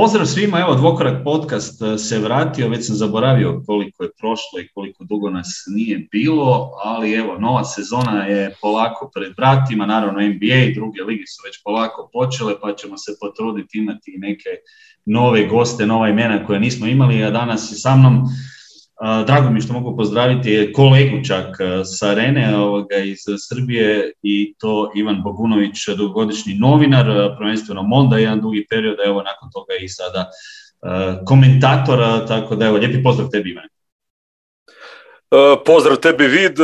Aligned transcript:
Pozdrav 0.00 0.26
svima, 0.26 0.60
evo 0.60 0.74
Dvokorak 0.74 1.24
podcast 1.24 1.82
e, 1.82 1.98
se 1.98 2.18
vratio, 2.18 2.68
već 2.68 2.86
sam 2.86 2.96
zaboravio 2.96 3.62
koliko 3.66 4.02
je 4.04 4.10
prošlo 4.18 4.60
i 4.60 4.68
koliko 4.74 5.04
dugo 5.04 5.30
nas 5.30 5.64
nije 5.66 6.08
bilo, 6.12 6.70
ali 6.84 7.12
evo, 7.12 7.38
nova 7.38 7.64
sezona 7.64 8.24
je 8.24 8.54
polako 8.60 9.10
pred 9.14 9.32
vratima, 9.36 9.86
naravno 9.86 10.20
NBA 10.20 10.54
i 10.54 10.74
druge 10.74 11.02
ligi 11.02 11.26
su 11.26 11.42
već 11.46 11.62
polako 11.64 12.10
počele, 12.12 12.54
pa 12.60 12.74
ćemo 12.74 12.98
se 12.98 13.16
potruditi 13.20 13.78
imati 13.78 14.14
neke 14.18 14.50
nove 15.04 15.46
goste, 15.46 15.86
nova 15.86 16.08
imena 16.08 16.46
koje 16.46 16.60
nismo 16.60 16.86
imali, 16.86 17.24
a 17.24 17.30
danas 17.30 17.72
je 17.72 17.76
sa 17.76 17.96
mnom 17.96 18.22
Drago 19.26 19.50
mi 19.50 19.60
što 19.60 19.72
mogu 19.72 19.96
pozdraviti 19.96 20.72
kolegu 20.72 21.24
čak 21.26 21.46
sa 21.98 22.08
Arene 22.08 22.58
ovoga, 22.58 22.96
iz 22.96 23.18
Srbije 23.48 24.12
i 24.22 24.54
to 24.58 24.92
Ivan 24.94 25.22
Bogunović, 25.22 25.88
dugogodišnji 25.96 26.54
novinar, 26.54 27.06
prvenstveno 27.38 27.82
Monda, 27.82 28.18
jedan 28.18 28.40
dugi 28.40 28.66
period, 28.70 28.96
evo 29.06 29.22
nakon 29.22 29.50
toga 29.52 29.74
i 29.80 29.88
sada 29.88 30.30
komentator, 31.26 32.26
tako 32.28 32.56
da 32.56 32.66
evo, 32.66 32.76
lijepi 32.76 33.02
pozdrav 33.02 33.28
tebi 33.30 33.50
Ivan. 33.50 33.68
Pozdrav 35.64 35.96
tebi 35.96 36.26
Vid, 36.26 36.56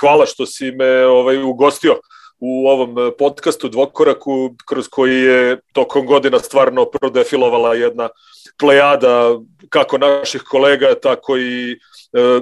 hvala 0.00 0.26
što 0.26 0.46
si 0.46 0.70
me 0.70 1.06
ovaj, 1.06 1.42
ugostio 1.42 1.96
u 2.38 2.68
ovom 2.68 2.96
podcastu 3.18 3.68
Dvokoraku, 3.68 4.54
kroz 4.68 4.88
koji 4.88 5.16
je 5.22 5.60
tokom 5.72 6.06
godina 6.06 6.38
stvarno 6.38 6.84
prodefilovala 6.84 7.74
jedna 7.74 8.08
plejada 8.58 9.38
kako 9.68 9.98
naših 9.98 10.42
kolega, 10.42 10.86
tako 11.02 11.38
i 11.38 11.72
e, 11.72 11.76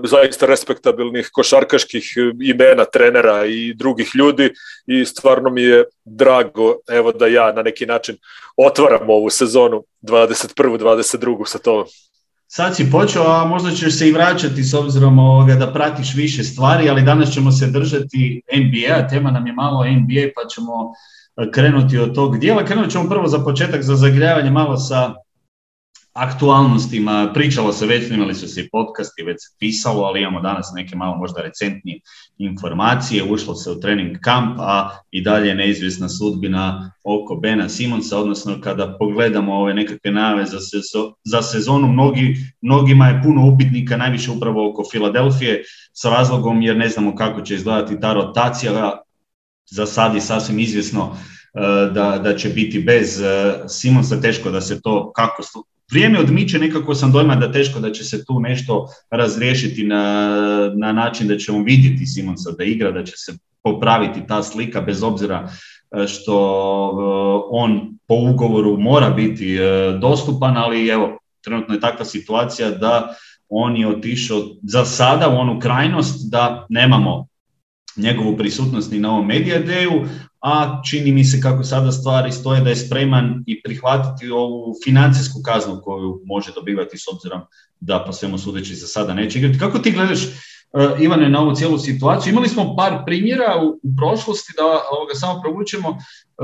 zaista 0.04 0.46
respektabilnih 0.46 1.30
košarkaških 1.32 2.14
imena, 2.42 2.84
trenera 2.84 3.46
i 3.46 3.74
drugih 3.74 4.10
ljudi 4.14 4.50
i 4.86 5.04
stvarno 5.04 5.50
mi 5.50 5.62
je 5.62 5.84
drago 6.04 6.76
evo 6.88 7.12
da 7.12 7.26
ja 7.26 7.52
na 7.52 7.62
neki 7.62 7.86
način 7.86 8.16
otvaram 8.56 9.10
ovu 9.10 9.30
sezonu 9.30 9.84
21. 10.02 10.78
22. 10.78 11.46
sa 11.46 11.58
to. 11.58 11.86
Sad 12.50 12.76
si 12.76 12.90
počeo, 12.90 13.22
a 13.22 13.44
možda 13.44 13.70
ćeš 13.70 13.98
se 13.98 14.08
i 14.08 14.12
vraćati 14.12 14.62
s 14.62 14.74
obzirom 14.74 15.18
ovoga 15.18 15.54
da 15.54 15.72
pratiš 15.72 16.14
više 16.14 16.44
stvari, 16.44 16.88
ali 16.88 17.02
danas 17.02 17.32
ćemo 17.32 17.52
se 17.52 17.66
držati 17.66 18.42
NBA, 18.56 19.08
tema 19.08 19.30
nam 19.30 19.46
je 19.46 19.52
malo 19.52 19.84
NBA 19.84 20.22
pa 20.34 20.48
ćemo 20.48 20.92
krenuti 21.52 21.98
od 21.98 22.14
tog 22.14 22.38
dijela. 22.38 22.64
Krenut 22.64 22.90
ćemo 22.90 23.08
prvo 23.08 23.28
za 23.28 23.38
početak 23.38 23.82
za 23.82 23.96
zagrijavanje 23.96 24.50
malo 24.50 24.76
sa 24.76 25.14
aktualnostima, 26.18 27.30
pričalo 27.34 27.72
se 27.72 27.86
već, 27.86 28.10
imali 28.10 28.34
su 28.34 28.48
se 28.48 28.60
i 28.60 28.68
podcasti, 28.70 29.22
već 29.22 29.36
se 29.38 29.56
pisalo, 29.58 30.02
ali 30.02 30.20
imamo 30.20 30.40
danas 30.40 30.72
neke 30.74 30.96
malo 30.96 31.16
možda 31.16 31.42
recentnije 31.42 32.00
informacije, 32.38 33.32
ušlo 33.32 33.54
se 33.54 33.70
u 33.70 33.80
trening 33.80 34.16
kamp, 34.20 34.56
a 34.58 34.90
i 35.10 35.22
dalje 35.22 35.48
je 35.48 35.54
neizvjesna 35.54 36.08
sudbina 36.08 36.92
oko 37.04 37.36
Bena 37.36 37.68
Simonsa, 37.68 38.18
odnosno 38.18 38.60
kada 38.60 38.96
pogledamo 38.98 39.54
ove 39.54 39.74
nekakve 39.74 40.10
najave 40.10 40.46
za, 40.46 40.58
za 41.24 41.42
sezonu, 41.42 41.88
mnogi, 41.88 42.36
mnogima 42.60 43.08
je 43.08 43.22
puno 43.22 43.46
upitnika, 43.54 43.96
najviše 43.96 44.30
upravo 44.30 44.70
oko 44.70 44.84
Filadelfije, 44.92 45.62
sa 45.92 46.10
razlogom 46.10 46.62
jer 46.62 46.76
ne 46.76 46.88
znamo 46.88 47.14
kako 47.14 47.40
će 47.40 47.54
izgledati 47.54 48.00
ta 48.00 48.12
rotacija, 48.12 48.98
za 49.70 49.86
sad 49.86 50.14
je 50.14 50.20
sasvim 50.20 50.58
izvjesno 50.58 51.16
e, 51.54 51.90
da, 51.92 52.18
da 52.24 52.36
će 52.36 52.48
biti 52.48 52.78
bez 52.78 53.20
e, 53.20 53.54
Simonsa, 53.68 54.20
teško 54.20 54.50
da 54.50 54.60
se 54.60 54.80
to 54.82 55.12
kako 55.12 55.42
vrijeme 55.90 56.20
odmiče, 56.20 56.58
nekako 56.58 56.94
sam 56.94 57.12
dojma 57.12 57.36
da 57.36 57.52
teško 57.52 57.80
da 57.80 57.92
će 57.92 58.04
se 58.04 58.24
tu 58.24 58.40
nešto 58.40 58.86
razriješiti 59.10 59.84
na, 59.84 60.72
na 60.74 60.92
način 60.92 61.28
da 61.28 61.38
ćemo 61.38 61.62
vidjeti 61.62 62.06
Simonsa 62.06 62.50
da 62.58 62.64
igra, 62.64 62.90
da 62.90 63.04
će 63.04 63.16
se 63.16 63.32
popraviti 63.62 64.26
ta 64.26 64.42
slika 64.42 64.80
bez 64.80 65.02
obzira 65.02 65.48
e, 65.90 66.06
što 66.06 66.34
e, 66.92 67.48
on 67.50 67.98
po 68.06 68.14
ugovoru 68.14 68.76
mora 68.76 69.10
biti 69.10 69.56
e, 69.56 69.60
dostupan, 70.00 70.56
ali 70.56 70.88
evo, 70.88 71.18
trenutno 71.44 71.74
je 71.74 71.80
takva 71.80 72.04
situacija 72.04 72.70
da 72.70 73.14
on 73.48 73.76
je 73.76 73.88
otišao 73.88 74.42
za 74.62 74.84
sada 74.84 75.28
u 75.28 75.36
onu 75.36 75.60
krajnost 75.60 76.30
da 76.30 76.66
nemamo 76.68 77.26
njegovu 77.98 78.36
prisutnost 78.36 78.92
ni 78.92 78.98
na 78.98 79.10
ovom 79.10 79.26
Media 79.26 79.64
Dayu, 79.64 80.08
a 80.40 80.82
čini 80.90 81.12
mi 81.12 81.24
se 81.24 81.40
kako 81.40 81.64
sada 81.64 81.92
stvari 81.92 82.32
stoje 82.32 82.60
da 82.60 82.70
je 82.70 82.76
spreman 82.76 83.44
i 83.46 83.62
prihvatiti 83.62 84.30
ovu 84.30 84.74
financijsku 84.84 85.40
kaznu 85.44 85.80
koju 85.84 86.20
može 86.24 86.52
dobivati 86.54 86.98
s 86.98 87.08
obzirom 87.12 87.40
da 87.80 88.04
po 88.06 88.12
svemu 88.12 88.38
sudeći 88.38 88.74
za 88.74 88.86
sada 88.86 89.14
neće 89.14 89.38
igrati. 89.38 89.58
Kako 89.58 89.78
ti 89.78 89.90
gledaš 89.90 90.24
uh, 90.24 91.00
Ivane 91.00 91.28
na 91.28 91.40
ovu 91.40 91.54
cijelu 91.54 91.78
situaciju? 91.78 92.32
Imali 92.32 92.48
smo 92.48 92.76
par 92.76 93.02
primjera 93.06 93.62
u, 93.62 93.96
prošlosti 93.96 94.52
da 94.56 94.62
ovoga 94.92 95.14
samo 95.14 95.40
provučemo. 95.40 95.88
Uh, 95.88 95.96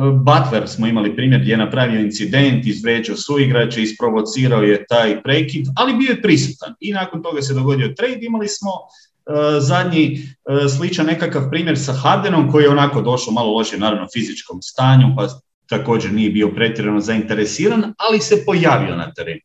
Butler 0.05 0.69
smo 0.69 0.87
imali 0.87 1.17
primjer 1.17 1.41
gdje 1.41 1.53
je 1.53 1.57
napravio 1.57 2.01
incident, 2.01 2.67
izvređao 2.67 3.17
suigrače, 3.17 3.83
isprovocirao 3.83 4.63
je 4.63 4.87
taj 4.87 5.23
prekid, 5.23 5.67
ali 5.77 5.95
bio 5.95 6.11
je 6.11 6.23
prisutan. 6.23 6.75
I 6.81 6.93
nakon 6.93 7.23
toga 7.23 7.43
se 7.43 7.55
dogodio 7.55 7.95
trade, 7.97 8.19
imali 8.21 8.49
smo 8.49 8.71
E, 8.71 9.14
zadnji 9.61 10.19
e, 10.65 10.69
sličan 10.69 11.07
nekakav 11.07 11.51
primjer 11.51 11.79
sa 11.79 11.93
Hardenom 11.93 12.51
koji 12.53 12.63
je 12.63 12.71
onako 12.71 13.03
došao 13.03 13.33
malo 13.33 13.53
lošije 13.53 13.79
naravno 13.79 14.07
fizičkom 14.13 14.63
stanju 14.63 15.07
pa 15.17 15.29
također 15.69 16.13
nije 16.13 16.31
bio 16.31 16.49
pretjerano 16.49 17.01
zainteresiran, 17.01 17.95
ali 17.99 18.21
se 18.21 18.45
pojavio 18.47 18.97
na 18.97 19.13
terenu. 19.13 19.41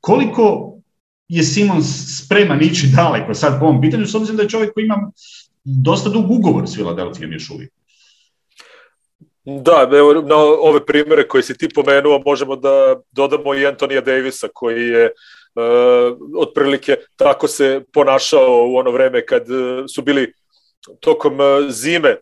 Koliko 0.00 0.74
je 1.28 1.42
Simon 1.42 1.82
spreman 2.24 2.62
ići 2.62 2.86
daleko 2.96 3.34
sad 3.34 3.60
po 3.60 3.66
ovom 3.66 3.80
pitanju, 3.80 4.06
s 4.06 4.14
obzirom 4.14 4.36
da 4.36 4.42
je 4.42 4.48
čovjek 4.48 4.74
koji 4.74 4.84
ima 4.84 5.10
dosta 5.64 6.10
dug 6.10 6.30
ugovor 6.30 6.68
s 6.68 6.74
Filadelfijom 6.74 7.32
još 7.32 7.50
uvijek? 7.50 7.72
Da, 9.44 9.88
evo, 9.92 10.12
na 10.12 10.36
ove 10.36 10.86
primere 10.86 11.28
koje 11.28 11.42
si 11.42 11.58
ti 11.58 11.68
pomenuo 11.74 12.22
možemo 12.26 12.56
da 12.56 12.96
dodamo 13.12 13.54
i 13.54 13.66
Antonija 13.66 14.00
Davisa 14.00 14.48
koji 14.54 14.88
je 14.88 15.10
otprilike 16.36 16.96
tako 17.16 17.48
se 17.48 17.82
ponašao 17.92 18.66
u 18.68 18.76
ono 18.76 18.90
vreme 18.90 19.26
kad 19.26 19.50
uh, 19.50 19.84
su 19.94 20.02
bili 20.02 20.32
tokom 21.00 21.40
uh, 21.40 21.46
zime, 21.68 22.16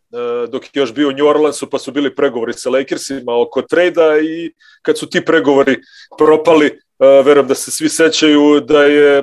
dok 0.48 0.64
je 0.64 0.70
još 0.74 0.94
bio 0.94 1.08
u 1.08 1.12
New 1.12 1.26
Orleansu, 1.26 1.70
pa 1.70 1.78
su 1.78 1.92
bili 1.92 2.14
pregovori 2.14 2.52
sa 2.52 2.70
Lakersima 2.70 3.40
oko 3.40 3.62
trejda 3.62 4.18
i 4.18 4.52
kad 4.82 4.98
su 4.98 5.08
ti 5.10 5.24
pregovori 5.24 5.76
propali, 6.18 6.80
verujem 7.24 7.46
da 7.48 7.54
se 7.54 7.70
svi 7.70 7.88
sećaju 7.88 8.60
da 8.60 8.82
je 8.84 9.22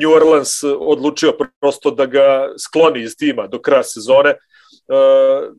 New 0.00 0.12
Orleans 0.12 0.62
odlučio 0.78 1.32
prosto 1.60 1.90
da 1.90 2.06
ga 2.06 2.54
skloni 2.58 3.02
iz 3.02 3.16
tima 3.16 3.46
do 3.46 3.60
kraja 3.60 3.82
sezone, 3.82 4.34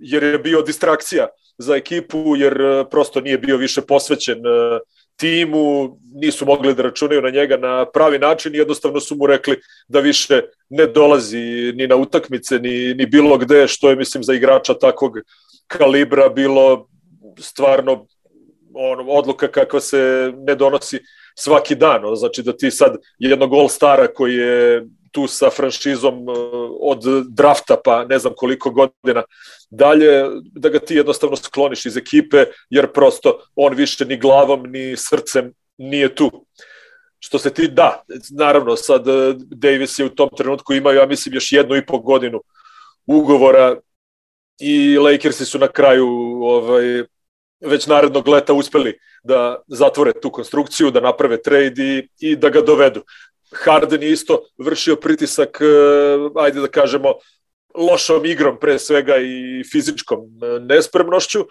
jer 0.02 0.24
je 0.24 0.40
bio 0.40 0.62
distrakcija 0.62 1.28
za 1.58 1.76
ekipu, 1.76 2.36
jer 2.36 2.86
prosto 2.92 3.22
nije 3.22 3.38
bio 3.38 3.58
više 3.58 3.82
posvećen 3.82 4.38
uh, 4.38 4.80
timu, 5.20 5.98
nisu 6.14 6.46
mogli 6.46 6.74
da 6.76 6.84
računaju 6.84 7.22
na 7.22 7.30
njega 7.30 7.58
na 7.58 7.86
pravi 7.94 8.20
način 8.20 8.56
i 8.56 8.58
jednostavno 8.58 9.00
su 9.00 9.16
mu 9.16 9.28
rekli 9.28 9.60
da 9.88 10.00
više 10.00 10.42
ne 10.70 10.88
dolazi 10.88 11.74
ni 11.76 11.88
na 11.88 11.96
utakmice, 11.96 12.60
ni, 12.60 12.94
ni 12.94 13.06
bilo 13.06 13.38
gde, 13.38 13.68
što 13.68 13.90
je, 13.90 13.96
mislim, 13.96 14.24
za 14.24 14.34
igrača 14.34 14.74
takvog 14.74 15.14
kalibra 15.68 16.30
bilo 16.30 16.88
stvarno 17.40 18.06
ono, 18.74 19.12
odluka 19.12 19.48
kakva 19.48 19.80
se 19.80 20.34
ne 20.38 20.56
donosi 20.56 21.00
svaki 21.36 21.76
dan. 21.76 22.16
Znači 22.16 22.44
da 22.44 22.58
ti 22.58 22.72
sad 22.72 22.96
jednog 23.20 23.54
all-stara 23.54 24.08
koji 24.14 24.36
je 24.36 24.86
tu 25.12 25.28
sa 25.28 25.50
franšizom 25.50 26.30
e, 26.30 26.34
od 26.80 27.04
drafta 27.30 27.78
pa 27.84 28.06
ne 28.06 28.20
znam 28.20 28.34
koliko 28.38 28.72
godina 28.72 29.24
dalje, 29.70 30.26
da 30.42 30.70
ga 30.70 30.80
ti 30.80 30.96
jednostavno 30.96 31.36
skloniš 31.36 31.86
iz 31.86 31.98
ekipe, 31.98 32.46
jer 32.70 32.92
prosto 32.92 33.40
on 33.56 33.74
više 33.74 34.06
ni 34.06 34.18
glavom 34.18 34.64
ni 34.72 34.98
srcem 34.98 35.54
nije 35.78 36.16
tu. 36.16 36.46
Što 37.20 37.40
se 37.40 37.54
ti, 37.54 37.68
da, 37.68 38.04
naravno, 38.38 38.76
sad 38.76 39.08
e, 39.08 39.34
Davis 39.38 40.00
je 40.00 40.06
u 40.06 40.10
tom 40.10 40.30
trenutku 40.38 40.74
imao, 40.74 40.94
ja 40.94 41.06
mislim, 41.06 41.36
još 41.36 41.52
jednu 41.52 41.76
i 41.76 41.86
po 41.86 42.00
godinu 42.00 42.42
ugovora 43.06 43.76
i 44.60 44.98
Lakersi 44.98 45.46
su 45.46 45.60
na 45.60 45.68
kraju 45.68 46.08
ovaj, 46.42 47.04
već 47.60 47.88
narednog 47.88 48.28
leta 48.28 48.54
uspeli 48.54 48.98
da 49.24 49.62
zatvore 49.68 50.14
tu 50.22 50.32
konstrukciju, 50.32 50.92
da 50.92 51.00
naprave 51.00 51.42
trade 51.42 51.84
i, 51.84 52.08
i 52.20 52.36
da 52.36 52.50
ga 52.50 52.62
dovedu. 52.62 53.04
Harden 53.52 54.04
je 54.04 54.12
isto 54.12 54.42
vršio 54.58 54.96
pritisak, 54.96 55.62
eh, 55.62 55.66
ajde 56.36 56.62
da 56.62 56.68
kažemo, 56.68 57.14
lošom 57.76 58.26
igrom 58.26 58.58
pre 58.60 58.80
svega 58.80 59.18
i 59.18 59.64
fizičkom 59.72 60.20
eh, 60.20 60.60
nespremnošću, 60.60 61.46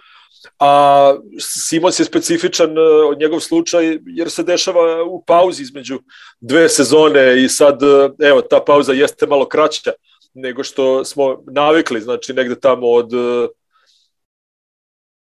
a 0.59 1.15
Simons 1.41 2.01
je 2.01 2.05
specifičan 2.05 2.79
od 3.11 3.19
njegov 3.19 3.41
slučaj 3.41 3.99
jer 4.07 4.31
se 4.31 4.43
dešava 4.43 5.03
u 5.05 5.25
pauzi 5.25 5.63
između 5.63 5.99
dve 6.41 6.69
sezone 6.69 7.45
i 7.45 7.49
sad, 7.49 7.81
evo, 8.23 8.41
ta 8.43 8.61
pauza 8.67 8.93
jeste 8.93 9.27
malo 9.27 9.49
kraća 9.49 9.93
nego 10.35 10.65
što 10.65 11.05
smo 11.05 11.43
navikli, 11.53 12.01
znači 12.01 12.33
negde 12.33 12.61
tamo 12.61 12.87
od 12.87 13.11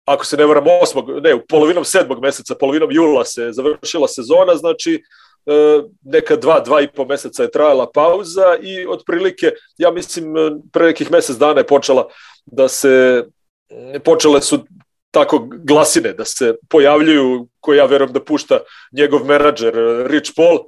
ako 0.05 0.25
se 0.25 0.37
ne 0.37 0.45
varam 0.45 0.63
osmog, 0.81 1.09
ne, 1.23 1.35
u 1.35 1.45
polovinom 1.49 1.85
sedmog 1.85 2.21
meseca, 2.21 2.55
polovinom 2.55 2.91
jula 2.91 3.25
se 3.25 3.51
završila 3.51 4.07
sezona, 4.07 4.55
znači 4.55 4.93
E, 4.93 5.01
neka 6.03 6.35
dva, 6.35 6.59
dva 6.59 6.81
i 6.81 6.87
po 6.87 7.05
meseca 7.05 7.43
je 7.43 7.51
trajala 7.51 7.91
pauza 7.91 8.55
i 8.61 8.85
otprilike, 8.87 9.51
ja 9.77 9.91
mislim, 9.91 10.33
pre 10.73 10.85
nekih 10.85 11.11
mesec 11.11 11.37
dana 11.37 11.59
je 11.59 11.67
počela 11.67 12.07
da 12.45 12.67
se, 12.67 13.23
počele 14.03 14.41
su 14.41 14.59
tako 15.11 15.47
glasine 15.49 16.13
da 16.13 16.25
se 16.25 16.55
pojavljuju, 16.69 17.47
koje 17.59 17.77
ja 17.77 17.85
verujem 17.85 18.13
da 18.13 18.23
pušta 18.23 18.59
njegov 18.91 19.25
menadžer 19.25 19.73
Rich 20.07 20.31
Paul, 20.35 20.59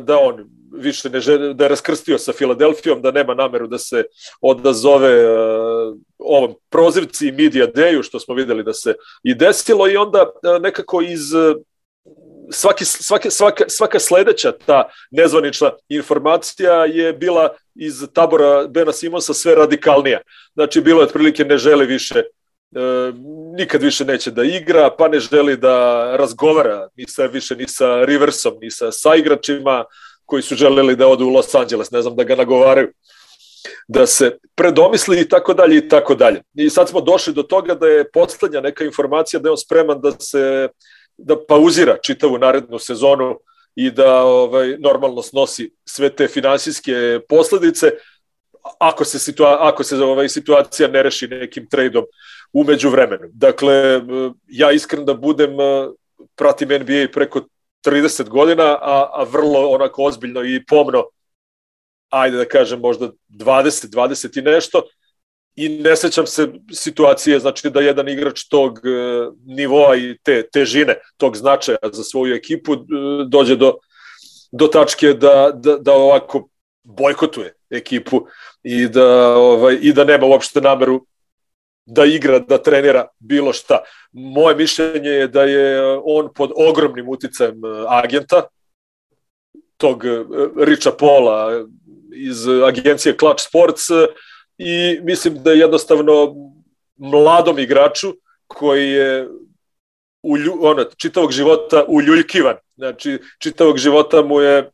da 0.00 0.18
on 0.18 0.44
više 0.72 1.10
ne 1.10 1.20
žele, 1.20 1.54
da 1.54 1.64
je 1.64 1.68
raskrstio 1.68 2.18
sa 2.18 2.32
Filadelfijom, 2.32 3.02
da 3.02 3.10
nema 3.10 3.34
nameru 3.34 3.66
da 3.66 3.78
se 3.78 4.04
odazove 4.40 5.28
ovom 6.18 6.54
prozivci 6.70 7.28
i 7.28 7.32
media 7.32 7.66
dayu, 7.66 8.02
što 8.02 8.20
smo 8.20 8.34
videli 8.34 8.64
da 8.64 8.72
se 8.72 8.94
i 9.22 9.34
desilo 9.34 9.88
i 9.88 9.96
onda 9.96 10.26
nekako 10.60 11.02
iz 11.02 11.32
svaki, 12.50 12.84
svake, 12.84 13.30
svaka, 13.30 13.64
svaka 13.68 13.98
sledeća 13.98 14.52
ta 14.66 14.88
nezvanična 15.10 15.70
informacija 15.88 16.84
je 16.84 17.12
bila 17.12 17.48
iz 17.74 18.06
tabora 18.12 18.66
Bena 18.66 18.92
Simonsa 18.92 19.34
sve 19.34 19.54
radikalnija. 19.54 20.20
Znači, 20.54 20.80
bilo 20.80 21.00
je 21.00 21.06
otprilike 21.06 21.44
ne 21.44 21.58
želi 21.58 21.86
više 21.86 22.18
e, 22.18 22.24
nikad 23.56 23.82
više 23.82 24.04
neće 24.04 24.30
da 24.30 24.44
igra, 24.44 24.90
pa 24.98 25.08
ne 25.08 25.20
želi 25.20 25.56
da 25.56 26.06
razgovara 26.16 26.88
ni 26.96 27.04
sa 27.08 27.26
više 27.26 27.56
ni 27.56 27.68
sa 27.68 28.04
Riversom, 28.04 28.54
ni 28.60 28.70
sa 28.70 28.92
saigračima 28.92 29.84
koji 30.24 30.42
su 30.42 30.54
želeli 30.54 30.96
da 30.96 31.08
odu 31.08 31.26
u 31.26 31.30
Los 31.30 31.54
Angeles, 31.54 31.90
ne 31.90 32.02
znam 32.02 32.16
da 32.16 32.24
ga 32.24 32.36
nagovaraju 32.36 32.88
da 33.88 34.06
se 34.06 34.38
predomisli 34.54 35.20
i 35.20 35.28
tako 35.28 35.54
dalje 35.54 35.76
i 35.76 35.88
tako 35.88 36.14
dalje. 36.14 36.42
I 36.54 36.70
sad 36.70 36.88
smo 36.88 37.00
došli 37.00 37.34
do 37.34 37.42
toga 37.42 37.74
da 37.74 37.86
je 37.86 38.10
poslednja 38.10 38.60
neka 38.60 38.84
informacija 38.84 39.40
da 39.40 39.48
je 39.48 39.50
on 39.50 39.58
spreman 39.58 40.00
da 40.00 40.10
se 40.10 40.68
da 41.18 41.36
pauzira 41.48 41.96
čitavu 42.02 42.38
narednu 42.38 42.78
sezonu 42.78 43.38
i 43.74 43.90
da 43.90 44.22
ovaj 44.22 44.76
normalno 44.78 45.22
snosi 45.22 45.70
sve 45.84 46.10
te 46.16 46.28
finansijske 46.28 47.20
posledice 47.28 47.90
ako 48.78 49.04
se 49.04 49.18
situa 49.18 49.58
ako 49.60 49.84
se 49.84 49.96
ovaj 49.96 50.28
situacija 50.28 50.88
ne 50.88 51.02
reši 51.02 51.28
nekim 51.28 51.68
trejdom 51.68 52.04
umeđu 52.52 52.90
vremenu. 52.90 53.28
Dakle 53.32 54.02
ja 54.46 54.72
iskren 54.72 55.04
da 55.04 55.14
budem 55.14 55.56
pratim 56.36 56.68
NBA 56.68 57.06
preko 57.12 57.40
30 57.86 58.28
godina, 58.28 58.64
a, 58.64 59.10
a 59.12 59.24
vrlo 59.30 59.68
onako 59.68 60.04
ozbiljno 60.04 60.44
i 60.44 60.64
pomno 60.66 61.04
ajde 62.08 62.36
da 62.36 62.44
kažem 62.44 62.80
možda 62.80 63.10
20, 63.28 63.86
20 63.86 64.38
i 64.38 64.42
nešto 64.42 64.82
i 65.56 65.68
ne 65.68 65.96
sećam 65.96 66.26
se 66.26 66.48
situacije 66.72 67.40
znači 67.40 67.70
da 67.70 67.80
jedan 67.80 68.08
igrač 68.08 68.44
tog 68.48 68.78
e, 68.78 68.90
nivoa 69.46 69.96
i 69.96 70.18
te 70.22 70.48
težine 70.52 70.94
tog 71.16 71.36
značaja 71.36 71.78
za 71.92 72.04
svoju 72.04 72.34
ekipu 72.34 72.72
e, 72.72 72.76
dođe 73.28 73.56
do 73.56 73.74
do 74.52 74.66
tačke 74.66 75.12
da, 75.12 75.50
da, 75.54 75.76
da 75.76 75.92
ovako 75.92 76.48
bojkotuje 76.84 77.54
ekipu 77.70 78.26
i 78.62 78.88
da 78.88 79.36
ovaj 79.36 79.78
i 79.82 79.92
da 79.92 80.04
nema 80.04 80.26
uopšte 80.26 80.60
nameru 80.60 81.06
da 81.86 82.04
igra, 82.04 82.38
da 82.38 82.58
trenira 82.62 83.06
bilo 83.18 83.52
šta. 83.52 83.78
Moje 84.12 84.56
mišljenje 84.56 85.10
je 85.10 85.28
da 85.28 85.42
je 85.42 85.98
on 86.04 86.28
pod 86.34 86.50
ogromnim 86.56 87.08
uticajem 87.08 87.64
e, 87.64 87.84
agenta, 87.88 88.42
tog 89.76 90.04
Richa 90.56 90.90
Pola 90.98 91.66
iz 92.14 92.46
agencije 92.66 93.16
Clutch 93.18 93.44
Sports 93.48 93.88
i 94.64 95.00
mislim 95.02 95.42
da 95.42 95.50
je 95.50 95.58
jednostavno 95.58 96.34
mladom 96.96 97.58
igraču 97.58 98.14
koji 98.46 98.90
je 98.90 99.28
ulju, 100.22 100.58
ono, 100.60 100.84
čitavog 100.84 101.32
života 101.32 101.84
uljuljkivan. 101.88 102.56
Znači, 102.74 103.18
čitavog 103.38 103.78
života 103.78 104.22
mu 104.22 104.40
je 104.40 104.70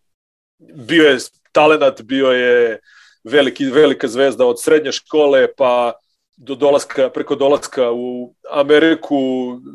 bio 0.75 1.08
je 1.08 1.19
talenat, 1.52 2.02
bio 2.02 2.31
je 2.31 2.81
veliki, 3.25 3.64
velika 3.64 4.08
zvezda 4.08 4.46
od 4.46 4.62
srednje 4.62 4.93
škole, 4.93 5.46
pa 5.56 5.93
do 6.37 6.55
dolaska, 6.55 7.11
preko 7.11 7.35
dolaska 7.35 7.93
u 7.93 8.35
Ameriku, 8.50 9.19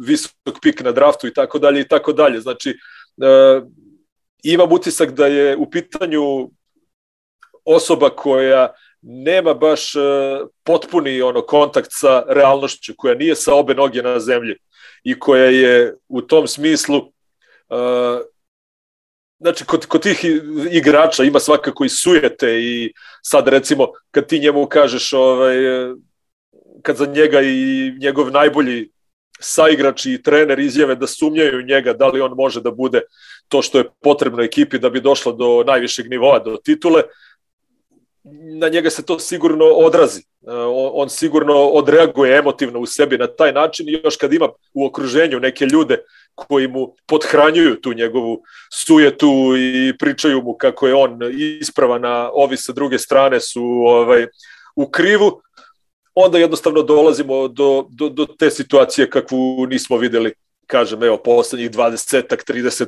visok 0.06 0.62
pik 0.62 0.84
na 0.84 0.92
draftu 0.92 1.28
i 1.28 1.34
tako 1.34 1.60
dalje 1.60 1.82
i 1.82 1.88
tako 1.88 2.14
dalje. 2.14 2.40
Znači, 2.40 2.70
e, 2.70 3.62
imam 4.44 4.72
utisak 4.72 5.12
da 5.12 5.28
je 5.28 5.58
u 5.58 5.70
pitanju 5.70 6.50
osoba 7.66 8.10
koja 8.10 8.74
nema 9.04 9.54
baš 9.54 9.96
e, 9.96 10.00
potpuni 10.64 11.22
ono 11.22 11.42
kontakt 11.42 11.90
sa 11.92 12.24
realnošću, 12.28 12.94
koja 12.98 13.16
nije 13.16 13.36
sa 13.36 13.56
obe 13.56 13.74
noge 13.74 14.02
na 14.02 14.20
zemlji 14.20 14.56
i 15.04 15.20
koja 15.20 15.46
je 15.46 15.96
u 16.08 16.22
tom 16.22 16.48
smislu 16.48 16.98
e, 16.98 17.76
znači 19.40 19.66
kod, 19.66 19.86
kod 19.86 20.02
tih 20.02 20.26
igrača 20.72 21.24
ima 21.24 21.40
svakako 21.40 21.86
i 21.86 21.90
sujete 21.90 22.62
i 22.62 22.94
sad 23.22 23.48
recimo 23.48 23.88
kad 24.12 24.28
ti 24.28 24.40
njemu 24.40 24.66
kažeš 24.68 25.14
ovaj, 25.14 25.56
kad 26.82 26.98
za 26.98 27.06
njega 27.06 27.42
i 27.42 27.92
njegov 28.00 28.32
najbolji 28.32 28.90
saigrač 29.40 30.06
i 30.06 30.22
trener 30.24 30.60
izjave 30.60 30.96
da 30.96 31.08
sumnjaju 31.08 31.66
njega 31.66 31.94
da 31.94 32.08
li 32.08 32.22
on 32.22 32.32
može 32.38 32.62
da 32.62 32.72
bude 32.72 33.02
to 33.48 33.62
što 33.62 33.78
je 33.78 33.90
potrebno 34.02 34.44
ekipi 34.44 34.80
da 34.80 34.90
bi 34.90 35.02
došla 35.02 35.32
do 35.32 35.64
najvišeg 35.68 36.10
nivoa, 36.10 36.40
do 36.40 36.58
titule, 36.58 37.04
na 38.60 38.70
njega 38.70 38.90
se 38.90 39.06
to 39.06 39.20
sigurno 39.20 39.66
odrazi. 39.66 40.20
E, 40.20 40.26
on 40.94 41.10
sigurno 41.10 41.54
odreaguje 41.54 42.38
emotivno 42.38 42.80
u 42.80 42.86
sebi 42.86 43.18
na 43.18 43.28
taj 43.28 43.52
način 43.52 43.90
i 43.90 44.02
još 44.04 44.18
kad 44.18 44.34
ima 44.34 44.50
u 44.74 44.86
okruženju 44.86 45.40
neke 45.40 45.66
ljude 45.66 45.98
koji 46.36 46.68
mu 46.68 46.96
podhranjuju 47.08 47.82
tu 47.82 47.94
njegovu 47.94 48.42
sujetu 48.86 49.54
i 49.58 49.98
pričaju 50.00 50.42
mu 50.42 50.54
kako 50.54 50.88
je 50.88 50.96
on 50.96 51.20
ispravan, 51.62 52.06
a 52.06 52.30
ovi 52.34 52.58
sa 52.58 52.74
druge 52.74 53.00
strane 53.00 53.40
su 53.40 53.64
ovaj, 53.64 54.28
u 54.76 54.90
krivu, 54.90 55.42
onda 56.16 56.38
jednostavno 56.38 56.82
dolazimo 56.82 57.48
do, 57.48 57.88
do, 57.90 58.10
do 58.10 58.26
te 58.26 58.50
situacije 58.50 59.10
kakvu 59.10 59.66
nismo 59.70 59.98
videli, 59.98 60.34
kažem, 60.68 61.04
evo, 61.04 61.18
poslednjih 61.18 61.72
20-ak, 61.72 62.52
30 62.54 62.88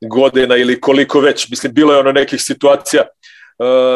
godina 0.00 0.56
ili 0.56 0.80
koliko 0.80 1.20
već. 1.20 1.48
Mislim, 1.48 1.74
bilo 1.74 1.92
je 1.92 1.98
ono 1.98 2.12
nekih 2.12 2.42
situacija 2.42 3.02
uh, 3.02 3.08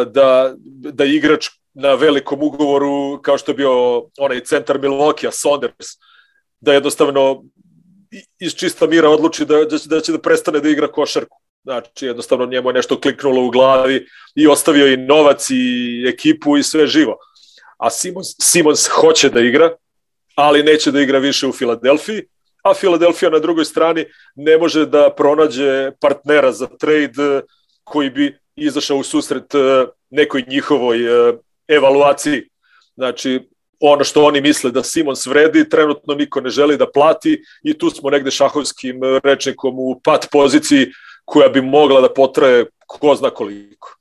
da, 0.07 0.55
da 0.93 1.05
igrač 1.05 1.49
na 1.75 1.95
velikom 1.95 2.43
ugovoru, 2.43 3.23
kao 3.23 3.39
što 3.39 3.51
je 3.53 3.57
bio 3.57 4.03
onaj 4.19 4.41
centar 4.41 4.79
Milwaukee, 4.79 5.31
Saunders, 5.33 5.87
da 6.61 6.73
jednostavno 6.73 7.45
iz 8.39 8.55
čista 8.55 8.87
mira 8.87 9.09
odluči 9.09 9.45
da, 9.45 9.65
da, 9.65 9.79
će, 9.79 9.89
da 9.89 10.01
će 10.01 10.13
da 10.13 10.19
prestane 10.19 10.61
da 10.61 10.69
igra 10.69 10.93
košarku. 10.93 11.41
Znači, 11.65 12.07
jednostavno 12.07 12.47
njemu 12.47 12.69
je 12.69 12.75
nešto 12.75 13.01
kliknulo 13.01 13.45
u 13.45 13.51
glavi 13.51 14.07
i 14.35 14.47
ostavio 14.47 14.87
i 14.87 14.97
novac 14.97 15.51
i 15.51 16.05
ekipu 16.09 16.57
i 16.57 16.63
sve 16.63 16.87
živo. 16.87 17.17
A 17.79 17.91
Simons, 17.91 18.27
Simons 18.41 18.89
hoće 18.89 19.29
da 19.31 19.41
igra, 19.41 19.71
ali 20.35 20.63
neće 20.63 20.93
da 20.93 21.01
igra 21.01 21.19
više 21.19 21.47
u 21.47 21.53
Filadelfiji, 21.53 22.23
a 22.63 22.75
Filadelfija 22.75 23.31
na 23.31 23.39
drugoj 23.39 23.65
strani 23.65 24.05
ne 24.35 24.59
može 24.59 24.87
da 24.87 25.11
pronađe 25.17 25.91
partnera 26.01 26.53
za 26.53 26.67
trade 26.67 27.41
koji 27.85 28.11
bi 28.11 28.39
izašao 28.57 28.97
u 28.97 29.03
susret 29.03 29.55
e, 29.55 29.87
nekoj 30.11 30.45
njihovoj 30.49 30.99
e, 30.99 31.35
evaluaciji. 31.69 32.43
Znači, 32.95 33.41
ono 33.81 34.05
što 34.05 34.25
oni 34.25 34.41
misle 34.41 34.71
da 34.71 34.83
Simons 34.83 35.27
vredi, 35.27 35.69
trenutno 35.69 36.15
niko 36.15 36.41
ne 36.41 36.51
želi 36.51 36.77
da 36.77 36.91
plati 36.91 37.43
i 37.63 37.79
tu 37.79 37.91
smo 37.91 38.11
negde 38.11 38.31
šahovskim 38.31 39.01
rečnikom 39.25 39.75
u 39.79 40.01
pat 40.05 40.29
poziciji 40.33 40.87
koja 41.25 41.49
bi 41.49 41.61
mogla 41.61 42.01
da 42.01 42.15
potraje 42.15 42.67
ko 42.87 43.15
zna 43.15 43.31
koliko. 43.31 43.97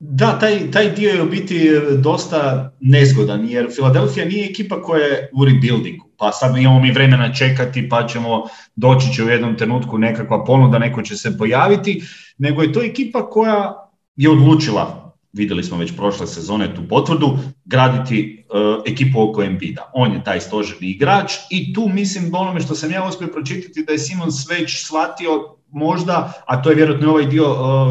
Da, 0.00 0.38
taj, 0.38 0.70
taj 0.70 0.90
dio 0.90 1.10
je 1.10 1.22
u 1.22 1.28
biti 1.28 1.68
e, 1.68 1.96
dosta 1.96 2.72
nezgodan, 2.80 3.48
jer 3.48 3.68
Filadelfija 3.74 4.26
nije 4.26 4.50
ekipa 4.50 4.82
koja 4.82 5.04
je 5.04 5.30
u 5.32 5.44
rebuildingu, 5.44 6.08
pa 6.16 6.32
sad 6.32 6.56
imamo 6.56 6.80
mi 6.80 6.90
vremena 6.90 7.32
čekati, 7.34 7.88
pa 7.88 8.06
ćemo 8.06 8.42
doći 8.76 9.12
će 9.14 9.24
u 9.24 9.28
jednom 9.28 9.56
trenutku 9.56 9.98
nekakva 9.98 10.44
ponuda, 10.44 10.78
neko 10.78 11.02
će 11.02 11.16
se 11.16 11.38
pojaviti, 11.38 12.02
nego 12.38 12.62
je 12.62 12.72
to 12.72 12.82
ekipa 12.82 13.30
koja 13.30 13.88
je 14.16 14.30
odlučila, 14.30 15.14
videli 15.32 15.64
smo 15.64 15.78
već 15.78 15.96
prošle 15.96 16.26
sezone 16.26 16.74
tu 16.74 16.82
potvrdu, 16.88 17.38
graditi 17.64 18.44
uh, 18.50 18.82
ekipu 18.92 19.22
oko 19.22 19.42
Embida. 19.42 19.90
On 19.94 20.12
je 20.12 20.24
taj 20.24 20.40
stožerni 20.40 20.88
igrač 20.88 21.32
i 21.50 21.74
tu 21.74 21.88
mislim 21.88 22.34
onome 22.34 22.60
što 22.60 22.74
sam 22.74 22.90
ja 22.90 23.04
uspio 23.08 23.28
pročitati 23.28 23.84
da 23.84 23.92
je 23.92 23.98
Simons 23.98 24.50
već 24.50 24.86
shvatio 24.86 25.57
možda, 25.70 26.32
a 26.46 26.62
to 26.62 26.70
je 26.70 26.76
vjerojatno 26.76 27.10
ovaj 27.10 27.26
dio 27.26 27.44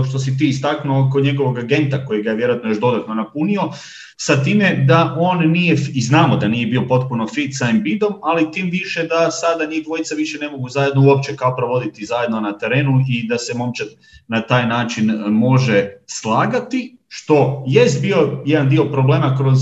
što 0.10 0.20
si 0.20 0.38
ti 0.38 0.50
istaknuo 0.50 1.10
kod 1.14 1.24
njegovog 1.24 1.58
agenta 1.58 2.06
koji 2.06 2.24
ga 2.24 2.30
je 2.30 2.36
vjerojatno 2.36 2.70
još 2.70 2.80
dodatno 2.80 3.14
napunio, 3.14 3.62
sa 4.18 4.44
time 4.44 4.84
da 4.88 5.16
on 5.20 5.52
nije, 5.52 5.78
i 5.94 6.02
znamo 6.02 6.38
da 6.38 6.48
nije 6.48 6.68
bio 6.68 6.86
potpuno 6.88 7.28
fit 7.28 7.58
sa 7.58 7.70
Embiidom, 7.70 8.14
ali 8.22 8.52
tim 8.52 8.70
više 8.72 9.04
da 9.04 9.32
sada 9.32 9.66
njih 9.66 9.84
dvojica 9.84 10.16
više 10.16 10.38
ne 10.38 10.50
mogu 10.50 10.70
zajedno 10.70 11.08
uopće 11.08 11.36
kao 11.36 11.56
provoditi 11.56 12.06
zajedno 12.06 12.40
na 12.40 12.58
terenu 12.58 13.04
i 13.10 13.28
da 13.28 13.38
se 13.38 13.54
momčad 13.54 13.88
na 14.28 14.42
taj 14.42 14.68
način 14.68 15.12
može 15.30 15.90
slagati, 16.08 16.98
što 17.08 17.64
jest 17.68 18.02
bio 18.02 18.44
jedan 18.46 18.70
dio 18.70 18.86
problema 18.86 19.36
kroz 19.38 19.60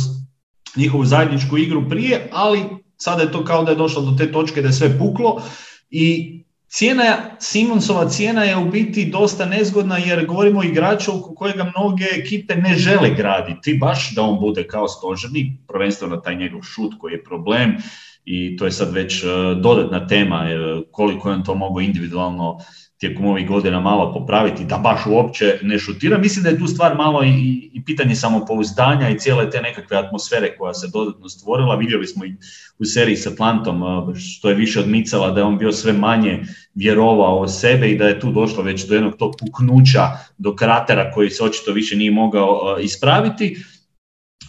njihovu 0.76 1.06
zajedničku 1.06 1.58
igru 1.58 1.90
prije, 1.90 2.30
ali 2.32 2.60
sada 2.98 3.22
je 3.22 3.32
to 3.32 3.44
kao 3.44 3.64
da 3.64 3.72
je 3.72 3.78
došlo 3.78 4.02
do 4.02 4.18
te 4.18 4.32
točke 4.32 4.62
da 4.62 4.68
je 4.68 4.74
sve 4.74 4.98
puklo 5.00 5.42
i 5.90 6.36
Cijena, 6.68 7.18
Simonsova 7.40 8.10
cijena 8.10 8.44
je 8.44 8.58
u 8.58 8.70
biti 8.72 9.06
dosta 9.06 9.46
nezgodna 9.46 9.98
jer 9.98 10.26
govorimo 10.26 10.60
o 10.60 10.64
igraču 10.64 11.12
oko 11.20 11.36
kojega 11.36 11.72
mnoge 11.78 12.06
ekipe 12.22 12.56
ne 12.56 12.74
žele 12.74 13.10
graditi, 13.16 13.78
baš 13.82 14.16
da 14.16 14.22
on 14.22 14.40
bude 14.40 14.68
kao 14.68 14.88
stožerni, 14.88 15.58
prvenstveno 15.68 16.18
taj 16.18 16.36
njegov 16.36 16.62
šut 16.62 16.94
koji 17.00 17.14
je 17.14 17.24
problem 17.24 17.78
i 18.26 18.58
to 18.58 18.66
je 18.66 18.72
sad 18.72 18.94
već 18.94 19.24
dodatna 19.62 20.08
tema 20.08 20.46
koliko 20.92 21.30
je 21.30 21.36
on 21.36 21.44
to 21.44 21.56
mogu 21.56 21.82
individualno 21.82 22.58
tijekom 22.98 23.26
ovih 23.26 23.48
godina 23.48 23.80
malo 23.80 24.14
popraviti, 24.14 24.66
da 24.66 24.78
baš 24.78 25.00
uopće 25.06 25.60
ne 25.62 25.80
šutira. 25.80 26.18
Mislim 26.18 26.44
da 26.44 26.50
je 26.50 26.60
tu 26.60 26.68
stvar 26.68 26.96
malo 26.96 27.24
i, 27.24 27.70
i 27.74 27.84
pitanje 27.86 28.16
samopouzdanja 28.16 29.10
i 29.10 29.20
cijele 29.20 29.50
te 29.50 29.62
nekakve 29.62 29.98
atmosfere 29.98 30.58
koja 30.58 30.74
se 30.74 30.88
dodatno 30.94 31.30
stvorila. 31.30 31.76
Vidjeli 31.76 32.08
smo 32.08 32.26
i 32.26 32.36
u 32.80 32.86
seriji 32.86 33.16
sa 33.16 33.32
Plantom 33.38 33.84
što 34.16 34.50
je 34.50 34.56
više 34.56 34.80
odmicala 34.80 35.32
da 35.32 35.40
je 35.40 35.46
on 35.46 35.58
bio 35.58 35.72
sve 35.72 35.94
manje 35.94 36.44
vjerovao 36.76 37.40
o 37.40 37.48
sebe 37.48 37.90
i 37.90 37.98
da 37.98 38.08
je 38.08 38.20
tu 38.20 38.32
došlo 38.32 38.64
već 38.64 38.88
do 38.88 38.96
jednog 38.96 39.16
tog 39.18 39.36
puknuća, 39.40 40.08
do 40.38 40.56
kratera 40.56 41.12
koji 41.12 41.30
se 41.30 41.44
očito 41.44 41.72
više 41.72 41.96
nije 41.96 42.12
mogao 42.12 42.78
ispraviti 42.82 43.58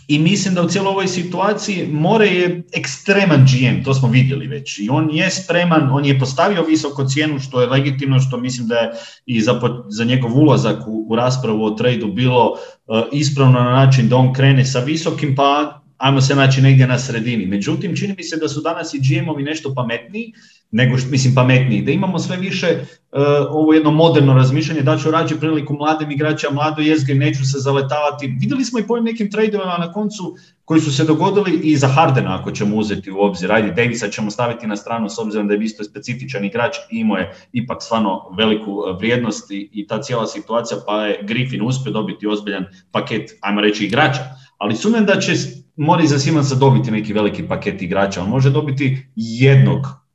i 0.09 0.19
mislim 0.19 0.55
da 0.55 0.63
u 0.63 0.69
cijeloj 0.69 0.91
ovoj 0.91 1.09
situaciji 1.09 1.89
More 1.93 2.27
je 2.27 2.63
ekstreman 2.77 3.47
GM, 3.47 3.85
to 3.85 3.95
smo 3.95 4.09
vidjeli 4.09 4.47
već. 4.47 4.79
I 4.79 4.89
on 4.89 5.11
je 5.11 5.31
spreman, 5.31 5.91
on 5.93 6.05
je 6.05 6.19
postavio 6.19 6.63
visoko 6.63 7.05
cijenu, 7.05 7.39
što 7.39 7.61
je 7.61 7.67
legitimno, 7.67 8.21
što 8.21 8.37
mislim 8.37 8.69
da 8.69 8.75
je 8.75 8.91
i 9.27 9.41
za, 9.41 9.61
za 9.89 10.05
njegov 10.05 10.39
ulazak 10.39 10.87
u, 10.87 11.07
u 11.09 11.17
raspravu 11.17 11.65
o 11.65 11.71
tradu 11.71 12.07
bilo 12.07 12.51
uh, 12.51 13.03
ispravno 13.13 13.61
na 13.61 13.71
način 13.71 14.09
da 14.09 14.17
on 14.17 14.33
krene 14.33 14.65
sa 14.65 14.81
visokim, 14.81 15.35
pa 15.37 15.81
ajmo 15.97 16.21
se 16.21 16.35
naći 16.35 16.63
negdje 16.63 16.87
na 16.87 16.99
sredini. 16.99 17.47
Međutim, 17.47 17.97
čini 17.97 18.15
mi 18.17 18.23
se 18.23 18.37
da 18.37 18.49
su 18.49 18.61
danas 18.61 18.95
i 18.95 18.99
GM-ovi 18.99 19.43
nešto 19.43 19.75
pametniji, 19.75 20.33
nego 20.71 20.99
što, 20.99 21.11
mislim 21.11 21.35
pametniji, 21.35 21.83
da 21.83 21.91
imamo 21.91 22.19
sve 22.19 22.37
više 22.37 22.67
uh, 22.77 23.19
ovo 23.51 23.73
jedno 23.73 23.91
moderno 23.91 24.35
razmišljanje, 24.35 24.83
da 24.83 24.99
ću 24.99 25.11
rađe 25.11 25.37
priliku 25.41 25.75
mladim 25.75 26.11
igrača, 26.11 26.51
mladoj 26.51 26.89
jezgri, 26.89 27.15
neću 27.15 27.45
se 27.45 27.59
zaletavati. 27.59 28.27
Vidjeli 28.41 28.65
smo 28.65 28.79
i 28.79 28.87
po 28.87 29.01
nekim 29.01 29.31
tradeovima 29.31 29.79
na 29.79 29.93
koncu 29.93 30.37
koji 30.65 30.81
su 30.81 30.93
se 30.93 31.05
dogodili 31.05 31.61
i 31.63 31.77
za 31.77 31.89
Hardena 31.89 32.39
ako 32.41 32.51
ćemo 32.51 32.77
uzeti 32.77 33.11
u 33.11 33.21
obzir. 33.21 33.53
Ajde, 33.53 33.73
Davisa 33.73 34.09
ćemo 34.09 34.31
staviti 34.31 34.67
na 34.67 34.77
stranu 34.77 35.09
s 35.09 35.19
obzirom 35.19 35.49
da 35.49 35.55
je 35.55 35.65
isto 35.65 35.85
specifičan 35.85 36.45
igrač 36.45 36.77
imao 36.91 37.19
je 37.19 37.33
ipak 37.53 37.83
stvarno 37.83 38.35
veliku 38.39 38.73
uh, 38.73 38.99
vrijednost 38.99 39.51
i, 39.51 39.71
i 39.73 39.87
ta 39.87 40.03
cijela 40.03 40.27
situacija, 40.27 40.79
pa 40.87 41.07
je 41.07 41.19
Griffin 41.23 41.63
uspio 41.63 41.93
dobiti 41.93 42.27
ozbiljan 42.27 42.65
paket, 42.91 43.31
ajmo 43.41 43.61
reći, 43.61 43.85
igrača. 43.85 44.21
Ali 44.59 44.77
sumnjam 44.77 45.07
da 45.07 45.21
će 45.21 45.33
Mori 45.77 46.07
za 46.07 46.19
Simonsa 46.19 46.55
dobiti 46.55 46.91
neki 46.91 47.13
veliki 47.13 47.49
paket 47.49 47.83
igrača. 47.83 48.23
On 48.23 48.29
može 48.29 48.51
dobiti 48.51 49.07
jednog 49.17 50.06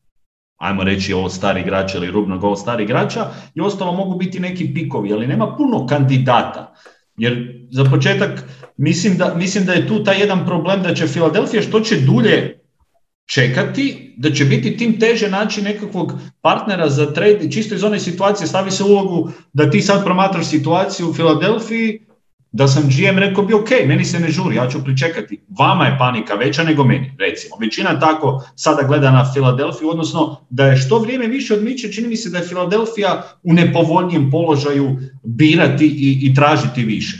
ajmo 0.61 0.83
reći 0.83 1.13
ovo 1.13 1.29
stari 1.29 1.61
igrača 1.61 1.97
ili 1.97 2.11
rubnog 2.11 2.43
ovo 2.43 2.55
stari 2.55 2.83
igrača 2.83 3.25
i 3.55 3.61
ostalo 3.61 3.93
mogu 3.93 4.17
biti 4.17 4.39
neki 4.39 4.73
pikovi, 4.73 5.13
ali 5.13 5.27
nema 5.27 5.55
puno 5.57 5.87
kandidata. 5.87 6.73
Jer 7.17 7.65
za 7.71 7.83
početak 7.83 8.43
mislim 8.77 9.17
da, 9.17 9.33
mislim 9.35 9.65
da 9.65 9.73
je 9.73 9.87
tu 9.87 10.03
taj 10.03 10.19
jedan 10.19 10.45
problem 10.45 10.83
da 10.83 10.93
će 10.93 11.07
Filadelfija 11.07 11.61
što 11.61 11.79
će 11.79 11.99
dulje 11.99 12.59
čekati, 13.33 14.15
da 14.17 14.31
će 14.31 14.45
biti 14.45 14.77
tim 14.77 14.99
teže 14.99 15.29
naći 15.29 15.61
nekakvog 15.61 16.13
partnera 16.41 16.89
za 16.89 17.13
trade, 17.13 17.51
čisto 17.51 17.75
iz 17.75 17.83
one 17.83 17.99
situacije 17.99 18.47
stavi 18.47 18.71
se 18.71 18.83
ulogu 18.83 19.29
da 19.53 19.69
ti 19.69 19.81
sad 19.81 20.03
promatraš 20.03 20.45
situaciju 20.45 21.09
u 21.09 21.13
Filadelfiji, 21.13 21.99
da 22.51 22.67
sam 22.67 22.83
GM 22.83 23.17
rekao 23.17 23.43
bi 23.43 23.53
ok, 23.53 23.69
meni 23.85 24.05
se 24.05 24.19
ne 24.19 24.29
žuri, 24.29 24.55
ja 24.55 24.69
ću 24.69 24.83
pričekati. 24.83 25.41
Vama 25.59 25.85
je 25.85 25.97
panika 25.99 26.35
veća 26.35 26.63
nego 26.63 26.83
meni, 26.83 27.13
recimo. 27.19 27.55
Većina 27.59 27.99
tako 27.99 28.43
sada 28.55 28.83
gleda 28.83 29.11
na 29.11 29.31
Filadelfiju, 29.33 29.89
odnosno 29.89 30.45
da 30.49 30.65
je 30.65 30.77
što 30.77 30.99
vrijeme 30.99 31.27
više 31.27 31.53
odmiče, 31.53 31.91
čini 31.91 32.07
mi 32.07 32.17
se 32.17 32.29
da 32.29 32.37
je 32.37 32.47
Filadelfija 32.47 33.23
u 33.43 33.53
nepovoljnijem 33.53 34.31
položaju 34.31 34.97
birati 35.23 35.85
i, 35.85 36.19
i 36.21 36.35
tražiti 36.35 36.83
više. 36.83 37.17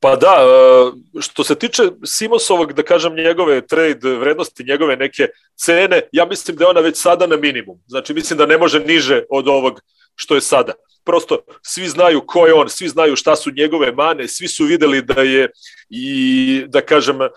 Pa 0.00 0.16
da, 0.16 0.34
e, 0.36 1.20
što 1.20 1.44
se 1.44 1.54
tiče 1.54 1.82
Simosovog, 2.04 2.72
da 2.72 2.82
kažem, 2.82 3.14
njegove 3.14 3.66
trade 3.66 4.16
vrednosti, 4.18 4.64
njegove 4.64 4.96
neke 4.96 5.26
cene, 5.56 6.00
ja 6.12 6.26
mislim 6.26 6.56
da 6.56 6.64
je 6.64 6.70
ona 6.70 6.80
već 6.80 6.96
sada 6.96 7.26
na 7.26 7.36
minimum. 7.36 7.78
Znači, 7.86 8.14
mislim 8.14 8.38
da 8.38 8.46
ne 8.46 8.58
može 8.58 8.80
niže 8.80 9.22
od 9.30 9.48
ovog 9.48 9.80
što 10.14 10.34
je 10.34 10.40
sada 10.40 10.72
prosto 11.04 11.38
svi 11.62 11.88
znaju 11.88 12.22
ko 12.26 12.46
je 12.46 12.54
on, 12.54 12.68
svi 12.68 12.88
znaju 12.88 13.16
šta 13.16 13.36
su 13.36 13.50
njegove 13.50 13.92
mane, 13.92 14.28
svi 14.28 14.48
su 14.48 14.64
videli 14.64 15.02
da 15.02 15.22
je 15.22 15.50
i 15.90 16.64
da 16.68 16.80
kažem 16.80 17.22
e, 17.22 17.28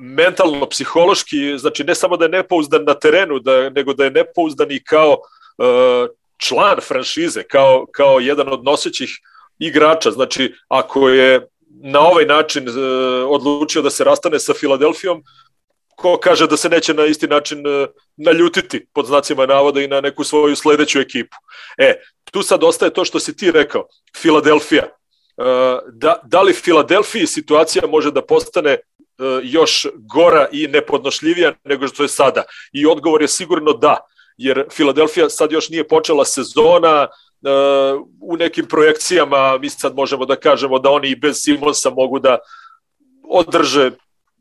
mentalno 0.00 0.66
psihološki, 0.66 1.58
znači 1.58 1.84
ne 1.84 1.94
samo 1.94 2.16
da 2.16 2.24
je 2.24 2.28
nepouzdan 2.28 2.84
na 2.84 2.94
terenu, 2.94 3.38
da 3.38 3.70
nego 3.70 3.94
da 3.94 4.04
je 4.04 4.10
nepouzdan 4.10 4.70
i 4.70 4.84
kao 4.84 5.16
e, 5.58 6.06
član 6.36 6.80
franšize, 6.80 7.42
kao 7.42 7.86
kao 7.92 8.20
jedan 8.20 8.52
od 8.52 8.64
nosećih 8.64 9.10
igrača. 9.58 10.10
Znači 10.10 10.54
ako 10.68 11.08
je 11.08 11.48
na 11.82 12.00
ovaj 12.00 12.24
način 12.24 12.68
e, 12.68 12.72
odlučio 13.24 13.82
da 13.82 13.90
se 13.90 14.04
rastane 14.04 14.38
sa 14.38 14.54
Filadelfijom, 14.54 15.22
ko 15.96 16.18
kaže 16.22 16.46
da 16.46 16.56
se 16.56 16.68
neće 16.68 16.94
na 16.94 17.06
isti 17.06 17.26
način 17.26 17.62
naljutiti 18.16 18.86
pod 18.92 19.06
znacima 19.06 19.46
navoda 19.46 19.80
i 19.80 19.88
na 19.88 20.00
neku 20.00 20.24
svoju 20.24 20.56
sledeću 20.56 21.00
ekipu. 21.00 21.36
E, 21.78 21.94
tu 22.30 22.42
sad 22.42 22.64
ostaje 22.64 22.92
to 22.92 23.04
što 23.04 23.20
si 23.20 23.36
ti 23.36 23.50
rekao, 23.50 23.86
Filadelfija. 24.16 24.82
E, 24.82 24.90
da, 25.92 26.20
da 26.24 26.42
li 26.42 26.52
Filadelfiji 26.52 27.26
situacija 27.26 27.86
može 27.86 28.10
da 28.10 28.22
postane 28.22 28.70
e, 28.70 28.80
još 29.42 29.86
gora 29.94 30.48
i 30.52 30.66
nepodnošljivija 30.66 31.52
nego 31.64 31.88
što 31.88 32.02
je 32.02 32.08
sada? 32.08 32.42
I 32.72 32.86
odgovor 32.86 33.22
je 33.22 33.28
sigurno 33.28 33.72
da, 33.72 33.96
jer 34.36 34.64
Filadelfija 34.72 35.28
sad 35.28 35.52
još 35.52 35.68
nije 35.68 35.88
počela 35.88 36.24
sezona, 36.24 37.02
e, 37.02 37.08
u 38.20 38.36
nekim 38.36 38.66
projekcijama 38.68 39.58
mi 39.58 39.70
sad 39.70 39.94
možemo 39.94 40.26
da 40.26 40.36
kažemo 40.36 40.78
da 40.78 40.90
oni 40.90 41.08
i 41.08 41.16
bez 41.16 41.36
Simonsa 41.42 41.90
mogu 41.90 42.18
da 42.18 42.38
održe 43.28 43.90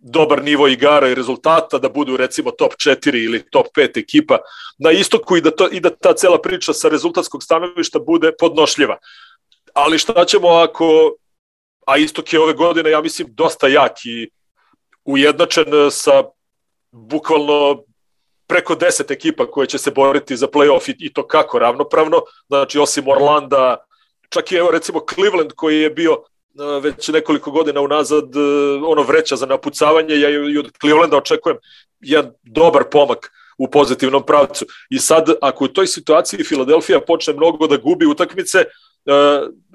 dobar 0.08 0.44
nivo 0.44 0.68
igara 0.68 1.10
i 1.10 1.16
rezultata, 1.16 1.78
da 1.78 1.90
budu 1.90 2.18
recimo 2.18 2.52
top 2.52 2.74
4 2.74 3.26
ili 3.26 3.50
top 3.50 3.68
5 3.78 4.00
ekipa 4.00 4.38
na 4.78 4.92
istoku 4.92 5.38
i 5.38 5.42
da, 5.42 5.52
to, 5.52 5.70
i 5.72 5.80
da 5.80 5.90
ta 5.90 6.14
cela 6.14 6.42
priča 6.42 6.74
sa 6.74 6.90
rezultatskog 6.90 7.44
stanovišta 7.44 8.00
bude 8.00 8.32
podnošljiva. 8.40 8.98
Ali 9.74 9.98
šta 9.98 10.26
ćemo 10.26 10.48
ako, 10.48 11.16
a 11.88 11.98
istok 11.98 12.34
je 12.34 12.40
ove 12.40 12.54
godine, 12.54 12.90
ja 12.90 13.02
mislim, 13.02 13.28
dosta 13.32 13.68
jak 13.68 14.06
i 14.06 14.30
ujednačen 15.06 15.66
sa 15.92 16.24
bukvalno 16.92 17.84
preko 18.48 18.76
10 18.76 19.12
ekipa 19.12 19.52
koje 19.52 19.68
će 19.68 19.78
se 19.78 19.92
boriti 19.92 20.38
za 20.38 20.48
playoff 20.48 20.90
i, 20.90 20.96
i 21.00 21.14
to 21.14 21.28
kako 21.28 21.60
ravnopravno, 21.60 22.22
znači 22.48 22.80
osim 22.80 23.08
Orlanda, 23.08 23.78
čak 24.30 24.52
i 24.52 24.56
evo 24.56 24.72
recimo 24.72 25.02
Cleveland 25.14 25.52
koji 25.56 25.82
je 25.82 25.90
bio 25.90 26.24
već 26.82 27.08
nekoliko 27.08 27.52
godina 27.52 27.82
unazad 27.82 28.36
e, 28.36 28.40
ono 28.86 29.02
vreća 29.02 29.36
za 29.36 29.46
napucavanje, 29.46 30.20
ja 30.20 30.30
i 30.30 30.58
od 30.58 30.72
Clevelanda 30.82 31.18
očekujem 31.18 31.58
jedan 32.00 32.32
dobar 32.44 32.84
pomak 32.92 33.32
u 33.58 33.68
pozitivnom 33.68 34.24
pravcu. 34.26 34.66
I 34.90 35.00
sad, 35.00 35.30
ako 35.42 35.66
u 35.66 35.68
toj 35.68 35.88
situaciji 35.88 36.44
Filadelfija 36.44 37.02
počne 37.02 37.34
mnogo 37.34 37.68
da 37.68 37.78
gubi 37.78 38.06
utakmice, 38.06 38.60
e, 38.60 38.66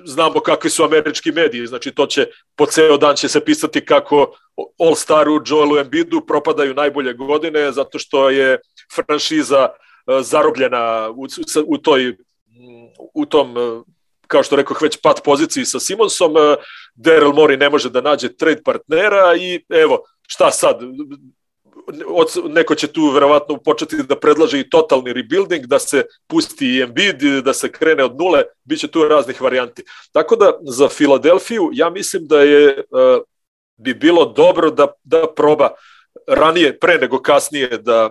znamo 0.04 0.40
kakvi 0.40 0.70
su 0.70 0.84
američki 0.84 1.32
mediji, 1.32 1.66
znači 1.66 1.90
to 1.90 2.06
će 2.06 2.26
po 2.56 2.66
ceo 2.66 2.96
dan 2.96 3.16
će 3.16 3.28
se 3.28 3.44
pisati 3.44 3.84
kako 3.84 4.36
All-Staru 4.78 5.42
Joelu 5.46 5.78
Embiidu 5.78 6.20
propadaju 6.20 6.74
najbolje 6.74 7.12
godine 7.12 7.72
zato 7.72 7.98
što 7.98 8.30
je 8.30 8.58
franšiza 8.94 9.68
e, 9.68 10.22
zarobljena 10.22 11.10
u, 11.10 11.26
u 11.66 11.78
toj 11.78 12.16
u 13.14 13.26
tom 13.26 13.54
kao 14.30 14.42
što 14.42 14.56
rekao, 14.56 14.76
već 14.80 14.96
pat 15.02 15.20
poziciji 15.24 15.64
sa 15.64 15.80
Simonsom, 15.80 16.36
e, 16.36 16.56
Daryl 16.94 17.34
Mori 17.34 17.56
ne 17.56 17.70
može 17.70 17.90
da 17.90 18.00
nađe 18.00 18.32
trade 18.32 18.62
partnera 18.64 19.36
i 19.36 19.64
evo, 19.68 20.04
šta 20.28 20.50
sad, 20.50 20.80
neko 22.48 22.74
će 22.74 22.86
tu 22.86 23.10
verovatno 23.10 23.56
početi 23.64 24.02
da 24.02 24.16
predlaže 24.16 24.60
i 24.60 24.68
totalni 24.70 25.12
rebuilding, 25.12 25.66
da 25.66 25.78
se 25.78 26.04
pusti 26.26 26.66
i 26.66 26.82
Embiid, 26.82 27.22
da 27.44 27.54
se 27.54 27.72
krene 27.72 28.04
od 28.04 28.18
nule, 28.18 28.42
bit 28.64 28.80
će 28.80 28.88
tu 28.88 29.08
raznih 29.08 29.42
varijanti. 29.42 29.84
Tako 30.12 30.36
da 30.36 30.52
za 30.62 30.88
Filadelfiju 30.88 31.70
ja 31.72 31.90
mislim 31.90 32.26
da 32.26 32.42
je 32.42 32.68
e, 32.68 32.84
bi 33.76 33.94
bilo 33.94 34.24
dobro 34.24 34.70
da, 34.70 34.86
da 35.04 35.26
proba 35.36 35.70
ranije, 36.26 36.78
pre 36.78 36.98
nego 36.98 37.22
kasnije 37.22 37.68
da 37.68 38.10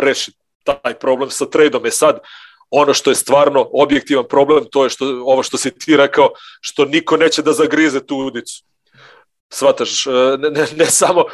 reši 0.00 0.32
taj 0.64 0.94
problem 1.00 1.30
sa 1.30 1.46
tradeom. 1.46 1.86
E 1.86 1.90
sad, 1.90 2.20
ono 2.70 2.94
što 2.94 3.10
je 3.10 3.14
stvarno 3.14 3.68
objektivan 3.72 4.24
problem, 4.28 4.64
to 4.70 4.84
je 4.84 4.90
što, 4.90 5.06
ovo 5.06 5.42
što 5.42 5.56
si 5.56 5.78
ti 5.78 5.96
rekao, 5.96 6.30
što 6.60 6.84
niko 6.84 7.16
neće 7.16 7.42
da 7.42 7.52
zagrize 7.52 8.06
tu 8.06 8.16
udicu. 8.16 8.64
Svataš, 9.48 10.06
e, 10.06 10.10
ne, 10.38 10.50
ne, 10.50 10.66
ne 10.76 10.86
samo, 10.86 11.24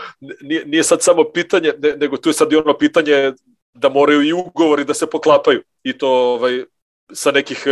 nije, 0.40 0.66
nije 0.66 0.84
sad 0.84 1.02
samo 1.02 1.24
pitanje, 1.34 1.72
ne, 1.78 1.96
nego 1.96 2.16
tu 2.16 2.28
je 2.28 2.32
sad 2.32 2.52
i 2.52 2.56
ono 2.56 2.78
pitanje 2.78 3.32
da 3.74 3.88
moraju 3.88 4.22
i 4.22 4.32
ugovori 4.32 4.84
da 4.84 4.94
se 4.94 5.06
poklapaju 5.06 5.62
i 5.82 5.98
to 5.98 6.08
ovaj, 6.08 6.64
sa 7.12 7.30
nekih, 7.30 7.66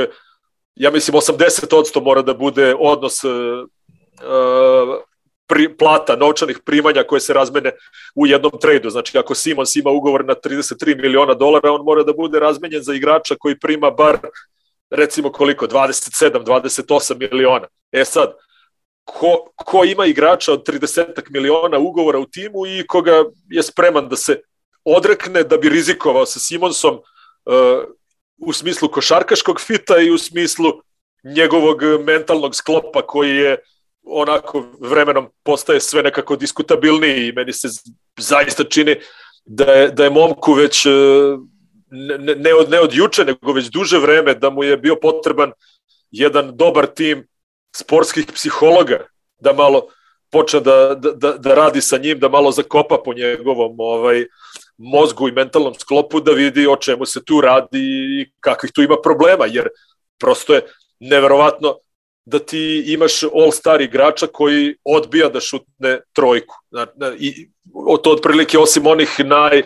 ja 0.74 0.90
mislim 0.90 1.16
80% 1.16 2.02
mora 2.02 2.22
da 2.22 2.34
bude 2.34 2.74
odnos 2.78 3.24
uh, 3.24 3.30
pri, 5.50 5.66
plata, 5.76 6.16
novčanih 6.16 6.58
primanja 6.64 7.02
koje 7.02 7.20
se 7.20 7.34
razmene 7.34 7.72
u 8.14 8.26
jednom 8.26 8.52
trejdu. 8.60 8.90
Znači, 8.90 9.18
ako 9.18 9.34
Simons 9.34 9.76
ima 9.76 9.90
ugovor 9.90 10.24
na 10.24 10.34
33 10.34 10.96
miliona 11.02 11.34
dolara, 11.34 11.72
on 11.72 11.84
mora 11.84 12.02
da 12.02 12.12
bude 12.12 12.40
razmenjen 12.40 12.82
za 12.82 12.94
igrača 12.94 13.34
koji 13.38 13.58
prima 13.58 13.90
bar 13.90 14.18
recimo 14.90 15.32
koliko, 15.32 15.66
27, 15.66 16.44
28 16.44 17.18
miliona. 17.18 17.66
E 17.92 18.04
sad, 18.04 18.32
ko, 19.04 19.50
ko 19.56 19.84
ima 19.84 20.06
igrača 20.06 20.52
od 20.52 20.68
30 20.68 21.30
miliona 21.30 21.78
ugovora 21.78 22.18
u 22.18 22.26
timu 22.26 22.66
i 22.66 22.86
koga 22.86 23.24
je 23.50 23.62
spreman 23.62 24.08
da 24.08 24.16
se 24.16 24.40
odrekne 24.84 25.42
da 25.42 25.56
bi 25.56 25.68
rizikovao 25.68 26.26
sa 26.26 26.38
Simonsom 26.38 26.94
uh, 26.94 27.84
u 28.38 28.52
smislu 28.52 28.88
košarkaškog 28.88 29.60
fita 29.60 29.98
i 29.98 30.10
u 30.10 30.18
smislu 30.18 30.72
njegovog 31.24 31.82
mentalnog 32.06 32.54
sklopa 32.54 33.02
koji 33.06 33.36
je 33.36 33.56
onako 34.04 34.66
vremenom 34.80 35.28
postaje 35.42 35.80
sve 35.80 36.02
nekako 36.02 36.36
diskutabilniji 36.36 37.28
i 37.28 37.32
meni 37.32 37.52
se 37.52 37.68
zaista 38.18 38.64
čini 38.64 38.96
da 39.44 39.72
je, 39.72 39.88
da 39.88 40.04
je 40.04 40.10
momku 40.10 40.52
već 40.52 40.86
e, 40.86 40.90
ne, 42.18 42.34
ne, 42.34 42.54
od, 42.54 42.70
ne 42.70 42.80
od 42.80 42.94
juče, 42.94 43.24
nego 43.24 43.52
već 43.52 43.66
duže 43.66 43.98
vreme 43.98 44.34
da 44.34 44.50
mu 44.50 44.64
je 44.64 44.76
bio 44.76 44.96
potreban 44.96 45.52
jedan 46.10 46.56
dobar 46.56 46.86
tim 46.86 47.26
sportskih 47.76 48.26
psihologa 48.34 49.06
da 49.38 49.52
malo 49.52 49.88
počne 50.30 50.60
da, 50.60 50.94
da, 50.94 51.10
da, 51.12 51.32
da 51.32 51.54
radi 51.54 51.80
sa 51.80 51.98
njim, 51.98 52.18
da 52.18 52.28
malo 52.28 52.50
zakopa 52.50 52.98
po 53.04 53.14
njegovom 53.14 53.74
ovaj, 53.78 54.26
mozgu 54.78 55.28
i 55.28 55.32
mentalnom 55.32 55.74
sklopu 55.74 56.20
da 56.20 56.32
vidi 56.32 56.66
o 56.66 56.76
čemu 56.76 57.06
se 57.06 57.24
tu 57.24 57.40
radi 57.40 57.80
i 58.20 58.30
kakvih 58.40 58.72
tu 58.72 58.82
ima 58.82 58.96
problema, 59.02 59.46
jer 59.46 59.68
prosto 60.18 60.54
je 60.54 60.62
neverovatno 61.00 61.78
da 62.24 62.38
ti 62.38 62.84
imaš 62.86 63.22
all-star 63.22 63.80
igrača 63.80 64.26
koji 64.26 64.76
odbija 64.84 65.28
da 65.28 65.40
šutne 65.40 66.00
trojku. 66.12 66.54
I 67.18 67.48
to 68.02 68.10
otprilike 68.10 68.58
osim 68.58 68.86
onih 68.86 69.20
naj, 69.24 69.62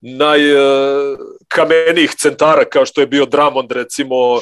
naj 0.00 0.52
uh, 0.52 1.18
kamenijih 1.48 2.14
centara 2.18 2.64
kao 2.64 2.86
što 2.86 3.00
je 3.00 3.06
bio 3.06 3.26
Drummond 3.26 3.72
recimo 3.72 4.40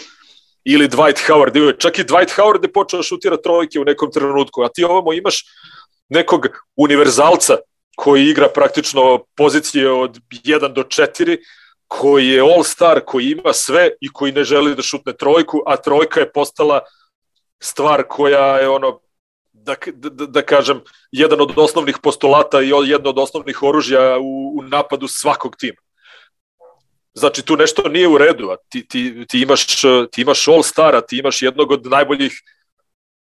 ili 0.64 0.88
Dwight 0.88 1.28
Howard. 1.28 1.78
Čak 1.78 1.98
i 1.98 2.04
Dwight 2.04 2.36
Howard 2.36 2.64
je 2.64 2.72
počeo 2.72 2.98
da 2.98 3.02
šutira 3.02 3.36
trojke 3.36 3.80
u 3.80 3.84
nekom 3.84 4.12
trenutku, 4.12 4.62
a 4.62 4.68
ti 4.68 4.84
ovamo 4.84 5.12
imaš 5.12 5.44
nekog 6.08 6.46
univerzalca 6.76 7.56
koji 7.96 8.28
igra 8.28 8.48
praktično 8.54 9.24
pozicije 9.36 9.90
od 9.90 10.18
1 10.30 10.72
do 10.72 10.82
4, 10.82 11.36
koji 11.88 12.28
je 12.28 12.42
all-star, 12.42 13.00
koji 13.00 13.30
ima 13.30 13.52
sve 13.52 13.90
i 14.00 14.12
koji 14.12 14.32
ne 14.32 14.44
želi 14.44 14.74
da 14.74 14.82
šutne 14.82 15.12
trojku, 15.12 15.62
a 15.66 15.76
trojka 15.76 16.20
je 16.20 16.32
postala 16.32 16.80
stvar 17.60 18.02
koja 18.08 18.58
je 18.58 18.68
ono 18.68 19.00
da, 19.52 19.74
da, 19.92 20.26
da 20.26 20.42
kažem, 20.42 20.80
jedan 21.12 21.40
od 21.40 21.52
osnovnih 21.56 21.96
postulata 22.02 22.62
i 22.62 22.70
jedno 22.84 23.10
od 23.10 23.18
osnovnih 23.18 23.62
oružja 23.62 24.18
u, 24.18 24.58
u 24.58 24.62
napadu 24.62 25.08
svakog 25.08 25.56
tima. 25.56 25.80
Znači, 27.14 27.42
tu 27.42 27.56
nešto 27.56 27.88
nije 27.88 28.08
u 28.08 28.18
redu, 28.18 28.50
a 28.50 28.56
ti, 28.68 28.88
ti, 28.88 29.24
ti 29.28 29.40
imaš, 29.40 29.80
ti 30.12 30.20
imaš 30.20 30.48
all-stara, 30.48 31.00
ti 31.00 31.18
imaš 31.18 31.42
jednog 31.42 31.70
od 31.70 31.86
najboljih 31.86 32.32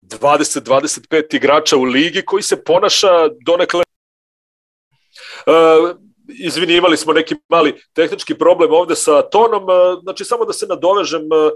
20-25 0.02 1.36
igrača 1.36 1.76
u 1.76 1.82
ligi 1.82 2.22
koji 2.22 2.42
se 2.42 2.64
ponaša 2.64 3.28
donekle 3.46 3.82
Uh, 5.46 5.96
izvini, 6.28 6.76
imali 6.76 6.96
smo 6.96 7.12
neki 7.12 7.34
mali 7.48 7.82
tehnički 7.92 8.34
problem 8.34 8.72
ovde 8.72 8.96
sa 8.96 9.22
tonom, 9.22 9.62
uh, 9.62 10.02
znači 10.02 10.24
samo 10.24 10.44
da 10.44 10.52
se 10.52 10.66
nadovežem 10.66 11.22
uh, 11.22 11.50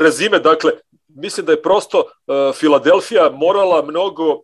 rezime, 0.00 0.38
dakle, 0.38 0.72
mislim 1.18 1.46
da 1.46 1.52
je 1.52 1.62
prosto 1.62 2.04
Filadelfija 2.54 3.30
morala 3.30 3.82
mnogo 3.82 4.40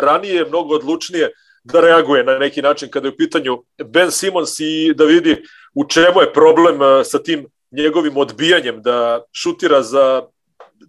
ranije, 0.00 0.44
mnogo 0.44 0.74
odlučnije 0.74 1.32
da 1.64 1.80
reaguje 1.80 2.24
na 2.24 2.38
neki 2.38 2.62
način 2.62 2.90
kada 2.90 3.08
je 3.08 3.12
u 3.12 3.16
pitanju 3.16 3.62
Ben 3.84 4.10
Simmons 4.10 4.60
i 4.60 4.94
da 4.94 5.04
vidi 5.04 5.42
u 5.74 5.84
čemu 5.88 6.20
je 6.20 6.32
problem 6.32 6.78
sa 7.04 7.18
tim 7.18 7.46
njegovim 7.70 8.16
odbijanjem 8.16 8.82
da 8.82 9.22
šutira 9.32 9.82
za 9.82 10.22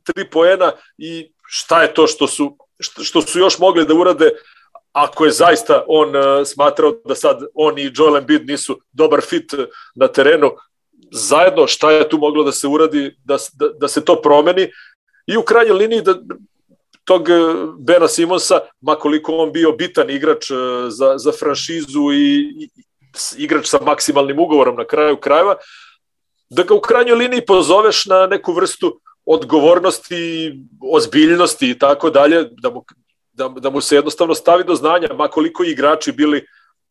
tri 0.03 0.29
poena 0.29 0.71
i 0.97 1.31
šta 1.47 1.81
je 1.81 1.93
to 1.93 2.07
što 2.07 2.27
su, 2.27 2.57
što 2.79 3.21
su 3.21 3.39
još 3.39 3.59
mogli 3.59 3.85
da 3.85 3.93
urade 3.93 4.31
ako 4.91 5.25
je 5.25 5.31
zaista 5.31 5.83
on 5.87 6.13
smatrao 6.45 6.91
da 7.05 7.15
sad 7.15 7.43
on 7.53 7.77
i 7.79 7.91
Joel 7.95 8.17
Embiid 8.17 8.47
nisu 8.47 8.79
dobar 8.91 9.21
fit 9.21 9.53
na 9.95 10.07
terenu, 10.07 10.51
zajedno 11.11 11.67
šta 11.67 11.91
je 11.91 12.09
tu 12.09 12.17
moglo 12.17 12.43
da 12.43 12.51
se 12.51 12.67
uradi 12.67 13.15
da, 13.23 13.37
da, 13.53 13.69
da 13.69 13.87
se 13.87 14.05
to 14.05 14.21
promeni 14.21 14.71
i 15.27 15.37
u 15.37 15.41
krajnjoj 15.41 15.77
liniji 15.77 16.01
da 16.01 16.15
tog 17.03 17.29
e, 17.29 17.33
Bena 17.79 18.07
Simonsa, 18.07 18.59
makoliko 18.81 19.35
on 19.37 19.51
bio 19.51 19.71
bitan 19.71 20.09
igrač 20.09 20.51
e, 20.51 20.55
za, 20.89 21.17
za 21.17 21.31
franšizu 21.31 22.11
i, 22.13 22.39
i 22.63 22.69
igrač 23.37 23.67
sa 23.67 23.79
maksimalnim 23.81 24.39
ugovorom 24.39 24.75
na 24.75 24.85
kraju 24.85 25.17
krajeva, 25.17 25.55
da 26.49 26.63
ga 26.63 26.73
u 26.73 26.81
krajnjoj 26.81 27.17
liniji 27.17 27.45
pozoveš 27.45 28.05
na 28.05 28.27
neku 28.27 28.53
vrstu 28.53 28.99
odgovornosti, 29.25 30.53
ozbiljnosti 30.93 31.69
i 31.69 31.79
tako 31.79 32.09
dalje, 32.09 32.43
da 32.61 32.69
mu 32.69 32.83
da, 33.37 33.47
da 33.47 33.69
mu 33.69 33.81
se 33.81 33.95
jednostavno 33.95 34.35
stavi 34.35 34.63
do 34.63 34.75
znanja, 34.75 35.13
makoliko 35.13 35.63
igrači 35.63 36.11
bili 36.11 36.37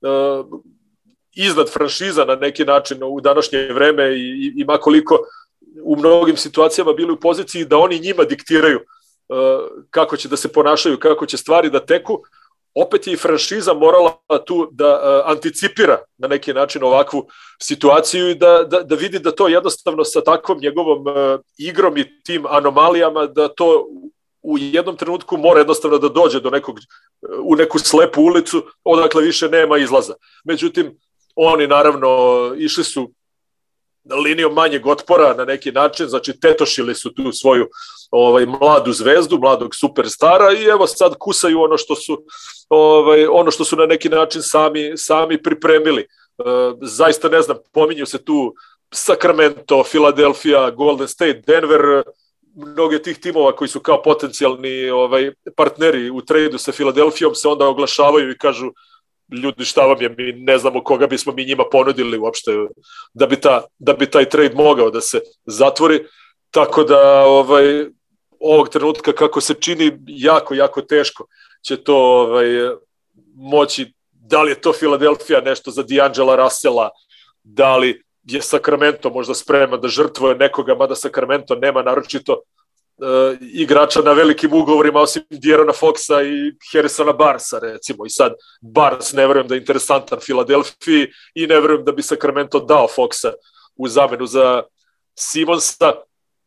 uh, 0.01 0.61
iznad 1.33 1.70
franšiza 1.72 2.25
na 2.25 2.37
neki 2.37 2.64
način 2.64 3.03
u 3.03 3.20
današnje 3.20 3.72
vreme 3.72 4.16
i, 4.16 4.53
i 4.57 4.64
makoliko 4.64 5.18
u 5.83 5.97
mnogim 5.97 6.37
situacijama 6.37 6.93
bili 6.93 7.12
u 7.12 7.21
poziciji 7.21 7.65
da 7.65 7.79
oni 7.79 7.99
njima 8.01 8.25
diktiraju 8.25 8.79
uh, 8.79 9.37
kako 9.91 10.17
će 10.17 10.29
da 10.29 10.37
se 10.37 10.53
ponašaju, 10.53 10.99
kako 10.99 11.27
će 11.27 11.37
stvari 11.37 11.71
da 11.71 11.87
teku, 11.87 12.23
opet 12.75 13.07
je 13.07 13.12
i 13.12 13.17
franšiza 13.17 13.75
morala 13.75 14.19
tu 14.47 14.69
da 14.73 14.95
uh, 14.95 15.31
anticipira 15.31 15.99
na 16.19 16.29
neki 16.29 16.53
način 16.53 16.85
ovakvu 16.85 17.27
situaciju 17.62 18.31
i 18.31 18.35
da, 18.35 18.65
da, 18.71 18.83
da 18.83 18.95
vidi 18.95 19.19
da 19.19 19.31
to 19.31 19.49
jednostavno 19.49 20.05
sa 20.05 20.21
takvom 20.21 20.59
njegovom 20.61 21.07
uh, 21.07 21.41
igrom 21.59 21.97
i 21.97 22.23
tim 22.23 22.47
anomalijama 22.47 23.27
da 23.27 23.49
to 23.49 23.87
u 24.43 24.59
jednom 24.59 24.97
trenutku 24.97 25.37
mora 25.37 25.61
jednostavno 25.61 25.99
da 25.99 26.09
dođe 26.09 26.41
do 26.41 26.51
nekog, 26.51 26.79
u 27.43 27.57
neku 27.57 27.79
slepu 27.79 28.23
ulicu, 28.23 28.62
odakle 28.85 29.23
više 29.23 29.49
nema 29.49 29.79
izlaza. 29.79 30.15
Međutim, 30.45 30.99
oni 31.37 31.67
naravno 31.67 32.09
išli 32.57 32.85
su 32.85 33.11
linijom 34.14 34.55
manjeg 34.55 34.87
otpora 34.87 35.35
na 35.35 35.45
neki 35.45 35.73
način, 35.73 36.07
znači 36.07 36.40
tetošili 36.40 36.95
su 36.95 37.14
tu 37.14 37.33
svoju 37.33 37.69
ovaj 38.11 38.47
mladu 38.47 38.92
zvezdu, 38.92 39.38
mladog 39.38 39.75
superstara 39.75 40.53
i 40.53 40.64
evo 40.64 40.87
sad 40.87 41.14
kusaju 41.19 41.62
ono 41.62 41.77
što 41.77 41.95
su 41.95 42.25
ovaj 42.69 43.27
ono 43.27 43.51
što 43.51 43.64
su 43.64 43.77
na 43.77 43.87
neki 43.87 44.09
način 44.09 44.42
sami 44.42 44.92
sami 44.97 45.42
pripremili. 45.42 46.01
E, 46.03 46.07
zaista 46.83 47.29
ne 47.29 47.42
znam, 47.42 47.57
pominju 47.73 48.07
se 48.07 48.25
tu 48.25 48.55
Sacramento, 48.92 49.83
Philadelphia, 49.83 50.71
Golden 50.71 51.09
State, 51.09 51.42
Denver, 51.47 52.03
mnoge 52.55 53.03
tih 53.03 53.19
timova 53.19 53.57
koji 53.57 53.69
su 53.69 53.81
kao 53.81 54.03
potencijalni 54.03 54.90
ovaj 54.90 55.33
partneri 55.57 56.11
u 56.11 56.21
trejdu 56.21 56.59
sa 56.59 56.73
Filadelfijom 56.73 57.35
se 57.35 57.49
onda 57.49 57.66
oglašavaju 57.66 58.31
i 58.31 58.38
kažu 58.38 58.71
ljudi 59.33 59.65
šta 59.65 59.87
vam 59.87 60.03
je, 60.03 60.09
mi 60.09 60.33
ne 60.33 60.59
znamo 60.59 60.85
koga 60.85 61.07
bismo 61.07 61.33
mi 61.33 61.45
njima 61.45 61.65
ponudili 61.73 62.19
uopšte 62.19 62.53
da 63.15 63.27
bi, 63.27 63.41
ta, 63.41 63.65
da 63.79 63.93
bi 63.93 64.11
taj 64.11 64.29
trade 64.29 64.55
mogao 64.55 64.91
da 64.91 65.01
se 65.01 65.21
zatvori, 65.47 66.05
tako 66.51 66.85
da 66.85 67.25
ovaj, 67.25 67.87
ovog 68.41 68.69
trenutka 68.69 69.12
kako 69.12 69.41
se 69.41 69.55
čini 69.55 69.99
jako, 70.07 70.55
jako 70.55 70.83
teško 70.83 71.27
će 71.67 71.77
to 71.77 71.97
ovaj, 71.97 72.47
moći, 73.35 73.93
da 74.12 74.43
li 74.43 74.51
je 74.51 74.61
to 74.61 74.73
Filadelfija 74.73 75.41
nešto 75.41 75.71
za 75.71 75.83
D'Angela 75.83 76.37
Russella, 76.37 76.91
da 77.43 77.77
li 77.77 78.03
je 78.23 78.43
Sacramento 78.43 79.11
možda 79.11 79.35
spreman 79.35 79.81
da 79.81 79.89
žrtvuje 79.89 80.35
nekoga, 80.35 80.75
mada 80.75 80.95
Sacramento 80.95 81.55
nema 81.55 81.83
naročito 81.83 82.41
uh, 82.99 83.37
igrača 83.41 84.01
na 84.01 84.13
velikim 84.13 84.53
ugovorima 84.53 85.01
osim 85.01 85.23
Dierona 85.31 85.73
Foxa 85.73 86.23
i 86.23 86.53
Harrisona 86.73 87.13
Barsa 87.13 87.59
recimo. 87.59 88.07
I 88.07 88.11
sad 88.11 88.33
Bars 88.61 89.13
ne 89.13 89.27
verujem 89.27 89.49
da 89.49 89.55
je 89.55 89.61
interesantan 89.61 90.21
Filadelfiji 90.21 91.09
i 91.35 91.47
ne 91.47 91.61
verujem 91.61 91.85
da 91.85 91.93
bi 91.93 92.03
Sacramento 92.03 92.61
dao 92.61 92.89
Foxa 92.97 93.33
u 93.77 93.89
zamenu 93.89 94.27
za 94.27 94.63
Simonsa. 95.19 95.93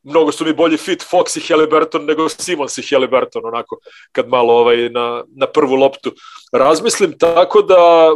Mnogo 0.04 0.32
su 0.32 0.46
mi 0.46 0.54
bolji 0.54 0.78
fit 0.78 1.06
Fox 1.12 1.38
i 1.38 1.48
Halliburton 1.48 2.06
nego 2.06 2.30
Simons 2.30 2.78
i 2.78 2.88
Halliburton 2.92 3.46
onako 3.46 3.78
kad 4.12 4.28
malo 4.28 4.54
ovaj 4.54 4.90
na, 4.90 5.24
na 5.36 5.48
prvu 5.48 5.76
loptu. 5.76 6.12
Razmislim 6.52 7.18
tako 7.18 7.62
da 7.62 8.10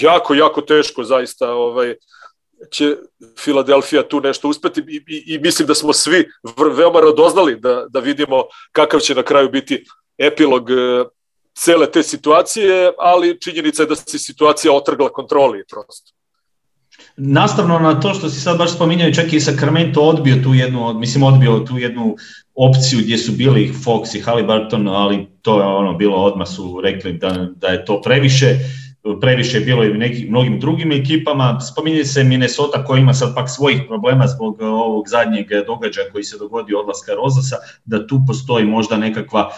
jako 0.00 0.34
jako 0.34 0.60
teško 0.60 1.04
zaista 1.04 1.52
ovaj 1.52 1.94
će 2.70 2.96
Filadelfija 3.38 4.02
tu 4.08 4.20
nešto 4.20 4.48
uspeti 4.48 4.80
i, 4.88 5.02
i, 5.08 5.34
i 5.34 5.38
mislim 5.38 5.68
da 5.68 5.74
smo 5.74 5.92
svi 5.92 6.28
veoma 6.76 7.00
radoznali 7.00 7.60
da, 7.60 7.86
da 7.88 8.00
vidimo 8.00 8.44
kakav 8.72 9.00
će 9.00 9.14
na 9.14 9.22
kraju 9.22 9.50
biti 9.50 9.84
epilog 10.18 10.70
e, 10.70 10.74
cele 11.54 11.90
te 11.90 12.02
situacije, 12.02 12.92
ali 12.98 13.40
činjenica 13.40 13.82
je 13.82 13.86
da 13.86 13.96
se 13.96 14.18
situacija 14.18 14.72
otrgla 14.72 15.08
kontroli 15.08 15.64
prosto. 15.70 16.12
Nastavno 17.16 17.78
na 17.78 18.00
to 18.00 18.14
što 18.14 18.28
si 18.28 18.40
sad 18.40 18.58
baš 18.58 18.74
spominjao, 18.74 19.12
čak 19.12 19.32
i 19.32 19.40
Sacramento 19.40 20.00
odbio 20.00 20.36
tu 20.42 20.54
jednu, 20.54 20.94
mislim 20.94 21.24
odbio 21.24 21.58
tu 21.58 21.78
jednu 21.78 22.16
opciju 22.54 23.00
gdje 23.00 23.18
su 23.18 23.32
bili 23.32 23.72
Fox 23.84 24.16
i 24.16 24.20
Halliburton, 24.20 24.88
ali 24.88 25.26
to 25.42 25.60
je 25.60 25.66
ono 25.66 25.92
bilo 25.92 26.16
odmah 26.16 26.48
su 26.48 26.80
rekli 26.84 27.12
da, 27.12 27.48
da 27.56 27.68
je 27.68 27.84
to 27.84 28.02
previše 28.02 28.56
previše 29.20 29.58
je 29.58 29.64
bilo 29.64 29.84
i 29.84 29.98
nekim 29.98 30.28
mnogim 30.28 30.60
drugim 30.60 30.92
ekipama. 30.92 31.60
Spominje 31.60 32.04
se 32.04 32.24
Minnesota 32.24 32.84
koja 32.84 33.00
ima 33.00 33.14
sad 33.14 33.34
pak 33.34 33.50
svojih 33.50 33.82
problema 33.88 34.26
zbog 34.26 34.60
ovog 34.60 35.08
zadnjeg 35.08 35.46
događaja 35.66 36.10
koji 36.12 36.24
se 36.24 36.38
dogodio 36.38 36.80
odlaska 36.80 37.14
Rozasa, 37.14 37.56
da 37.84 38.06
tu 38.06 38.20
postoji 38.26 38.64
možda 38.64 38.96
nekakva 38.96 39.50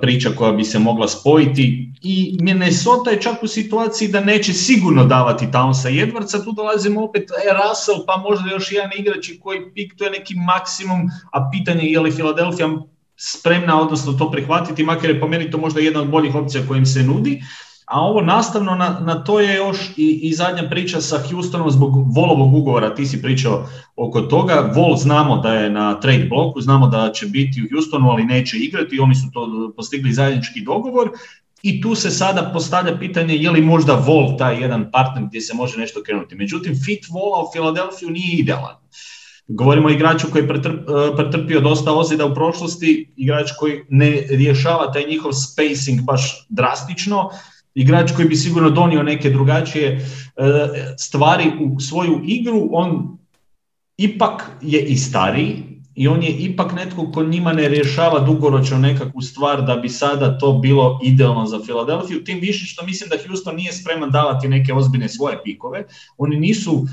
priča 0.00 0.30
koja 0.36 0.52
bi 0.52 0.64
se 0.64 0.78
mogla 0.78 1.08
spojiti. 1.08 1.92
I 2.02 2.38
Minnesota 2.40 3.10
je 3.10 3.22
čak 3.22 3.42
u 3.42 3.46
situaciji 3.46 4.08
da 4.08 4.20
neće 4.20 4.52
sigurno 4.52 5.04
davati 5.04 5.46
Townsa 5.46 5.90
i 5.90 6.06
Edwardsa, 6.06 6.44
tu 6.44 6.52
dolazimo 6.52 7.04
opet 7.04 7.22
e, 7.22 7.34
Russell 7.52 8.06
pa 8.06 8.16
možda 8.16 8.50
još 8.50 8.72
jedan 8.72 8.90
igrač 8.98 9.30
koji 9.42 9.72
pik, 9.74 9.94
to 9.98 10.04
je 10.04 10.10
neki 10.10 10.34
maksimum, 10.34 11.00
a 11.32 11.50
pitanje 11.52 11.84
je 11.84 12.00
li 12.00 12.10
Philadelphia 12.10 12.68
spremna 13.16 13.80
odnosno 13.80 14.12
to 14.12 14.30
prihvatiti, 14.30 14.84
makar 14.84 15.10
je 15.10 15.20
po 15.20 15.28
meni 15.28 15.50
to 15.50 15.58
možda 15.58 15.80
jedna 15.80 16.00
od 16.00 16.10
boljih 16.10 16.34
opcija 16.34 16.64
kojim 16.68 16.86
se 16.86 17.02
nudi, 17.02 17.42
a 17.86 18.00
ovo 18.00 18.20
nastavno 18.20 18.74
na, 18.74 19.00
na 19.00 19.24
to 19.24 19.40
je 19.40 19.56
još 19.56 19.78
i, 19.96 20.20
i 20.22 20.34
zadnja 20.34 20.68
priča 20.70 21.00
sa 21.00 21.18
Houstonom 21.30 21.70
zbog 21.70 22.14
Volovog 22.14 22.54
ugovora, 22.54 22.94
ti 22.94 23.06
si 23.06 23.22
pričao 23.22 23.66
oko 23.96 24.20
toga. 24.20 24.72
Vol 24.74 24.96
znamo 24.96 25.36
da 25.36 25.54
je 25.54 25.70
na 25.70 26.00
trade 26.00 26.24
bloku, 26.24 26.60
znamo 26.60 26.88
da 26.88 27.12
će 27.12 27.26
biti 27.26 27.62
u 27.62 27.74
Houstonu, 27.74 28.10
ali 28.10 28.24
neće 28.24 28.56
igrati, 28.56 28.98
oni 28.98 29.14
su 29.14 29.30
to 29.32 29.72
postigli 29.76 30.12
zajednički 30.12 30.60
dogovor. 30.64 31.10
I 31.62 31.80
tu 31.80 31.94
se 31.94 32.10
sada 32.10 32.50
postavlja 32.52 32.98
pitanje 32.98 33.34
je 33.34 33.50
li 33.50 33.60
možda 33.60 33.94
Vol 33.94 34.36
taj 34.38 34.60
jedan 34.60 34.90
partner 34.90 35.24
gdje 35.24 35.40
se 35.40 35.54
može 35.54 35.78
nešto 35.78 36.02
krenuti. 36.02 36.34
Međutim, 36.34 36.74
fit 36.84 37.06
Vola 37.10 37.42
u 37.42 37.52
Filadelfiju 37.52 38.10
nije 38.10 38.38
idealan. 38.38 38.74
Govorimo 39.48 39.88
o 39.88 39.90
igraču 39.90 40.26
koji 40.32 40.42
je 40.42 40.48
pretrpio 41.16 41.60
dosta 41.60 41.92
ozljeda 41.92 42.26
u 42.26 42.34
prošlosti, 42.34 43.12
igrač 43.16 43.50
koji 43.58 43.80
ne 43.88 44.26
rješava 44.30 44.92
taj 44.92 45.04
njihov 45.08 45.32
spacing 45.32 46.00
baš 46.00 46.46
drastično, 46.48 47.30
igrač 47.76 48.12
koji 48.16 48.28
bi 48.28 48.36
sigurno 48.36 48.70
donio 48.70 49.02
neke 49.02 49.30
drugačije 49.30 49.88
e, 49.92 50.00
stvari 50.98 51.52
u 51.60 51.80
svoju 51.80 52.20
igru, 52.24 52.68
on 52.72 53.18
ipak 53.96 54.50
je 54.62 54.80
i 54.80 54.96
stariji 54.96 55.62
i 55.94 56.08
on 56.08 56.22
je 56.22 56.30
ipak 56.30 56.72
netko 56.72 57.10
ko 57.12 57.24
njima 57.24 57.52
ne 57.52 57.68
rješava 57.68 58.20
dugoročno 58.20 58.78
nekakvu 58.78 59.22
stvar 59.22 59.62
da 59.62 59.76
bi 59.76 59.88
sada 59.88 60.38
to 60.38 60.52
bilo 60.52 61.00
idealno 61.04 61.46
za 61.46 61.60
Filadelfiju, 61.66 62.24
tim 62.24 62.40
više 62.40 62.66
što 62.66 62.84
mislim 62.84 63.10
da 63.10 63.16
Houston 63.26 63.56
nije 63.56 63.72
spreman 63.72 64.10
davati 64.10 64.48
neke 64.48 64.74
ozbiljne 64.74 65.08
svoje 65.08 65.42
pikove. 65.44 65.84
Oni 66.16 66.36
nisu 66.36 66.86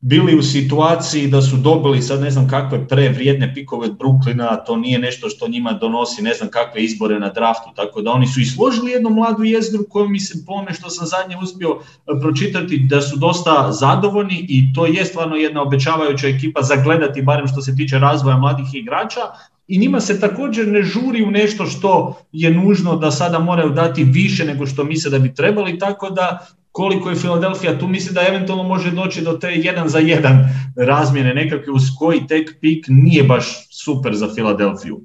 bili 0.00 0.38
u 0.38 0.42
situaciji 0.42 1.28
da 1.28 1.42
su 1.42 1.56
dobili 1.56 2.02
sad 2.02 2.20
ne 2.20 2.30
znam 2.30 2.48
kakve 2.48 2.88
prevrijedne 2.88 3.54
pikove 3.54 3.86
od 3.86 3.98
Brooklyna, 3.98 4.64
to 4.66 4.76
nije 4.76 4.98
nešto 4.98 5.28
što 5.28 5.48
njima 5.48 5.72
donosi 5.72 6.22
ne 6.22 6.34
znam 6.34 6.48
kakve 6.50 6.82
izbore 6.82 7.18
na 7.18 7.28
draftu, 7.28 7.70
tako 7.76 8.02
da 8.02 8.10
oni 8.10 8.26
su 8.26 8.40
isložili 8.40 8.90
jednu 8.90 9.10
mladu 9.10 9.44
jezgru 9.44 9.84
koju 9.88 10.08
mi 10.08 10.20
se 10.20 10.44
po 10.46 10.64
što 10.72 10.90
sam 10.90 11.06
zadnje 11.06 11.36
uspio 11.42 11.68
e, 11.70 12.20
pročitati 12.20 12.78
da 12.78 13.00
su 13.00 13.16
dosta 13.16 13.72
zadovoljni 13.72 14.46
i 14.48 14.72
to 14.74 14.86
je 14.86 15.04
stvarno 15.04 15.36
jedna 15.36 15.62
obećavajuća 15.62 16.28
ekipa 16.28 16.62
za 16.62 16.76
gledati 16.76 17.22
barem 17.22 17.48
što 17.48 17.62
se 17.62 17.76
tiče 17.76 17.98
razvoja 17.98 18.36
mladih 18.36 18.66
igrača, 18.72 19.20
i 19.68 19.78
njima 19.78 20.00
se 20.00 20.20
također 20.20 20.68
ne 20.68 20.82
žuri 20.82 21.22
u 21.22 21.30
nešto 21.30 21.66
što 21.66 22.18
je 22.32 22.50
nužno 22.50 22.96
da 22.96 23.10
sada 23.10 23.38
moraju 23.38 23.70
dati 23.70 24.04
više 24.04 24.44
nego 24.44 24.66
što 24.66 24.84
misle 24.84 25.10
da 25.10 25.18
bi 25.18 25.34
trebali, 25.34 25.78
tako 25.78 26.10
da 26.10 26.46
koliko 26.78 27.10
je 27.10 27.16
Filadelfija 27.16 27.78
tu 27.78 27.88
misli 27.88 28.14
da 28.14 28.26
eventualno 28.28 28.62
može 28.62 28.90
doći 28.90 29.22
do 29.22 29.32
te 29.32 29.48
jedan 29.54 29.88
za 29.88 29.98
jedan 29.98 30.44
razmjene 30.76 31.34
nekakve 31.34 31.72
uz 31.72 31.82
koji 31.98 32.26
tek 32.26 32.60
pik 32.60 32.86
nije 32.88 33.22
baš 33.24 33.46
super 33.70 34.14
za 34.14 34.28
Filadelfiju. 34.34 35.00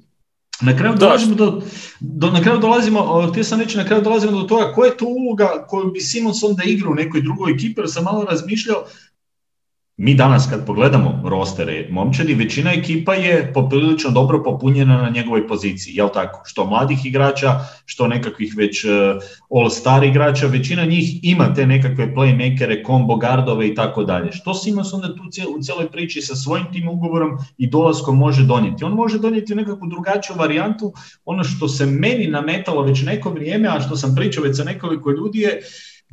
Na 0.62 0.78
kraju 0.78 0.96
dolazimo 1.00 1.36
do, 1.36 1.62
do, 2.00 2.30
na 2.32 2.42
kraju 2.42 2.60
dolazimo, 2.60 3.28
htio 3.32 3.44
sam 3.44 3.62
reći, 3.62 3.78
na 3.78 3.86
kraju 3.86 4.02
dolazimo 4.02 4.32
do 4.32 4.44
toga 4.48 4.74
koja 4.74 4.88
je 4.88 4.98
to 4.98 5.06
uloga 5.06 5.66
koju 5.68 5.92
bi 5.92 6.00
Simons 6.00 6.44
onda 6.44 6.64
igrao 6.64 6.92
u 6.92 6.96
nekoj 6.96 7.22
drugoj 7.22 7.52
ekipi, 7.52 7.82
jer 7.82 7.90
sam 7.90 8.04
malo 8.04 8.24
razmišljao, 8.24 8.86
mi 9.97 10.15
danas 10.15 10.47
kad 10.49 10.65
pogledamo 10.65 11.21
rostere 11.25 11.88
momčadi, 11.91 12.34
većina 12.34 12.71
ekipa 12.71 13.13
je 13.13 13.53
poprilično 13.53 14.12
dobro 14.12 14.43
popunjena 14.43 15.01
na 15.01 15.10
njegovoj 15.10 15.47
poziciji, 15.47 15.95
jel 15.95 16.10
tako? 16.13 16.41
Što 16.45 16.65
mladih 16.65 17.06
igrača, 17.06 17.60
što 17.86 18.08
nekakvih 18.08 18.53
već 18.58 18.86
uh, 18.86 18.91
all-star 19.49 20.03
igrača, 20.03 20.47
većina 20.47 20.86
njih 20.86 21.19
ima 21.23 21.53
te 21.53 21.67
nekakve 21.67 22.13
playmakere, 22.15 22.86
combo 22.86 23.15
gardove 23.15 23.67
i 23.67 23.75
tako 23.75 24.03
dalje. 24.03 24.32
Što 24.32 24.53
Simons 24.53 24.93
onda 24.93 25.15
tu 25.15 25.23
u 25.58 25.62
cijeloj 25.62 25.91
priči 25.91 26.21
sa 26.21 26.36
svojim 26.36 26.65
tim 26.71 26.88
ugovorom 26.88 27.38
i 27.58 27.69
dolaskom 27.69 28.17
može 28.17 28.43
donijeti? 28.43 28.84
On 28.84 28.93
može 28.93 29.19
donijeti 29.19 29.56
nekakvu 29.56 29.88
drugačiju 29.88 30.36
varijantu, 30.36 30.93
ono 31.25 31.43
što 31.43 31.67
se 31.67 31.86
meni 31.86 32.27
nametalo 32.27 32.82
već 32.82 33.01
neko 33.01 33.29
vrijeme, 33.29 33.67
a 33.67 33.82
što 33.82 33.95
sam 33.95 34.15
pričao 34.15 34.43
već 34.43 34.58
sa 34.58 34.63
nekoliko 34.63 35.12
ljudi 35.12 35.39
je 35.39 35.62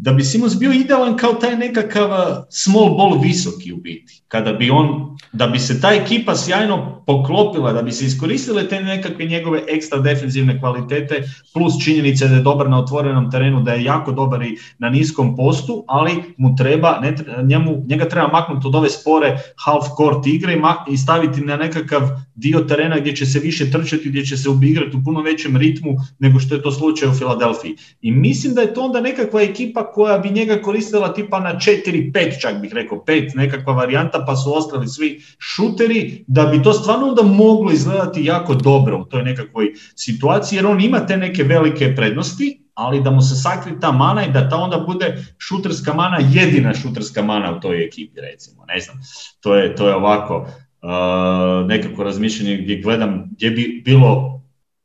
da 0.02 0.12
bi 0.12 0.24
Simons 0.24 0.58
bio 0.58 0.72
idealan 0.72 1.16
kao 1.16 1.32
taj 1.32 1.56
nekakav 1.56 2.10
small 2.50 2.96
ball 2.96 3.20
visoki 3.22 3.72
u 3.72 3.76
biti. 3.76 4.22
Kada 4.28 4.52
bi 4.52 4.70
on, 4.70 5.16
da 5.32 5.46
bi 5.46 5.58
se 5.58 5.80
ta 5.80 5.92
ekipa 5.92 6.36
sjajno 6.36 7.02
poklopila, 7.06 7.72
da 7.72 7.82
bi 7.82 7.92
se 7.92 8.06
iskoristile 8.06 8.68
te 8.68 8.80
nekakve 8.80 9.24
njegove 9.24 9.62
ekstra 9.68 9.98
defensivne 9.98 10.60
kvalitete, 10.60 11.22
plus 11.54 11.84
činjenice 11.84 12.28
da 12.28 12.34
je 12.34 12.42
dobar 12.42 12.70
na 12.70 12.78
otvorenom 12.78 13.30
terenu, 13.30 13.62
da 13.62 13.72
je 13.72 13.84
jako 13.84 14.12
dobar 14.12 14.42
i 14.42 14.56
na 14.78 14.90
niskom 14.90 15.36
postu, 15.36 15.84
ali 15.88 16.12
mu 16.36 16.56
treba, 16.56 16.98
ne, 17.00 17.16
njemu, 17.42 17.82
njega 17.86 18.08
treba 18.08 18.28
maknuti 18.28 18.66
od 18.66 18.74
ove 18.74 18.90
spore 18.90 19.38
half 19.64 19.86
court 19.96 20.26
igre 20.26 20.52
i, 20.52 20.92
i 20.92 20.96
staviti 20.96 21.40
na 21.40 21.56
nekakav 21.56 22.02
dio 22.34 22.60
terena 22.60 22.98
gdje 22.98 23.16
će 23.16 23.26
se 23.26 23.38
više 23.38 23.70
trčati, 23.70 24.08
gdje 24.08 24.24
će 24.24 24.36
se 24.36 24.48
ubigrati 24.48 24.96
u 24.96 25.04
puno 25.04 25.22
većem 25.22 25.56
ritmu 25.56 25.96
nego 26.18 26.38
što 26.38 26.54
je 26.54 26.62
to 26.62 26.72
slučaj 26.72 27.08
u 27.08 27.14
Filadelfiji. 27.14 27.76
I 28.00 28.12
mislim 28.12 28.54
da 28.54 28.60
je 28.60 28.74
to 28.74 28.82
onda 28.82 29.00
nekakva 29.00 29.42
ekipa 29.42 29.89
koja 29.92 30.18
bi 30.18 30.30
njega 30.30 30.62
koristila 30.62 31.14
tipa 31.14 31.40
na 31.40 31.54
4-5, 31.54 32.40
čak 32.40 32.60
bih 32.60 32.72
rekao 32.72 32.98
5, 32.98 33.36
nekakva 33.36 33.72
varijanta, 33.72 34.24
pa 34.26 34.36
su 34.36 34.56
ostali 34.56 34.88
svi 34.88 35.20
šuteri, 35.38 36.24
da 36.26 36.46
bi 36.46 36.62
to 36.62 36.72
stvarno 36.72 37.06
onda 37.08 37.22
moglo 37.22 37.72
izgledati 37.72 38.24
jako 38.24 38.54
dobro 38.54 38.98
u 38.98 39.04
toj 39.04 39.22
nekakvoj 39.22 39.72
situaciji, 39.96 40.56
jer 40.56 40.66
on 40.66 40.80
ima 40.80 41.06
te 41.06 41.16
neke 41.16 41.42
velike 41.42 41.94
prednosti, 41.96 42.60
ali 42.74 43.02
da 43.02 43.10
mu 43.10 43.22
se 43.22 43.34
sakri 43.34 43.80
ta 43.80 43.92
mana 43.92 44.24
i 44.24 44.32
da 44.32 44.48
ta 44.48 44.56
onda 44.56 44.84
bude 44.86 45.24
šuterska 45.38 45.94
mana, 45.94 46.18
jedina 46.32 46.74
šuterska 46.74 47.22
mana 47.22 47.56
u 47.56 47.60
toj 47.60 47.84
ekipi, 47.84 48.20
recimo, 48.20 48.64
ne 48.64 48.80
znam, 48.80 48.96
to 49.40 49.54
je, 49.54 49.74
to 49.74 49.88
je 49.88 49.94
ovako 49.94 50.36
uh, 50.36 51.68
nekako 51.68 52.04
razmišljanje 52.04 52.56
gdje 52.56 52.80
gledam 52.80 53.28
gdje 53.32 53.50
bi 53.50 53.82
bilo 53.84 54.40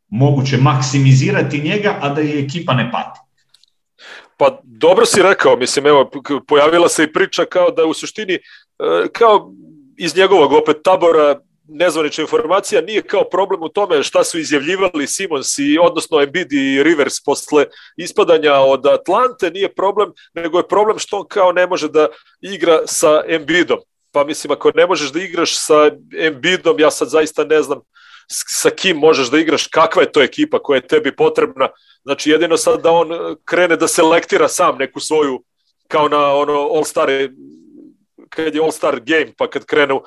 moguće 0.07 0.57
maksimizirati 0.57 1.61
njega, 1.61 1.97
a 2.01 2.09
da 2.09 2.21
je 2.21 2.43
ekipa 2.43 2.73
ne 2.73 2.91
pati. 2.91 3.19
Dobro 4.87 5.05
si 5.05 5.21
rekao, 5.21 5.55
mislim, 5.55 5.87
evo, 5.87 6.11
pojavila 6.47 6.89
se 6.89 7.03
i 7.03 7.13
priča 7.13 7.45
kao 7.45 7.71
da 7.71 7.85
u 7.85 7.93
suštini, 7.93 8.33
e, 8.33 8.39
kao 9.13 9.51
iz 9.97 10.15
njegovog 10.15 10.53
opet 10.53 10.77
tabora, 10.83 11.39
nezvanična 11.67 12.21
informacija 12.21 12.81
nije 12.81 13.01
kao 13.01 13.23
problem 13.31 13.63
u 13.63 13.69
tome 13.69 14.03
šta 14.03 14.23
su 14.23 14.39
izjavljivali 14.39 15.07
Simons 15.07 15.59
i 15.59 15.77
odnosno 15.81 16.21
Embiid 16.21 16.53
i 16.53 16.83
Rivers 16.83 17.23
posle 17.25 17.65
ispadanja 17.97 18.53
od 18.53 18.85
Atlante, 18.85 19.51
nije 19.51 19.73
problem, 19.73 20.11
nego 20.33 20.57
je 20.59 20.67
problem 20.67 20.99
što 20.99 21.17
on 21.17 21.25
kao 21.27 21.51
ne 21.51 21.67
može 21.67 21.89
da 21.89 22.07
igra 22.41 22.79
sa 22.85 23.21
Embiidom. 23.27 23.79
Pa 24.11 24.23
mislim, 24.23 24.51
ako 24.51 24.71
ne 24.75 24.85
možeš 24.87 25.11
da 25.11 25.19
igraš 25.19 25.65
sa 25.65 25.91
Embiidom, 26.19 26.79
ja 26.79 26.91
sad 26.91 27.09
zaista 27.09 27.43
ne 27.43 27.61
znam 27.61 27.79
sa 28.27 28.69
kim 28.69 28.97
možeš 28.97 29.27
da 29.31 29.39
igraš, 29.39 29.67
kakva 29.67 30.01
je 30.01 30.11
to 30.11 30.21
ekipa 30.21 30.59
koja 30.59 30.77
je 30.77 30.87
tebi 30.87 31.15
potrebna, 31.15 31.69
Znači 32.05 32.29
jedino 32.29 32.57
sad 32.57 32.81
da 32.81 32.91
on 32.91 33.11
e, 33.11 33.35
krene 33.45 33.75
da 33.75 33.87
selektira 33.87 34.47
sam 34.47 34.77
neku 34.77 34.99
svoju 34.99 35.43
kao 35.87 36.07
na 36.07 36.33
ono 36.33 36.53
All-Star 36.53 37.29
kad 38.29 38.55
je 38.55 38.61
All-Star 38.61 38.99
game, 39.05 39.33
pa 39.37 39.49
kad 39.49 39.65
krenu 39.65 39.95
e, 39.95 40.03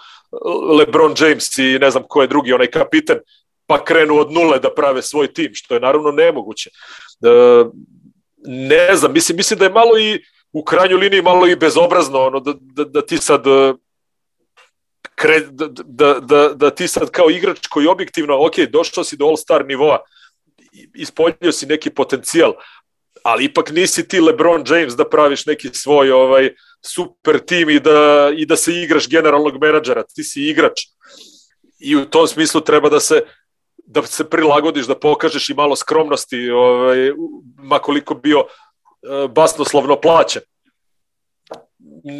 LeBron 0.79 1.15
James 1.19 1.59
i 1.59 1.79
ne 1.79 1.91
znam 1.91 2.03
ko 2.09 2.23
je 2.23 2.29
drugi, 2.29 2.53
onaj 2.53 2.67
kapiten, 2.67 3.19
pa 3.67 3.85
krenu 3.85 4.19
od 4.19 4.33
nule 4.33 4.59
da 4.59 4.75
prave 4.75 5.03
svoj 5.03 5.33
tim, 5.33 5.51
što 5.55 5.75
je 5.75 5.81
naravno 5.81 6.11
nemoguće. 6.11 6.71
Ne 8.47 8.97
znam, 8.97 9.13
mislim, 9.13 9.37
mislim 9.37 9.59
da 9.59 9.65
je 9.65 9.71
malo 9.71 9.99
i 9.99 10.23
u 10.53 10.65
krajnjoj 10.65 11.01
liniji 11.01 11.23
malo 11.23 11.47
i 11.47 11.57
bezobrazno 11.57 12.19
ono, 12.19 12.41
da, 12.41 12.55
da, 12.59 12.85
da 12.85 13.07
ti 13.07 13.19
sad 13.19 13.43
kre, 15.15 15.41
da, 15.41 15.67
da, 15.85 16.21
da, 16.21 16.49
da 16.55 16.71
ti 16.71 16.89
sad 16.89 17.11
kao 17.11 17.31
igrač 17.31 17.67
koji 17.67 17.87
objektivno, 17.87 18.47
ok, 18.47 18.59
došao 18.71 19.05
si 19.05 19.17
do 19.17 19.25
All-Star 19.25 19.67
nivoa, 19.67 19.99
ispoljio 20.95 21.53
si 21.53 21.67
neki 21.67 21.91
potencijal, 21.91 22.53
ali 23.23 23.45
ipak 23.45 23.71
nisi 23.71 24.09
ti 24.09 24.21
LeBron 24.21 24.65
James 24.67 24.97
da 24.97 25.09
praviš 25.09 25.47
neki 25.47 25.71
svoj 25.73 26.13
ovaj 26.13 26.51
super 26.87 27.39
tim 27.39 27.71
i 27.71 27.81
da, 27.81 28.31
i 28.37 28.47
da 28.47 28.57
se 28.57 28.73
igraš 28.75 29.09
generalnog 29.09 29.61
menadžera, 29.61 30.03
ti 30.03 30.25
si 30.25 30.43
igrač. 30.43 30.81
I 31.81 31.97
u 31.97 32.05
tom 32.05 32.27
smislu 32.27 32.61
treba 32.61 32.89
da 32.89 33.01
se 33.01 33.23
da 33.89 34.03
se 34.03 34.25
prilagodiš, 34.31 34.87
da 34.87 34.99
pokažeš 34.99 35.51
i 35.51 35.55
malo 35.55 35.77
skromnosti, 35.77 36.51
ovaj, 36.51 37.13
makoliko 37.57 38.15
bio 38.15 38.41
uh, 38.41 39.31
basnoslovno 39.31 39.97
plaćen. 40.01 40.43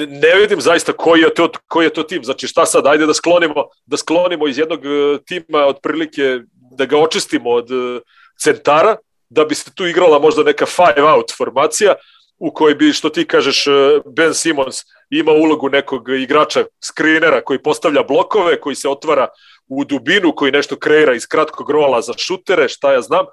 Ne, 0.09 0.35
vidim 0.41 0.61
zaista 0.61 0.93
koji 0.93 1.21
je 1.21 1.35
to 1.35 1.51
koji 1.67 1.87
je 1.87 1.93
to 1.93 2.03
tim. 2.03 2.25
Znači 2.25 2.47
šta 2.47 2.67
sad, 2.67 2.87
ajde 2.87 3.07
da 3.07 3.15
sklonimo 3.15 3.67
da 3.87 3.97
sklonimo 3.97 4.49
iz 4.49 4.59
jednog 4.59 4.81
uh, 4.81 5.21
tima 5.27 5.67
otprilike 5.67 6.41
da 6.79 6.85
ga 6.85 6.99
očistimo 6.99 7.51
od 7.51 7.71
uh, 7.71 8.01
centara, 8.41 8.97
da 9.31 9.45
bi 9.45 9.55
se 9.55 9.75
tu 9.75 9.87
igrala 9.87 10.19
možda 10.19 10.43
neka 10.43 10.67
five 10.67 11.03
out 11.03 11.33
formacija, 11.37 11.95
u 12.39 12.51
kojoj 12.51 12.75
bi, 12.75 12.93
što 12.93 13.09
ti 13.09 13.27
kažeš, 13.27 13.65
Ben 14.07 14.35
Simons 14.35 14.77
ima 15.11 15.33
ulogu 15.33 15.69
nekog 15.69 16.09
igrača, 16.09 16.65
skrinera 16.85 17.41
koji 17.41 17.63
postavlja 17.63 18.03
blokove, 18.03 18.61
koji 18.61 18.77
se 18.77 18.89
otvara 18.89 19.29
u 19.69 19.85
dubinu, 19.85 20.33
koji 20.37 20.53
nešto 20.53 20.77
kreira 20.77 21.15
iz 21.15 21.27
kratkog 21.27 21.71
rola 21.71 22.01
za 22.01 22.13
šutere, 22.17 22.69
šta 22.69 22.93
ja 22.93 23.01
znam. 23.01 23.27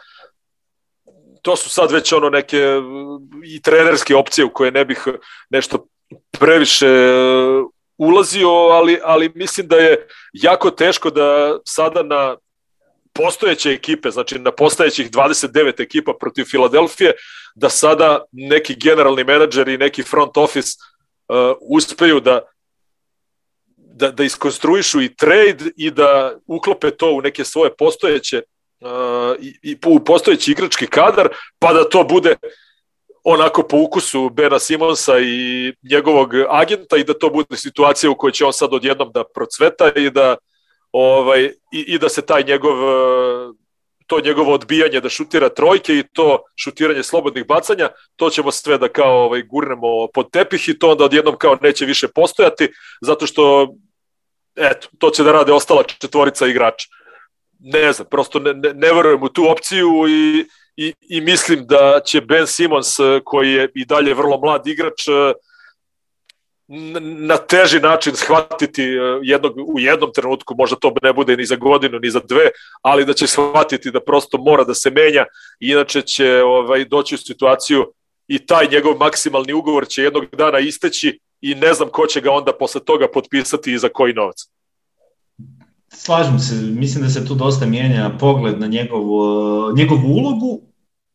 To 1.42 1.56
su 1.56 1.70
sad 1.70 1.92
već 1.92 2.14
ono 2.14 2.30
neke 2.30 2.82
i 3.46 3.62
trenerske 3.62 4.16
opcije 4.16 4.46
u 4.46 4.54
koje 4.54 4.72
ne 4.72 4.86
bih 4.86 5.08
nešto 5.50 5.88
previše 6.40 6.88
ulazio, 7.98 8.50
ali, 8.50 9.00
ali 9.04 9.32
mislim 9.36 9.68
da 9.68 9.76
je 9.76 10.08
jako 10.34 10.72
teško 10.72 11.10
da 11.10 11.60
sada 11.66 12.04
na 12.04 12.38
postojeće 13.16 13.72
ekipe, 13.72 14.12
znači 14.12 14.40
na 14.40 14.52
postojećih 14.52 15.12
29 15.12 15.82
ekipa 15.82 16.14
protiv 16.20 16.44
Filadelfije, 16.44 17.14
da 17.56 17.70
sada 17.70 18.24
neki 18.32 18.76
generalni 18.76 19.24
menadžer 19.24 19.68
i 19.68 19.78
neki 19.78 20.04
front 20.04 20.38
office 20.38 20.78
uh, 21.28 21.58
uspeju 21.62 22.20
da 22.20 22.42
da, 23.78 24.12
da 24.12 24.24
iskonstruišu 24.24 25.02
i 25.02 25.16
trade 25.16 25.72
i 25.78 25.92
da 25.92 26.36
uklope 26.48 26.92
to 26.92 27.12
u 27.12 27.22
neke 27.22 27.44
svoje 27.44 27.76
postojeće 27.76 28.42
uh, 28.80 29.36
i, 29.40 29.60
i 29.64 29.78
u 29.86 30.00
postojeći 30.00 30.52
igrački 30.52 30.88
kadar, 30.88 31.30
pa 31.60 31.74
da 31.74 31.90
to 31.90 32.04
bude 32.04 32.36
onako 33.24 33.64
po 33.64 33.78
ukusu 33.78 34.30
Bena 34.30 34.60
Simonsa 34.60 35.20
i 35.20 35.74
njegovog 35.92 36.30
agenta 36.50 36.98
i 36.98 37.04
da 37.04 37.14
to 37.14 37.30
bude 37.30 37.58
situacija 37.58 38.10
u 38.10 38.16
kojoj 38.16 38.32
će 38.32 38.46
on 38.46 38.54
sad 38.54 38.74
odjednom 38.74 39.12
da 39.14 39.24
procveta 39.36 39.92
i 39.96 40.10
da 40.10 40.36
ovaj, 40.98 41.44
i, 41.72 41.80
i 41.88 42.00
da 42.00 42.10
se 42.10 42.26
taj 42.26 42.44
njegov 42.44 42.76
to 44.08 44.20
njegovo 44.22 44.54
odbijanje 44.54 45.02
da 45.02 45.10
šutira 45.10 45.50
trojke 45.50 45.94
i 45.94 46.04
to 46.14 46.40
šutiranje 46.56 47.04
slobodnih 47.04 47.46
bacanja, 47.48 47.90
to 48.16 48.30
ćemo 48.30 48.52
sve 48.52 48.78
da 48.78 48.88
kao 48.88 49.26
ovaj, 49.26 49.42
gurnemo 49.42 50.08
pod 50.14 50.32
tepih 50.32 50.70
i 50.70 50.80
to 50.80 50.92
onda 50.92 51.04
odjednom 51.04 51.38
kao 51.38 51.58
neće 51.62 51.86
više 51.86 52.08
postojati, 52.08 52.70
zato 53.02 53.28
što 53.28 53.74
eto, 54.56 54.88
to 55.00 55.10
će 55.10 55.24
da 55.24 55.32
rade 55.32 55.54
ostala 55.54 55.84
četvorica 55.84 56.48
igrača. 56.48 56.88
Ne 57.60 57.94
znam, 57.94 58.08
prosto 58.12 58.40
ne, 58.40 58.54
ne, 58.54 58.74
ne 58.74 58.94
verujem 58.94 59.24
u 59.24 59.30
tu 59.30 59.50
opciju 59.50 59.90
i, 60.08 60.46
i, 60.76 60.94
i 61.10 61.22
mislim 61.22 61.66
da 61.68 62.00
će 62.06 62.22
Ben 62.22 62.48
Simons, 62.48 62.88
koji 63.24 63.52
je 63.52 63.72
i 63.76 63.86
dalje 63.86 64.14
vrlo 64.14 64.40
mlad 64.40 64.68
igrač, 64.68 65.08
na 66.68 67.38
teži 67.38 67.80
način 67.80 68.16
shvatiti 68.16 68.84
e, 68.84 69.20
jednog, 69.24 69.54
u 69.58 69.80
jednom 69.80 70.12
trenutku, 70.16 70.56
možda 70.58 70.76
to 70.76 70.94
ne 71.04 71.14
bude 71.14 71.38
ni 71.38 71.46
za 71.46 71.56
godinu, 71.56 72.00
ni 72.00 72.10
za 72.10 72.20
dve, 72.20 72.50
ali 72.82 73.06
da 73.06 73.14
će 73.14 73.28
shvatiti 73.28 73.92
da 73.92 74.00
prosto 74.00 74.38
mora 74.38 74.64
da 74.64 74.74
se 74.74 74.90
menja, 74.90 75.26
inače 75.60 76.02
će 76.02 76.44
ovaj, 76.44 76.86
doći 76.86 77.16
u 77.16 77.18
situaciju 77.18 77.86
i 78.28 78.46
taj 78.46 78.68
njegov 78.72 78.98
maksimalni 78.98 79.54
ugovor 79.54 79.88
će 79.88 80.04
jednog 80.04 80.26
dana 80.38 80.60
isteći 80.60 81.20
i 81.42 81.56
ne 81.56 81.74
znam 81.74 81.90
ko 81.90 82.06
će 82.06 82.22
ga 82.22 82.32
onda 82.32 82.54
posle 82.60 82.82
toga 82.84 83.08
potpisati 83.14 83.74
i 83.74 83.78
za 83.78 83.90
koji 83.90 84.14
novac. 84.14 84.36
Slažem 85.88 86.40
se, 86.40 86.56
mislim 86.56 87.04
da 87.04 87.10
se 87.10 87.28
tu 87.28 87.36
dosta 87.36 87.66
mijenja 87.66 88.18
pogled 88.20 88.60
na 88.60 88.68
njegovu, 88.68 89.22
njegovu 89.76 90.08
ulogu 90.08 90.62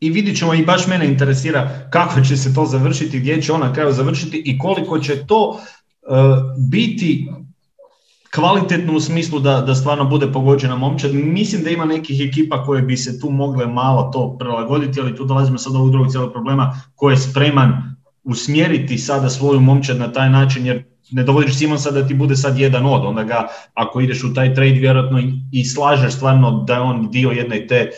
i 0.00 0.10
vidit 0.10 0.38
ćemo 0.38 0.54
i 0.54 0.64
baš 0.64 0.86
mene 0.86 1.06
interesira 1.06 1.88
kako 1.90 2.20
će 2.20 2.36
se 2.36 2.54
to 2.54 2.64
završiti, 2.64 3.20
gdje 3.20 3.42
će 3.42 3.52
ona 3.52 3.72
kraju 3.72 3.92
završiti 3.92 4.42
i 4.46 4.58
koliko 4.58 4.98
će 4.98 5.26
to 5.26 5.48
uh, 5.50 5.58
biti 6.70 7.28
kvalitetno 8.34 8.96
u 8.96 9.00
smislu 9.00 9.38
da, 9.40 9.60
da 9.60 9.74
stvarno 9.74 10.04
bude 10.04 10.32
pogođena 10.32 10.76
momčad. 10.76 11.14
Mislim 11.14 11.62
da 11.62 11.70
ima 11.70 11.84
nekih 11.84 12.28
ekipa 12.28 12.64
koje 12.64 12.82
bi 12.82 12.96
se 12.96 13.20
tu 13.20 13.30
mogle 13.30 13.66
malo 13.66 14.10
to 14.12 14.36
prilagoditi, 14.38 15.00
ali 15.00 15.16
tu 15.16 15.24
dolazimo 15.24 15.58
sad 15.58 15.72
do 15.72 15.88
drugog 15.88 16.10
cijelog 16.10 16.32
problema 16.32 16.82
ko 16.94 17.10
je 17.10 17.16
spreman 17.16 17.96
usmjeriti 18.24 18.98
sada 18.98 19.28
svoju 19.28 19.60
momčad 19.60 19.98
na 19.98 20.12
taj 20.12 20.30
način, 20.30 20.66
jer 20.66 20.84
ne 21.10 21.22
dovodiš 21.22 21.54
Simonsa 21.54 21.90
da 21.90 22.06
ti 22.06 22.14
bude 22.14 22.36
sad 22.36 22.58
jedan 22.58 22.86
od, 22.86 23.04
onda 23.04 23.24
ga 23.24 23.46
ako 23.74 24.00
ideš 24.00 24.24
u 24.24 24.34
taj 24.34 24.54
trade 24.54 24.70
vjerojatno 24.70 25.22
i 25.52 25.64
slažeš 25.64 26.12
stvarno 26.12 26.50
da 26.50 26.74
je 26.74 26.80
on 26.80 27.10
dio 27.10 27.30
jedne 27.30 27.66
te 27.66 27.90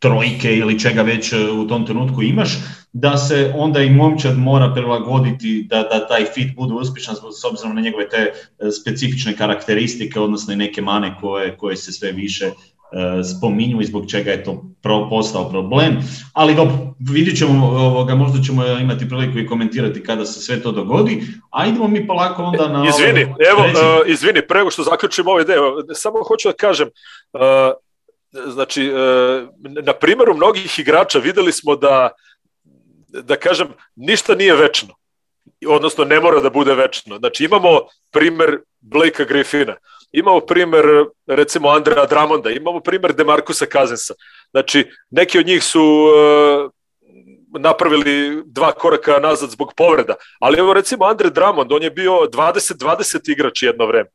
trojke 0.00 0.56
ili 0.56 0.78
čega 0.78 1.02
već 1.02 1.32
e, 1.32 1.36
u 1.50 1.68
tom 1.68 1.86
trenutku 1.86 2.22
imaš, 2.22 2.58
da 2.92 3.16
se 3.16 3.52
onda 3.56 3.82
i 3.82 3.90
momčad 3.90 4.38
mora 4.38 4.72
prilagoditi 4.74 5.66
da, 5.68 5.82
da 5.82 6.06
taj 6.06 6.24
fit 6.24 6.54
bude 6.56 6.74
uspješan 6.74 7.14
s 7.14 7.44
obzirom 7.44 7.74
na 7.74 7.80
njegove 7.80 8.08
te 8.08 8.16
e, 8.16 8.70
specifične 8.70 9.36
karakteristike, 9.36 10.20
odnosno 10.20 10.52
i 10.52 10.56
neke 10.56 10.82
mane 10.82 11.16
koje, 11.20 11.56
koje 11.56 11.76
se 11.76 11.92
sve 11.92 12.12
više 12.12 12.50
uh, 12.92 13.26
spominju 13.38 13.80
i 13.80 13.84
zbog 13.84 14.10
čega 14.10 14.30
je 14.30 14.44
to 14.44 14.64
pro, 14.82 15.08
postao 15.10 15.50
problem. 15.50 15.96
Ali 16.32 16.54
dobro, 16.54 16.74
vidit 16.98 17.38
ćemo, 17.38 17.66
ovoga, 17.66 18.14
možda 18.14 18.42
ćemo 18.42 18.66
imati 18.66 19.08
priliku 19.08 19.38
i 19.38 19.46
komentirati 19.46 20.02
kada 20.02 20.24
se 20.24 20.40
sve 20.40 20.62
to 20.62 20.72
dogodi, 20.72 21.22
a 21.50 21.66
idemo 21.66 21.88
mi 21.88 22.06
polako 22.06 22.42
onda 22.42 22.68
na... 22.68 22.88
Izvini, 22.88 23.24
ovo, 23.24 23.36
evo, 23.50 23.60
uh, 23.60 24.10
izvini, 24.10 24.42
prego 24.48 24.70
što 24.70 24.82
zaključimo 24.82 25.30
ovaj 25.30 25.44
deo, 25.44 25.62
samo 25.94 26.22
hoću 26.28 26.48
da 26.48 26.54
kažem, 26.54 26.88
uh, 27.32 27.40
znači, 28.32 28.84
e, 28.84 29.46
na 29.82 29.92
primjeru 29.92 30.34
mnogih 30.34 30.78
igrača 30.78 31.18
videli 31.18 31.52
smo 31.52 31.76
da, 31.76 32.10
da 33.08 33.36
kažem, 33.36 33.68
ništa 33.96 34.34
nije 34.34 34.54
večno. 34.54 34.94
Odnosno, 35.68 36.04
ne 36.04 36.20
mora 36.20 36.40
da 36.40 36.50
bude 36.50 36.74
večno. 36.74 37.18
Znači, 37.18 37.44
imamo 37.44 37.80
primer 38.10 38.58
Blakea 38.80 39.26
Griffina, 39.26 39.76
imamo 40.12 40.40
primer, 40.40 40.84
recimo, 41.26 41.68
Andrea 41.68 42.06
Dramonda, 42.06 42.50
imamo 42.50 42.80
primer 42.80 43.12
Demarcusa 43.12 43.66
Kazensa. 43.66 44.14
Znači, 44.50 44.90
neki 45.10 45.38
od 45.38 45.46
njih 45.46 45.64
su 45.64 45.82
uh, 45.82 46.70
napravili 47.60 48.42
dva 48.46 48.72
koraka 48.72 49.18
nazad 49.18 49.50
zbog 49.50 49.72
povreda, 49.76 50.14
ali 50.40 50.58
evo 50.58 50.72
recimo 50.72 51.04
Andre 51.04 51.30
Dramond, 51.30 51.72
on 51.72 51.82
je 51.82 51.90
bio 51.90 52.12
20-20 52.12 53.32
igrač 53.32 53.62
jedno 53.62 53.86
vreme. 53.86 54.10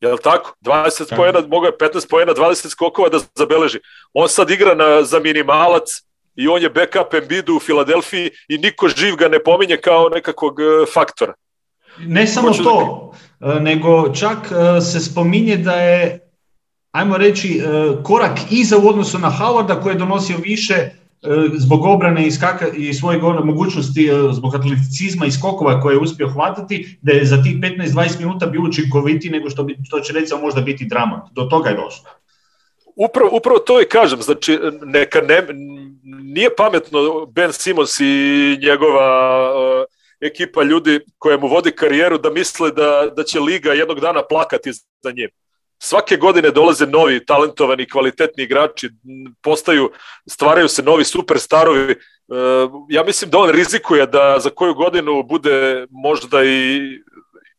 Je 0.00 0.12
li 0.12 0.18
tako? 0.22 0.54
20 0.60 0.98
tako. 0.98 1.16
pojena, 1.16 1.40
mogo 1.48 1.66
je 1.66 1.72
15 1.72 2.10
pojena, 2.10 2.34
20 2.34 2.68
skokova 2.68 3.08
da 3.08 3.18
zabeleži. 3.34 3.78
On 4.12 4.28
sad 4.28 4.50
igra 4.50 4.74
na, 4.74 5.02
za 5.02 5.18
minimalac 5.18 5.88
i 6.34 6.48
on 6.48 6.62
je 6.62 6.70
backup 6.70 7.14
Embiidu 7.14 7.56
u 7.56 7.60
Filadelfiji 7.60 8.30
i 8.48 8.58
niko 8.58 8.88
živ 8.88 9.16
ga 9.16 9.28
ne 9.28 9.42
pominje 9.42 9.76
kao 9.76 10.08
nekakvog 10.08 10.60
e, 10.60 10.64
faktora. 10.94 11.34
Ne 11.98 12.26
samo 12.26 12.48
Hoću 12.48 12.62
to, 12.62 13.12
da... 13.40 13.52
E, 13.52 13.60
nego 13.60 14.14
čak 14.14 14.38
e, 14.50 14.80
se 14.80 15.00
spominje 15.00 15.56
da 15.56 15.72
je, 15.72 16.30
ajmo 16.92 17.16
reći, 17.16 17.62
korak 18.02 18.38
iza 18.50 18.78
u 18.78 18.88
odnosu 18.88 19.18
na 19.18 19.32
Howarda 19.40 19.82
koji 19.82 19.94
je 19.94 19.98
donosio 19.98 20.36
više 20.38 20.90
zbog 21.58 21.84
obrane 21.84 22.26
i, 22.26 22.30
skaka, 22.30 22.68
i 22.76 22.94
svojeg 22.94 23.22
mogućnosti, 23.22 24.08
e, 24.08 24.32
zbog 24.32 24.54
atleticizma 24.54 25.26
i 25.26 25.30
skokova 25.30 25.80
koje 25.80 25.94
je 25.94 25.98
uspio 25.98 26.28
hvatati, 26.28 26.98
da 27.02 27.12
je 27.12 27.24
za 27.24 27.42
tih 27.42 27.56
15-20 27.56 28.20
minuta 28.20 28.46
bio 28.46 28.62
učinkoviti 28.62 29.30
nego 29.30 29.50
što, 29.50 29.64
bi, 29.64 29.76
što 29.84 30.00
će 30.00 30.12
recimo 30.12 30.40
možda 30.40 30.60
biti 30.60 30.84
dramat. 30.84 31.22
Do 31.32 31.42
toga 31.42 31.70
je 31.70 31.76
došlo. 31.76 32.10
Upravo, 32.96 33.30
upravo 33.32 33.58
to 33.58 33.82
i 33.82 33.84
kažem, 33.84 34.22
znači 34.22 34.58
neka 34.84 35.20
ne, 35.20 35.46
nije 36.22 36.50
pametno 36.56 37.26
Ben 37.26 37.52
Simons 37.52 38.00
i 38.00 38.58
njegova 38.62 39.50
uh, 39.50 39.84
ekipa 40.20 40.62
ljudi 40.62 41.00
koja 41.18 41.38
mu 41.38 41.46
vodi 41.46 41.70
karijeru 41.70 42.18
da 42.18 42.30
misle 42.30 42.70
da, 42.70 43.10
da 43.16 43.22
će 43.22 43.40
Liga 43.40 43.72
jednog 43.72 44.00
dana 44.00 44.22
plakati 44.28 44.72
za 45.02 45.10
njim 45.16 45.30
svake 45.78 46.16
godine 46.16 46.50
dolaze 46.50 46.86
novi 46.86 47.26
talentovani 47.26 47.88
kvalitetni 47.88 48.44
igrači 48.44 48.90
postaju 49.42 49.90
stvaraju 50.28 50.68
se 50.68 50.82
novi 50.82 51.04
superstarovi 51.04 51.90
e, 51.92 51.96
ja 52.90 53.04
mislim 53.04 53.30
da 53.30 53.38
on 53.38 53.50
rizikuje 53.50 54.06
da 54.06 54.36
za 54.40 54.50
koju 54.50 54.74
godinu 54.74 55.22
bude 55.22 55.86
možda 55.90 56.44
i 56.44 56.80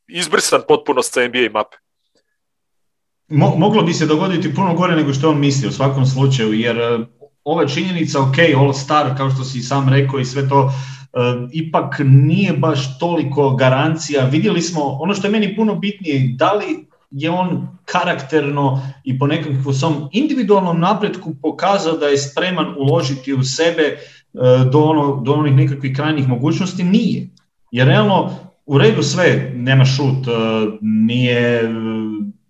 izbrisan 0.07 0.61
potpuno 0.67 1.01
sa 1.01 1.27
NBA 1.27 1.49
mape 1.53 1.77
Mo, 3.29 3.53
moglo 3.57 3.81
bi 3.81 3.93
se 3.93 4.05
dogoditi 4.05 4.55
puno 4.55 4.73
gore 4.73 4.95
nego 4.95 5.13
što 5.13 5.29
on 5.29 5.39
misli 5.39 5.67
u 5.67 5.71
svakom 5.71 6.05
slučaju 6.05 6.53
jer 6.53 6.77
e, 6.77 6.99
ova 7.43 7.67
činjenica 7.67 8.21
ok, 8.21 8.37
all 8.57 8.73
star 8.73 9.17
kao 9.17 9.29
što 9.29 9.43
si 9.43 9.61
sam 9.61 9.89
rekao 9.89 10.19
i 10.19 10.25
sve 10.25 10.49
to 10.49 10.71
Uh, 11.13 11.49
ipak 11.51 12.01
nije 12.05 12.53
baš 12.53 12.99
toliko 12.99 13.55
garancija. 13.55 14.25
Vidjeli 14.25 14.61
smo, 14.61 14.81
ono 14.81 15.13
što 15.13 15.27
je 15.27 15.31
meni 15.31 15.55
puno 15.55 15.75
bitnije, 15.75 16.33
da 16.35 16.53
li 16.53 16.87
je 17.11 17.29
on 17.29 17.67
karakterno 17.85 18.81
i 19.03 19.19
po 19.19 19.27
nekakvom 19.27 19.73
svom 19.73 20.09
individualnom 20.11 20.79
napretku 20.79 21.35
pokazao 21.41 21.97
da 21.97 22.05
je 22.07 22.17
spreman 22.17 22.75
uložiti 22.77 23.33
u 23.33 23.43
sebe 23.43 23.83
e, 23.83 23.97
do, 24.71 24.79
ono, 24.79 25.21
do 25.21 25.33
onih 25.33 25.55
nekakvih 25.55 25.95
krajnjih 25.95 26.27
mogućnosti, 26.27 26.83
nije. 26.83 27.29
Jer 27.71 27.87
realno 27.87 28.29
u 28.65 28.77
redu 28.77 29.03
sve, 29.03 29.51
nema 29.55 29.85
šut, 29.85 30.27
e, 30.27 30.31
nije, 30.81 31.63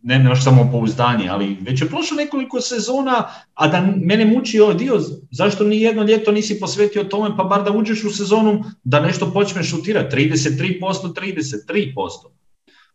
ne, 0.01 0.19
nemaš 0.19 0.43
samo 0.43 0.69
pouzdanje, 0.71 1.29
ali 1.29 1.57
već 1.61 1.81
je 1.81 1.87
prošlo 1.87 2.17
nekoliko 2.17 2.61
sezona, 2.61 3.23
a 3.53 3.67
da 3.67 3.93
mene 3.95 4.25
muči 4.25 4.59
ovaj 4.59 4.75
dio, 4.75 4.99
zašto 5.31 5.63
ni 5.63 5.81
jedno 5.81 6.03
ljeto 6.03 6.31
nisi 6.31 6.59
posvetio 6.59 7.03
tome, 7.03 7.37
pa 7.37 7.43
bar 7.43 7.63
da 7.63 7.71
uđeš 7.71 8.03
u 8.03 8.09
sezonu, 8.09 8.63
da 8.83 8.99
nešto 8.99 9.33
počneš 9.33 9.69
šutirati, 9.69 10.15
33%, 10.15 10.81
33% 11.13 12.36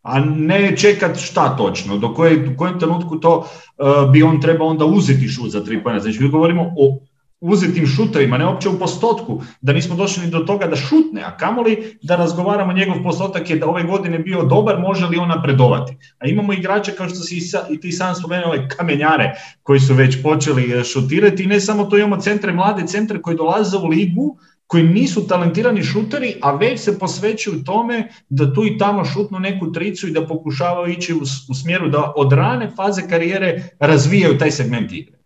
a 0.03 0.19
ne 0.19 0.77
čekat 0.77 1.17
šta 1.19 1.57
točno, 1.57 1.97
do 1.97 2.13
koje, 2.13 2.49
u 2.53 2.57
kojem 2.57 2.79
trenutku 2.79 3.19
to 3.19 3.37
uh, 3.37 4.11
bi 4.11 4.23
on 4.23 4.41
trebao 4.41 4.67
onda 4.67 4.85
uzeti 4.85 5.27
šut 5.27 5.51
za 5.51 5.63
tri 5.63 5.83
pojena. 5.83 5.99
Znači, 5.99 6.23
mi 6.23 6.29
govorimo 6.29 6.73
o 6.77 6.99
uzetim 7.43 7.87
šuterima, 7.87 8.37
ne 8.37 8.45
opće 8.45 8.69
u 8.69 8.79
postotku, 8.79 9.41
da 9.61 9.73
nismo 9.73 9.95
došli 9.95 10.25
ni 10.25 10.31
do 10.31 10.39
toga 10.39 10.67
da 10.67 10.75
šutne, 10.75 11.23
a 11.23 11.37
kamoli 11.37 11.97
da 12.01 12.15
razgovaramo 12.15 12.73
njegov 12.73 13.03
postotak 13.03 13.49
je 13.49 13.57
da 13.59 13.67
ove 13.67 13.83
godine 13.83 14.19
bio 14.19 14.43
dobar, 14.43 14.79
može 14.79 15.05
li 15.07 15.17
on 15.17 15.27
napredovati. 15.29 15.97
A 16.19 16.27
imamo 16.27 16.53
igrače 16.53 16.91
kao 16.91 17.09
što 17.09 17.19
si 17.19 17.41
i 17.69 17.79
ti 17.79 17.91
sam 17.91 18.15
spomenuo, 18.15 18.49
ove 18.49 18.67
kamenjare 18.67 19.33
koji 19.63 19.79
su 19.79 19.93
već 19.93 20.21
počeli 20.23 20.71
e, 20.71 20.83
šutirati 20.83 21.43
i 21.43 21.47
ne 21.47 21.59
samo 21.59 21.85
to 21.85 21.97
imamo 21.97 22.21
centre, 22.21 22.53
mlade 22.53 22.87
centre 22.87 23.21
koji 23.21 23.37
dolaze 23.37 23.77
u 23.77 23.87
ligu, 23.87 24.37
koji 24.67 24.83
nisu 24.83 25.27
talentirani 25.27 25.83
šuteri, 25.83 26.35
a 26.41 26.55
već 26.55 26.79
se 26.79 26.99
posvećuju 26.99 27.63
tome 27.63 28.07
da 28.29 28.53
tu 28.53 28.65
i 28.65 28.77
tamo 28.77 29.05
šutnu 29.05 29.39
neku 29.39 29.71
tricu 29.71 30.07
i 30.07 30.11
da 30.11 30.27
pokušavaju 30.27 30.93
ići 30.93 31.13
u, 31.13 31.21
u 31.49 31.53
smjeru 31.53 31.89
da 31.89 32.13
od 32.15 32.33
rane 32.33 32.69
faze 32.75 33.01
karijere 33.09 33.63
razvijaju 33.79 34.37
taj 34.37 34.51
segment 34.51 34.91
igre. 34.91 35.17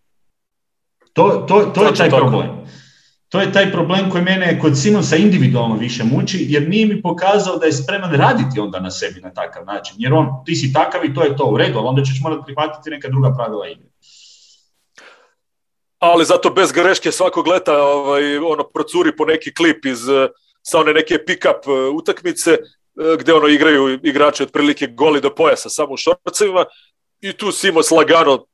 To, 1.12 1.44
to, 1.48 1.60
to 1.74 1.84
je 1.84 1.94
taj 1.94 2.10
problem. 2.10 2.48
To 3.28 3.40
je 3.40 3.52
taj 3.52 3.72
problem 3.72 4.10
koji 4.10 4.24
mene 4.24 4.58
kod 4.60 4.78
Simonsa 4.78 5.16
individualno 5.16 5.76
više 5.76 6.04
muči, 6.04 6.46
jer 6.48 6.68
nije 6.68 6.86
mi 6.86 7.02
pokazao 7.02 7.56
da 7.56 7.66
je 7.66 7.72
spreman 7.72 8.12
raditi 8.12 8.60
onda 8.60 8.80
na 8.80 8.90
sebi 8.90 9.20
na 9.20 9.30
takav 9.30 9.66
način. 9.66 9.96
Jer 9.98 10.12
on, 10.12 10.26
ti 10.44 10.54
si 10.54 10.72
takav 10.72 11.04
i 11.04 11.14
to 11.14 11.24
je 11.24 11.36
to 11.36 11.44
u 11.44 11.56
redu, 11.56 11.78
ali 11.78 11.86
onda 11.86 12.02
ćeš 12.02 12.20
morati 12.22 12.42
prihvatiti 12.44 12.90
neka 12.90 13.08
druga 13.08 13.34
pravila 13.36 13.68
igre. 13.68 13.87
Ali 15.98 16.24
zato 16.24 16.50
bez 16.50 16.72
greške 16.72 17.12
svakog 17.12 17.46
leta 17.46 17.82
ovaj, 17.82 18.38
ono, 18.38 18.64
procuri 18.64 19.16
po 19.16 19.24
neki 19.24 19.54
klip 19.54 19.84
iz 19.84 19.98
sa 20.70 20.78
one 20.78 20.92
neke 20.92 21.18
pick-up 21.24 21.66
uh, 21.66 21.94
utakmice, 21.94 22.52
uh, 22.52 23.14
gde 23.18 23.32
ono 23.32 23.48
igraju 23.48 23.98
igrači 24.02 24.42
otprilike 24.42 24.86
goli 24.86 25.20
do 25.20 25.34
pojasa 25.34 25.68
samo 25.68 25.92
u 25.92 25.96
šorcevima 25.96 26.64
i 27.20 27.32
tu 27.32 27.52
Simos 27.52 27.90
lagano 27.90 28.44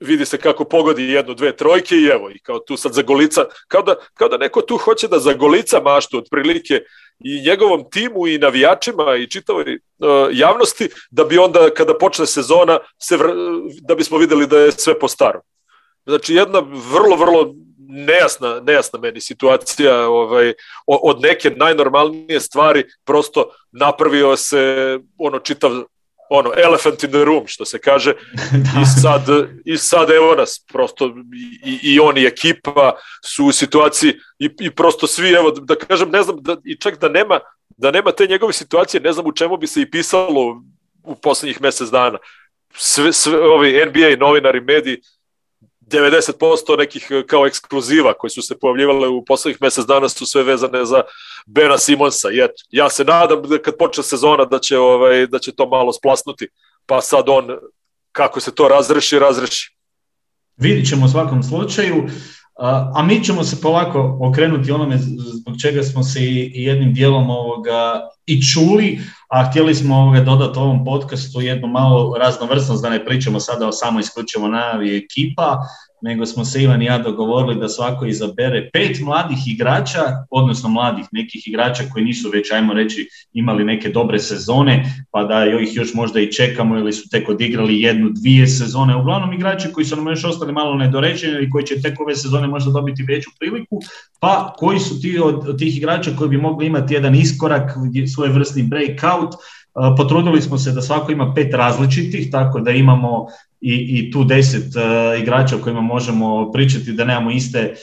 vidi 0.00 0.26
se 0.26 0.38
kako 0.38 0.64
pogodi 0.64 1.04
jednu, 1.04 1.34
dve 1.34 1.56
trojke 1.56 1.96
i 1.96 2.06
evo, 2.06 2.30
i 2.30 2.38
kao 2.38 2.58
tu 2.58 2.76
sad 2.76 2.92
zagolica, 2.92 3.44
kao 3.68 3.82
da, 3.82 3.94
kao 4.14 4.28
da 4.28 4.36
neko 4.36 4.62
tu 4.62 4.76
hoće 4.76 5.08
da 5.08 5.18
zagolica 5.18 5.80
maštu 5.80 6.18
otprilike 6.18 6.80
i 7.24 7.42
njegovom 7.48 7.90
timu 7.90 8.26
i 8.26 8.38
navijačima 8.38 9.16
i 9.16 9.30
čitavoj 9.30 9.74
uh, 9.74 10.08
javnosti, 10.32 10.88
da 11.10 11.24
bi 11.24 11.38
onda 11.38 11.70
kada 11.74 11.98
počne 11.98 12.26
sezona, 12.26 12.78
se 13.02 13.16
vr, 13.16 13.26
da 13.82 13.94
bismo 13.94 14.18
videli 14.18 14.46
da 14.46 14.58
je 14.58 14.72
sve 14.72 14.98
po 14.98 15.08
starom. 15.08 15.42
Znači 16.06 16.34
jedna 16.34 16.58
vrlo, 16.92 17.16
vrlo 17.16 17.54
nejasna, 17.88 18.60
nejasna 18.60 18.98
meni 18.98 19.20
situacija 19.20 20.08
ovaj, 20.08 20.52
od 20.86 21.20
neke 21.20 21.50
najnormalnije 21.50 22.40
stvari 22.40 22.84
prosto 23.04 23.44
napravio 23.72 24.36
se 24.36 24.98
ono 25.18 25.38
čitav 25.38 25.70
ono, 26.28 26.52
elephant 26.56 27.04
in 27.04 27.10
the 27.10 27.24
room, 27.24 27.46
što 27.46 27.64
se 27.64 27.78
kaže, 27.78 28.12
da. 28.52 28.80
i, 28.82 28.84
sad, 29.02 29.22
i 29.64 29.76
sad 29.76 30.10
evo 30.10 30.34
nas, 30.34 30.64
prosto 30.72 31.14
i, 31.64 31.78
i 31.82 32.00
on 32.00 32.18
i 32.18 32.24
ekipa 32.24 32.96
su 33.24 33.46
u 33.46 33.52
situaciji 33.52 34.14
i, 34.38 34.50
i 34.60 34.70
prosto 34.70 35.06
svi, 35.06 35.30
evo, 35.30 35.50
da 35.50 35.74
kažem, 35.74 36.10
ne 36.10 36.22
znam, 36.22 36.36
da, 36.40 36.56
i 36.64 36.76
čak 36.80 37.00
da 37.00 37.08
nema, 37.08 37.40
da 37.76 37.90
nema 37.90 38.12
te 38.12 38.26
njegove 38.26 38.52
situacije, 38.52 39.00
ne 39.00 39.12
znam 39.12 39.26
u 39.26 39.32
čemu 39.32 39.56
bi 39.56 39.66
se 39.66 39.80
i 39.80 39.90
pisalo 39.90 40.62
u 41.02 41.14
poslednjih 41.14 41.60
mesec 41.60 41.88
dana. 41.88 42.18
Sve, 42.74 43.12
sve 43.12 43.48
ovi 43.48 43.86
NBA 43.86 44.26
novinari, 44.26 44.60
mediji 44.60 45.00
90% 45.86 46.78
nekih 46.78 47.06
e, 47.10 47.26
kao 47.26 47.46
ekskluziva 47.46 48.12
koji 48.14 48.30
su 48.30 48.42
se 48.42 48.58
pojavljivale 48.58 49.08
u 49.08 49.24
poslednjih 49.24 49.62
mesec 49.62 49.84
dana 49.84 50.08
su 50.08 50.26
sve 50.26 50.42
vezane 50.42 50.84
za 50.84 51.02
Bena 51.46 51.78
Simonsa. 51.78 52.30
I 52.30 52.40
eto, 52.40 52.62
ja 52.70 52.90
se 52.90 53.04
nadam 53.04 53.42
da 53.42 53.58
kad 53.58 53.76
počne 53.76 54.02
sezona 54.02 54.44
da 54.44 54.58
će, 54.58 54.78
ovaj, 54.78 55.26
da 55.26 55.38
će 55.38 55.52
to 55.52 55.68
malo 55.68 55.92
splasnuti, 55.92 56.48
pa 56.86 57.00
sad 57.00 57.28
on 57.28 57.58
kako 58.12 58.40
se 58.40 58.54
to 58.54 58.68
razreši, 58.68 59.18
razreši. 59.18 59.76
Vidit 60.56 60.88
ćemo 60.88 61.06
u 61.06 61.08
svakom 61.08 61.42
slučaju, 61.42 62.08
a 62.94 63.02
mi 63.02 63.24
ćemo 63.24 63.44
se 63.44 63.60
polako 63.60 64.18
okrenuti 64.20 64.72
onome 64.72 64.98
zbog 64.98 65.54
čega 65.62 65.82
smo 65.82 66.02
se 66.02 66.20
i 66.24 66.64
jednim 66.64 66.94
dijelom 66.94 67.30
ovoga 67.30 68.08
i 68.26 68.42
čuli, 68.42 69.00
a 69.28 69.50
htjeli 69.50 69.74
smo 69.74 69.96
ovoga 69.96 70.20
dodati 70.20 70.58
ovom 70.58 70.84
podcastu 70.84 71.40
jednu 71.40 71.68
malo 71.68 72.18
raznovrsnost, 72.18 72.82
da 72.82 72.90
ne 72.90 73.04
pričamo 73.04 73.40
sada 73.40 73.68
o 73.68 73.72
samo 73.72 74.00
isključivo 74.00 74.48
najavi 74.48 74.96
ekipa, 74.96 75.58
nego 76.02 76.26
smo 76.26 76.44
se 76.44 76.62
Ivan 76.62 76.82
i 76.82 76.84
ja 76.84 76.98
dogovorili 76.98 77.60
da 77.60 77.68
svako 77.68 78.06
izabere 78.06 78.70
pet 78.72 79.00
mladih 79.00 79.38
igrača, 79.46 80.00
odnosno 80.30 80.68
mladih 80.68 81.04
nekih 81.12 81.48
igrača 81.48 81.82
koji 81.92 82.04
nisu 82.04 82.30
već, 82.30 82.50
ajmo 82.50 82.72
reći, 82.72 83.08
imali 83.32 83.64
neke 83.64 83.88
dobre 83.88 84.18
sezone, 84.18 85.04
pa 85.10 85.24
da 85.24 85.46
ih 85.46 85.76
još 85.76 85.94
možda 85.94 86.20
i 86.20 86.32
čekamo 86.32 86.78
ili 86.78 86.92
su 86.92 87.08
tek 87.10 87.28
odigrali 87.28 87.80
jednu, 87.80 88.10
dvije 88.10 88.46
sezone. 88.46 88.96
Uglavnom 88.96 89.32
igrači 89.32 89.72
koji 89.72 89.84
su 89.84 89.96
nam 89.96 90.06
još 90.06 90.24
ostali 90.24 90.52
malo 90.52 90.74
nedorečeni 90.74 91.32
ili 91.32 91.50
koji 91.50 91.66
će 91.66 91.82
tek 91.82 92.00
ove 92.00 92.16
sezone 92.16 92.46
možda 92.46 92.70
dobiti 92.70 93.02
veću 93.02 93.30
priliku, 93.38 93.80
pa 94.20 94.54
koji 94.58 94.78
su 94.78 95.00
ti 95.00 95.18
od, 95.18 95.48
od 95.48 95.58
tih 95.58 95.76
igrača 95.76 96.10
koji 96.18 96.30
bi 96.30 96.36
mogli 96.38 96.66
imati 96.66 96.94
jedan 96.94 97.14
iskorak, 97.14 97.70
svoj 98.14 98.28
vrstni 98.28 98.62
breakout, 98.62 99.34
Potrudili 99.96 100.42
smo 100.42 100.58
se 100.58 100.72
da 100.72 100.82
svako 100.82 101.12
ima 101.12 101.32
pet 101.34 101.54
različitih, 101.54 102.30
tako 102.30 102.60
da 102.60 102.70
imamo 102.70 103.26
i, 103.60 103.74
i 103.74 104.10
tu 104.10 104.24
deset 104.24 104.72
igrača 105.20 105.56
o 105.56 105.58
kojima 105.58 105.80
možemo 105.80 106.52
pričati 106.52 106.92
da 106.92 107.04
nemamo 107.04 107.30
iste 107.30 107.74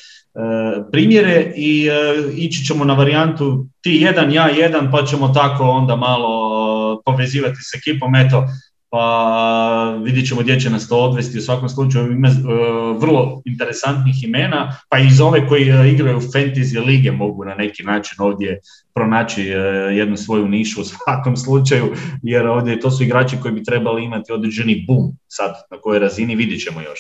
primjere 0.91 1.53
i 1.55 1.89
ići 2.35 2.65
ćemo 2.65 2.85
na 2.85 2.93
varijantu 2.93 3.67
ti 3.81 3.91
jedan, 4.01 4.33
ja 4.33 4.47
jedan, 4.47 4.91
pa 4.91 5.05
ćemo 5.05 5.27
tako 5.27 5.63
onda 5.63 5.95
malo 5.95 7.01
povezivati 7.05 7.57
s 7.61 7.75
ekipom. 7.75 8.15
Eto, 8.15 8.45
pa 8.93 9.97
vidjet 10.03 10.27
ćemo 10.27 10.41
gdje 10.41 10.59
će 10.59 10.69
nas 10.69 10.87
to 10.87 10.97
odvesti. 10.97 11.37
U 11.37 11.41
svakom 11.41 11.69
slučaju 11.69 12.11
ima 12.11 12.27
uh, 12.27 13.01
vrlo 13.01 13.41
interesantnih 13.45 14.23
imena, 14.23 14.77
pa 14.89 14.99
i 14.99 15.09
za 15.09 15.25
ove 15.25 15.47
koji 15.47 15.71
uh, 15.71 15.93
igraju 15.93 16.19
fantasy 16.19 16.85
lige 16.85 17.11
mogu 17.11 17.45
na 17.45 17.55
neki 17.55 17.83
način 17.83 18.15
ovdje 18.19 18.59
pronaći 18.93 19.41
uh, 19.41 19.97
jednu 19.97 20.17
svoju 20.17 20.47
nišu 20.47 20.81
u 20.81 20.83
svakom 20.83 21.37
slučaju, 21.37 21.95
jer 22.23 22.47
ovdje 22.47 22.79
to 22.79 22.91
su 22.91 23.03
igrači 23.03 23.37
koji 23.41 23.53
bi 23.53 23.63
trebali 23.63 24.03
imati 24.03 24.31
određeni 24.31 24.85
boom 24.87 25.11
sad 25.27 25.53
na 25.71 25.77
kojoj 25.77 25.99
razini, 25.99 26.35
vidjet 26.35 26.63
ćemo 26.63 26.81
još. 26.81 26.99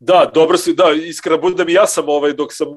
Da, 0.00 0.30
dobro 0.34 0.56
si, 0.56 0.74
da, 0.74 0.84
iskreno 0.92 1.38
budem 1.38 1.68
i 1.68 1.72
ja 1.72 1.86
sam 1.86 2.08
ovaj, 2.08 2.32
dok 2.32 2.52
sam 2.52 2.68
uh, 2.68 2.76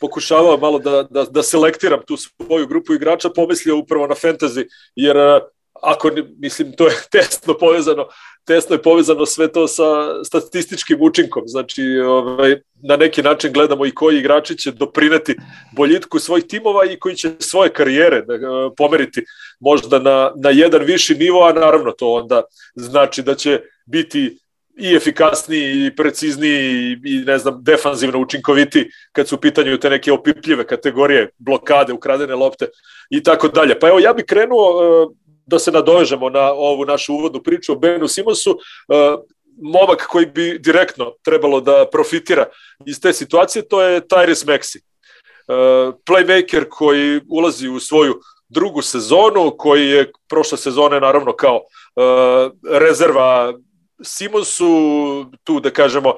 pokušavao 0.00 0.58
malo 0.58 0.78
da, 0.78 1.02
da, 1.10 1.24
da 1.24 1.42
selektiram 1.42 2.00
tu 2.06 2.16
svoju 2.16 2.66
grupu 2.66 2.94
igrača, 2.94 3.30
pomislio 3.30 3.78
upravo 3.78 4.06
na 4.06 4.14
fantasy, 4.14 4.64
jer 4.96 5.16
uh, 5.16 5.53
ako 5.84 6.10
mislim 6.38 6.72
to 6.76 6.86
je 6.86 6.94
tesno 7.12 7.54
povezano 7.60 8.06
tesno 8.46 8.74
je 8.74 8.82
povezano 8.82 9.26
sve 9.26 9.52
to 9.52 9.68
sa 9.68 9.84
statističkim 10.24 10.98
učinkom. 11.00 11.42
Znači 11.46 11.82
ovaj 11.98 12.60
na 12.82 12.96
neki 12.96 13.22
način 13.22 13.52
gledamo 13.52 13.86
i 13.86 13.90
koji 13.90 14.18
igrači 14.18 14.56
će 14.56 14.70
doprineti 14.70 15.36
boljitku 15.76 16.18
svojih 16.18 16.44
timova 16.44 16.84
i 16.84 16.98
koji 16.98 17.16
će 17.16 17.30
svoje 17.38 17.72
karijere 17.72 18.22
da, 18.22 18.34
pomeriti 18.76 19.24
možda 19.60 19.98
na 19.98 20.32
na 20.36 20.50
jedan 20.50 20.82
viši 20.82 21.14
nivo 21.14 21.44
a 21.44 21.52
naravno 21.52 21.92
to 21.92 22.12
onda 22.12 22.42
znači 22.74 23.22
da 23.22 23.34
će 23.34 23.60
biti 23.86 24.38
i 24.76 24.94
efikasniji 24.94 25.86
i 25.86 25.96
precizniji 25.96 26.96
i 27.04 27.18
ne 27.26 27.38
znam 27.38 27.62
defanzivno 27.62 28.18
učinkoviti 28.18 28.90
kad 29.12 29.28
su 29.28 29.34
u 29.34 29.38
pitanju 29.38 29.78
te 29.78 29.90
neke 29.90 30.12
opipljive 30.12 30.66
kategorije 30.66 31.30
blokade 31.38 31.92
ukradene 31.92 32.34
lopte 32.34 32.66
i 33.10 33.22
tako 33.22 33.48
dalje. 33.48 33.78
Pa 33.78 33.88
evo 33.88 33.98
ja 33.98 34.12
bih 34.12 34.24
krenuo 34.28 35.14
da 35.46 35.58
se 35.58 35.72
nadovežemo 35.72 36.30
na 36.30 36.52
ovu 36.52 36.84
našu 36.84 37.14
uvodnu 37.14 37.42
priču 37.42 37.72
o 37.72 37.76
Benu 37.76 38.08
Simonsu, 38.08 38.50
uh, 38.50 39.20
momak 39.62 40.06
koji 40.06 40.26
bi 40.26 40.58
direktno 40.58 41.12
trebalo 41.24 41.60
da 41.60 41.86
profitira 41.92 42.46
iz 42.86 43.00
te 43.00 43.12
situacije, 43.12 43.68
to 43.68 43.82
je 43.82 44.00
Tyrese 44.00 44.46
Maxi. 44.46 44.78
Uh, 44.78 45.94
playmaker 46.06 46.68
koji 46.68 47.20
ulazi 47.30 47.68
u 47.68 47.80
svoju 47.80 48.20
drugu 48.48 48.82
sezonu, 48.82 49.54
koji 49.58 49.88
je 49.88 50.12
prošle 50.28 50.58
sezone 50.58 51.00
naravno 51.00 51.32
kao 51.32 51.56
uh, 51.56 52.52
rezerva 52.80 53.54
Simonsu, 54.02 55.26
tu 55.44 55.60
da 55.60 55.70
kažemo 55.70 56.14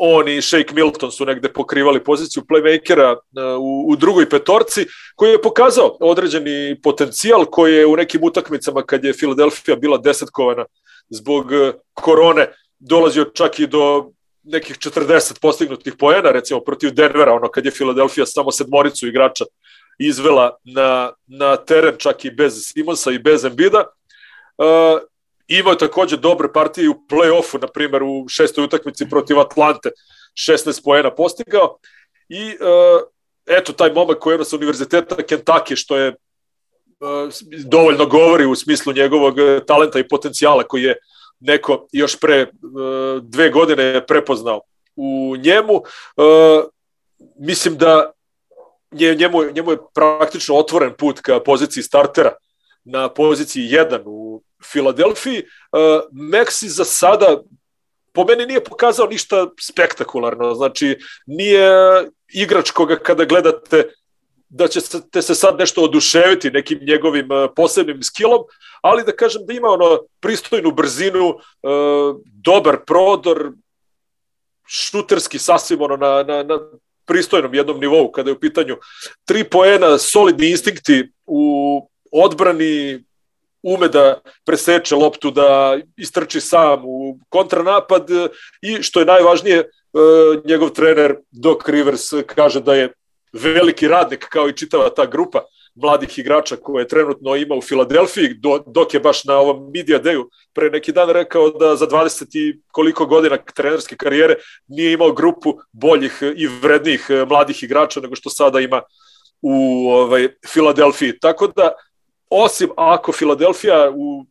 on 0.00 0.28
i 0.28 0.42
Shake 0.42 0.74
Milton 0.74 1.12
su 1.12 1.24
negde 1.24 1.48
pokrivali 1.48 2.04
poziciju 2.04 2.42
playmakera 2.48 3.12
e, 3.12 3.42
u, 3.58 3.88
u 3.88 3.96
drugoj 3.96 4.28
petorci, 4.28 4.86
koji 5.14 5.30
je 5.30 5.42
pokazao 5.42 5.96
određeni 6.00 6.80
potencijal 6.82 7.44
koji 7.44 7.74
je 7.74 7.86
u 7.86 7.96
nekim 7.96 8.20
utakmicama 8.24 8.82
kad 8.82 9.04
je 9.04 9.12
Filadelfija 9.12 9.76
bila 9.76 9.98
desetkovana 9.98 10.64
zbog 11.08 11.52
e, 11.52 11.72
korone 11.94 12.46
dolazio 12.78 13.24
čak 13.24 13.58
i 13.58 13.66
do 13.66 14.10
nekih 14.42 14.78
40 14.78 15.40
postignutih 15.40 15.94
poena, 15.98 16.30
recimo 16.30 16.60
protiv 16.60 16.90
Denvera, 16.90 17.32
ono 17.32 17.48
kad 17.48 17.64
je 17.64 17.70
Filadelfija 17.70 18.26
samo 18.26 18.50
sedmoricu 18.50 19.06
igrača 19.06 19.44
izvela 19.98 20.56
na, 20.64 21.12
na 21.26 21.56
teren 21.56 21.94
čak 21.98 22.24
i 22.24 22.30
bez 22.30 22.72
Simonsa 22.72 23.10
i 23.10 23.18
bez 23.18 23.44
Embida. 23.44 23.84
Uh, 24.58 25.00
Imao 25.50 25.74
takođe 25.74 26.16
dobre 26.16 26.52
partije 26.52 26.88
u 26.88 26.94
play-offu, 27.08 27.60
na 27.60 27.66
primjer 27.66 28.02
u 28.02 28.28
šestoj 28.28 28.64
utakmici 28.64 29.08
protiv 29.10 29.40
Atlante, 29.40 29.90
16 30.48 30.84
poena 30.84 31.14
postigao. 31.14 31.78
I 32.28 32.44
uh, 32.44 33.00
eto, 33.46 33.72
taj 33.72 33.92
momak 33.92 34.18
koji 34.18 34.38
je 34.38 34.44
sa 34.44 34.56
univerziteta 34.56 35.16
Kentucky, 35.16 35.76
što 35.76 35.96
je 35.96 36.08
uh, 36.08 37.32
dovoljno 37.66 38.06
govori 38.06 38.44
u 38.44 38.54
smislu 38.54 38.92
njegovog 38.92 39.38
e, 39.38 39.60
talenta 39.66 39.98
i 39.98 40.08
potencijala 40.08 40.62
koji 40.62 40.82
je 40.82 40.96
neko 41.40 41.88
još 41.92 42.20
pre 42.20 42.42
uh, 42.42 43.22
dve 43.22 43.50
godine 43.50 44.06
prepoznao 44.06 44.60
u 44.96 45.36
njemu. 45.36 45.74
Uh, 45.74 46.64
mislim 47.38 47.76
da 47.76 48.12
je, 48.90 49.14
njemu, 49.14 49.44
njemu 49.52 49.70
je 49.70 49.78
praktično 49.94 50.56
otvoren 50.56 50.92
put 50.98 51.20
ka 51.20 51.40
poziciji 51.40 51.82
startera 51.82 52.32
na 52.84 53.08
poziciji 53.08 53.68
1 53.68 54.02
u 54.04 54.42
Filadelfiji. 54.64 55.42
Uh, 55.72 55.80
Maxi 56.12 56.68
za 56.68 56.84
sada 56.84 57.42
po 58.12 58.24
meni 58.24 58.46
nije 58.46 58.64
pokazao 58.64 59.06
ništa 59.06 59.46
spektakularno, 59.60 60.54
znači 60.54 60.98
nije 61.26 61.70
igrač 62.28 62.70
koga 62.70 62.96
kada 62.96 63.24
gledate 63.24 63.84
da 64.48 64.68
ćete 64.68 65.22
se 65.22 65.34
sad 65.34 65.58
nešto 65.58 65.82
oduševiti 65.82 66.50
nekim 66.50 66.78
njegovim 66.82 67.28
posebnim 67.56 68.02
skillom, 68.02 68.40
ali 68.82 69.04
da 69.04 69.12
kažem 69.12 69.42
da 69.46 69.52
ima 69.52 69.68
ono 69.68 69.98
pristojnu 70.20 70.70
brzinu, 70.70 71.34
dobar 72.44 72.76
prodor, 72.86 73.52
šuterski 74.66 75.38
sasvim 75.38 75.82
ono 75.82 75.96
na, 75.96 76.22
na, 76.22 76.42
na 76.42 76.58
pristojnom 77.04 77.54
jednom 77.54 77.80
nivou 77.80 78.10
kada 78.12 78.30
je 78.30 78.36
u 78.36 78.40
pitanju 78.40 78.76
tri 79.24 79.44
poena, 79.44 79.98
solidni 79.98 80.50
instinkti 80.50 81.12
u 81.26 81.42
odbrani, 82.12 83.04
ume 83.62 83.88
da 83.88 84.20
preseče 84.46 84.96
loptu, 84.96 85.30
da 85.30 85.78
istrči 85.96 86.40
sam 86.40 86.82
u 86.84 87.18
kontranapad 87.28 88.08
i 88.62 88.82
što 88.82 89.00
je 89.00 89.06
najvažnije, 89.06 89.64
njegov 90.44 90.70
trener 90.70 91.16
Doc 91.30 91.68
Rivers 91.68 92.02
kaže 92.26 92.60
da 92.60 92.74
je 92.74 92.92
veliki 93.32 93.88
radnik 93.88 94.26
kao 94.28 94.48
i 94.48 94.56
čitava 94.56 94.90
ta 94.90 95.06
grupa 95.06 95.44
mladih 95.74 96.18
igrača 96.18 96.56
koje 96.56 96.88
trenutno 96.88 97.36
ima 97.36 97.54
u 97.54 97.62
Filadelfiji, 97.62 98.34
do, 98.34 98.62
dok 98.66 98.94
je 98.94 99.00
baš 99.00 99.24
na 99.24 99.36
ovom 99.38 99.70
media 99.74 100.02
dayu 100.02 100.24
pre 100.52 100.70
neki 100.70 100.92
dan 100.92 101.10
rekao 101.10 101.50
da 101.50 101.76
za 101.76 101.86
20 101.86 102.26
i 102.32 102.60
koliko 102.70 103.06
godina 103.06 103.36
trenerske 103.54 103.96
karijere 103.96 104.34
nije 104.68 104.92
imao 104.92 105.12
grupu 105.12 105.54
boljih 105.72 106.22
i 106.36 106.46
vrednijih 106.46 107.06
mladih 107.28 107.62
igrača 107.62 108.00
nego 108.00 108.16
što 108.16 108.30
sada 108.30 108.60
ima 108.60 108.82
u 109.42 109.86
ovaj, 109.90 110.28
Filadelfiji. 110.48 111.18
Tako 111.18 111.46
da, 111.46 111.72
osim 112.30 112.70
ako 112.76 113.12
Filadelfija 113.12 113.90
u, 113.94 114.26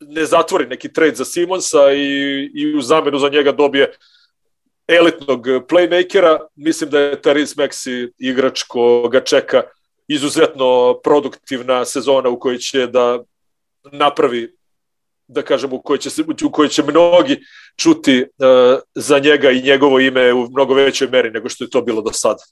ne 0.00 0.24
zatvori 0.24 0.66
neki 0.66 0.92
trade 0.92 1.14
za 1.14 1.24
Simonsa 1.24 1.92
i, 1.92 2.50
i 2.54 2.76
u 2.76 2.82
zamenu 2.82 3.18
za 3.18 3.28
njega 3.28 3.52
dobije 3.52 3.92
elitnog 4.88 5.46
playmakera, 5.46 6.38
mislim 6.54 6.90
da 6.90 7.00
je 7.00 7.22
Taris 7.22 7.56
Maxi 7.56 8.10
igrač 8.18 8.62
koga 8.62 9.20
čeka 9.20 9.62
izuzetno 10.08 11.00
produktivna 11.04 11.84
sezona 11.84 12.28
u 12.28 12.38
kojoj 12.38 12.58
će 12.58 12.86
da 12.86 13.22
napravi 13.92 14.56
da 15.28 15.42
kažem 15.42 15.72
u 15.72 15.82
kojoj 15.82 15.98
će 15.98 16.10
se 16.10 16.22
u 16.44 16.50
kojoj 16.50 16.68
će 16.68 16.82
mnogi 16.82 17.40
čuti 17.76 18.22
uh, 18.22 18.80
za 18.94 19.18
njega 19.18 19.50
i 19.50 19.62
njegovo 19.62 20.00
ime 20.00 20.32
u 20.32 20.50
mnogo 20.50 20.74
većoj 20.74 21.08
meri 21.08 21.30
nego 21.30 21.48
što 21.48 21.64
je 21.64 21.70
to 21.70 21.82
bilo 21.82 22.02
do 22.02 22.12
sada. 22.12 22.42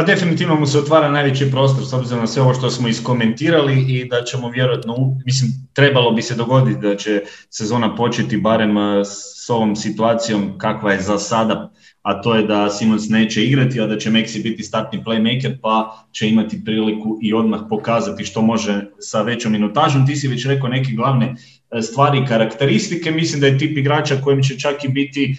Pa 0.00 0.04
definitivno 0.04 0.54
mu 0.54 0.66
se 0.66 0.78
otvara 0.78 1.10
najveći 1.10 1.50
prostor 1.50 1.86
s 1.86 1.92
obzirom 1.92 2.20
na 2.20 2.26
sve 2.26 2.42
ovo 2.42 2.54
što 2.54 2.70
smo 2.70 2.88
iskomentirali 2.88 3.80
i 3.88 4.08
da 4.08 4.24
ćemo 4.24 4.50
vjerojatno, 4.50 4.94
mislim, 5.26 5.50
trebalo 5.72 6.10
bi 6.10 6.22
se 6.22 6.34
dogoditi 6.34 6.80
da 6.80 6.96
će 6.96 7.22
sezona 7.50 7.94
početi 7.96 8.36
barem 8.36 8.74
s 9.04 9.50
ovom 9.50 9.76
situacijom 9.76 10.58
kakva 10.58 10.92
je 10.92 11.00
za 11.00 11.18
sada 11.18 11.70
a 12.02 12.22
to 12.22 12.34
je 12.34 12.42
da 12.42 12.70
Simons 12.70 13.08
neće 13.08 13.44
igrati, 13.44 13.80
a 13.80 13.86
da 13.86 13.98
će 13.98 14.10
Maxi 14.10 14.42
biti 14.42 14.62
startni 14.62 15.02
playmaker, 15.04 15.56
pa 15.62 16.06
će 16.12 16.28
imati 16.28 16.64
priliku 16.64 17.18
i 17.22 17.34
odmah 17.34 17.60
pokazati 17.68 18.24
što 18.24 18.42
može 18.42 18.84
sa 18.98 19.22
većom 19.22 19.52
minutažom. 19.52 20.06
Ti 20.06 20.16
si 20.16 20.28
već 20.28 20.46
rekao 20.46 20.68
neke 20.68 20.92
glavne 20.92 21.34
e, 21.70 21.82
stvari 21.82 22.18
i 22.18 22.26
karakteristike, 22.26 23.10
mislim 23.10 23.40
da 23.40 23.46
je 23.46 23.58
tip 23.58 23.78
igrača 23.78 24.16
kojim 24.24 24.42
će 24.42 24.58
čak 24.58 24.84
i 24.84 24.88
biti 24.88 25.36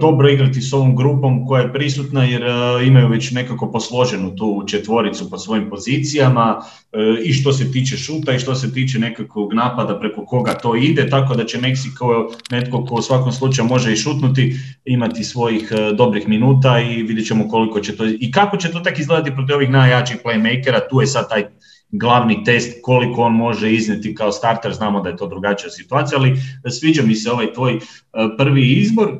dobro 0.00 0.28
igrati 0.28 0.60
s 0.60 0.72
ovom 0.72 0.96
grupom 0.96 1.46
koja 1.46 1.62
je 1.62 1.72
prisutna 1.72 2.24
jer 2.24 2.42
e, 2.42 2.86
imaju 2.86 3.08
već 3.08 3.30
nekako 3.30 3.70
posloženu 3.72 4.36
tu 4.36 4.64
četvoricu 4.66 5.30
po 5.30 5.38
svojim 5.38 5.70
pozicijama 5.70 6.60
e, 6.92 6.98
i 7.24 7.32
što 7.32 7.52
se 7.52 7.72
tiče 7.72 7.96
šuta 7.96 8.32
i 8.32 8.38
što 8.38 8.54
se 8.54 8.72
tiče 8.72 8.98
nekakvog 8.98 9.54
napada 9.54 9.98
preko 9.98 10.26
koga 10.26 10.54
to 10.54 10.76
ide, 10.76 11.08
tako 11.10 11.34
da 11.34 11.44
će 11.44 11.60
Meksiko 11.60 12.32
netko 12.50 12.84
ko 12.84 12.94
u 12.94 13.02
svakom 13.02 13.32
slučaju 13.32 13.68
može 13.68 13.92
i 13.92 13.96
šutnuti 13.96 14.56
imati 14.84 15.24
svojih 15.24 15.72
dobrih 15.96 16.28
minuta 16.28 16.80
i 16.80 17.02
vidjet 17.02 17.26
ćemo 17.26 17.48
koliko 17.48 17.80
će 17.80 17.96
to 17.96 18.04
i 18.06 18.30
kako 18.32 18.56
će 18.56 18.70
to 18.70 18.80
tak 18.80 18.98
izgledati 18.98 19.34
protiv 19.34 19.56
ovih 19.56 19.70
najjačih 19.70 20.16
playmakera, 20.24 20.80
tu 20.90 21.00
je 21.00 21.06
sad 21.06 21.28
taj 21.28 21.44
glavni 21.90 22.44
test 22.44 22.78
koliko 22.82 23.22
on 23.22 23.32
može 23.32 23.72
izneti 23.72 24.14
kao 24.14 24.32
starter, 24.32 24.72
znamo 24.72 25.00
da 25.00 25.08
je 25.08 25.16
to 25.16 25.26
drugačija 25.26 25.70
situacija, 25.70 26.18
ali 26.18 26.36
sviđa 26.70 27.02
mi 27.02 27.14
se 27.14 27.30
ovaj 27.30 27.52
tvoj 27.52 27.80
prvi 28.38 28.72
izbor, 28.72 29.18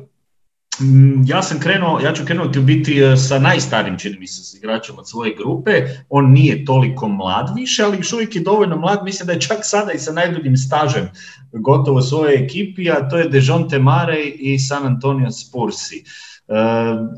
ja 1.25 1.41
sam 1.41 1.59
krenuo, 1.59 1.99
ja 1.99 2.13
ću 2.13 2.25
krenuti 2.25 2.59
u 2.59 2.61
biti 2.61 3.01
e, 3.01 3.17
sa 3.17 3.39
najstarim, 3.39 3.97
čini 3.97 4.19
mi 4.19 4.27
se, 4.27 4.43
s 4.43 4.53
igračom 4.53 4.99
od 4.99 5.09
svoje 5.09 5.35
grupe. 5.37 5.71
On 6.09 6.31
nije 6.31 6.65
toliko 6.65 7.07
mlad 7.07 7.51
više, 7.55 7.83
ali 7.83 7.97
još 7.97 8.13
uvijek 8.13 8.35
je 8.35 8.41
dovoljno 8.41 8.77
mlad. 8.77 9.03
Mislim 9.03 9.27
da 9.27 9.33
je 9.33 9.41
čak 9.41 9.57
sada 9.61 9.91
i 9.91 9.99
sa 9.99 10.11
najduljim 10.11 10.57
stažem 10.57 11.09
gotovo 11.51 12.01
svoje 12.01 12.43
ekipi, 12.43 12.91
a 12.91 13.09
to 13.09 13.17
je 13.17 13.29
Dejonte 13.29 13.79
Mare 13.79 14.21
i 14.23 14.59
San 14.59 14.85
Antonio 14.85 15.31
Spursi. 15.31 16.03
Uh, 16.47 16.55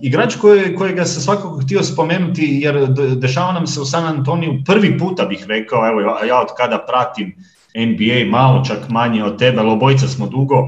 igrač 0.02 0.36
koje, 0.36 0.76
kojega 0.76 1.06
sam 1.06 1.22
svakako 1.22 1.60
htio 1.60 1.84
spomenuti 1.84 2.60
jer 2.62 2.88
dešava 3.16 3.54
nam 3.54 3.68
se 3.68 3.82
u 3.82 3.86
San 3.86 4.06
Antoniju 4.06 4.62
prvi 4.66 4.98
puta 4.98 5.26
bih 5.26 5.46
rekao, 5.48 5.88
evo 5.88 6.00
ja 6.28 6.42
od 6.42 6.48
kada 6.58 6.86
pratim 6.88 7.36
NBA 7.76 8.38
malo 8.38 8.66
čak 8.66 8.90
manje 8.90 9.24
od 9.24 9.40
tebe, 9.40 9.60
ali 9.60 9.70
obojica 9.70 10.08
smo 10.08 10.28
dugo, 10.28 10.68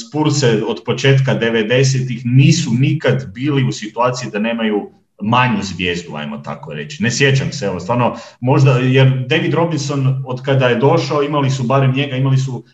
Spurse 0.00 0.62
od 0.66 0.82
početka 0.86 1.38
90-ih 1.40 2.26
nisu 2.26 2.70
nikad 2.78 3.32
bili 3.34 3.64
u 3.64 3.72
situaciji 3.72 4.30
da 4.30 4.38
nemaju 4.38 4.90
manju 5.22 5.62
zvijezdu, 5.62 6.14
ajmo 6.14 6.38
tako 6.38 6.72
reći. 6.72 7.02
Ne 7.02 7.10
sjećam 7.10 7.52
se, 7.52 7.66
evo, 7.66 7.80
stvarno, 7.80 8.16
možda, 8.40 8.78
jer 8.78 9.26
David 9.28 9.54
Robinson 9.54 10.24
od 10.26 10.42
kada 10.42 10.68
je 10.68 10.76
došao, 10.76 11.22
imali 11.22 11.50
su 11.50 11.62
barem 11.62 11.92
njega, 11.92 12.16
imali 12.16 12.38
su, 12.38 12.64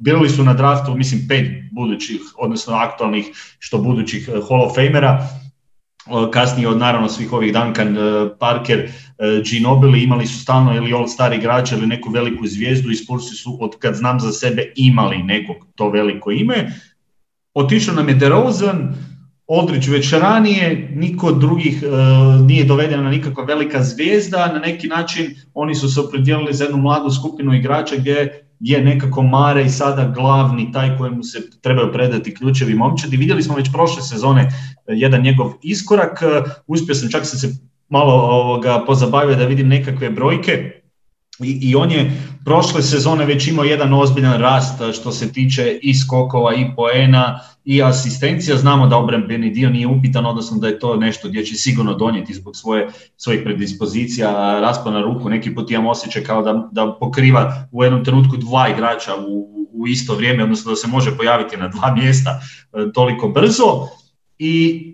bili 0.00 0.28
su 0.28 0.44
na 0.44 0.54
draftu, 0.54 0.94
mislim, 0.94 1.28
pet 1.28 1.46
budućih, 1.72 2.20
odnosno 2.38 2.74
aktualnih, 2.74 3.26
što 3.58 3.78
budućih 3.78 4.28
eh, 4.28 4.40
Hall 4.48 4.62
of 4.62 4.74
Famera, 4.74 5.28
kasnije 6.32 6.68
od 6.68 6.78
naravno 6.78 7.08
svih 7.08 7.32
ovih 7.32 7.52
Duncan 7.52 7.96
eh, 7.96 8.28
Parker, 8.38 8.78
eh, 8.78 8.90
Ginobili 9.44 10.02
imali 10.02 10.26
su 10.26 10.40
stalno 10.40 10.76
ili 10.76 10.92
all 10.92 11.06
star 11.06 11.32
igrača 11.32 11.76
ili 11.76 11.86
neku 11.86 12.10
veliku 12.10 12.46
zvijezdu 12.46 12.90
i 12.90 12.96
Spursi 12.96 13.34
su 13.34 13.58
od 13.60 13.78
kad 13.78 13.94
znam 13.94 14.20
za 14.20 14.32
sebe 14.32 14.72
imali 14.76 15.22
nekog 15.22 15.56
to 15.74 15.90
veliko 15.90 16.30
ime. 16.30 16.72
Otišao 17.54 17.94
nam 17.94 18.08
je 18.08 18.14
DeRozan, 18.14 18.94
Aldridge 19.48 19.90
već 19.90 20.12
ranije, 20.12 20.92
niko 20.94 21.32
drugih 21.32 21.82
uh, 21.82 22.46
nije 22.46 22.64
dovedena 22.64 23.02
na 23.02 23.10
nikakva 23.10 23.44
velika 23.44 23.82
zvijezda, 23.82 24.52
na 24.52 24.58
neki 24.58 24.88
način 24.88 25.34
oni 25.54 25.74
su 25.74 25.88
se 25.88 26.00
opredijelili 26.00 26.54
za 26.54 26.64
jednu 26.64 26.78
mladu 26.78 27.10
skupinu 27.10 27.54
igrača 27.54 27.96
gdje 27.96 28.46
je 28.60 28.84
nekako 28.84 29.22
Mare 29.22 29.64
i 29.64 29.68
sada 29.68 30.12
glavni 30.14 30.72
taj 30.72 30.96
kojemu 30.98 31.22
se 31.22 31.50
trebaju 31.60 31.92
predati 31.92 32.34
ključevi 32.34 32.74
momčadi. 32.74 33.16
Vidjeli 33.16 33.42
smo 33.42 33.56
već 33.56 33.72
prošle 33.72 34.02
sezone 34.02 34.42
e, 34.42 34.48
jedan 34.86 35.22
njegov 35.22 35.52
iskorak, 35.62 36.22
e, 36.22 36.42
uspio 36.66 36.94
sam 36.94 37.10
čak 37.10 37.26
sam 37.26 37.38
se 37.38 37.69
malo 37.90 38.12
ovoga 38.14 38.84
pozabavio 38.86 39.36
da 39.36 39.44
vidim 39.44 39.68
nekakve 39.68 40.10
brojke, 40.10 40.80
i, 41.42 41.58
I 41.62 41.74
on 41.74 41.90
je 41.90 42.12
prošle 42.44 42.82
sezone 42.82 43.24
već 43.24 43.48
imao 43.48 43.64
jedan 43.64 43.94
ozbiljan 43.94 44.40
rast 44.40 44.80
što 44.92 45.12
se 45.12 45.32
tiče 45.32 45.78
i 45.82 45.94
skokova 45.94 46.54
i 46.54 46.66
poena 46.76 47.40
i 47.64 47.82
asistencija. 47.82 48.56
Znamo 48.56 48.86
da 48.86 48.96
obrambeni 48.96 49.50
dio 49.50 49.70
nije 49.70 49.86
upitan, 49.86 50.26
odnosno 50.26 50.58
da 50.58 50.68
je 50.68 50.78
to 50.78 50.96
nešto 50.96 51.28
gdje 51.28 51.44
će 51.44 51.54
sigurno 51.54 51.94
donijeti 51.94 52.34
zbog 52.34 52.56
svoje, 52.56 52.88
svojih 53.16 53.40
predispozicija, 53.44 54.60
raspana 54.60 55.02
ruku. 55.02 55.28
Neki 55.28 55.54
put 55.54 55.70
imam 55.70 55.86
osjećaj 55.86 56.22
kao 56.22 56.42
da, 56.42 56.68
da 56.72 56.96
pokriva 57.00 57.68
u 57.72 57.84
jednom 57.84 58.04
trenutku 58.04 58.36
dva 58.36 58.68
igrača 58.68 59.12
u, 59.28 59.48
u 59.72 59.88
isto 59.88 60.14
vrijeme, 60.14 60.42
odnosno 60.42 60.70
da 60.70 60.76
se 60.76 60.88
može 60.88 61.16
pojaviti 61.16 61.56
na 61.56 61.68
dva 61.68 61.94
mjesta 61.94 62.40
e, 62.40 62.92
toliko 62.92 63.28
brzo. 63.28 63.88
I 64.38 64.86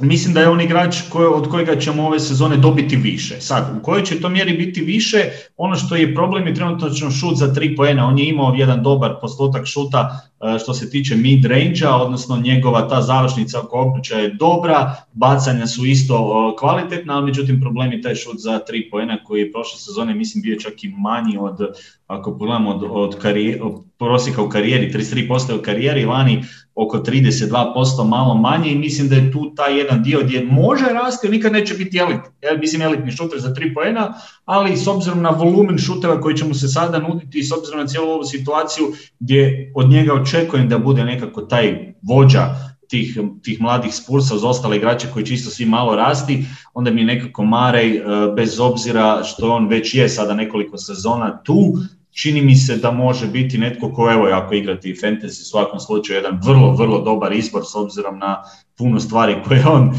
mislim 0.00 0.34
da 0.34 0.40
je 0.40 0.48
on 0.48 0.60
igrač 0.60 0.96
koje, 1.10 1.28
od 1.28 1.48
kojega 1.48 1.76
ćemo 1.76 2.06
ove 2.06 2.20
sezone 2.20 2.56
dobiti 2.56 2.96
više. 2.96 3.40
Sad, 3.40 3.76
u 3.80 3.82
kojoj 3.82 4.04
će 4.04 4.20
to 4.20 4.28
mjeri 4.28 4.52
biti 4.52 4.80
više, 4.80 5.18
ono 5.56 5.76
što 5.76 5.96
je 5.96 6.14
problem 6.14 6.46
je 6.46 6.54
trenutno 6.54 7.10
šut 7.10 7.36
za 7.36 7.54
tri 7.54 7.76
poena. 7.76 8.06
On 8.06 8.18
je 8.18 8.28
imao 8.28 8.54
jedan 8.54 8.82
dobar 8.82 9.14
postotak 9.20 9.66
šuta 9.66 10.20
e, 10.40 10.58
što 10.58 10.74
se 10.74 10.90
tiče 10.90 11.16
mid 11.16 11.44
range 11.44 11.88
odnosno 11.88 12.36
njegova 12.36 12.88
ta 12.88 13.02
završnica 13.02 13.60
oko 13.60 13.80
obruča 13.80 14.16
je 14.16 14.34
dobra, 14.34 14.96
bacanja 15.12 15.66
su 15.66 15.86
isto 15.86 16.56
kvalitetna, 16.58 17.16
ali 17.16 17.24
međutim 17.24 17.60
problem 17.60 17.92
je 17.92 18.02
taj 18.02 18.14
šut 18.14 18.36
za 18.38 18.58
tri 18.58 18.90
poena 18.90 19.24
koji 19.24 19.40
je 19.40 19.52
prošle 19.52 19.78
sezone 19.78 20.14
mislim 20.14 20.42
bio 20.42 20.58
čak 20.58 20.84
i 20.84 20.88
manji 20.88 21.38
od, 21.38 21.58
ako 22.06 22.38
pogledamo 22.38 22.70
od, 22.70 22.84
od, 22.90 23.18
karijere, 23.18 23.62
od 23.62 23.84
prosjeka 24.06 24.42
u 24.42 24.48
karijeri, 24.48 24.92
33% 24.92 25.58
u 25.58 25.62
karijeri, 25.62 26.04
lani 26.04 26.44
oko 26.74 26.98
32% 26.98 28.08
malo 28.08 28.34
manje 28.34 28.70
i 28.70 28.78
mislim 28.78 29.08
da 29.08 29.14
je 29.16 29.32
tu 29.32 29.54
taj 29.54 29.78
jedan 29.78 30.02
dio 30.02 30.20
gdje 30.24 30.44
može 30.44 30.84
rasti, 30.84 31.28
nikad 31.28 31.52
neće 31.52 31.74
biti 31.74 31.98
elit. 31.98 32.20
Ja 32.42 32.58
mislim 32.60 32.82
elitni 32.82 33.12
šuter 33.12 33.40
za 33.40 33.54
3 33.54 33.74
poena, 33.74 34.14
ali 34.44 34.76
s 34.76 34.86
obzirom 34.86 35.22
na 35.22 35.30
volumen 35.30 35.78
šuteva 35.78 36.20
koji 36.20 36.36
će 36.36 36.44
mu 36.44 36.54
se 36.54 36.68
sada 36.68 36.98
nuditi 36.98 37.38
i 37.38 37.42
s 37.42 37.52
obzirom 37.52 37.80
na 37.80 37.86
cijelu 37.86 38.10
ovu 38.10 38.24
situaciju 38.24 38.84
gdje 39.20 39.72
od 39.74 39.88
njega 39.88 40.14
očekujem 40.14 40.68
da 40.68 40.78
bude 40.78 41.04
nekako 41.04 41.42
taj 41.42 41.94
vođa 42.02 42.54
tih, 42.88 43.18
tih 43.42 43.60
mladih 43.60 43.94
Spursa 43.94 44.34
uz 44.34 44.44
ostale 44.44 44.76
igrače 44.76 45.06
koji 45.12 45.26
čisto 45.26 45.50
svi 45.50 45.66
malo 45.66 45.96
rasti, 45.96 46.44
onda 46.74 46.90
mi 46.90 47.00
je 47.00 47.06
nekako 47.06 47.44
Marej, 47.44 48.02
bez 48.36 48.60
obzira 48.60 49.22
što 49.24 49.52
on 49.52 49.68
već 49.68 49.94
je 49.94 50.08
sada 50.08 50.34
nekoliko 50.34 50.78
sezona 50.78 51.42
tu, 51.42 51.72
čini 52.12 52.42
mi 52.42 52.56
se 52.56 52.76
da 52.76 52.90
može 52.90 53.26
biti 53.26 53.58
netko 53.58 53.92
ko, 53.92 54.10
evo, 54.12 54.26
ako 54.32 54.54
igrati 54.54 54.94
fantasy, 55.02 55.42
u 55.42 55.44
svakom 55.44 55.80
slučaju 55.80 56.16
jedan 56.16 56.40
vrlo, 56.44 56.72
vrlo 56.72 57.00
dobar 57.00 57.32
izbor 57.32 57.62
s 57.64 57.74
obzirom 57.74 58.18
na 58.18 58.42
puno 58.78 59.00
stvari 59.00 59.36
koje 59.48 59.66
on 59.76 59.88
e, 59.88 59.94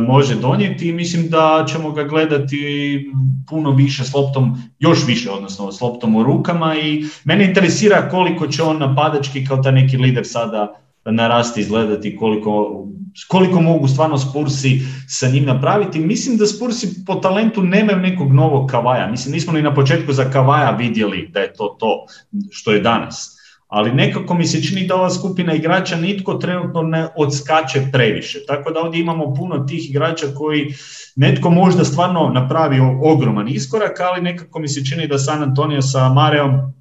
može 0.00 0.34
donijeti 0.34 0.88
i 0.88 0.92
mislim 0.92 1.28
da 1.28 1.64
ćemo 1.72 1.90
ga 1.90 2.04
gledati 2.04 3.10
puno 3.48 3.70
više 3.70 4.04
s 4.04 4.14
loptom, 4.14 4.58
još 4.78 5.06
više 5.06 5.30
odnosno 5.30 5.72
s 5.72 5.80
loptom 5.80 6.16
u 6.16 6.22
rukama 6.22 6.76
i 6.76 7.04
mene 7.24 7.44
interesira 7.44 8.08
koliko 8.10 8.46
će 8.46 8.62
on 8.62 8.78
napadački 8.78 9.44
kao 9.46 9.56
taj 9.56 9.72
neki 9.72 9.96
lider 9.96 10.26
sada 10.26 10.80
narasti 11.04 11.60
izgledati, 11.60 12.16
koliko, 12.16 12.84
koliko 13.28 13.60
mogu 13.60 13.88
stvarno 13.88 14.18
Spursi 14.18 14.80
sa 15.08 15.28
njim 15.28 15.44
napraviti. 15.44 16.00
Mislim 16.00 16.36
da 16.36 16.46
Spursi 16.46 17.04
po 17.06 17.14
talentu 17.14 17.62
nemaju 17.62 17.98
nekog 17.98 18.32
novog 18.32 18.70
kavaja. 18.70 19.10
Mislim, 19.10 19.32
nismo 19.32 19.52
ni 19.52 19.62
na 19.62 19.74
početku 19.74 20.12
za 20.12 20.30
kavaja 20.30 20.70
vidjeli 20.70 21.28
da 21.32 21.40
je 21.40 21.52
to 21.52 21.76
to 21.80 22.06
što 22.50 22.72
je 22.72 22.80
danas. 22.80 23.34
Ali 23.68 23.92
nekako 23.92 24.34
mi 24.34 24.46
se 24.46 24.62
čini 24.62 24.86
da 24.86 24.94
ova 24.94 25.10
skupina 25.10 25.54
igrača 25.54 25.96
nitko 25.96 26.34
trenutno 26.34 26.82
ne 26.82 27.08
odskače 27.16 27.82
previše. 27.92 28.38
Tako 28.46 28.70
da 28.70 28.80
ovdje 28.80 29.00
imamo 29.00 29.34
puno 29.34 29.58
tih 29.58 29.90
igrača 29.90 30.26
koji 30.34 30.74
netko 31.16 31.50
možda 31.50 31.84
stvarno 31.84 32.28
napravio 32.34 32.98
ogroman 33.02 33.48
iskorak, 33.48 34.00
ali 34.00 34.22
nekako 34.22 34.58
mi 34.58 34.68
se 34.68 34.84
čini 34.84 35.08
da 35.08 35.18
San 35.18 35.42
Antonio 35.42 35.82
sa 35.82 36.08
Mareom 36.08 36.73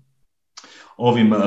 ovim 0.97 1.31
uh, 1.31 1.39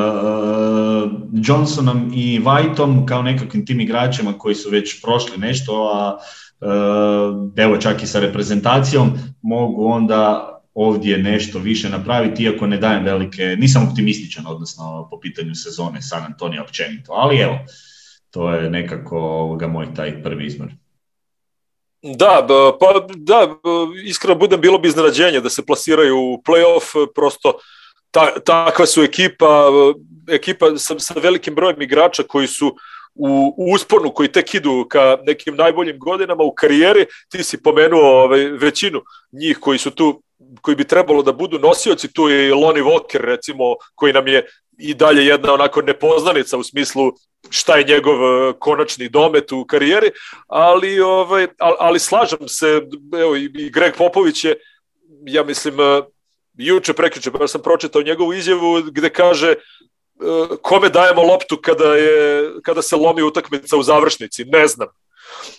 Johnsonom 1.33 2.11
i 2.15 2.41
Whiteom 2.41 3.07
kao 3.07 3.23
nekakvim 3.23 3.67
tim 3.67 3.81
igračima 3.81 4.39
koji 4.39 4.55
su 4.55 4.71
već 4.71 5.03
prošli 5.03 5.39
nešto, 5.39 5.91
a 5.95 6.19
uh, 6.61 7.53
evo 7.57 7.77
čak 7.77 8.03
i 8.03 8.07
sa 8.07 8.21
reprezentacijom 8.21 9.13
mogu 9.43 9.87
onda 9.87 10.53
ovdje 10.75 11.19
nešto 11.19 11.59
više 11.59 11.89
napraviti, 11.89 12.43
iako 12.43 12.67
ne 12.67 12.77
dajem 12.77 13.05
velike, 13.05 13.43
nisam 13.43 13.89
optimističan 13.91 14.47
odnosno 14.47 15.09
po 15.11 15.21
pitanju 15.21 15.55
sezone 15.55 16.03
San 16.03 16.25
Antonio 16.25 16.63
općenito, 16.63 17.13
ali 17.13 17.39
evo, 17.39 17.59
to 18.31 18.55
je 18.55 18.71
nekako 18.71 19.19
ovoga 19.19 19.69
moj 19.69 19.95
taj 19.95 20.23
prvi 20.23 20.47
izbor. 20.47 20.69
Da, 22.03 22.47
pa 22.81 22.87
da, 23.15 23.57
iskreno 24.05 24.39
budem 24.39 24.61
bilo 24.61 24.79
bi 24.79 24.89
iznenađenje 24.89 25.41
da 25.41 25.51
se 25.51 25.67
plasiraju 25.67 26.17
u 26.17 26.43
playoff, 26.47 27.07
prosto 27.15 27.53
ta, 28.11 28.41
takva 28.41 28.87
su 28.87 29.03
ekipa, 29.03 29.71
ekipa 30.29 30.67
sa, 30.79 30.99
sa 30.99 31.15
velikim 31.15 31.55
brojem 31.55 31.83
igrača 31.83 32.23
koji 32.23 32.47
su 32.47 32.77
u, 33.15 33.55
u 33.57 33.73
usponu, 33.73 34.11
koji 34.15 34.33
tek 34.33 34.55
idu 34.55 34.87
ka 34.89 35.19
nekim 35.27 35.57
najboljim 35.57 35.99
godinama 35.99 36.45
u 36.45 36.55
karijeri, 36.55 37.07
ti 37.29 37.45
si 37.45 37.63
pomenuo 37.63 38.23
ovaj, 38.23 38.45
većinu 38.45 39.03
njih 39.33 39.59
koji 39.61 39.79
su 39.79 39.91
tu 39.91 40.23
koji 40.61 40.77
bi 40.77 40.85
trebalo 40.85 41.23
da 41.23 41.33
budu 41.33 41.59
nosioci, 41.59 42.13
tu 42.13 42.29
je 42.29 42.49
i 42.49 42.53
Lonnie 42.53 42.85
Walker 42.85 43.21
recimo, 43.21 43.75
koji 43.95 44.13
nam 44.13 44.29
je 44.29 44.47
i 44.79 44.95
dalje 44.95 45.27
jedna 45.27 45.55
onako 45.55 45.83
nepoznanica 45.83 46.59
u 46.59 46.63
smislu 46.63 47.13
šta 47.51 47.77
je 47.77 47.85
njegov 47.85 48.15
eh, 48.15 48.53
konačni 48.59 49.09
domet 49.09 49.53
u 49.53 49.65
karijeri, 49.65 50.11
ali 50.47 51.01
ovaj 51.01 51.47
ali, 51.59 51.77
ali 51.79 51.99
slažem 51.99 52.49
se, 52.49 52.81
evo 53.21 53.37
i 53.37 53.71
Greg 53.71 53.95
Popović 53.99 54.45
je 54.45 54.55
ja 55.27 55.45
mislim 55.45 55.81
eh, 55.81 56.03
juče 56.57 56.93
prekriče, 56.93 57.31
pa 57.31 57.49
sam 57.49 57.63
pročitao 57.63 58.03
njegovu 58.03 58.35
izjavu 58.35 58.83
gde 58.83 59.11
kaže 59.11 59.51
e, 59.51 59.57
kome 60.63 60.89
dajemo 60.89 61.23
loptu 61.23 61.57
kada, 61.63 61.95
je, 61.95 62.51
kada 62.63 62.83
se 62.83 62.97
lomi 62.97 63.23
utakmica 63.23 63.77
u 63.77 63.83
završnici, 63.83 64.45
ne 64.45 64.67
znam. 64.67 64.89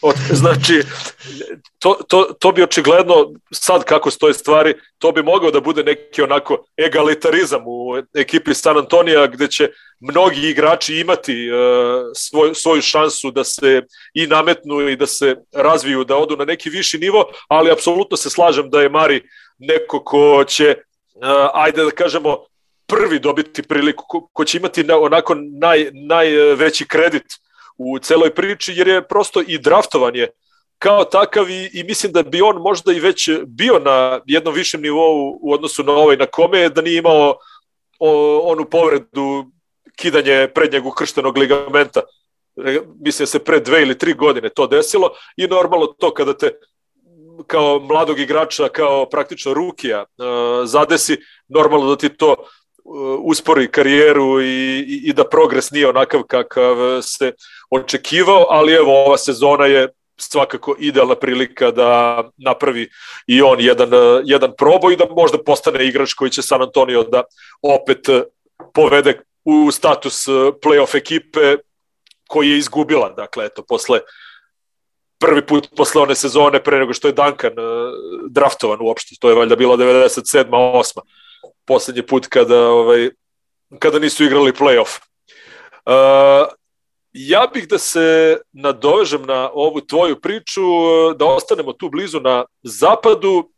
Od, 0.02 0.16
znači, 0.30 0.82
to, 1.80 1.98
to, 2.08 2.24
to 2.39 2.52
bi 2.52 2.64
očigledno, 2.64 3.34
sad 3.54 3.84
kako 3.84 4.12
stoje 4.12 4.34
stvari, 4.34 4.74
to 4.98 5.12
bi 5.12 5.24
mogao 5.24 5.52
da 5.52 5.62
bude 5.62 5.84
neki 5.84 6.22
onako 6.22 6.66
egalitarizam 6.78 7.64
u 7.66 7.98
ekipi 8.16 8.54
San 8.54 8.78
Antonija, 8.78 9.28
gde 9.28 9.48
će 9.48 9.70
mnogi 10.00 10.50
igrači 10.50 10.95
imati 10.95 11.50
uh, 11.52 11.58
svoj, 12.16 12.56
svoju 12.56 12.82
šansu 12.82 13.32
da 13.32 13.43
se 13.43 13.82
i 14.14 14.28
nametnu 14.28 14.89
i 14.89 14.95
da 14.95 15.08
se 15.08 15.36
razviju, 15.54 16.04
da 16.04 16.18
odu 16.18 16.38
na 16.38 16.45
neki 16.45 16.70
viši 16.70 16.98
nivo, 16.98 17.26
ali 17.48 17.72
apsolutno 17.72 18.18
se 18.18 18.30
slažem 18.30 18.70
da 18.70 18.82
je 18.82 18.89
Mari 18.89 19.22
neko 19.58 20.04
ko 20.04 20.43
će 20.48 20.76
ajde 21.53 21.84
da 21.84 21.91
kažemo, 21.91 22.38
prvi 22.88 23.20
dobiti 23.20 23.63
priliku, 23.63 24.05
ko, 24.07 24.28
ko 24.34 24.45
će 24.45 24.57
imati 24.57 24.84
na, 24.84 24.97
onako 24.99 25.36
naj, 25.36 25.89
najveći 25.93 26.88
kredit 26.88 27.26
u 27.78 27.99
celoj 27.99 28.36
priči, 28.36 28.74
jer 28.76 28.88
je 28.88 29.07
prosto 29.07 29.41
i 29.47 29.57
draftovan 29.57 30.15
je 30.15 30.30
kao 30.80 31.03
takav 31.03 31.49
i, 31.49 31.70
i 31.74 31.84
mislim 31.84 32.11
da 32.11 32.24
bi 32.24 32.41
on 32.41 32.61
možda 32.61 32.93
i 32.93 32.99
već 32.99 33.30
bio 33.45 33.80
na 33.80 34.22
jednom 34.26 34.53
višem 34.53 34.82
nivou 34.82 35.39
u 35.41 35.53
odnosu 35.53 35.84
na 35.84 35.91
ovaj 35.91 36.18
na 36.18 36.26
kome 36.26 36.70
da 36.70 36.82
nije 36.82 36.97
imao 36.97 37.38
o, 37.99 38.39
onu 38.39 38.65
povredu 38.70 39.45
kidanje 39.95 40.47
prednjeg 40.55 40.86
ukrštenog 40.86 41.38
ligamenta. 41.38 42.01
Mislim 42.99 43.24
da 43.24 43.30
se 43.30 43.39
pre 43.39 43.59
dve 43.59 43.82
ili 43.82 43.97
tri 43.97 44.13
godine 44.13 44.49
to 44.49 44.68
desilo 44.68 45.09
i 45.38 45.47
normalno 45.47 45.86
to 45.86 46.13
kada 46.13 46.38
te 46.38 46.51
kao 47.47 47.79
mladog 47.79 48.19
igrača, 48.19 48.69
kao 48.69 49.09
praktično 49.09 49.53
rukija 49.53 49.99
uh, 50.01 50.25
zadesi, 50.65 51.17
normalno 51.47 51.89
da 51.89 51.97
ti 51.97 52.17
to 52.17 52.31
uh, 52.31 53.19
uspori 53.23 53.71
karijeru 53.71 54.41
i, 54.41 54.79
i, 54.79 55.01
i 55.09 55.13
da 55.13 55.23
progres 55.23 55.71
nije 55.71 55.89
onakav 55.89 56.23
kakav 56.23 57.01
se 57.01 57.31
očekivao, 57.69 58.45
ali 58.49 58.73
evo 58.73 59.05
ova 59.05 59.17
sezona 59.17 59.65
je 59.65 59.88
svakako 60.17 60.75
idealna 60.79 61.15
prilika 61.15 61.71
da 61.71 62.23
napravi 62.38 62.89
i 63.27 63.41
on 63.41 63.59
jedan, 63.59 63.89
jedan 64.23 64.51
proboj 64.57 64.93
i 64.93 64.97
da 64.97 65.05
možda 65.15 65.38
postane 65.43 65.88
igrač 65.88 66.13
koji 66.13 66.31
će 66.31 66.41
San 66.41 66.61
Antonio 66.61 67.03
da 67.03 67.23
opet 67.61 68.09
povede 68.73 69.21
u 69.45 69.71
status 69.71 70.27
playoff 70.63 70.97
ekipe 70.97 71.55
koji 72.27 72.49
je 72.49 72.57
izgubila, 72.57 73.09
dakle, 73.09 73.45
eto, 73.45 73.63
posle 73.67 73.99
prvi 75.20 75.45
put 75.45 75.70
posle 75.76 76.01
one 76.01 76.15
sezone 76.15 76.63
pre 76.63 76.80
nego 76.80 76.93
što 76.93 77.07
je 77.07 77.13
Duncan 77.13 77.59
uh, 77.59 77.93
draftovan 78.30 78.80
uopšte. 78.82 79.15
To 79.20 79.30
je 79.30 79.36
valjda 79.36 79.55
bila 79.55 79.78
97. 79.78 80.45
8. 80.49 80.99
Poslednji 81.65 82.01
put 82.01 82.28
kada, 82.28 82.70
ovaj, 82.70 83.09
kada 83.80 83.99
nisu 83.99 84.24
igrali 84.24 84.53
playoff. 84.53 84.99
Uh, 85.86 86.47
ja 87.13 87.47
bih 87.53 87.68
da 87.68 87.78
se 87.78 88.38
nadovežem 88.53 89.26
na 89.26 89.49
ovu 89.53 89.82
tvoju 89.82 90.22
priču, 90.22 90.61
da 91.15 91.26
ostanemo 91.26 91.74
tu 91.74 91.89
blizu 91.89 92.20
na 92.20 92.45
zapadu, 92.63 93.49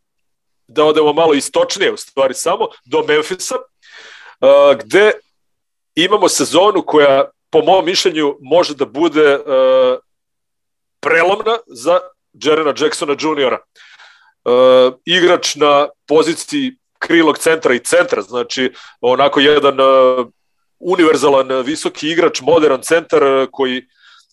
da 0.68 0.84
odemo 0.84 1.14
malo 1.14 1.34
istočnije 1.34 1.94
u 1.94 1.98
stvari 1.98 2.34
samo, 2.34 2.68
do 2.86 3.04
Memfisa, 3.08 3.56
uh, 3.56 4.78
gde 4.80 5.12
imamo 5.96 6.30
sezonu 6.30 6.84
koja 6.86 7.30
po 7.50 7.62
mom 7.62 7.86
mišljenju 7.86 8.38
može 8.42 8.76
da 8.76 8.86
bude 8.86 9.36
uh, 9.36 10.00
prelomna 11.02 11.58
za 11.68 12.00
Jerena 12.34 12.74
Jacksona 12.78 13.14
Jr. 13.14 13.54
Uh, 13.54 14.94
igrač 15.06 15.56
na 15.56 15.88
poziciji 16.08 16.76
krilog 17.00 17.38
centra 17.38 17.74
i 17.74 17.80
centra, 17.80 18.22
znači 18.22 18.74
onako 19.02 19.40
jedan 19.40 19.80
uh, 19.80 20.28
univerzalan 20.80 21.62
visoki 21.66 22.10
igrač, 22.10 22.42
modern 22.42 22.82
centar 22.82 23.24
uh, 23.24 23.48
koji 23.52 23.86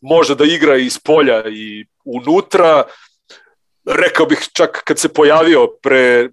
može 0.03 0.35
da 0.35 0.45
igra 0.45 0.77
iz 0.77 0.99
polja 0.99 1.49
i 1.49 1.87
unutra. 2.05 2.85
Rekao 3.87 4.27
bih 4.27 4.49
čak 4.53 4.83
kad 4.85 4.99
se 4.99 5.09
pojavio 5.09 5.67
pre 5.83 6.29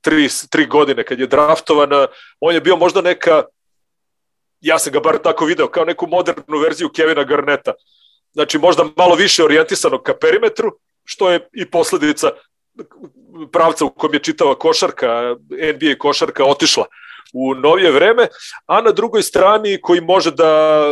tri, 0.00 0.28
tri 0.50 0.66
godine 0.66 1.04
kad 1.04 1.20
je 1.20 1.26
draftovan, 1.26 1.92
uh, 1.92 2.08
on 2.40 2.54
je 2.54 2.60
bio 2.60 2.76
možda 2.76 3.00
neka 3.00 3.42
ja 4.60 4.78
sam 4.78 4.92
ga 4.92 5.00
bar 5.00 5.18
tako 5.18 5.44
video, 5.44 5.68
kao 5.68 5.84
neku 5.84 6.06
modernu 6.06 6.58
verziju 6.58 6.88
Kevina 6.88 7.24
Garneta. 7.24 7.70
Uh, 7.70 7.95
znači 8.36 8.58
možda 8.58 8.84
malo 8.96 9.14
više 9.14 9.44
orijentisanog 9.44 10.02
ka 10.02 10.14
perimetru, 10.20 10.72
što 11.04 11.30
je 11.30 11.48
i 11.52 11.64
posledica 11.64 12.30
pravca 13.52 13.84
u 13.84 13.90
kojem 13.90 14.14
je 14.14 14.22
čitava 14.22 14.58
košarka, 14.58 15.36
NBA 15.50 15.94
košarka 15.98 16.44
otišla 16.44 16.84
u 17.32 17.54
novije 17.54 17.90
vreme, 17.90 18.28
a 18.66 18.80
na 18.80 18.92
drugoj 18.92 19.22
strani 19.22 19.78
koji 19.82 20.00
može 20.00 20.30
da 20.30 20.82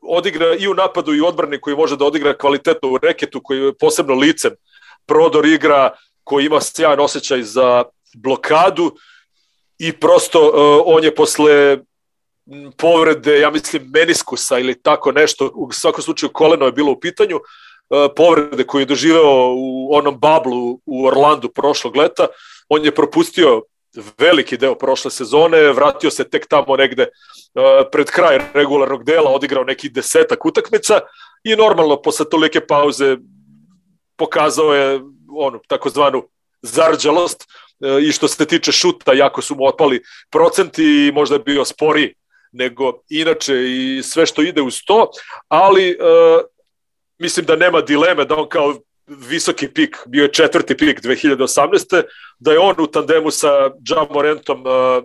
odigra 0.00 0.54
i 0.54 0.68
u 0.68 0.74
napadu 0.74 1.14
i 1.14 1.20
u 1.20 1.26
odbrani, 1.26 1.60
koji 1.60 1.76
može 1.76 1.96
da 1.96 2.04
odigra 2.04 2.36
kvalitetno 2.36 2.88
u 2.88 2.98
reketu, 2.98 3.40
koji 3.44 3.58
je 3.58 3.74
posebno 3.78 4.14
licem, 4.14 4.56
prodor 5.06 5.46
igra, 5.46 5.90
koji 6.24 6.46
ima 6.46 6.60
sjajan 6.60 7.00
osjećaj 7.00 7.42
za 7.42 7.84
blokadu 8.16 8.96
i 9.78 9.92
prosto 9.92 10.48
uh, 10.48 10.82
on 10.86 11.04
je 11.04 11.14
posle 11.14 11.78
povrede, 12.76 13.40
ja 13.40 13.50
mislim, 13.50 13.90
meniskusa 13.94 14.58
ili 14.58 14.82
tako 14.82 15.12
nešto, 15.12 15.50
u 15.54 15.72
svakom 15.72 16.02
slučaju 16.02 16.30
koleno 16.32 16.66
je 16.66 16.72
bilo 16.72 16.92
u 16.92 17.00
pitanju, 17.00 17.36
e, 17.36 18.08
povrede 18.16 18.64
koje 18.64 18.82
je 18.82 18.86
doživeo 18.86 19.54
u 19.56 19.94
onom 19.94 20.18
bablu 20.18 20.80
u 20.86 21.06
Orlandu 21.06 21.48
prošlog 21.48 21.96
leta, 21.96 22.26
on 22.68 22.84
je 22.84 22.94
propustio 22.94 23.62
veliki 24.18 24.56
deo 24.56 24.74
prošle 24.74 25.10
sezone, 25.10 25.72
vratio 25.72 26.10
se 26.10 26.24
tek 26.24 26.46
tamo 26.48 26.76
negde 26.76 27.06
pred 27.92 28.10
kraj 28.10 28.38
regularnog 28.54 29.04
dela, 29.04 29.30
odigrao 29.30 29.64
neki 29.64 29.88
desetak 29.88 30.44
utakmica 30.44 31.00
i 31.44 31.56
normalno 31.56 32.02
posle 32.02 32.28
tolike 32.30 32.60
pauze 32.60 33.16
pokazao 34.16 34.74
je 34.74 35.00
onu 35.36 35.60
takozvanu 35.68 36.28
zarđalost 36.62 37.44
i 38.02 38.12
što 38.12 38.28
se 38.28 38.46
tiče 38.46 38.72
šuta, 38.72 39.12
jako 39.12 39.42
su 39.42 39.54
mu 39.54 39.66
otpali 39.66 40.02
procenti 40.30 40.84
i 40.84 41.12
možda 41.12 41.34
je 41.34 41.42
bio 41.42 41.64
sporiji 41.64 42.14
nego 42.58 42.92
inače 43.08 43.54
i 43.54 44.02
sve 44.02 44.26
što 44.26 44.42
ide 44.42 44.62
uz 44.62 44.82
to, 44.86 45.10
ali 45.48 45.90
uh, 46.00 46.40
mislim 47.18 47.46
da 47.46 47.56
nema 47.56 47.80
dileme 47.80 48.24
da 48.24 48.36
on 48.36 48.48
kao 48.48 48.74
visoki 49.06 49.68
pik, 49.68 49.96
bio 50.06 50.22
je 50.22 50.32
četvrti 50.32 50.76
pik 50.76 51.00
2018. 51.02 52.02
da 52.38 52.52
je 52.52 52.58
on 52.58 52.74
u 52.78 52.86
tandemu 52.86 53.30
sa 53.30 53.70
John 53.84 54.06
Morentom 54.10 54.60
uh, 54.66 55.04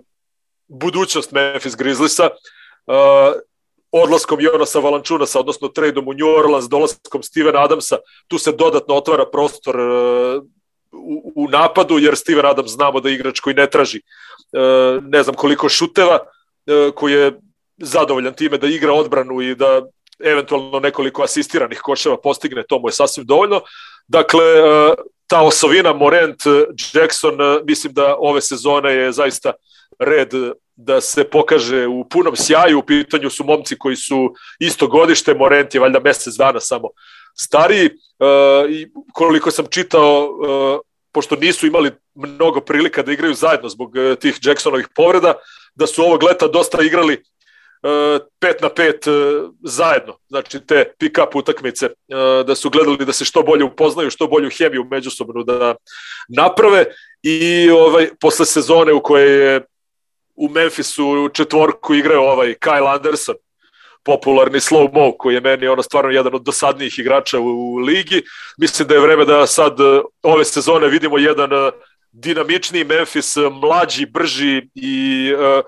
budućnost 0.68 1.32
Memphis 1.32 1.76
Grizzliesa, 1.76 2.30
uh, 2.86 2.94
odlaskom 3.92 4.40
Jonasa 4.40 4.78
Valančunasa, 4.78 5.40
odnosno 5.40 5.68
tradeom 5.68 6.08
u 6.08 6.12
New 6.12 6.28
Orleans, 6.28 6.68
dolaskom 6.68 7.22
Stevena 7.22 7.62
Adamsa, 7.64 7.96
tu 8.28 8.38
se 8.38 8.52
dodatno 8.52 8.94
otvara 8.94 9.24
prostor 9.32 9.80
uh, 9.80 10.42
u, 10.92 11.32
u 11.36 11.48
napadu, 11.48 11.98
jer 11.98 12.16
Steven 12.16 12.46
Adams 12.46 12.70
znamo 12.70 13.00
da 13.00 13.08
je 13.08 13.14
igrač 13.14 13.40
koji 13.40 13.54
ne 13.54 13.70
traži 13.70 14.00
uh, 14.00 15.04
ne 15.04 15.22
znam 15.22 15.34
koliko 15.34 15.68
šuteva, 15.68 16.18
koji 16.94 17.12
je 17.12 17.32
zadovoljan 17.78 18.34
time 18.34 18.58
da 18.58 18.66
igra 18.66 18.92
odbranu 18.92 19.42
i 19.42 19.54
da 19.54 19.82
eventualno 20.24 20.80
nekoliko 20.80 21.22
asistiranih 21.22 21.80
koševa 21.82 22.16
postigne, 22.16 22.62
to 22.68 22.78
mu 22.78 22.88
je 22.88 22.92
sasvim 22.92 23.26
dovoljno. 23.26 23.60
Dakle, 24.08 24.44
ta 25.26 25.42
osovina 25.42 25.92
Morent, 25.92 26.42
Jackson, 26.94 27.38
mislim 27.64 27.92
da 27.92 28.16
ove 28.18 28.40
sezone 28.40 28.92
je 28.92 29.12
zaista 29.12 29.52
red 29.98 30.32
da 30.76 31.00
se 31.00 31.24
pokaže 31.24 31.86
u 31.86 32.08
punom 32.08 32.36
sjaju. 32.36 32.78
U 32.78 32.82
pitanju 32.82 33.30
su 33.30 33.44
momci 33.44 33.78
koji 33.78 33.96
su 33.96 34.34
isto 34.58 34.86
godište, 34.86 35.34
Morent 35.34 35.74
je 35.74 35.80
valjda 35.80 36.00
mesec 36.00 36.34
dana 36.34 36.60
samo 36.60 36.88
stariji. 37.34 37.90
I 38.70 38.86
koliko 39.12 39.50
sam 39.50 39.66
čitao, 39.70 40.30
pošto 41.12 41.36
nisu 41.36 41.66
imali 41.66 41.90
mnogo 42.14 42.60
prilika 42.60 43.02
da 43.02 43.12
igraju 43.12 43.34
zajedno 43.34 43.68
zbog 43.68 43.92
tih 44.20 44.38
Jacksonovih 44.42 44.88
povreda, 44.94 45.34
da 45.74 45.86
su 45.86 46.02
ovog 46.02 46.22
leta 46.22 46.48
dosta 46.48 46.82
igrali 46.82 47.22
pet 48.40 48.60
na 48.62 48.68
pet 48.68 49.06
e, 49.06 49.10
zajedno, 49.62 50.16
znači 50.28 50.60
te 50.66 50.92
pick-up 50.98 51.34
utakmice, 51.34 51.86
e, 51.86 51.92
da 52.46 52.54
su 52.54 52.70
gledali 52.70 53.04
da 53.04 53.12
se 53.12 53.24
što 53.24 53.42
bolje 53.42 53.64
upoznaju, 53.64 54.10
što 54.10 54.26
bolju 54.26 54.50
hemiju 54.58 54.84
međusobnu 54.90 55.42
da 55.42 55.74
naprave 56.28 56.84
i 57.22 57.70
ovaj, 57.70 58.08
posle 58.20 58.46
sezone 58.46 58.92
u 58.92 59.02
kojoj 59.02 59.52
je 59.52 59.60
u 60.34 60.48
Memphisu 60.48 61.28
četvorku 61.32 61.94
igrao 61.94 62.24
ovaj 62.24 62.54
Kyle 62.54 62.94
Anderson, 62.94 63.34
popularni 64.04 64.60
slow 64.60 64.94
mo 64.94 65.12
koji 65.18 65.34
je 65.34 65.40
meni 65.40 65.66
ono 65.66 65.82
stvarno 65.82 66.10
jedan 66.10 66.34
od 66.34 66.42
dosadnijih 66.42 66.98
igrača 66.98 67.38
u, 67.38 67.44
u 67.44 67.76
ligi. 67.76 68.22
Mislim 68.58 68.88
da 68.88 68.94
je 68.94 69.00
vreme 69.00 69.24
da 69.24 69.46
sad 69.46 69.80
e, 69.80 70.00
ove 70.22 70.44
sezone 70.44 70.88
vidimo 70.88 71.18
jedan 71.18 71.50
dinamičniji 72.14 72.84
Memphis, 72.84 73.36
mlađi, 73.36 74.06
brži 74.06 74.62
i 74.74 75.32
uh, 75.34 75.64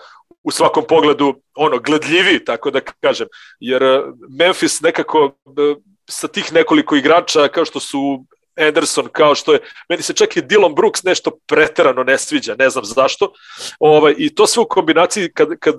u 0.46 0.50
svakom 0.50 0.84
pogledu 0.88 1.34
ono 1.54 1.78
gledljivi, 1.78 2.44
tako 2.44 2.70
da 2.70 2.80
kažem, 2.80 3.26
jer 3.60 3.82
eh, 3.82 4.02
Memphis 4.38 4.80
nekako 4.80 5.32
eh, 5.46 5.74
sa 6.08 6.28
tih 6.28 6.52
nekoliko 6.52 6.96
igrača 6.96 7.48
kao 7.48 7.64
što 7.64 7.80
su 7.80 8.24
Anderson, 8.56 9.08
kao 9.12 9.34
što 9.34 9.52
je, 9.52 9.60
meni 9.88 10.02
se 10.02 10.12
čak 10.12 10.36
i 10.36 10.42
Dylan 10.42 10.74
Brooks 10.74 11.02
nešto 11.02 11.30
preterano 11.46 12.04
ne 12.04 12.18
sviđa, 12.18 12.54
ne 12.58 12.70
znam 12.70 12.84
zašto. 12.84 13.32
Ovaj, 13.78 14.14
I 14.18 14.34
to 14.34 14.46
sve 14.46 14.62
u 14.62 14.68
kombinaciji, 14.68 15.32
kad, 15.32 15.48
kad 15.60 15.74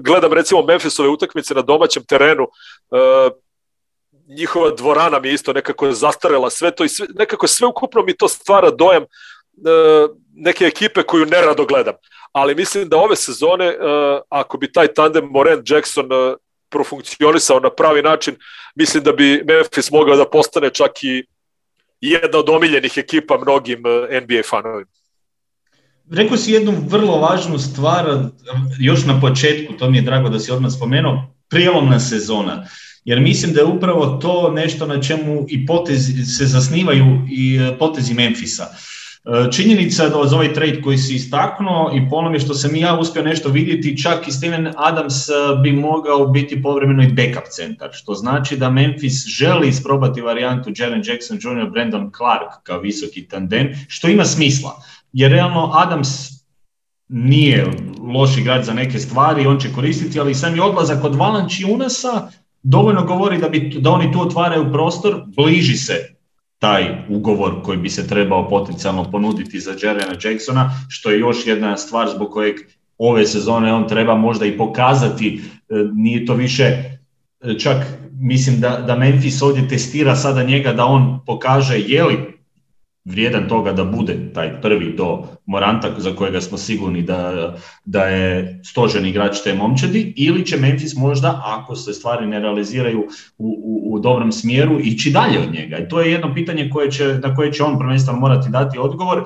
gledam 0.00 0.32
recimo 0.32 0.62
Memphisove 0.62 1.08
utakmice 1.08 1.54
na 1.54 1.62
domaćem 1.62 2.04
terenu, 2.04 2.42
uh, 2.42 3.32
njihova 4.36 4.70
dvorana 4.70 5.20
mi 5.20 5.28
je 5.28 5.34
isto 5.34 5.52
nekako 5.52 5.92
zastarela 5.92 6.50
sve 6.50 6.74
to 6.74 6.84
i 6.84 6.88
sve, 6.88 7.06
nekako 7.14 7.46
sve 7.46 7.66
ukupno 7.66 8.02
mi 8.02 8.16
to 8.16 8.28
stvara 8.28 8.70
dojam 8.70 9.02
uh, 9.02 9.08
neke 10.34 10.64
ekipe 10.64 11.02
koju 11.02 11.26
nerado 11.26 11.64
gledam 11.66 11.94
ali 12.32 12.54
mislim 12.54 12.88
da 12.88 12.96
ove 12.96 13.16
sezone, 13.16 13.68
uh, 13.68 14.20
ako 14.28 14.58
bi 14.58 14.72
taj 14.72 14.94
tandem 14.94 15.24
Morant-Jackson 15.24 16.06
uh, 16.12 16.36
profunkcionisao 16.70 17.60
na 17.60 17.70
pravi 17.70 18.02
način, 18.02 18.34
mislim 18.74 19.04
da 19.04 19.12
bi 19.12 19.42
Memphis 19.46 19.90
mogao 19.90 20.16
da 20.16 20.30
postane 20.30 20.70
čak 20.70 20.90
i 21.02 21.24
jedna 22.00 22.38
od 22.38 22.48
omiljenih 22.48 22.92
ekipa 22.96 23.38
mnogim 23.38 23.78
NBA 24.22 24.42
fanovima. 24.50 24.90
Rekao 26.10 26.36
si 26.36 26.52
jednu 26.52 26.74
vrlo 26.88 27.18
važnu 27.18 27.58
stvar, 27.58 28.06
još 28.78 29.04
na 29.04 29.20
početku, 29.20 29.72
to 29.76 29.90
mi 29.90 29.96
je 29.96 30.02
drago 30.02 30.28
da 30.28 30.38
si 30.38 30.52
odmah 30.52 30.72
spomenuo, 30.72 31.34
prijelomna 31.48 32.00
sezona. 32.00 32.66
Jer 33.04 33.20
mislim 33.20 33.52
da 33.52 33.60
je 33.60 33.66
upravo 33.66 34.06
to 34.06 34.50
nešto 34.50 34.86
na 34.86 35.02
čemu 35.02 35.44
i 35.48 35.66
potezi 35.66 36.24
se 36.24 36.46
zasnivaju 36.46 37.26
i 37.30 37.60
potezi 37.78 38.14
Memfisa. 38.14 38.68
Uh, 38.70 38.76
E, 38.76 38.97
činjenica 39.52 40.08
da 40.08 40.26
za 40.26 40.36
ovaj 40.36 40.54
trade 40.54 40.82
koji 40.82 40.98
si 40.98 41.14
istaknuo 41.14 41.90
i 41.94 42.08
po 42.10 42.16
onome 42.16 42.38
što 42.38 42.54
sam 42.54 42.76
i 42.76 42.80
ja 42.80 42.98
uspio 42.98 43.22
nešto 43.22 43.48
vidjeti, 43.48 44.02
čak 44.02 44.28
i 44.28 44.32
Steven 44.32 44.72
Adams 44.76 45.28
e, 45.28 45.32
bi 45.62 45.72
mogao 45.72 46.26
biti 46.26 46.62
povremeno 46.62 47.02
i 47.02 47.12
backup 47.12 47.48
centar, 47.50 47.90
što 47.92 48.14
znači 48.14 48.56
da 48.56 48.70
Memphis 48.70 49.26
želi 49.26 49.68
isprobati 49.68 50.20
varijantu 50.20 50.70
Jalen 50.76 51.02
Jackson 51.06 51.36
Jr. 51.36 51.70
Brandon 51.70 52.10
Clark 52.16 52.62
kao 52.62 52.80
visoki 52.80 53.28
tandem, 53.28 53.68
što 53.88 54.08
ima 54.08 54.24
smisla. 54.24 54.82
Jer 55.12 55.30
realno 55.30 55.70
Adams 55.74 56.08
nije 57.08 57.66
loš 58.14 58.38
igrač 58.38 58.64
za 58.64 58.74
neke 58.74 58.98
stvari, 58.98 59.46
on 59.46 59.58
će 59.60 59.72
koristiti, 59.74 60.20
ali 60.20 60.34
sam 60.34 60.56
i 60.56 60.60
odlazak 60.60 61.04
od 61.04 61.14
Valančiunasa 61.14 62.30
dovoljno 62.62 63.04
govori 63.04 63.38
da, 63.38 63.48
bi, 63.48 63.76
da 63.80 63.90
oni 63.90 64.12
tu 64.12 64.20
otvaraju 64.20 64.72
prostor, 64.72 65.22
bliži 65.36 65.76
se 65.76 66.17
taj 66.58 67.04
ugovor 67.08 67.62
koji 67.62 67.78
bi 67.78 67.90
se 67.90 68.08
trebao 68.08 68.48
potencijalno 68.48 69.10
ponuditi 69.10 69.60
za 69.60 69.70
Jerena 69.82 70.14
Jacksona, 70.24 70.70
što 70.88 71.10
je 71.10 71.18
još 71.18 71.46
jedna 71.46 71.76
stvar 71.76 72.08
zbog 72.08 72.30
kojeg 72.30 72.56
ove 72.98 73.26
sezone 73.26 73.72
on 73.72 73.88
treba 73.88 74.14
možda 74.14 74.46
i 74.46 74.58
pokazati, 74.58 75.40
e, 75.68 75.74
nije 75.94 76.26
to 76.26 76.34
više 76.34 76.64
e, 76.64 77.58
čak 77.58 77.86
mislim 78.12 78.60
da, 78.60 78.84
da 78.86 78.96
Memphis 78.96 79.42
ovdje 79.42 79.68
testira 79.68 80.16
sada 80.16 80.42
njega 80.42 80.72
da 80.72 80.84
on 80.84 81.20
pokaže 81.26 81.78
je 81.78 82.04
li 82.04 82.37
vrijedan 83.08 83.48
toga 83.48 83.72
da 83.72 83.84
bude 83.84 84.32
taj 84.34 84.60
prvi 84.60 84.94
do 84.96 85.24
Moranta 85.46 85.94
za 85.98 86.10
kojega 86.16 86.40
smo 86.40 86.58
sigurni 86.58 87.02
da, 87.02 87.54
da 87.84 88.04
je 88.04 88.60
stožen 88.64 89.06
igrač 89.06 89.40
te 89.44 89.54
momčadi 89.54 90.12
ili 90.16 90.46
će 90.46 90.56
Memphis 90.56 90.94
možda, 90.96 91.42
ako 91.44 91.76
se 91.76 91.92
stvari 91.92 92.26
ne 92.26 92.40
realiziraju 92.40 93.00
u, 93.38 93.46
u, 93.62 93.94
u 93.94 93.98
dobrom 93.98 94.32
smjeru, 94.32 94.80
ići 94.80 95.10
dalje 95.10 95.38
od 95.38 95.52
njega. 95.54 95.78
I 95.78 95.88
to 95.88 96.00
je 96.00 96.12
jedno 96.12 96.34
pitanje 96.34 96.70
koje 96.70 96.90
će, 96.90 97.04
na 97.22 97.34
koje 97.34 97.52
će 97.52 97.62
on 97.62 97.78
prvenstveno 97.78 98.20
morati 98.20 98.50
dati 98.50 98.78
odgovor. 98.78 99.18
E, 99.18 99.24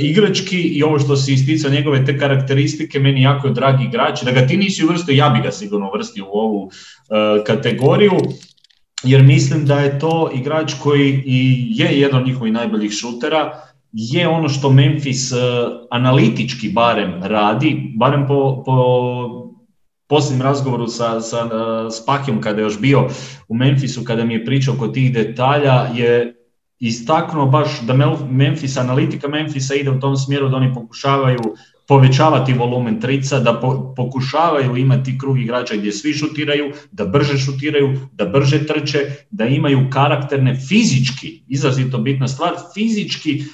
igrački 0.00 0.60
i 0.60 0.82
ovo 0.82 0.98
što 0.98 1.16
se 1.16 1.32
isticao 1.32 1.70
njegove 1.70 2.04
te 2.04 2.18
karakteristike, 2.18 2.98
meni 2.98 3.22
jako 3.22 3.46
je 3.46 3.54
dragi 3.54 3.84
igrač. 3.84 4.22
Da 4.22 4.30
ga 4.30 4.46
ti 4.46 4.56
nisi 4.56 4.84
uvrstio, 4.84 5.14
ja 5.14 5.28
bi 5.28 5.42
ga 5.42 5.50
sigurno 5.50 5.88
uvrstio 5.88 6.26
u 6.26 6.38
ovu 6.38 6.70
e, 6.70 7.44
kategoriju 7.44 8.12
jer 9.02 9.22
mislim 9.22 9.66
da 9.66 9.80
je 9.80 9.98
to 9.98 10.30
igrač 10.34 10.74
koji 10.82 11.22
i 11.26 11.66
je 11.76 12.00
jedan 12.00 12.20
od 12.20 12.26
njihovih 12.26 12.52
najboljih 12.52 12.92
šutera, 12.92 13.52
je 13.92 14.28
ono 14.28 14.48
što 14.48 14.70
Memphis 14.70 15.32
uh, 15.32 15.38
analitički 15.90 16.68
barem 16.68 17.22
radi, 17.22 17.92
barem 17.96 18.26
po, 18.26 18.62
po 18.66 18.76
posljednjem 20.06 20.42
razgovoru 20.42 20.86
sa, 20.86 21.20
sa 21.20 21.44
uh, 21.44 21.50
Spakijom 21.92 22.40
kada 22.40 22.60
je 22.60 22.62
još 22.62 22.80
bio 22.80 23.08
u 23.48 23.54
Memphisu, 23.54 24.04
kada 24.04 24.24
mi 24.24 24.34
je 24.34 24.44
pričao 24.44 24.74
kod 24.74 24.94
tih 24.94 25.12
detalja, 25.12 25.88
je 25.94 26.34
istaknuo 26.78 27.46
baš 27.46 27.80
da 27.80 27.94
Memphis, 28.30 28.76
analitika 28.76 29.28
Memphisa 29.28 29.74
ide 29.74 29.90
u 29.90 30.00
tom 30.00 30.16
smjeru 30.16 30.48
da 30.48 30.56
oni 30.56 30.74
pokušavaju 30.74 31.38
povećavati 31.88 32.52
volumen 32.52 33.00
trica, 33.00 33.38
da 33.38 33.60
po, 33.60 33.94
pokušavaju 33.96 34.76
imati 34.76 35.18
krug 35.18 35.40
igrača 35.40 35.76
gdje 35.76 35.92
svi 35.92 36.12
šutiraju, 36.12 36.72
da 36.92 37.06
brže 37.06 37.38
šutiraju, 37.38 37.98
da 38.12 38.24
brže 38.24 38.66
trče, 38.66 38.98
da 39.30 39.46
imaju 39.46 39.90
karakterne 39.90 40.56
fizički, 40.68 41.42
izrazito 41.48 41.98
bitna 41.98 42.28
stvar, 42.28 42.52
fizički 42.74 43.44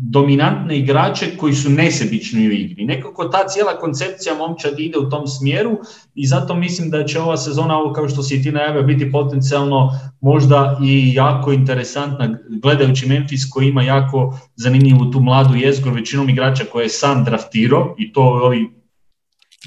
dominantne 0.00 0.78
igrače 0.78 1.36
koji 1.36 1.54
su 1.54 1.70
nesebični 1.70 2.48
u 2.48 2.52
igri. 2.52 2.84
Nekako 2.84 3.28
ta 3.28 3.48
cijela 3.48 3.78
koncepcija 3.78 4.34
momčad 4.34 4.80
ide 4.80 4.98
u 4.98 5.10
tom 5.10 5.26
smjeru 5.26 5.78
i 6.14 6.26
zato 6.26 6.54
mislim 6.54 6.90
da 6.90 7.04
će 7.04 7.20
ova 7.20 7.36
sezona, 7.36 7.78
ovo 7.78 7.92
kao 7.92 8.08
što 8.08 8.22
si 8.22 8.42
ti 8.42 8.52
najavio, 8.52 8.82
biti 8.82 9.12
potencijalno 9.12 9.90
možda 10.20 10.78
i 10.82 11.14
jako 11.14 11.52
interesantna 11.52 12.38
gledajući 12.62 13.06
Memphis 13.06 13.50
koji 13.50 13.68
ima 13.68 13.82
jako 13.82 14.38
zanimljivu 14.56 15.10
tu 15.10 15.20
mladu 15.20 15.54
jezgru, 15.54 15.92
većinom 15.92 16.28
igrača 16.28 16.64
koje 16.72 16.84
je 16.84 16.88
sam 16.88 17.24
draftirao 17.24 17.94
i 17.98 18.12
to 18.12 18.22
ovi 18.22 18.80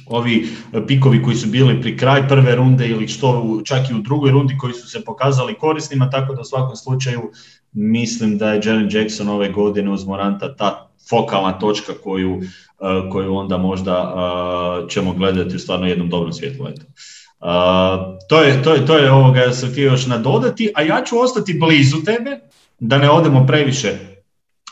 ovi 0.06 0.48
pikovi 0.88 1.24
koji 1.24 1.36
su 1.36 1.48
bili 1.48 1.82
pri 1.82 1.98
kraj 1.98 2.28
prve 2.28 2.56
runde 2.56 2.88
ili 2.88 3.08
što 3.08 3.62
čak 3.66 3.90
i 3.90 3.94
u 3.94 4.02
drugoj 4.02 4.32
rundi 4.32 4.58
koji 4.58 4.74
su 4.74 4.90
se 4.90 5.04
pokazali 5.06 5.54
korisnima, 5.54 6.10
tako 6.10 6.34
da 6.34 6.42
u 6.42 6.46
svakom 6.46 6.76
slučaju 6.76 7.22
mislim 7.74 8.38
da 8.38 8.54
je 8.54 8.62
Jalen 8.64 8.90
Jackson 8.92 9.30
ove 9.30 9.50
godine 9.50 9.92
uz 9.92 10.06
Moranta 10.06 10.56
ta 10.56 10.90
fokalna 11.10 11.60
točka 11.60 11.94
koju, 12.04 12.42
koju 13.12 13.36
onda 13.36 13.58
možda 13.58 14.14
ćemo 14.90 15.14
gledati 15.14 15.56
u 15.56 15.60
stvarno 15.60 15.88
jednom 15.88 16.10
dobrom 16.10 16.34
svjetlu. 16.34 16.68
Eto. 16.68 16.82
to 18.30 18.42
je, 18.42 18.64
to 18.64 18.74
je, 18.74 18.86
to 18.86 18.98
je 18.98 19.12
ovoga 19.12 19.52
sam 19.52 19.72
htio 19.72 19.92
još 19.92 20.08
nadodati, 20.08 20.72
a 20.76 20.82
ja 20.82 21.04
ću 21.06 21.20
ostati 21.20 21.54
blizu 21.60 22.04
tebe, 22.06 22.40
da 22.80 22.98
ne 22.98 23.10
odemo 23.10 23.46
previše 23.48 23.98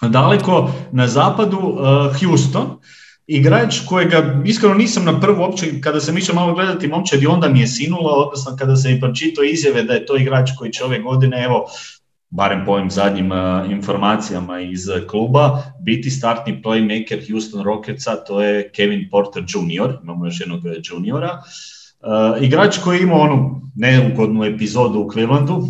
daleko 0.01 0.71
na 0.91 1.07
zapadu, 1.07 1.77
Houston, 2.19 2.79
igrač 3.27 3.79
kojega 3.85 4.41
iskreno 4.45 4.75
nisam 4.75 5.05
na 5.05 5.19
prvu 5.19 5.41
uopće, 5.41 5.81
kada 5.81 5.99
sam 5.99 6.17
išao 6.17 6.35
malo 6.35 6.53
gledati 6.53 6.87
momčad 6.87 7.21
i 7.21 7.27
onda 7.27 7.49
mi 7.49 7.59
je 7.59 7.67
sinulo, 7.67 8.09
odnosno 8.09 8.55
kada 8.59 8.75
sam 8.75 8.91
i 8.91 8.99
pročitao 8.99 9.43
izjave 9.43 9.83
da 9.83 9.93
je 9.93 10.05
to 10.05 10.17
igrač 10.17 10.49
koji 10.57 10.71
će 10.71 10.83
ove 10.83 10.99
godine, 10.99 11.43
evo, 11.43 11.65
barem 12.31 12.65
po 12.65 12.71
ovim 12.71 12.91
zadnjim 12.91 13.31
informacijama 13.69 14.59
iz 14.59 14.87
kluba, 15.09 15.63
biti 15.79 16.09
startni 16.09 16.61
playmaker 16.63 17.31
Houston 17.31 17.63
Rocketsa, 17.63 18.15
to 18.15 18.41
je 18.41 18.71
Kevin 18.71 19.07
Porter 19.11 19.43
Jr., 19.43 19.97
imamo 20.03 20.25
još 20.25 20.39
jednog 20.39 20.61
juniora. 20.83 21.41
igrač 22.41 22.77
koji 22.77 22.99
ima 22.99 23.15
onu 23.15 23.61
neugodnu 23.75 24.43
epizodu 24.43 24.99
u 24.99 25.11
Clevelandu, 25.11 25.67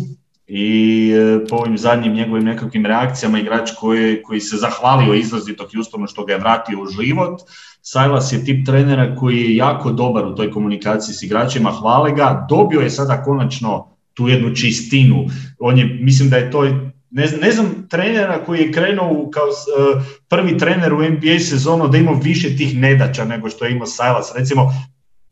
i 0.54 1.10
e, 1.12 1.46
po 1.48 1.56
ovim 1.56 1.78
zadnjim 1.78 2.12
njegovim 2.12 2.44
nekakvim 2.44 2.86
reakcijama 2.86 3.38
igrač 3.38 3.70
koji, 3.80 4.22
koji 4.22 4.40
se 4.40 4.56
zahvalio 4.56 5.14
izrazito 5.14 5.68
Houstonu 5.74 6.06
što 6.06 6.24
ga 6.24 6.32
je 6.32 6.38
vratio 6.38 6.82
u 6.82 6.86
život. 6.86 7.40
Silas 7.82 8.32
je 8.32 8.44
tip 8.44 8.66
trenera 8.66 9.16
koji 9.16 9.38
je 9.38 9.56
jako 9.56 9.92
dobar 9.92 10.26
u 10.26 10.34
toj 10.34 10.50
komunikaciji 10.50 11.14
s 11.14 11.22
igračima, 11.22 11.70
hvale 11.70 12.12
ga, 12.12 12.46
dobio 12.48 12.80
je 12.80 12.90
sada 12.90 13.22
konačno 13.22 13.91
tu 14.14 14.28
jednu 14.28 14.54
čistinu. 14.54 15.26
On 15.58 15.78
je, 15.78 15.84
mislim 15.84 16.30
da 16.30 16.36
je 16.36 16.50
to 16.50 16.64
ne, 17.12 17.26
ne 17.40 17.50
znam 17.50 17.86
trenera 17.90 18.44
koji 18.44 18.60
je 18.60 18.72
krenuo 18.72 19.30
kao 19.30 19.44
uh, 19.46 20.02
prvi 20.28 20.58
trener 20.58 20.92
u 20.92 21.02
NBA 21.02 21.38
sezonu 21.38 21.88
da 21.88 21.98
ima 21.98 22.12
više 22.22 22.56
tih 22.56 22.78
nedaća 22.78 23.24
nego 23.24 23.48
što 23.48 23.64
je 23.64 23.72
imao 23.72 23.86
Silas. 23.86 24.32
Recimo, 24.36 24.72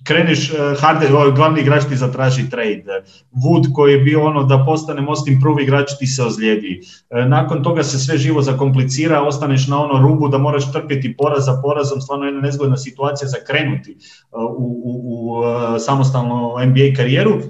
kreneš, 0.04 0.50
uh, 0.50 0.80
Harden, 0.80 1.14
ovaj 1.14 1.32
glavni 1.32 1.60
igrač 1.60 1.84
ti 1.88 1.96
zatraži 1.96 2.50
trade, 2.50 2.84
Wood 3.32 3.72
koji 3.74 3.92
je 3.92 3.98
bio 3.98 4.24
ono 4.24 4.42
da 4.44 4.64
postane 4.66 5.00
most 5.00 5.28
improve 5.28 5.62
igrač 5.62 5.90
ti 5.98 6.06
se 6.06 6.22
ozlijedi, 6.22 6.80
uh, 7.10 7.28
nakon 7.28 7.62
toga 7.62 7.82
se 7.82 7.98
sve 7.98 8.18
živo 8.18 8.42
zakomplicira, 8.42 9.22
ostaneš 9.22 9.68
na 9.68 9.84
ono 9.84 10.08
rubu 10.08 10.28
da 10.28 10.38
moraš 10.38 10.72
trpjeti 10.72 11.16
poraz 11.16 11.44
za 11.44 11.60
porazom, 11.62 12.00
stvarno 12.00 12.26
jedna 12.26 12.40
nezgodna 12.40 12.76
situacija 12.76 13.28
za 13.28 13.36
krenuti 13.46 13.96
uh, 14.30 14.42
u, 14.42 14.80
u, 14.84 15.00
u 15.04 15.42
samostalnu 15.78 16.52
NBA 16.66 16.96
karijeru, 16.96 17.40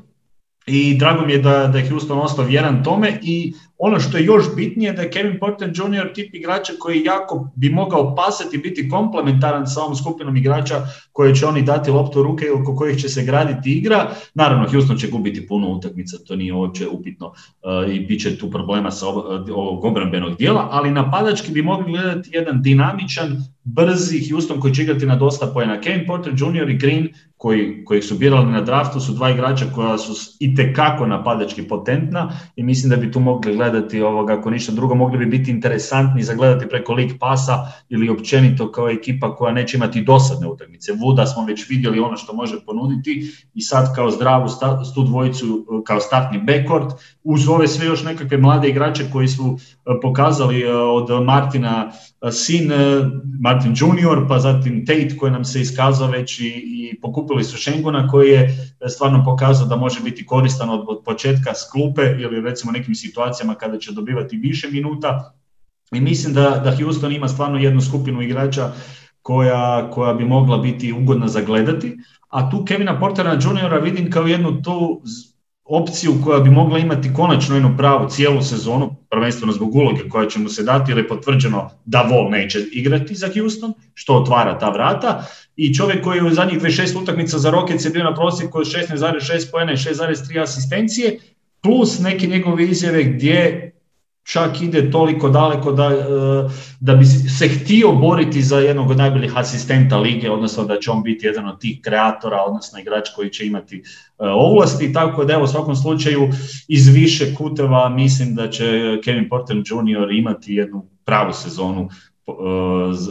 i 0.71 0.97
drago 0.99 1.27
mi 1.27 1.33
je 1.33 1.39
da, 1.39 1.67
da 1.67 1.79
je 1.79 1.89
Houston 1.89 2.19
ostao 2.19 2.45
vjeran 2.45 2.85
tome 2.85 3.19
i 3.23 3.55
ono 3.83 4.01
što 4.01 4.19
je 4.19 4.25
još 4.25 4.45
bitnije 4.57 4.93
da 4.93 5.03
je 5.03 5.11
Kevin 5.11 5.39
Porter 5.39 5.69
Jr. 5.69 6.13
tip 6.15 6.35
igrača 6.35 6.73
koji 6.79 7.05
jako 7.05 7.51
bi 7.55 7.71
mogao 7.71 8.15
pasati 8.15 8.59
biti 8.59 8.89
komplementaran 8.89 9.67
sa 9.67 9.81
ovom 9.81 9.97
skupinom 9.97 10.37
igrača 10.37 10.83
koje 11.13 11.35
će 11.35 11.47
oni 11.47 11.63
dati 11.63 11.91
loptu 11.91 12.21
u 12.21 12.23
ruke 12.23 12.45
i 12.45 12.51
oko 12.51 12.77
kojih 12.77 13.01
će 13.01 13.09
se 13.09 13.25
graditi 13.25 13.73
igra. 13.73 14.11
Naravno, 14.35 14.69
Houston 14.71 14.97
će 14.97 15.09
gubiti 15.09 15.47
puno 15.47 15.69
utakmica, 15.69 16.17
to 16.27 16.37
nije 16.37 16.53
uopće 16.53 16.89
upitno 16.89 17.27
uh, 17.27 17.95
i 17.95 18.01
bit 18.01 18.23
će 18.23 18.39
tu 18.39 18.51
problema 18.51 18.91
sa 18.91 19.07
ovog 19.55 19.85
obrambenog 19.85 20.37
dijela, 20.37 20.69
ali 20.71 20.91
napadački 20.91 21.53
bi 21.53 21.63
mogli 21.63 21.93
gledati 21.93 22.31
jedan 22.33 22.63
dinamičan, 22.63 23.45
brzi 23.65 24.31
Houston 24.31 24.61
koji 24.61 24.75
će 24.75 24.83
igrati 24.83 25.07
na 25.07 25.17
dosta 25.17 25.47
pojena. 25.47 25.81
Kevin 25.81 26.07
Porter 26.07 26.33
Jr. 26.33 26.71
i 26.71 26.79
Green 26.79 27.09
koji, 27.37 27.85
koji 27.85 28.03
su 28.03 28.19
birali 28.19 28.53
na 28.53 28.61
draftu 28.61 29.01
su 29.01 29.13
dva 29.13 29.31
igrača 29.31 29.65
koja 29.75 29.99
su 29.99 30.37
i 30.41 30.55
tekako 30.55 31.07
napadački 31.07 31.63
potentna 31.63 32.33
i 32.57 32.63
mislim 32.63 32.91
da 32.91 32.97
bi 32.97 33.13
tu 33.13 33.21
mogli 33.21 33.57
gledati 33.57 33.70
ovoga, 34.07 34.33
ako 34.35 34.51
ništa 34.51 34.73
drugo, 34.73 34.95
mogli 34.95 35.19
bi 35.19 35.27
biti 35.27 35.51
interesantni 35.51 36.23
za 36.23 36.35
gledati 36.35 36.69
preko 36.69 36.93
lig 36.93 37.11
pasa 37.21 37.73
ili 37.89 38.09
općenito 38.09 38.73
kao 38.73 38.89
ekipa 38.89 39.37
koja 39.37 39.53
neće 39.53 39.77
imati 39.77 40.03
dosadne 40.03 40.49
utakmice. 40.49 40.93
Vuda 40.93 41.27
smo 41.27 41.45
već 41.45 41.69
vidjeli 41.69 42.01
ono 42.01 42.17
što 42.17 42.33
može 42.33 42.57
ponuditi 42.67 43.33
i 43.55 43.63
sad 43.63 43.95
kao 43.95 44.11
zdravu 44.11 44.49
stu 44.93 45.03
dvojicu 45.03 45.67
kao 45.87 46.01
startni 46.01 46.39
backcourt 46.39 46.93
uz 47.25 47.49
ove 47.49 47.69
sve 47.69 47.87
još 47.87 48.05
nekakve 48.05 48.37
mlade 48.37 48.69
igrače 48.69 49.05
koji 49.13 49.29
su 49.29 49.59
e, 49.87 50.01
pokazali 50.03 50.63
e, 50.63 50.73
od 50.73 51.25
Martina 51.25 51.93
sin, 52.33 52.73
Martin 53.41 53.75
Junior, 53.77 54.29
pa 54.29 54.39
zatim 54.39 54.87
Tate 54.87 55.17
koji 55.17 55.33
nam 55.33 55.45
se 55.45 55.61
iskazao 55.61 56.11
već 56.11 56.41
i, 56.41 56.45
i 56.49 57.01
pokupili 57.01 57.45
su 57.45 57.57
Šengona 57.57 58.09
koji 58.09 58.31
je 58.31 58.73
stvarno 58.89 59.25
pokazao 59.25 59.67
da 59.67 59.77
može 59.77 60.01
biti 60.01 60.27
koristan 60.27 60.71
od, 60.71 61.03
početka 61.05 61.55
s 61.55 61.71
klupe 61.73 62.03
ili 62.03 62.41
recimo 62.41 62.73
nekim 62.73 62.95
situacijama 62.95 63.55
kada 63.55 63.79
će 63.79 63.93
dobivati 63.93 64.37
više 64.37 64.69
minuta. 64.69 65.35
I 65.93 66.01
mislim 66.01 66.35
da, 66.35 66.61
da 66.65 66.77
Houston 66.77 67.13
ima 67.13 67.29
stvarno 67.29 67.59
jednu 67.59 67.81
skupinu 67.81 68.23
igrača 68.23 68.73
koja, 69.23 69.91
koja 69.91 70.15
bi 70.15 70.25
mogla 70.25 70.59
biti 70.59 70.93
ugodna 70.93 71.29
za 71.29 71.41
gledati, 71.41 71.99
a 72.29 72.51
tu 72.51 72.65
Kevina 72.65 73.01
Portera 73.01 73.39
juniora 73.43 73.79
vidim 73.79 74.11
kao 74.11 74.27
jednu 74.27 74.63
tu 74.63 75.03
opciju 75.71 76.13
koja 76.25 76.41
bi 76.41 76.51
mogla 76.51 76.79
imati 76.79 77.13
konačno 77.15 77.55
jednu 77.55 77.75
pravu 77.77 78.09
cijelu 78.09 78.43
sezonu, 78.43 78.97
prvenstveno 79.11 79.53
zbog 79.53 79.75
uloge 79.75 80.09
koja 80.09 80.29
će 80.29 80.39
mu 80.39 80.49
se 80.49 80.63
dati, 80.63 80.91
jer 80.91 80.99
je 80.99 81.09
potvrđeno 81.09 81.71
da 81.85 82.03
Vol 82.03 82.31
neće 82.31 82.59
igrati 82.73 83.15
za 83.15 83.29
Houston, 83.35 83.73
što 83.95 84.17
otvara 84.17 84.59
ta 84.59 84.71
vrata, 84.71 85.25
i 85.57 85.75
čovjek 85.75 86.05
koji 86.05 86.19
je 86.19 86.25
u 86.25 86.31
zadnjih 86.31 86.61
26 86.61 87.03
utakmica 87.03 87.39
za 87.39 87.51
Rockets 87.51 87.85
je 87.85 87.91
bio 87.91 88.05
na 88.05 88.15
prosjeku 88.15 88.59
od 88.59 88.67
16,6 88.67 89.51
pojene 89.51 89.73
i 89.73 89.77
6,3 89.77 90.43
asistencije, 90.43 91.19
plus 91.63 91.99
neke 91.99 92.27
njegove 92.27 92.65
izjave 92.65 93.05
gdje 93.05 93.73
čak 94.33 94.63
ide 94.63 94.91
toliko 94.91 95.29
daleko 95.29 95.73
da, 95.73 95.85
e, 95.85 95.97
da 96.81 96.95
bi 96.95 97.05
se 97.05 97.49
htio 97.49 97.93
boriti 97.93 98.43
za 98.43 98.59
jednog 98.59 98.91
od 98.91 98.97
najboljih 98.97 99.37
asistenta 99.37 99.99
lige, 99.99 100.31
odnosno 100.31 100.65
da 100.65 100.79
će 100.79 100.91
on 100.91 101.03
biti 101.03 101.27
jedan 101.27 101.49
od 101.49 101.61
tih 101.61 101.81
kreatora, 101.83 102.43
odnosno 102.47 102.79
igrač 102.79 103.09
koji 103.17 103.31
će 103.31 103.47
imati 103.47 103.77
e, 103.77 103.83
ovlasti, 104.19 104.93
tako 104.93 105.25
da 105.25 105.33
evo 105.33 105.45
u 105.45 105.47
svakom 105.47 105.77
slučaju 105.77 106.29
iz 106.69 106.89
više 106.89 107.35
kuteva 107.35 107.89
mislim 107.89 108.35
da 108.35 108.51
će 108.51 108.99
Kevin 109.05 109.29
Porter 109.29 109.57
Jr. 109.57 110.13
imati 110.13 110.55
jednu 110.55 110.87
pravu 111.05 111.33
sezonu 111.33 111.89
e, 112.29 112.33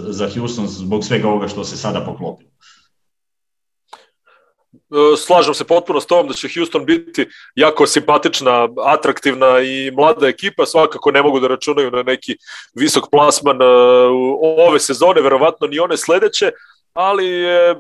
za 0.10 0.30
Houston 0.36 0.68
zbog 0.68 1.04
svega 1.04 1.28
ovoga 1.28 1.48
što 1.48 1.64
se 1.64 1.78
sada 1.78 2.00
poklopilo. 2.00 2.49
Slažem 5.18 5.54
se 5.54 5.64
potpuno 5.64 6.02
s 6.02 6.06
tom 6.06 6.28
da 6.28 6.34
će 6.34 6.48
Houston 6.56 6.86
biti 6.86 7.28
jako 7.56 7.88
simpatična, 7.88 8.70
atraktivna 8.86 9.60
i 9.60 9.92
mlada 9.92 10.28
ekipa, 10.28 10.66
svakako 10.66 11.12
ne 11.12 11.22
mogu 11.22 11.40
da 11.40 11.48
računaju 11.48 11.92
na 11.92 12.04
neki 12.04 12.38
visok 12.74 13.10
plasman 13.12 13.62
e, 13.62 13.66
ove 14.68 14.80
sezone, 14.80 15.22
verovatno 15.22 15.68
ni 15.68 15.80
one 15.80 15.98
sledeće, 15.98 16.52
ali 16.94 17.28
je, 17.28 17.72
e, 17.72 17.76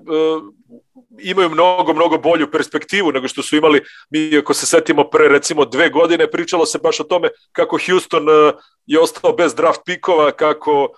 imaju 1.19 1.49
mnogo, 1.49 1.93
mnogo 1.93 2.17
bolju 2.17 2.51
perspektivu 2.51 3.11
nego 3.11 3.27
što 3.27 3.43
su 3.43 3.55
imali, 3.57 3.81
mi 4.09 4.37
ako 4.37 4.53
se 4.53 4.65
setimo 4.65 5.09
pre 5.09 5.27
recimo 5.27 5.65
dve 5.65 5.89
godine, 5.89 6.31
pričalo 6.31 6.65
se 6.65 6.79
baš 6.83 6.99
o 6.99 7.03
tome 7.03 7.29
kako 7.51 7.77
Houston 7.85 8.25
je 8.85 8.99
ostao 8.99 9.33
bez 9.33 9.55
draft 9.55 9.81
pikova, 9.85 10.31
kako 10.31 10.83
uh, 10.83 10.89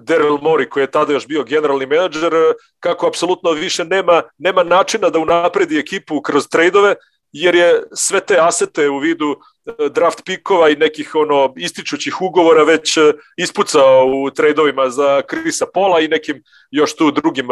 Daryl 0.00 0.42
Mori 0.42 0.68
koji 0.68 0.82
je 0.82 0.90
tada 0.90 1.12
još 1.12 1.26
bio 1.26 1.44
generalni 1.44 1.86
menadžer, 1.86 2.34
uh, 2.34 2.40
kako 2.80 3.06
apsolutno 3.06 3.50
više 3.50 3.84
nema, 3.84 4.22
nema 4.38 4.62
načina 4.62 5.08
da 5.08 5.18
unapredi 5.18 5.78
ekipu 5.78 6.22
kroz 6.22 6.48
trejdove, 6.48 6.94
jer 7.32 7.54
je 7.54 7.82
sve 7.94 8.20
te 8.20 8.36
asete 8.40 8.88
u 8.88 8.98
vidu 8.98 9.28
uh, 9.28 9.86
draft 9.86 10.24
pikova 10.24 10.70
i 10.70 10.76
nekih 10.76 11.14
ono 11.14 11.52
ističućih 11.56 12.22
ugovora 12.22 12.62
već 12.62 12.98
ispucao 13.36 14.06
u 14.06 14.30
trejdovima 14.30 14.90
za 14.90 15.22
Krisa 15.22 15.66
Pola 15.74 16.00
i 16.00 16.08
nekim 16.08 16.42
još 16.70 16.96
tu 16.96 17.10
drugim 17.10 17.46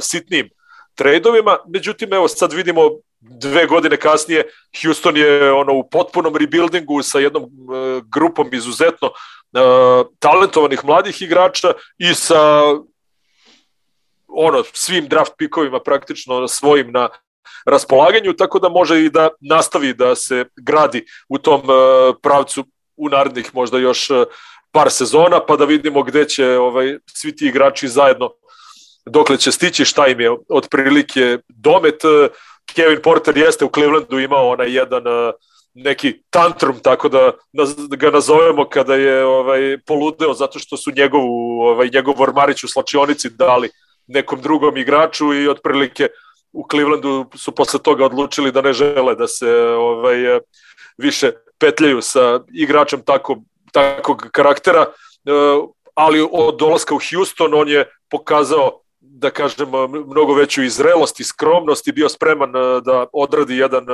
sitnim 0.00 0.48
trejdovima. 0.94 1.56
Međutim, 1.68 2.12
evo 2.12 2.28
sad 2.28 2.52
vidimo 2.52 2.82
dve 3.20 3.66
godine 3.66 3.96
kasnije 3.96 4.44
Houston 4.82 5.16
je 5.16 5.52
ono 5.52 5.74
u 5.74 5.88
potpunom 5.88 6.36
rebuildingu 6.36 7.02
sa 7.02 7.18
jednom 7.18 7.42
uh, 7.42 8.02
grupom 8.12 8.54
izuzetno 8.54 9.08
uh, 9.08 10.06
talentovanih 10.18 10.84
mladih 10.84 11.22
igrača 11.22 11.72
i 11.98 12.14
sa 12.14 12.62
ono 14.28 14.64
svim 14.72 15.08
draft 15.08 15.32
pikovima 15.38 15.80
praktično 15.80 16.48
svojim 16.48 16.92
na 16.92 17.08
raspolaganju, 17.66 18.32
tako 18.32 18.58
da 18.58 18.68
može 18.68 19.04
i 19.04 19.10
da 19.10 19.28
nastavi 19.40 19.94
da 19.94 20.14
se 20.14 20.44
gradi 20.56 21.06
u 21.28 21.38
tom 21.38 21.60
uh, 21.60 22.16
pravcu 22.22 22.64
u 22.96 23.08
narednih 23.08 23.54
možda 23.54 23.78
još 23.78 24.08
par 24.70 24.90
sezona, 24.90 25.46
pa 25.46 25.56
da 25.56 25.64
vidimo 25.64 26.02
gde 26.02 26.28
će 26.28 26.58
ovaj, 26.58 26.98
svi 27.06 27.36
ti 27.36 27.46
igrači 27.46 27.88
zajedno 27.88 28.30
dokle 29.06 29.36
će 29.36 29.52
stići, 29.52 29.84
šta 29.84 30.06
im 30.06 30.20
je 30.20 30.30
otprilike 30.48 31.38
domet. 31.48 32.02
Kevin 32.74 33.02
Porter 33.02 33.36
jeste 33.36 33.64
u 33.64 33.70
Clevelandu 33.74 34.18
imao 34.18 34.48
onaj 34.48 34.74
jedan 34.74 35.06
uh, 35.06 35.34
neki 35.74 36.22
tantrum, 36.30 36.78
tako 36.82 37.08
da, 37.08 37.32
ga 37.96 38.10
nazovemo 38.10 38.68
kada 38.68 38.94
je 38.94 39.24
ovaj, 39.24 39.78
poludeo 39.86 40.34
zato 40.34 40.58
što 40.58 40.76
su 40.76 40.90
njegovu, 40.96 41.60
ovaj, 41.60 41.90
njegov 41.94 42.22
ormarić 42.22 42.64
u 42.64 42.68
slačionici 42.68 43.30
dali 43.30 43.70
nekom 44.06 44.40
drugom 44.40 44.76
igraču 44.76 45.34
i 45.34 45.48
otprilike 45.48 46.08
u 46.52 46.66
Clevelandu 46.70 47.26
su 47.36 47.52
posle 47.52 47.82
toga 47.82 48.04
odlučili 48.04 48.52
da 48.52 48.62
ne 48.62 48.72
žele 48.72 49.14
da 49.14 49.26
se 49.26 49.52
ovaj, 49.62 50.40
više 50.98 51.32
petljaju 51.58 52.02
sa 52.02 52.40
igračem 52.54 53.02
tako, 53.04 53.36
takog 53.72 54.26
karaktera, 54.32 54.86
ali 55.94 56.28
od 56.32 56.56
dolaska 56.58 56.94
u 56.94 57.00
Houston 57.10 57.54
on 57.54 57.68
je 57.68 57.84
pokazao 58.10 58.80
da 59.18 59.30
kažem 59.30 59.68
mnogo 60.06 60.34
veću 60.34 60.62
izrelost 60.62 61.20
i 61.20 61.24
skromnost 61.24 61.88
i 61.88 61.92
bio 61.92 62.08
spreman 62.08 62.52
da 62.84 63.06
odradi 63.12 63.56
jedan 63.56 63.86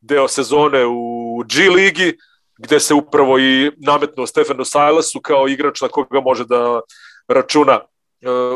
deo 0.00 0.28
sezone 0.28 0.86
u 0.86 1.42
G 1.44 1.70
ligi 1.70 2.16
gde 2.58 2.80
se 2.80 2.94
upravo 2.94 3.38
i 3.38 3.70
nametnuo 3.76 4.26
Stefanu 4.26 4.64
Silasu 4.64 5.20
kao 5.20 5.48
igrač 5.48 5.80
na 5.80 5.88
koga 5.88 6.20
može 6.20 6.44
da 6.44 6.80
računa 7.28 7.80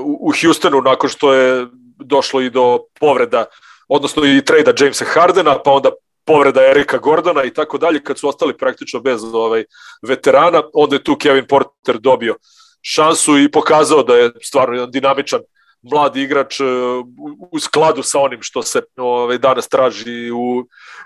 u 0.04 0.32
Houstonu 0.42 0.80
nakon 0.82 1.10
što 1.10 1.34
je 1.34 1.66
došlo 1.98 2.40
i 2.40 2.50
do 2.50 2.78
povreda, 3.00 3.44
odnosno 3.88 4.24
i 4.24 4.44
trejda 4.44 4.72
Jamesa 4.78 5.04
Hardena, 5.04 5.58
pa 5.62 5.70
onda 5.70 5.90
povreda 6.24 6.62
Erika 6.62 6.98
Gordona 6.98 7.44
i 7.44 7.54
tako 7.54 7.78
dalje, 7.78 8.02
kad 8.02 8.18
su 8.18 8.28
ostali 8.28 8.56
praktično 8.56 9.00
bez 9.00 9.24
ovaj 9.34 9.64
veterana, 10.08 10.62
onda 10.74 10.96
je 10.96 11.04
tu 11.04 11.16
Kevin 11.16 11.46
Porter 11.46 11.98
dobio 11.98 12.36
šansu 12.82 13.38
i 13.38 13.50
pokazao 13.50 14.02
da 14.02 14.16
je 14.16 14.30
stvarno 14.42 14.74
jedan 14.74 14.90
dinamičan 14.90 15.40
mladi 15.82 16.22
igrač 16.22 16.60
u 17.52 17.58
skladu 17.58 18.02
sa 18.02 18.20
onim 18.20 18.42
što 18.42 18.62
se 18.62 18.82
ovaj, 18.96 19.38
danas 19.38 19.68
traži 19.68 20.30
u, 20.30 20.64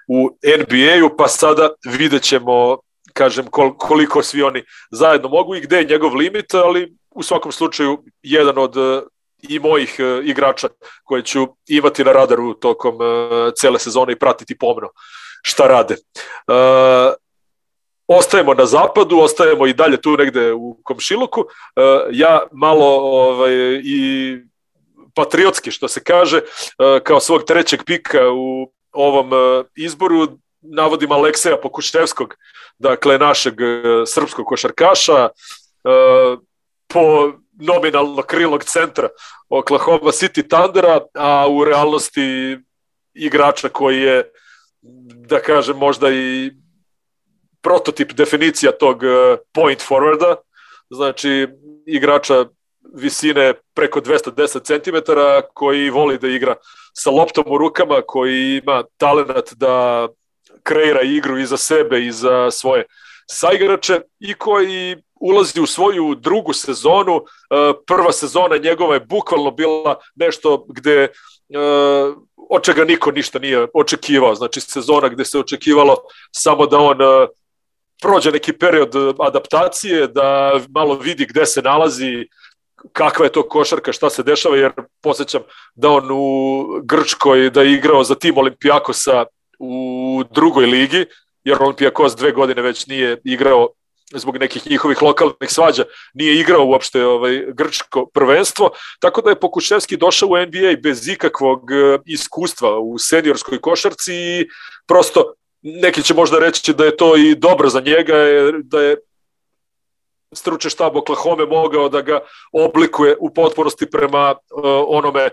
u 0.09 0.31
NBA-u, 0.59 1.17
pa 1.17 1.29
sada 1.29 1.69
vidjet 1.85 2.23
ćemo 2.23 2.79
kažem, 3.13 3.47
koliko 3.79 4.23
svi 4.23 4.43
oni 4.43 4.65
zajedno 4.91 5.29
mogu 5.29 5.55
i 5.55 5.61
gde 5.61 5.77
je 5.77 5.85
njegov 5.85 6.15
limit, 6.15 6.55
ali 6.55 6.97
u 7.11 7.23
svakom 7.23 7.53
slučaju 7.53 8.05
jedan 8.23 8.59
od 8.59 8.75
i 9.49 9.59
mojih 9.59 10.01
igrača 10.25 10.69
koje 11.05 11.23
ću 11.23 11.47
imati 11.69 12.05
na 12.05 12.13
radaru 12.13 12.55
tokom 12.55 12.99
cele 13.57 13.79
sezone 13.79 14.13
i 14.13 14.19
pratiti 14.19 14.59
pomno 14.59 14.89
šta 15.43 15.67
rade. 15.67 15.97
Ostajemo 18.07 18.55
na 18.55 18.67
zapadu, 18.67 19.19
ostajemo 19.19 19.67
i 19.67 19.75
dalje 19.75 20.01
tu 20.01 20.17
negde 20.17 20.53
u 20.53 20.81
komšiluku. 20.83 21.45
Ja 22.13 22.41
malo 22.53 22.87
ovaj, 22.97 23.53
i 23.85 24.37
patriotski, 25.15 25.71
što 25.71 25.89
se 25.89 26.05
kaže, 26.05 26.41
kao 27.03 27.21
svog 27.21 27.45
trećeg 27.45 27.81
pika 27.87 28.31
u 28.31 28.73
ovom 28.93 29.31
izboru. 29.77 30.29
Navodim 30.67 31.13
Alekseja 31.13 31.57
Pokuševskog, 31.57 32.35
dakle 32.79 33.19
našeg 33.19 33.55
srpskog 34.07 34.47
košarkaša, 34.47 35.29
po 36.89 37.33
nominalno 37.61 38.23
krilog 38.23 38.65
centra 38.65 39.09
Oklahoma 39.49 40.13
City 40.13 40.49
Thundera, 40.49 41.01
a 41.15 41.49
u 41.49 41.65
realnosti 41.65 42.59
igrača 43.15 43.69
koji 43.69 44.01
je, 44.01 44.31
da 45.29 45.41
kažem, 45.41 45.77
možda 45.77 46.11
i 46.11 46.51
prototip 47.63 48.13
definicija 48.13 48.73
tog 48.73 49.03
point 49.55 49.83
forwarda, 49.89 50.35
znači 50.91 51.49
igrača 51.87 52.45
visine 52.95 53.55
preko 53.75 54.01
210 54.01 54.65
cm 54.65 55.13
koji 55.55 55.91
voli 55.91 56.19
da 56.19 56.29
igra 56.29 56.55
sa 56.93 57.11
loptom 57.11 57.45
u 57.47 57.59
rukama, 57.59 58.03
koji 58.07 58.61
ima 58.65 58.83
talenat 58.97 59.53
da 59.57 60.09
kreira 60.63 61.03
igru 61.03 61.39
i 61.39 61.47
za 61.47 61.57
sebe 61.57 62.07
i 62.07 62.13
za 62.13 62.51
svoje 62.51 62.85
saigrače 63.27 64.01
i 64.21 64.35
koji 64.35 64.97
ulazi 65.21 65.61
u 65.61 65.67
svoju 65.67 66.15
drugu 66.15 66.53
sezonu. 66.53 67.17
E, 67.17 67.73
prva 67.87 68.13
sezona 68.13 68.57
njegova 68.57 68.95
je 68.95 69.01
bukvalno 69.01 69.51
bila 69.51 69.97
nešto 70.15 70.67
gde 70.69 71.03
e, 71.03 71.09
od 72.51 72.63
čega 72.63 72.85
niko 72.85 73.11
ništa 73.11 73.39
nije 73.39 73.67
očekivao. 73.75 74.35
Znači 74.35 74.61
sezona 74.61 75.09
gde 75.09 75.25
se 75.25 75.39
očekivalo 75.39 75.97
samo 76.33 76.67
da 76.67 76.79
on 76.79 77.03
e, 77.03 77.27
prođe 78.03 78.31
neki 78.31 78.53
period 78.53 78.95
adaptacije, 79.19 80.09
da 80.09 80.61
malo 80.69 80.95
vidi 80.95 81.27
gde 81.27 81.47
se 81.47 81.63
nalazi, 81.63 82.27
kakva 82.93 83.27
je 83.27 83.33
to 83.33 83.49
košarka, 83.49 83.93
šta 83.93 84.11
se 84.11 84.23
dešava, 84.23 84.57
jer 84.57 84.73
posjećam 85.03 85.43
da 85.75 85.91
on 85.91 86.09
u 86.11 86.65
Grčkoj 86.83 87.51
da 87.51 87.63
je 87.63 87.73
igrao 87.73 88.05
za 88.05 88.15
tim 88.15 88.39
Olimpijakosa 88.39 89.25
u 89.59 90.23
drugoj 90.31 90.67
ligi, 90.67 91.07
jer 91.45 91.63
Olimpijakos 91.63 92.17
dve 92.17 92.33
godine 92.33 92.63
već 92.63 92.87
nije 92.87 93.21
igrao 93.25 93.69
zbog 94.15 94.37
nekih 94.37 94.71
njihovih 94.71 95.03
lokalnih 95.03 95.51
svađa, 95.51 95.85
nije 96.15 96.41
igrao 96.41 96.67
uopšte 96.67 97.07
ovaj, 97.07 97.45
grčko 97.49 98.07
prvenstvo, 98.15 98.71
tako 99.01 99.23
da 99.23 99.31
je 99.31 99.41
Pokuševski 99.41 99.97
došao 99.97 100.29
u 100.29 100.37
NBA 100.37 100.77
bez 100.83 101.09
ikakvog 101.09 101.71
e, 101.73 101.99
iskustva 102.07 102.79
u 102.79 102.99
seniorskoj 102.99 103.61
košarci 103.61 104.15
i 104.15 104.47
prosto 104.87 105.35
neki 105.63 106.03
će 106.03 106.15
možda 106.15 106.39
reći 106.39 106.75
da 106.75 106.85
je 106.85 106.97
to 106.97 107.17
i 107.17 107.35
dobro 107.35 107.69
za 107.69 107.81
njega, 107.81 108.15
da 108.63 108.81
je 108.83 108.97
stručni 110.35 110.71
štab 110.71 110.97
Oklahoma 110.97 111.47
mogao 111.47 111.89
da 111.89 112.01
ga 112.01 112.21
oblikuje 112.53 113.17
u 113.21 113.35
potpunosti 113.35 113.91
prema 113.91 114.31
uh, 114.31 114.65
onome 114.89 115.31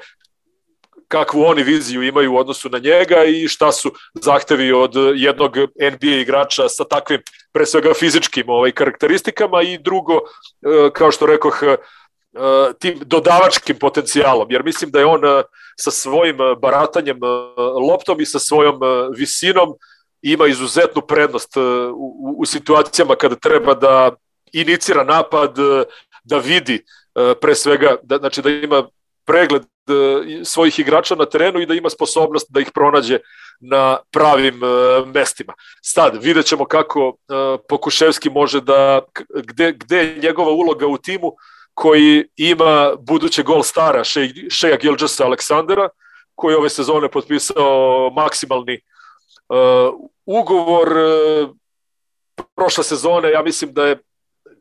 kakvu 1.07 1.43
oni 1.43 1.63
viziju 1.63 2.03
imaju 2.03 2.33
u 2.33 2.37
odnosu 2.37 2.69
na 2.69 2.79
njega 2.79 3.23
i 3.23 3.47
šta 3.47 3.71
su 3.71 3.91
zahtevi 4.13 4.71
od 4.71 4.93
jednog 5.15 5.57
NBA 5.93 6.15
igrača 6.21 6.69
sa 6.69 6.83
takvim 6.83 7.21
pre 7.53 7.65
svega 7.65 7.93
fizičkim 7.93 8.49
ovaj 8.49 8.71
karakteristikama 8.71 9.61
i 9.61 9.77
drugo 9.77 10.13
uh, 10.13 10.91
kao 10.93 11.11
što 11.11 11.25
rekoh 11.25 11.63
uh, 11.63 11.75
tim 12.79 12.99
dodavačkim 13.01 13.79
potencijalom, 13.79 14.51
jer 14.51 14.63
mislim 14.63 14.91
da 14.91 14.99
je 14.99 15.05
on 15.05 15.21
sa 15.79 15.91
svojim 15.91 16.37
baratanjem 16.61 17.19
loptom 17.89 18.21
i 18.21 18.25
sa 18.25 18.39
svojom 18.39 18.79
visinom 19.17 19.73
ima 20.21 20.47
izuzetnu 20.47 21.01
prednost 21.01 21.57
u, 21.93 22.35
u 22.37 22.45
situacijama 22.45 23.15
kada 23.15 23.35
treba 23.35 23.73
da 23.73 24.11
inicira 24.53 25.03
napad, 25.03 25.59
e, 25.59 25.83
da 26.23 26.37
vidi 26.37 26.75
e, 27.15 27.33
pre 27.41 27.55
svega, 27.55 27.95
da, 28.03 28.17
znači 28.17 28.41
da 28.41 28.49
ima 28.49 28.87
pregled 29.25 29.61
e, 29.61 29.65
svojih 30.45 30.79
igrača 30.79 31.15
na 31.15 31.25
terenu 31.25 31.59
i 31.59 31.65
da 31.65 31.73
ima 31.73 31.89
sposobnost 31.89 32.47
da 32.49 32.59
ih 32.59 32.71
pronađe 32.73 33.19
na 33.59 33.97
pravim 34.11 34.61
mestima. 35.13 35.53
Sad, 35.81 36.23
vidjet 36.23 36.45
ćemo 36.45 36.65
kako 36.65 37.15
Pokuševski 37.69 38.29
može 38.29 38.61
da, 38.61 39.01
gde, 39.29 39.71
gde 39.71 39.97
je 39.97 40.19
njegova 40.21 40.51
uloga 40.51 40.87
u 40.87 40.97
timu 40.97 41.31
koji 41.73 42.27
ima 42.35 42.95
buduće 42.99 43.43
gol 43.43 43.63
stara 43.63 44.03
Šeja 44.49 44.77
Gilđasa 44.81 45.25
Aleksandera, 45.25 45.89
koji 46.35 46.55
ove 46.55 46.69
sezone 46.69 47.11
potpisao 47.11 48.09
maksimalni 48.15 48.79
uh, 49.49 49.93
ugovor 50.25 50.89
uh, 50.97 51.49
prošle 52.55 52.83
sezone, 52.83 53.31
ja 53.31 53.43
mislim 53.43 53.73
da 53.73 53.85
je 53.85 53.97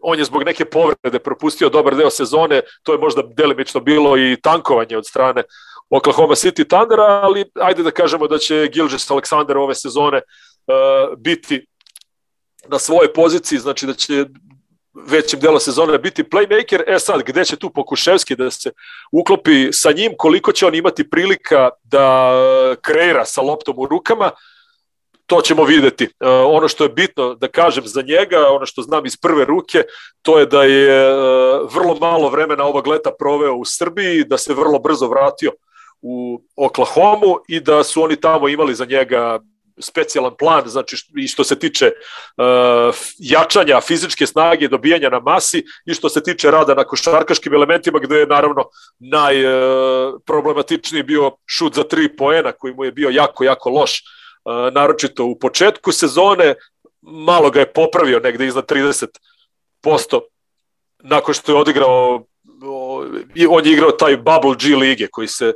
on 0.03 0.18
je 0.18 0.24
zbog 0.24 0.42
neke 0.42 0.64
povrede 0.64 1.18
propustio 1.18 1.68
dobar 1.68 1.96
deo 1.96 2.11
sezone, 2.11 2.61
to 2.82 2.92
je 2.92 2.98
možda 2.98 3.22
delimično 3.22 3.80
bilo 3.80 4.18
i 4.18 4.36
tankovanje 4.42 4.96
od 4.96 5.07
strane 5.07 5.42
Oklahoma 5.90 6.34
City 6.34 6.68
Thundera, 6.68 7.05
ali 7.05 7.44
ajde 7.55 7.82
da 7.82 7.90
kažemo 7.90 8.26
da 8.26 8.38
će 8.38 8.68
Gilgis 8.72 9.11
Aleksander 9.11 9.59
ove 9.59 9.74
sezone 9.74 10.16
uh, 10.20 11.18
biti 11.18 11.66
na 12.68 12.78
svojoj 12.78 13.12
poziciji, 13.12 13.59
znači 13.59 13.86
da 13.86 13.94
će 13.94 14.26
većim 15.07 15.40
delo 15.40 15.61
sezone 15.61 15.98
biti 15.98 16.22
playmaker. 16.22 16.82
E 16.86 16.98
sad, 16.98 17.22
gde 17.22 17.44
će 17.44 17.57
tu 17.57 17.70
Pokuševski 17.70 18.36
da 18.36 18.51
se 18.51 18.70
uklopi 19.12 19.72
sa 19.72 19.92
njim, 19.92 20.12
koliko 20.18 20.53
će 20.53 20.66
on 20.66 20.74
imati 20.74 21.11
prilika 21.11 21.70
da 21.84 22.32
kreira 22.80 23.24
sa 23.24 23.40
loptom 23.40 23.78
u 23.78 23.86
rukama, 23.86 24.26
uh, 24.26 24.38
to 25.31 25.41
ćemo 25.41 25.64
videti. 25.64 26.05
E, 26.05 26.09
ono 26.28 26.68
što 26.68 26.85
je 26.85 26.91
bitno 26.91 27.35
da 27.35 27.49
kažem 27.49 27.87
za 27.87 28.03
njega, 28.03 28.47
ono 28.51 28.66
što 28.66 28.83
znam 28.83 29.07
iz 29.07 29.16
prve 29.16 29.45
ruke, 29.45 29.83
to 30.22 30.39
je 30.39 30.47
da 30.47 30.62
je 30.62 30.91
e, 30.91 31.05
vrlo 31.74 31.95
malo 32.01 32.28
vremena 32.28 32.64
ovog 32.64 32.87
leta 32.87 33.11
proveo 33.18 33.55
u 33.55 33.64
Srbiji, 33.64 34.24
da 34.24 34.39
se 34.39 34.55
vrlo 34.55 34.78
brzo 34.78 35.09
vratio 35.09 35.53
u 36.03 36.43
Oklahomu 36.57 37.37
i 37.49 37.61
da 37.61 37.85
su 37.85 38.03
oni 38.03 38.16
tamo 38.16 38.49
imali 38.49 38.74
za 38.74 38.85
njega 38.85 39.39
specijalan 39.78 40.33
plan, 40.39 40.62
znači 40.66 40.97
i 41.16 41.28
što 41.28 41.45
se 41.45 41.59
tiče 41.59 41.87
uh, 41.87 41.93
jačanja 43.18 43.81
fizičke 43.81 44.26
snage, 44.26 44.68
dobijanja 44.68 45.09
na 45.09 45.20
masi 45.20 45.64
i 45.87 45.95
što 45.95 46.09
se 46.09 46.22
tiče 46.22 46.51
rada 46.51 46.74
na 46.74 46.85
košarkaškim 46.85 47.55
elementima 47.55 47.99
gde 47.99 48.16
je 48.16 48.26
naravno 48.26 48.64
najproblematičniji 48.99 51.01
uh, 51.01 51.07
bio 51.07 51.31
šut 51.47 51.74
za 51.74 51.85
tri 51.85 52.16
poena 52.16 52.53
koji 52.53 52.74
mu 52.74 52.85
je 52.85 52.93
bio 52.93 53.11
jako, 53.11 53.45
jako 53.45 53.70
loš 53.70 54.03
naročito 54.72 55.24
u 55.24 55.38
početku 55.38 55.93
sezone, 55.93 56.55
malo 57.01 57.51
ga 57.51 57.61
je 57.61 57.72
popravio 57.72 58.20
negde 58.20 58.47
iznad 58.47 58.66
30% 58.66 60.20
nakon 60.99 61.34
što 61.34 61.53
je 61.53 61.59
odigrao 61.59 62.24
on 63.51 63.66
je 63.66 63.72
igrao 63.72 63.91
taj 63.91 64.16
Bubble 64.16 64.57
G 64.61 64.76
lige 64.76 65.07
koji 65.07 65.28
se 65.28 65.53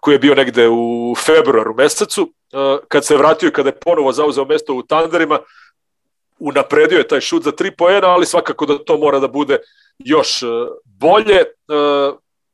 koji 0.00 0.14
je 0.14 0.18
bio 0.18 0.34
negde 0.34 0.68
u 0.68 1.14
februaru 1.26 1.74
mesecu 1.74 2.32
kad 2.88 3.04
se 3.04 3.16
vratio 3.16 3.48
i 3.48 3.52
kada 3.52 3.68
je 3.68 3.80
ponovo 3.80 4.12
zauzeo 4.12 4.44
mesto 4.44 4.74
u 4.74 4.82
Thunderima 4.82 5.38
unapredio 6.38 6.98
je 6.98 7.08
taj 7.08 7.20
šut 7.20 7.42
za 7.42 7.52
tri 7.52 7.76
poena, 7.76 8.08
ali 8.08 8.26
svakako 8.26 8.66
da 8.66 8.78
to 8.84 8.98
mora 8.98 9.18
da 9.18 9.28
bude 9.28 9.58
još 9.98 10.40
bolje. 10.84 11.44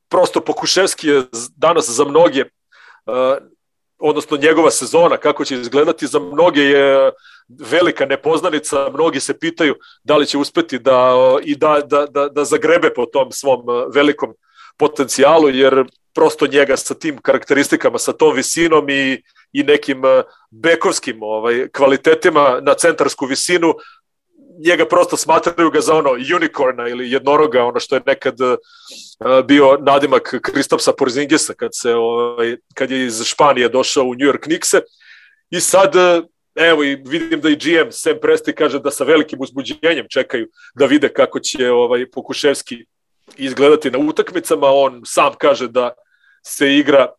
Prosto 0.08 0.40
Pokuševski 0.40 1.08
je 1.08 1.22
danas 1.56 1.88
za 1.88 2.04
mnoge 2.04 2.44
odnosno 3.98 4.36
njegova 4.36 4.70
sezona, 4.70 5.16
kako 5.16 5.44
će 5.44 5.54
izgledati, 5.54 6.06
za 6.06 6.18
mnoge 6.18 6.60
je 6.60 7.12
velika 7.48 8.06
nepoznanica, 8.06 8.90
mnogi 8.90 9.20
se 9.20 9.38
pitaju 9.38 9.74
da 10.04 10.16
li 10.16 10.26
će 10.26 10.38
uspeti 10.38 10.78
da, 10.78 11.14
i 11.44 11.56
da, 11.56 11.80
da, 11.86 12.06
da, 12.06 12.28
da 12.28 12.44
zagrebe 12.44 12.90
po 12.94 13.06
tom 13.06 13.32
svom 13.32 13.62
velikom 13.94 14.34
potencijalu, 14.76 15.48
jer 15.48 15.84
prosto 16.14 16.46
njega 16.46 16.76
sa 16.76 16.94
tim 16.94 17.18
karakteristikama, 17.18 17.98
sa 17.98 18.12
tom 18.12 18.34
visinom 18.34 18.90
i, 18.90 19.22
i 19.52 19.62
nekim 19.62 20.02
bekovskim 20.50 21.22
ovaj, 21.22 21.68
kvalitetima 21.68 22.60
na 22.62 22.74
centarsku 22.74 23.26
visinu, 23.26 23.74
njega 24.64 24.86
prosto 24.86 25.16
smatraju 25.16 25.70
ga 25.70 25.80
za 25.80 25.94
ono 25.94 26.10
unicorna 26.36 26.88
ili 26.88 27.10
jednoroga, 27.10 27.64
ono 27.64 27.80
što 27.80 27.96
je 27.96 28.02
nekad 28.06 28.40
uh, 28.40 28.56
bio 29.44 29.78
nadimak 29.82 30.34
Kristopsa 30.42 30.92
Porzingisa 30.92 31.54
kad, 31.54 31.70
se, 31.72 31.94
ovaj, 31.94 32.56
kad 32.74 32.90
je 32.90 33.06
iz 33.06 33.24
Španije 33.24 33.68
došao 33.68 34.04
u 34.04 34.14
New 34.14 34.28
York 34.28 34.40
Knickse. 34.40 34.80
I 35.50 35.60
sad, 35.60 35.94
uh, 35.96 36.24
evo, 36.54 36.84
i 36.84 36.94
vidim 36.94 37.40
da 37.40 37.48
i 37.48 37.56
GM 37.56 37.90
Sam 37.90 38.14
Presti 38.22 38.52
kaže 38.52 38.78
da 38.78 38.90
sa 38.90 39.04
velikim 39.04 39.40
uzbuđenjem 39.40 40.06
čekaju 40.10 40.48
da 40.74 40.86
vide 40.86 41.08
kako 41.08 41.40
će 41.40 41.70
ovaj 41.70 42.10
Pokuševski 42.10 42.84
izgledati 43.36 43.90
na 43.90 43.98
utakmicama. 43.98 44.66
On 44.70 45.02
sam 45.04 45.32
kaže 45.38 45.68
da 45.68 45.92
se 46.42 46.76
igra 46.76 47.12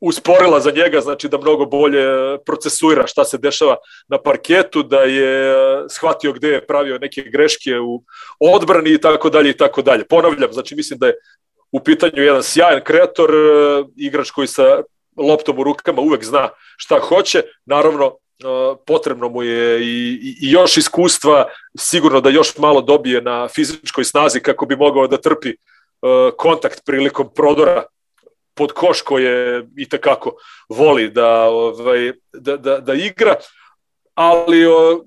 usporila 0.00 0.60
za 0.60 0.70
njega, 0.70 1.00
znači 1.00 1.28
da 1.28 1.38
mnogo 1.38 1.66
bolje 1.66 2.04
procesuira 2.46 3.06
šta 3.06 3.24
se 3.24 3.38
dešava 3.38 3.76
na 4.08 4.18
parketu, 4.18 4.82
da 4.82 5.00
je 5.00 5.54
shvatio 5.88 6.32
gde 6.32 6.48
je 6.48 6.66
pravio 6.66 6.98
neke 6.98 7.22
greške 7.22 7.78
u 7.78 8.04
odbrani 8.54 8.90
i 8.90 9.00
tako 9.00 9.30
dalje 9.30 9.50
i 9.50 9.56
tako 9.56 9.82
dalje. 9.82 10.04
Ponavljam, 10.04 10.52
znači 10.52 10.74
mislim 10.74 10.98
da 10.98 11.06
je 11.06 11.14
u 11.72 11.80
pitanju 11.80 12.22
jedan 12.22 12.42
sjajan 12.42 12.80
kreator, 12.84 13.30
igrač 13.96 14.30
koji 14.30 14.46
sa 14.46 14.82
loptom 15.16 15.58
u 15.58 15.64
rukama 15.64 16.00
uvek 16.00 16.24
zna 16.24 16.48
šta 16.76 16.98
hoće. 16.98 17.42
Naravno, 17.64 18.16
potrebno 18.86 19.28
mu 19.28 19.42
je 19.42 19.80
i, 19.80 20.18
i 20.42 20.50
još 20.50 20.76
iskustva, 20.76 21.44
sigurno 21.78 22.20
da 22.20 22.30
još 22.30 22.58
malo 22.58 22.80
dobije 22.80 23.22
na 23.22 23.48
fizičkoj 23.48 24.04
snazi 24.04 24.40
kako 24.40 24.66
bi 24.66 24.76
mogao 24.76 25.06
da 25.06 25.16
trpi 25.16 25.54
kontakt 26.36 26.84
prilikom 26.86 27.28
prodora 27.34 27.84
pod 28.60 28.72
koš 28.72 29.00
koje 29.02 29.66
i 29.76 29.88
takako 29.88 30.34
voli 30.68 31.08
da, 31.08 31.48
ovaj, 31.48 32.12
da, 32.32 32.56
da, 32.56 32.78
da 32.80 32.94
igra, 32.94 33.34
ali 34.14 34.66
o, 34.66 35.04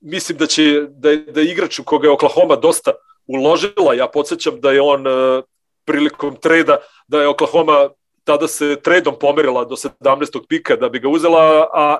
mislim 0.00 0.38
da 0.38 0.46
će 0.46 0.82
da, 0.88 1.16
da 1.16 1.40
igrač 1.40 1.78
u 1.78 1.84
koga 1.84 2.06
je 2.06 2.12
Oklahoma 2.12 2.56
dosta 2.56 2.92
uložila, 3.26 3.94
ja 3.94 4.06
podsjećam 4.06 4.60
da 4.60 4.72
je 4.72 4.80
on 4.80 5.06
e, 5.06 5.42
prilikom 5.84 6.36
treda, 6.36 6.76
da 7.08 7.22
je 7.22 7.28
Oklahoma 7.28 7.88
tada 8.24 8.48
se 8.48 8.76
tredom 8.82 9.16
pomerila 9.20 9.64
do 9.64 9.76
17. 9.76 10.46
pika 10.48 10.76
da 10.76 10.88
bi 10.88 11.00
ga 11.00 11.08
uzela, 11.08 11.68
a 11.74 11.98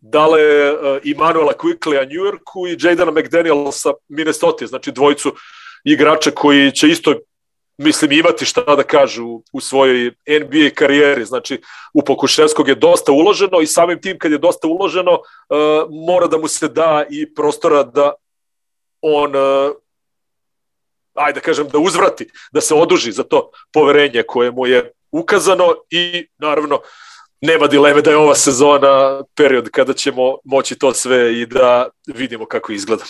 dale 0.00 0.40
uh, 0.72 0.98
Immanuela 1.04 1.52
Quickley 1.52 2.08
New 2.08 2.24
Yorku 2.24 2.66
i 2.66 2.76
Jadena 2.80 3.12
McDanielsa 3.12 3.92
Minnesota, 4.08 4.66
znači 4.66 4.92
dvojicu 4.92 5.34
igrača 5.84 6.30
koji 6.30 6.72
će 6.72 6.88
isto 6.88 7.14
mislim 7.82 8.12
imati 8.12 8.44
šta 8.44 8.76
da 8.76 8.82
kažu 8.82 9.42
u 9.52 9.60
svojoj 9.60 10.12
NBA 10.26 10.70
karijeri. 10.74 11.24
Znači, 11.24 11.60
u 11.94 12.02
Pokuševskog 12.02 12.68
je 12.68 12.74
dosta 12.74 13.12
uloženo 13.12 13.60
i 13.60 13.66
samim 13.66 14.00
tim 14.00 14.18
kad 14.18 14.32
je 14.32 14.38
dosta 14.38 14.68
uloženo, 14.68 15.12
uh, 15.12 15.90
mora 16.06 16.26
da 16.26 16.38
mu 16.38 16.48
se 16.48 16.68
da 16.68 17.04
i 17.10 17.34
prostora 17.34 17.82
da 17.82 18.12
on 19.00 19.36
uh, 19.36 19.72
ajde 21.14 21.40
da 21.40 21.44
kažem, 21.44 21.68
da 21.68 21.78
uzvrati, 21.78 22.28
da 22.52 22.60
se 22.60 22.74
oduži 22.74 23.12
za 23.12 23.22
to 23.22 23.50
poverenje 23.72 24.22
koje 24.22 24.50
mu 24.50 24.66
je 24.66 24.92
ukazano 25.10 25.74
i 25.90 26.26
naravno 26.38 26.80
nema 27.40 27.66
dileme 27.66 28.02
da 28.02 28.10
je 28.10 28.16
ova 28.16 28.34
sezona 28.34 29.22
period 29.34 29.70
kada 29.70 29.92
ćemo 29.92 30.36
moći 30.44 30.78
to 30.78 30.94
sve 30.94 31.40
i 31.40 31.46
da 31.46 31.88
vidimo 32.06 32.46
kako 32.46 32.72
izgleda. 32.72 33.04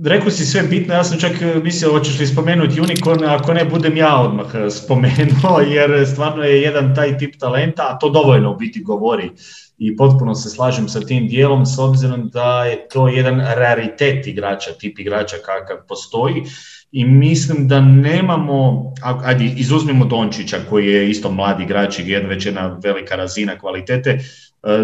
Rekao 0.00 0.30
si 0.30 0.46
sve 0.46 0.62
bitno, 0.62 0.94
ja 0.94 1.04
sam 1.04 1.18
čak 1.18 1.42
e, 1.42 1.60
mislio 1.62 1.92
hoćeš 1.92 2.18
li 2.18 2.26
spomenuti 2.26 2.80
Unicorn, 2.80 3.24
ako 3.24 3.54
ne 3.54 3.64
budem 3.64 3.96
ja 3.96 4.20
odmah 4.20 4.46
e, 4.54 4.70
spomenuo, 4.70 5.60
jer 5.74 6.06
stvarno 6.06 6.42
je 6.42 6.62
jedan 6.62 6.94
taj 6.94 7.18
tip 7.18 7.34
talenta, 7.38 7.82
a 7.82 7.98
to 7.98 8.10
dovoljno 8.10 8.52
u 8.52 8.56
biti 8.56 8.82
govori. 8.82 9.30
I 9.78 9.96
potpuno 9.96 10.34
se 10.34 10.50
slažem 10.50 10.88
sa 10.88 11.00
tim 11.00 11.28
dijelom 11.28 11.66
s 11.66 11.78
obzirom 11.78 12.28
da 12.28 12.64
je 12.64 12.88
to 12.88 13.08
jedan 13.08 13.40
raritet 13.40 14.26
igrača, 14.26 14.70
tip 14.72 14.98
igrača 14.98 15.36
kakav 15.36 15.76
postoji. 15.88 16.42
I 16.92 17.04
mislim 17.04 17.68
da 17.68 17.80
nemamo, 17.80 18.92
ajde 19.02 19.44
izuzmimo 19.44 20.04
Dončića 20.04 20.58
koji 20.70 20.86
je 20.86 21.10
isto 21.10 21.30
mladi 21.30 21.62
igrač 21.62 21.98
i 21.98 22.02
već 22.02 22.46
jedna 22.46 22.78
velika 22.82 23.16
razina 23.16 23.58
kvalitete, 23.58 24.10
e, 24.10 24.18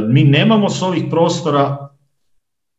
mi 0.09 0.25
nemamo 0.25 0.71
s 0.71 0.83
ovih 0.83 1.05
prostora 1.11 1.89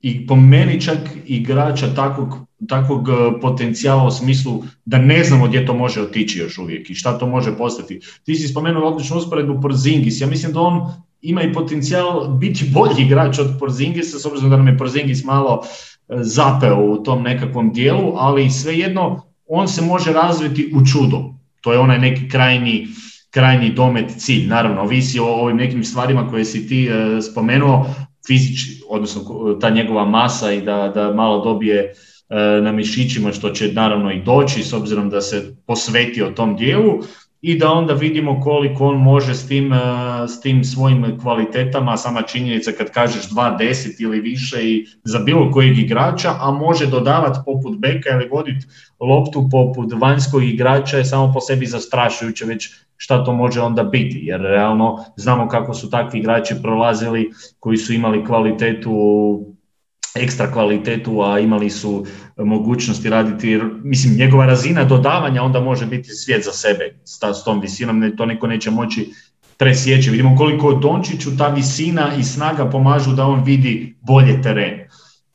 i 0.02 0.28
po 0.28 0.36
meni 0.36 0.82
čak 0.82 0.98
igrača 1.26 1.94
takvog, 1.96 2.38
takvog 2.68 3.10
e, 3.10 3.40
potencijala 3.42 4.08
u 4.08 4.12
smislu 4.12 4.64
da 4.86 4.98
ne 4.98 5.24
znamo 5.24 5.48
gdje 5.48 5.66
to 5.66 5.74
može 5.74 6.02
otići 6.02 6.40
još 6.40 6.58
uvijek 6.58 6.90
i 6.90 6.96
šta 6.96 7.18
to 7.18 7.28
može 7.28 7.58
postati. 7.58 8.00
Ti 8.24 8.36
si 8.36 8.48
spomenuo 8.48 8.88
odličnu 8.88 9.18
usporedbu 9.18 9.62
Porzingis, 9.62 10.22
ja 10.22 10.28
mislim 10.28 10.54
da 10.54 10.62
on 10.62 10.92
ima 11.22 11.44
i 11.44 11.54
potencijal 11.54 12.28
biti 12.28 12.66
bolji 12.74 13.06
igrač 13.06 13.40
od 13.40 13.56
Porzingisa, 13.60 14.20
s 14.20 14.26
obzirom 14.26 14.50
da 14.50 14.58
nam 14.58 14.68
je 14.68 14.78
Porzingis 14.78 15.24
malo 15.24 15.62
e, 15.64 16.16
zapeo 16.22 16.86
u 16.86 17.04
tom 17.04 17.24
nekakvom 17.24 17.74
dijelu, 17.74 18.14
ali 18.16 18.50
svejedno 18.50 19.22
on 19.48 19.68
se 19.68 19.82
može 19.82 20.14
razviti 20.14 20.72
u 20.76 20.86
čudo. 20.86 21.34
To 21.62 21.74
je 21.74 21.80
onaj 21.80 22.00
neki 22.00 22.30
krajni, 22.30 22.88
krajni 23.30 23.74
domet 23.74 24.12
cilj. 24.18 24.48
Naravno, 24.48 24.82
ovisi 24.82 25.20
o 25.20 25.26
ovim 25.26 25.58
nekim 25.58 25.84
stvarima 25.84 26.28
koje 26.28 26.46
si 26.46 26.68
ti 26.68 26.88
e, 26.88 27.22
spomenuo, 27.22 27.86
fizički, 28.28 28.84
odnosno 28.90 29.54
ta 29.62 29.70
njegova 29.70 30.06
masa 30.06 30.52
i 30.52 30.62
da, 30.62 30.92
da 30.96 31.14
malo 31.14 31.44
dobije 31.44 31.94
e, 32.30 32.62
na 32.62 32.72
mišićima 32.72 33.32
što 33.32 33.50
će 33.50 33.74
naravno 33.74 34.12
i 34.12 34.24
doći 34.24 34.64
s 34.64 34.74
obzirom 34.74 35.10
da 35.10 35.22
se 35.22 35.56
posvetio 35.66 36.32
tom 36.36 36.56
dijelu 36.56 37.00
i 37.42 37.58
da 37.58 37.72
onda 37.72 37.94
vidimo 37.94 38.42
koliko 38.42 38.88
on 38.88 38.98
može 38.98 39.36
s 39.36 39.48
tim, 39.48 39.74
e, 39.74 39.78
s 40.28 40.42
tim 40.42 40.64
svojim 40.64 41.20
kvalitetama, 41.22 41.98
sama 41.98 42.22
činjenica 42.22 42.72
kad 42.72 42.92
kažeš 42.92 43.30
2-10 43.30 44.04
ili 44.04 44.20
više 44.20 44.70
i 44.70 44.86
za 45.04 45.20
bilo 45.20 45.52
kojeg 45.52 45.78
igrača, 45.78 46.36
a 46.40 46.52
može 46.52 46.88
dodavati 46.88 47.40
poput 47.46 47.78
beka 47.78 48.10
ili 48.10 48.30
voditi 48.30 48.68
loptu 49.00 49.50
poput 49.52 49.94
vanjskog 50.02 50.44
igrača 50.44 50.98
je 50.98 51.06
samo 51.06 51.34
po 51.34 51.42
sebi 51.42 51.66
zastrašujuće 51.66 52.46
već 52.46 52.70
šta 52.98 53.24
to 53.24 53.34
može 53.34 53.62
onda 53.62 53.84
biti, 53.84 54.20
jer 54.24 54.42
realno 54.42 55.06
znamo 55.16 55.48
kako 55.48 55.74
su 55.74 55.90
takvi 55.90 56.20
igrači 56.20 56.56
prolazili 56.62 57.32
koji 57.60 57.78
su 57.78 57.94
imali 57.94 58.26
kvalitetu 58.26 58.92
ekstra 60.16 60.52
kvalitetu, 60.52 61.22
a 61.22 61.40
imali 61.40 61.70
su 61.70 62.06
mogućnosti 62.38 63.10
raditi, 63.10 63.60
mislim, 63.84 64.18
njegova 64.18 64.46
razina 64.46 64.84
dodavanja 64.84 65.44
onda 65.44 65.60
može 65.60 65.86
biti 65.86 66.10
svijet 66.10 66.46
za 66.46 66.52
sebe 66.52 67.00
s 67.06 67.44
tom 67.44 67.62
visinom, 67.62 68.14
to 68.18 68.26
neko 68.26 68.48
neće 68.48 68.72
moći 68.72 69.14
presjeći. 69.58 70.10
Vidimo 70.10 70.36
koliko 70.36 70.74
Dončiću 70.74 71.38
ta 71.38 71.48
visina 71.48 72.16
i 72.20 72.24
snaga 72.24 72.70
pomažu 72.70 73.12
da 73.12 73.26
on 73.26 73.44
vidi 73.44 73.96
bolje 74.02 74.42
teren. 74.42 74.80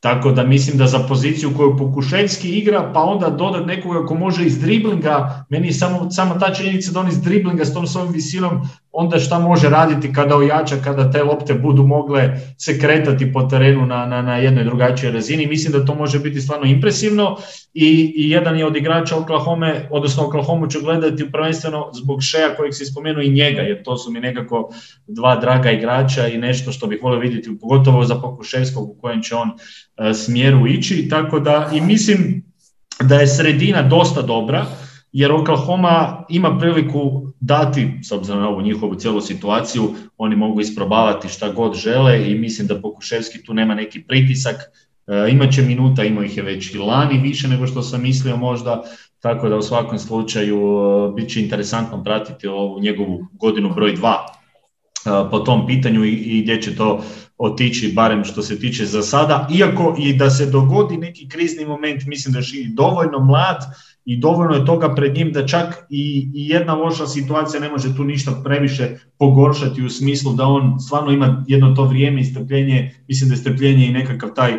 Tako 0.00 0.32
da 0.32 0.42
mislim 0.42 0.78
da 0.78 0.86
za 0.86 0.98
poziciju 0.98 1.52
koju 1.56 1.76
Pokuševski 1.76 2.48
igra, 2.58 2.90
pa 2.94 3.02
onda 3.02 3.30
dodat 3.30 3.66
nekoga 3.66 4.06
ko 4.06 4.14
može 4.14 4.44
iz 4.46 4.58
driblinga, 4.58 5.44
meni 5.50 5.66
je 5.66 5.72
samo, 5.72 6.10
samo 6.10 6.34
ta 6.34 6.54
činjenica 6.54 6.92
da 6.92 7.00
on 7.00 7.08
iz 7.08 7.20
driblinga 7.20 7.64
s 7.64 7.74
tom 7.74 7.86
svojom 7.86 8.12
visinom 8.12 8.68
onda 8.96 9.18
šta 9.18 9.38
može 9.38 9.68
raditi 9.68 10.12
kada 10.12 10.36
ojača, 10.36 10.76
kada 10.84 11.10
te 11.10 11.22
lopte 11.22 11.54
budu 11.54 11.82
mogle 11.82 12.36
se 12.58 12.78
kretati 12.78 13.32
po 13.32 13.42
terenu 13.42 13.86
na, 13.86 14.06
na, 14.06 14.22
na 14.22 14.36
jednoj 14.36 14.64
drugačijoj 14.64 15.12
razini. 15.12 15.46
Mislim 15.46 15.72
da 15.72 15.84
to 15.84 15.94
može 15.94 16.18
biti 16.18 16.40
stvarno 16.40 16.66
impresivno 16.66 17.36
i, 17.74 18.12
i 18.16 18.30
jedan 18.30 18.58
je 18.58 18.66
od 18.66 18.76
igrača 18.76 19.16
Oklahoma, 19.16 19.74
odnosno 19.90 20.26
Oklahoma 20.26 20.68
ću 20.68 20.80
gledati 20.80 21.32
prvenstveno 21.32 21.90
zbog 21.92 22.22
Šeja 22.22 22.56
kojeg 22.56 22.74
si 22.74 22.84
spomenuo 22.84 23.22
i 23.22 23.32
njega, 23.32 23.60
jer 23.60 23.82
to 23.82 23.96
su 23.96 24.10
mi 24.10 24.20
nekako 24.20 24.70
dva 25.06 25.36
draga 25.36 25.70
igrača 25.70 26.28
i 26.28 26.38
nešto 26.38 26.72
što 26.72 26.86
bih 26.86 27.02
volio 27.02 27.20
vidjeti, 27.20 27.58
pogotovo 27.60 28.04
za 28.04 28.14
Pokuševskog 28.14 28.90
u 28.90 28.96
kojem 29.00 29.22
će 29.22 29.34
on 29.34 29.48
uh, 29.48 30.16
smjeru 30.16 30.66
ići, 30.66 31.08
tako 31.08 31.40
da 31.40 31.70
i 31.74 31.80
mislim 31.80 32.44
da 33.00 33.14
je 33.14 33.26
sredina 33.26 33.82
dosta 33.82 34.22
dobra, 34.22 34.66
jer 35.12 35.32
Oklahoma 35.32 36.24
ima 36.28 36.58
priliku 36.58 37.33
dati, 37.46 38.00
s 38.02 38.12
obzirom 38.12 38.40
na 38.40 38.48
ovu 38.48 38.62
njihovu 38.62 38.94
cijelu 38.94 39.20
situaciju, 39.20 39.94
oni 40.18 40.36
mogu 40.36 40.60
isprobavati 40.60 41.28
šta 41.28 41.52
god 41.52 41.74
žele 41.74 42.30
i 42.30 42.34
mislim 42.34 42.66
da 42.66 42.80
Pokuševski 42.80 43.42
tu 43.44 43.54
nema 43.54 43.74
neki 43.74 44.02
pritisak, 44.02 44.56
e, 45.06 45.30
imaće 45.30 45.62
minuta, 45.62 46.04
imao 46.04 46.24
ih 46.24 46.36
je 46.36 46.42
već 46.42 46.74
i 46.74 46.78
lani 46.78 47.18
više 47.18 47.48
nego 47.48 47.66
što 47.66 47.82
sam 47.82 48.02
mislio 48.02 48.36
možda, 48.36 48.82
tako 49.20 49.48
da 49.48 49.56
u 49.56 49.62
svakom 49.62 49.98
slučaju 49.98 50.58
e, 50.58 51.12
bit 51.16 51.30
će 51.30 51.42
interesantno 51.42 52.04
pratiti 52.04 52.46
ovu 52.46 52.80
njegovu 52.80 53.26
godinu 53.32 53.74
broj 53.74 53.94
2 53.96 54.14
e, 54.14 55.30
po 55.30 55.38
tom 55.38 55.66
pitanju 55.66 56.04
i, 56.04 56.12
i 56.12 56.42
gdje 56.42 56.62
će 56.62 56.76
to 56.76 57.04
otići, 57.38 57.92
barem 57.92 58.24
što 58.24 58.42
se 58.42 58.60
tiče 58.60 58.86
za 58.86 59.02
sada, 59.02 59.48
iako 59.54 59.96
i 59.98 60.16
da 60.16 60.30
se 60.30 60.46
dogodi 60.46 60.96
neki 60.96 61.28
krizni 61.28 61.64
moment, 61.64 62.04
mislim 62.06 62.32
da 62.32 62.38
je 62.38 62.68
dovoljno 62.68 63.20
mlad 63.20 63.64
i 64.04 64.16
dovoljno 64.16 64.54
je 64.54 64.66
toga 64.66 64.94
pred 64.94 65.14
njim 65.14 65.32
da 65.32 65.46
čak 65.46 65.86
i, 65.90 66.30
i 66.34 66.48
jedna 66.48 66.74
loša 66.74 67.06
situacija 67.06 67.60
ne 67.60 67.68
može 67.68 67.96
tu 67.96 68.04
ništa 68.04 68.32
previše 68.44 68.96
pogoršati 69.18 69.82
u 69.82 69.90
smislu 69.90 70.32
da 70.32 70.46
on 70.46 70.80
stvarno 70.80 71.12
ima 71.12 71.44
jedno 71.48 71.74
to 71.74 71.84
vrijeme 71.84 72.20
i 72.20 72.24
strpljenje, 72.24 72.94
mislim 73.08 73.28
da 73.28 73.34
je 73.34 73.38
strpljenje 73.38 73.86
i 73.86 73.92
nekakav 73.92 74.30
taj 74.34 74.52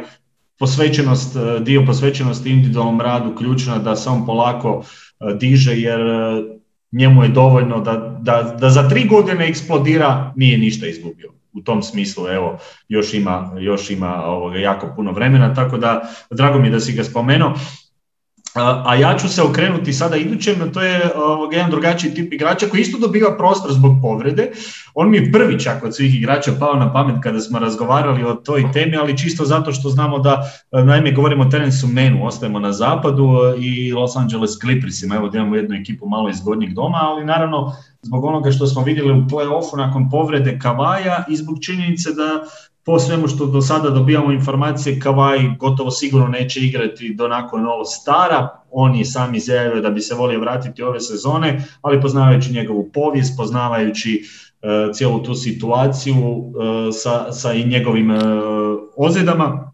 posvećenost, 0.59 1.37
dio 1.61 1.85
posvećenosti 1.85 2.49
individualnom 2.49 3.01
radu 3.01 3.35
ključna 3.35 3.77
da 3.77 3.95
se 3.95 4.09
on 4.09 4.25
polako 4.25 4.83
diže 5.39 5.79
jer 5.79 6.01
njemu 6.91 7.23
je 7.23 7.29
dovoljno 7.29 7.81
da, 7.81 8.19
da, 8.21 8.55
da 8.59 8.69
za 8.69 8.89
tri 8.89 9.07
godine 9.07 9.47
eksplodira, 9.47 10.33
nije 10.35 10.57
ništa 10.57 10.87
izgubio. 10.87 11.31
U 11.53 11.61
tom 11.61 11.83
smislu, 11.83 12.27
evo, 12.27 12.57
još 12.87 13.13
ima, 13.13 13.51
još 13.59 13.91
ima 13.91 14.23
ovoga, 14.25 14.57
jako 14.57 14.93
puno 14.95 15.11
vremena, 15.11 15.53
tako 15.53 15.77
da 15.77 16.01
drago 16.31 16.59
mi 16.59 16.67
je 16.67 16.71
da 16.71 16.79
si 16.79 16.93
ga 16.93 17.03
spomenuo. 17.03 17.53
A 18.55 18.95
ja 18.95 19.17
ću 19.17 19.29
se 19.29 19.41
okrenuti 19.41 19.93
sada 19.93 20.15
idućem, 20.15 20.71
to 20.73 20.81
je 20.81 21.11
jedan 21.51 21.71
drugačiji 21.71 22.13
tip 22.13 22.33
igrača 22.33 22.67
koji 22.67 22.81
isto 22.81 22.97
dobiva 22.97 23.37
prostor 23.37 23.73
zbog 23.73 23.91
povrede. 24.01 24.51
On 24.93 25.09
mi 25.09 25.17
je 25.17 25.31
prvi 25.31 25.59
čak 25.59 25.83
od 25.83 25.95
svih 25.95 26.15
igrača 26.15 26.51
pao 26.59 26.73
na 26.73 26.93
pamet 26.93 27.15
kada 27.23 27.39
smo 27.39 27.59
razgovarali 27.59 28.23
o 28.23 28.33
toj 28.33 28.71
temi, 28.73 28.97
ali 28.97 29.17
čisto 29.17 29.45
zato 29.45 29.71
što 29.71 29.89
znamo 29.89 30.19
da, 30.19 30.51
naime, 30.71 31.11
govorimo 31.11 31.43
o 31.43 31.49
Terensu 31.49 31.87
Menu, 31.87 32.25
ostajemo 32.25 32.59
na 32.59 32.71
zapadu 32.71 33.29
i 33.59 33.93
Los 33.93 34.15
Angeles 34.15 34.59
Clippersima, 34.61 35.15
evo 35.15 35.29
da 35.29 35.37
imamo 35.37 35.55
jednu 35.55 35.75
ekipu 35.75 36.07
malo 36.07 36.29
iz 36.29 36.41
gornjeg 36.41 36.73
doma, 36.73 36.99
ali 37.01 37.25
naravno 37.25 37.75
zbog 38.01 38.23
onoga 38.23 38.51
što 38.51 38.67
smo 38.67 38.83
vidjeli 38.83 39.11
u 39.11 39.23
play-offu 39.23 39.77
nakon 39.77 40.09
povrede 40.09 40.59
Kavaja 40.59 41.25
i 41.29 41.35
zbog 41.35 41.57
činjenice 41.61 42.09
da 42.13 42.45
po 42.85 42.99
svemu 42.99 43.27
što 43.27 43.45
do 43.45 43.61
sada 43.61 43.89
dobijamo 43.89 44.31
informacije, 44.31 44.99
Kavaj 44.99 45.39
gotovo 45.59 45.91
sigurno 45.91 46.27
neće 46.27 46.59
igrati 46.59 47.13
do 47.13 47.27
nakon 47.27 47.65
ovo 47.65 47.85
stara, 47.85 48.49
on 48.71 48.95
je 48.95 49.05
sam 49.05 49.35
izjavio 49.35 49.81
da 49.81 49.89
bi 49.89 50.01
se 50.01 50.15
volio 50.15 50.39
vratiti 50.39 50.83
ove 50.83 50.99
sezone, 50.99 51.63
ali 51.81 52.01
poznavajući 52.01 52.53
njegovu 52.53 52.89
povijest, 52.93 53.37
poznavajući 53.37 54.23
uh, 54.23 54.95
cijelu 54.95 55.23
tu 55.23 55.35
situaciju 55.35 56.15
uh, 56.15 56.53
sa, 56.93 57.31
sa 57.31 57.53
i 57.53 57.65
njegovim 57.65 58.11
uh, 58.11 58.19
ozljedama, 58.97 59.71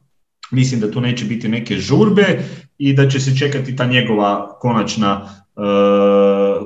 mislim 0.51 0.81
da 0.81 0.91
tu 0.91 1.01
neće 1.01 1.25
biti 1.25 1.47
neke 1.47 1.75
žurbe 1.75 2.43
i 2.77 2.93
da 2.93 3.09
će 3.09 3.19
se 3.19 3.37
čekati 3.37 3.75
ta 3.75 3.85
njegova 3.85 4.59
konačna, 4.59 5.21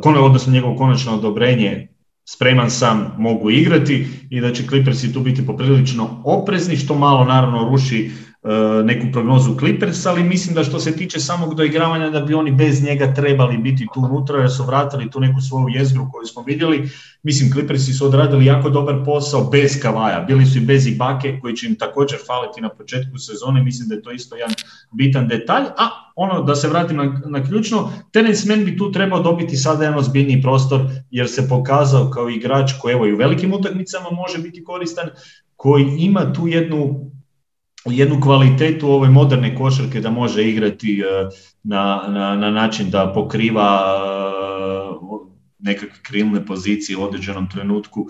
uh, 0.05 0.23
odnosno 0.25 0.53
njegovo 0.53 0.75
konačno 0.75 1.13
odobrenje 1.13 1.94
spreman 2.25 2.69
sam, 2.71 3.15
mogu 3.17 3.49
igrati 3.49 4.07
i 4.29 4.41
da 4.41 4.53
će 4.53 4.67
Clippersi 4.67 5.13
tu 5.13 5.19
biti 5.19 5.45
poprilično 5.45 6.21
oprezni, 6.23 6.77
što 6.77 6.95
malo 6.95 7.25
naravno 7.25 7.69
ruši 7.69 8.11
neku 8.83 9.07
prognozu 9.11 9.55
Clippers, 9.59 10.05
ali 10.05 10.23
mislim 10.23 10.55
da 10.55 10.63
što 10.63 10.79
se 10.79 10.97
tiče 10.97 11.19
samog 11.19 11.55
doigravanja 11.55 12.09
da 12.09 12.19
bi 12.21 12.33
oni 12.33 12.51
bez 12.51 12.83
njega 12.83 13.13
trebali 13.13 13.57
biti 13.57 13.87
tu 13.93 13.99
unutra 14.01 14.39
jer 14.39 14.51
su 14.51 14.63
vratili 14.63 15.11
tu 15.11 15.19
neku 15.19 15.41
svoju 15.41 15.65
jezgru 15.69 16.07
koju 16.11 16.25
smo 16.25 16.43
vidjeli. 16.43 16.89
Mislim 17.23 17.51
Clippersi 17.51 17.93
su 17.93 18.05
odradili 18.05 18.45
jako 18.45 18.69
dobar 18.69 18.95
posao 19.05 19.49
bez 19.49 19.81
Kavaja, 19.81 20.25
bili 20.27 20.45
su 20.45 20.57
i 20.57 20.61
bez 20.61 20.87
Ibake 20.87 21.39
koji 21.41 21.55
će 21.55 21.67
im 21.67 21.75
također 21.75 22.19
faliti 22.27 22.61
na 22.61 22.69
početku 22.69 23.17
sezone, 23.17 23.63
mislim 23.63 23.89
da 23.89 23.95
je 23.95 24.01
to 24.01 24.11
isto 24.11 24.35
jedan 24.35 24.55
bitan 24.91 25.27
detalj, 25.27 25.63
a 25.77 25.89
ono 26.15 26.43
da 26.43 26.55
se 26.55 26.67
vratim 26.67 26.97
na, 26.97 27.21
na 27.25 27.43
ključno, 27.43 27.91
Terence 28.11 28.49
Mann 28.49 28.65
bi 28.65 28.77
tu 28.77 28.91
trebao 28.91 29.19
dobiti 29.19 29.55
sada 29.55 29.83
jedan 29.83 29.99
ozbiljniji 29.99 30.41
prostor 30.41 30.81
jer 31.11 31.29
se 31.29 31.49
pokazao 31.49 32.09
kao 32.09 32.29
igrač 32.29 32.71
koji 32.81 32.93
evo 32.93 33.05
i 33.05 33.13
u 33.13 33.17
velikim 33.17 33.53
utakmicama 33.53 34.09
može 34.11 34.37
biti 34.37 34.63
koristan, 34.63 35.09
koji 35.55 35.95
ima 35.97 36.33
tu 36.33 36.47
jednu 36.47 37.14
jednu 37.91 38.21
kvalitetu 38.21 38.89
ove 38.91 39.09
moderne 39.09 39.55
košarke 39.55 39.99
da 39.99 40.09
može 40.09 40.49
igrati 40.49 40.99
e, 41.01 41.29
na, 41.63 42.03
na, 42.07 42.35
na 42.35 42.51
način 42.51 42.89
da 42.89 43.11
pokriva 43.13 43.95
e, 44.31 44.34
nekakve 45.65 45.99
krilne 46.03 46.45
pozicije 46.45 46.97
u 46.97 47.03
određenom 47.03 47.49
trenutku 47.49 48.07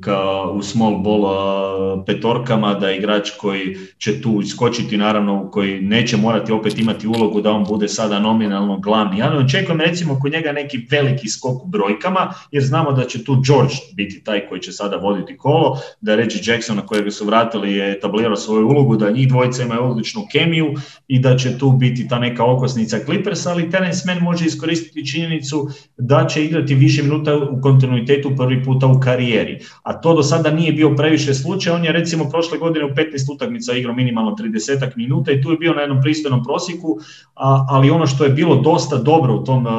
kao 0.00 0.52
u 0.52 0.62
small 0.62 0.98
ball 0.98 2.04
petorkama, 2.06 2.74
da 2.74 2.92
igrač 2.92 3.30
koji 3.30 3.76
će 3.98 4.20
tu 4.22 4.40
iskočiti, 4.42 4.96
naravno, 4.96 5.50
koji 5.50 5.80
neće 5.80 6.16
morati 6.16 6.52
opet 6.52 6.78
imati 6.78 7.06
ulogu 7.06 7.40
da 7.40 7.50
on 7.50 7.64
bude 7.64 7.88
sada 7.88 8.20
nominalno 8.20 8.78
glavni. 8.78 9.18
Ja 9.18 9.30
ne 9.30 9.38
očekujem 9.38 9.80
recimo 9.80 10.18
kod 10.20 10.32
njega 10.32 10.52
neki 10.52 10.86
veliki 10.90 11.28
skok 11.28 11.64
u 11.64 11.66
brojkama, 11.68 12.32
jer 12.50 12.64
znamo 12.64 12.92
da 12.92 13.04
će 13.04 13.24
tu 13.24 13.42
George 13.46 13.74
biti 13.94 14.24
taj 14.24 14.48
koji 14.48 14.60
će 14.60 14.72
sada 14.72 14.96
voditi 14.96 15.36
kolo, 15.36 15.78
da 16.00 16.16
Reggie 16.16 16.42
Jackson 16.44 16.76
na 16.76 16.86
kojega 16.86 17.10
su 17.10 17.26
vratili 17.26 17.72
je 17.72 17.92
etablirao 17.92 18.36
svoju 18.36 18.68
ulogu, 18.68 18.96
da 18.96 19.10
njih 19.10 19.28
dvojica 19.28 19.62
imaju 19.62 19.82
odličnu 19.82 20.26
kemiju 20.32 20.74
i 21.08 21.18
da 21.18 21.36
će 21.36 21.58
tu 21.58 21.70
biti 21.70 22.08
ta 22.08 22.18
neka 22.18 22.44
okosnica 22.44 22.98
Clippers, 23.04 23.46
ali 23.46 23.70
Terence 23.70 24.02
Mann 24.06 24.22
može 24.22 24.44
iskoristiti 24.46 25.06
činjenicu 25.06 25.68
da 25.96 26.26
će 26.26 26.44
igrati 26.44 26.67
više 26.74 27.02
minuta 27.02 27.36
u 27.36 27.60
kontinuitetu 27.60 28.30
prvi 28.36 28.64
puta 28.64 28.86
u 28.86 29.00
karijeri. 29.00 29.58
A 29.82 30.00
to 30.00 30.14
do 30.14 30.22
sada 30.22 30.50
nije 30.50 30.72
bio 30.72 30.94
previše 30.96 31.34
slučaj. 31.34 31.72
On 31.72 31.84
je 31.84 31.92
recimo 31.92 32.30
prošle 32.30 32.58
godine 32.58 32.84
u 32.84 32.88
15 32.88 33.34
utakmica 33.34 33.72
igrao 33.72 33.94
minimalno 33.94 34.30
30 34.30 34.96
minuta 34.96 35.32
i 35.32 35.42
tu 35.42 35.50
je 35.50 35.56
bio 35.56 35.74
na 35.74 35.80
jednom 35.80 36.02
pristojnom 36.02 36.44
prosjeku, 36.44 36.98
a, 37.34 37.66
ali 37.68 37.90
ono 37.90 38.06
što 38.06 38.24
je 38.24 38.30
bilo 38.30 38.56
dosta 38.56 38.96
dobro 38.96 39.34
u 39.34 39.44
tom 39.44 39.66
uh, 39.66 39.72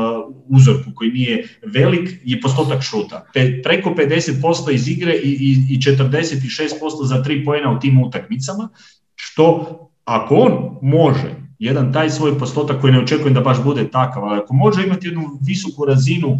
uzorku 0.47 0.91
koji 0.95 1.11
nije 1.11 1.47
velik 1.65 2.09
je 2.23 2.41
postotak 2.41 2.81
šuta. 2.81 3.25
Pe, 3.33 3.61
preko 3.61 3.89
50% 3.89 4.73
iz 4.73 4.87
igre 4.87 5.13
i, 5.13 5.29
i, 5.29 5.75
i 5.75 5.77
46% 5.77 7.05
za 7.05 7.23
tri 7.23 7.45
pojena 7.45 7.71
u 7.71 7.79
tim 7.79 8.03
utakmicama, 8.03 8.69
što 9.15 9.79
ako 10.05 10.35
on 10.35 10.77
može 10.81 11.35
jedan 11.59 11.93
taj 11.93 12.09
svoj 12.09 12.39
postotak 12.39 12.81
koji 12.81 12.93
ne 12.93 12.99
očekujem 12.99 13.33
da 13.33 13.41
baš 13.41 13.63
bude 13.63 13.89
takav, 13.91 14.23
ali 14.23 14.39
ako 14.39 14.53
može 14.53 14.83
imati 14.83 15.07
jednu 15.07 15.21
visoku 15.41 15.85
razinu 15.85 16.37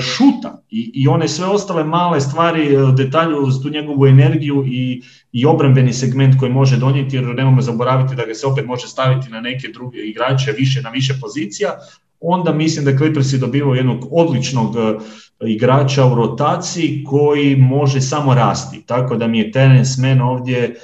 šuta 0.00 0.62
i, 0.70 0.90
i 0.94 1.08
one 1.08 1.28
sve 1.28 1.46
ostale 1.46 1.84
male 1.84 2.20
stvari, 2.20 2.74
e, 2.74 2.92
detalju 2.96 3.38
uz 3.42 3.62
tu 3.62 3.70
njegovu 3.70 4.06
energiju 4.06 4.64
i, 4.66 5.02
i 5.32 5.46
obrambeni 5.46 5.92
segment 5.92 6.38
koji 6.38 6.52
može 6.52 6.76
donijeti, 6.76 7.16
jer 7.16 7.24
nemojmo 7.24 7.62
zaboraviti 7.62 8.14
da 8.14 8.24
ga 8.24 8.34
se 8.34 8.46
opet 8.46 8.66
može 8.66 8.88
staviti 8.88 9.30
na 9.30 9.40
neke 9.40 9.68
druge 9.68 9.98
igrače 9.98 10.52
više 10.52 10.82
na 10.82 10.90
više 10.90 11.14
pozicija, 11.20 11.70
onda 12.20 12.52
mislim 12.52 12.84
da 12.84 12.96
Clippersi 12.96 13.38
dobivaju 13.38 13.74
jednog 13.74 14.08
odličnog 14.10 14.76
e, 14.76 14.98
igrača 15.48 16.06
u 16.06 16.14
rotaciji 16.14 17.04
koji 17.04 17.56
može 17.56 18.00
samo 18.00 18.34
rasti. 18.34 18.82
Tako 18.86 19.16
da 19.16 19.26
mi 19.26 19.38
je 19.38 19.52
Terence 19.52 20.00
Mann 20.00 20.20
ovdje 20.20 20.74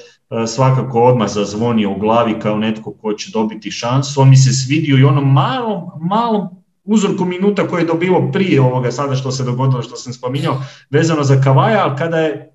svakako 0.47 1.03
odmah 1.03 1.28
zazvonio 1.28 1.91
u 1.91 1.99
glavi 1.99 2.35
kao 2.43 2.59
netko 2.59 2.93
ko 2.93 3.12
će 3.12 3.30
dobiti 3.32 3.70
šansu. 3.70 4.20
On 4.20 4.30
mi 4.30 4.37
se 4.37 4.53
svidio 4.53 4.99
i 4.99 5.05
onom 5.05 5.32
malom, 5.32 5.82
malom 6.01 6.63
uzorku 6.85 7.24
minuta 7.24 7.68
koje 7.68 7.80
je 7.80 7.87
dobilo 7.87 8.30
prije 8.32 8.61
ovoga 8.61 8.93
sada 8.93 9.14
što 9.14 9.30
se 9.30 9.45
dogodilo, 9.45 9.82
što 9.82 9.97
sam 9.97 10.12
spominjao, 10.12 10.62
vezano 10.91 11.22
za 11.22 11.41
Kavaja, 11.41 11.85
ali 11.85 11.99
kada 11.99 12.18
je 12.18 12.51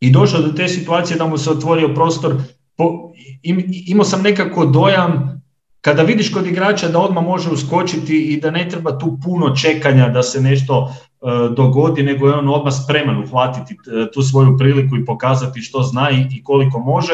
i 0.00 0.10
došao 0.10 0.42
do 0.42 0.52
te 0.52 0.68
situacije 0.68 1.18
da 1.18 1.26
mu 1.26 1.38
se 1.38 1.50
otvorio 1.50 1.94
prostor, 1.94 2.34
po, 2.76 3.12
im, 3.42 3.64
imao 3.86 4.04
sam 4.04 4.22
nekako 4.22 4.66
dojam 4.66 5.42
kada 5.80 6.02
vidiš 6.02 6.32
kod 6.32 6.46
igrača 6.46 6.88
da 6.88 6.98
odmah 6.98 7.24
može 7.24 7.50
uskočiti 7.50 8.20
i 8.20 8.40
da 8.40 8.50
ne 8.50 8.68
treba 8.68 8.98
tu 8.98 9.18
puno 9.24 9.56
čekanja 9.56 10.08
da 10.08 10.22
se 10.22 10.40
nešto 10.40 10.92
E, 11.22 11.54
dogodi, 11.56 12.02
nego 12.02 12.28
je 12.28 12.34
on 12.34 12.48
odmah 12.48 12.74
spreman 12.84 13.22
uhvatiti 13.22 13.74
e, 13.74 14.10
tu 14.10 14.22
svoju 14.22 14.56
priliku 14.58 14.96
i 14.96 15.04
pokazati 15.04 15.60
što 15.60 15.82
zna 15.82 16.10
i 16.10 16.42
koliko 16.44 16.78
može. 16.78 17.12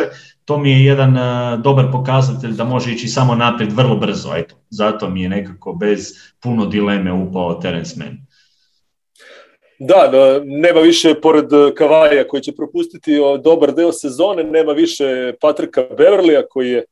To 0.49 0.59
mi 0.59 0.71
je 0.71 0.85
jedan 0.85 1.17
e, 1.17 1.57
dobar 1.57 1.85
pokazatelj 1.93 2.53
da 2.53 2.65
može 2.65 2.93
ići 2.93 3.09
samo 3.09 3.35
naprijed 3.35 3.73
vrlo 3.73 3.97
brzo. 3.97 4.29
Eto, 4.37 4.55
zato 4.71 5.09
mi 5.09 5.23
je 5.23 5.29
nekako 5.29 5.73
bez 5.73 6.13
puno 6.41 6.67
dileme 6.67 7.13
upao 7.13 7.55
Terence 7.55 7.95
Mann. 7.97 8.17
Da, 9.79 10.11
nema 10.45 10.81
više 10.81 11.15
pored 11.23 11.45
Kavaja 11.77 12.29
koji 12.29 12.43
će 12.43 12.53
propustiti 12.57 13.13
dobar 13.45 13.75
deo 13.75 13.93
sezone, 13.93 14.45
nema 14.45 14.73
više 14.73 15.33
Patrika 15.41 15.83
Beverlija 15.99 16.43
koji 16.51 16.71
je 16.71 16.85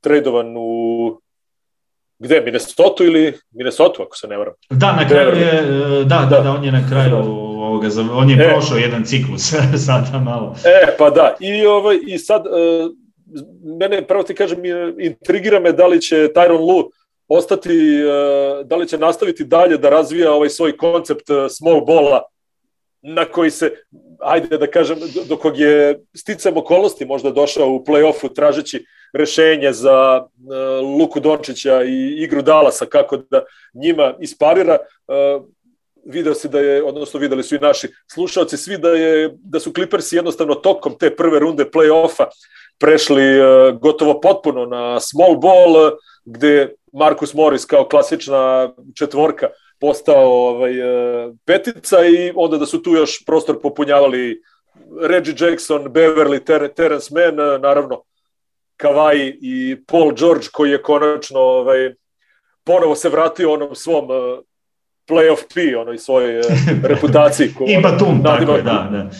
tradovan 0.00 0.54
u 0.56 1.20
gde, 2.18 2.40
Minnesota 2.40 3.04
ili 3.04 3.38
Minnesota, 3.50 4.02
ako 4.02 4.16
se 4.16 4.28
ne 4.28 4.36
varam. 4.36 4.54
Da, 4.70 4.92
na 4.92 5.08
kraju 5.08 5.28
je, 5.28 5.48
e, 6.00 6.04
da, 6.04 6.26
da, 6.30 6.40
da, 6.40 6.50
on 6.50 6.64
je 6.64 6.72
na 6.72 6.88
kraju 6.88 7.16
ovoga, 7.16 7.88
on 8.12 8.30
je 8.30 8.36
e, 8.36 8.48
prošao 8.48 8.78
jedan 8.78 9.04
ciklus 9.04 9.54
sada 9.86 10.18
malo. 10.18 10.56
E, 10.64 10.96
pa 10.98 11.10
da, 11.10 11.36
i, 11.40 11.66
ovaj, 11.66 11.98
i 12.06 12.18
sad, 12.18 12.44
mene, 13.80 14.06
pravo 14.06 14.22
ti 14.22 14.34
kažem, 14.34 14.62
intrigira 14.98 15.60
me 15.60 15.72
da 15.72 15.86
li 15.86 16.00
će 16.00 16.28
Tyron 16.34 16.60
Lu 16.60 16.90
ostati, 17.28 18.02
uh, 18.04 18.66
da 18.66 18.76
li 18.76 18.88
će 18.88 18.98
nastaviti 18.98 19.44
dalje 19.44 19.78
da 19.78 19.90
razvija 19.90 20.32
ovaj 20.32 20.48
svoj 20.48 20.76
koncept 20.76 21.30
uh, 21.30 21.36
small 21.50 21.84
bola 21.84 22.22
na 23.02 23.24
koji 23.24 23.50
se, 23.50 23.70
ajde 24.20 24.58
da 24.58 24.66
kažem, 24.66 24.98
do 25.28 25.36
kog 25.36 25.58
je 25.58 26.00
sticam 26.16 26.56
okolnosti 26.56 27.04
možda 27.04 27.30
došao 27.30 27.68
u 27.68 27.84
play-offu 27.84 28.34
tražeći 28.34 28.84
rešenje 29.12 29.72
za 29.72 30.22
uh, 30.22 30.98
Luku 30.98 31.20
Dončića 31.20 31.82
i 31.82 32.22
igru 32.22 32.42
Dalasa, 32.42 32.86
kako 32.86 33.16
da 33.16 33.44
njima 33.74 34.14
isparira. 34.20 34.78
Uh, 35.08 35.44
video 36.04 36.34
se 36.34 36.48
da 36.48 36.60
je, 36.60 36.82
odnosno 36.82 37.20
videli 37.20 37.42
su 37.42 37.54
i 37.54 37.58
naši 37.58 37.88
slušalci, 38.12 38.56
svi 38.56 38.78
da, 38.78 38.88
je, 38.88 39.30
da 39.44 39.60
su 39.60 39.72
Clippersi 39.72 40.16
jednostavno 40.16 40.54
tokom 40.54 40.98
te 40.98 41.16
prve 41.16 41.38
runde 41.38 41.64
play-offa 41.64 42.24
prešli 42.82 43.24
gotovo 43.80 44.20
potpuno 44.20 44.66
na 44.66 45.00
small 45.00 45.36
ball, 45.36 45.94
gde 46.24 46.74
Marcus 46.92 47.34
Morris 47.34 47.64
kao 47.64 47.84
klasična 47.88 48.72
četvorka 48.98 49.48
postao 49.80 50.30
ovaj, 50.48 50.72
petica 51.44 52.04
i 52.04 52.32
onda 52.34 52.58
da 52.58 52.66
su 52.66 52.82
tu 52.82 52.90
još 52.90 53.24
prostor 53.26 53.60
popunjavali 53.62 54.42
Reggie 55.02 55.34
Jackson, 55.38 55.84
Beverly, 55.84 56.44
Ter 56.44 56.68
Terence 56.74 57.14
Mann, 57.14 57.60
naravno 57.62 58.02
Kawhi 58.78 59.38
i 59.40 59.84
Paul 59.86 60.14
George 60.14 60.46
koji 60.52 60.70
je 60.70 60.82
konačno 60.82 61.40
ovaj, 61.40 61.94
ponovo 62.64 62.94
se 62.94 63.08
vratio 63.08 63.52
onom 63.52 63.74
svom 63.74 64.08
playoff 65.08 65.42
P, 65.54 65.76
onoj 65.76 65.98
svojoj 65.98 66.40
uh, 66.40 66.46
reputaciji. 66.92 67.54
Ko, 67.54 67.64
I 67.68 67.76
Batum, 67.82 68.22
tako 68.22 68.52
je, 68.52 68.62
da, 68.62 68.88
da. 68.92 69.10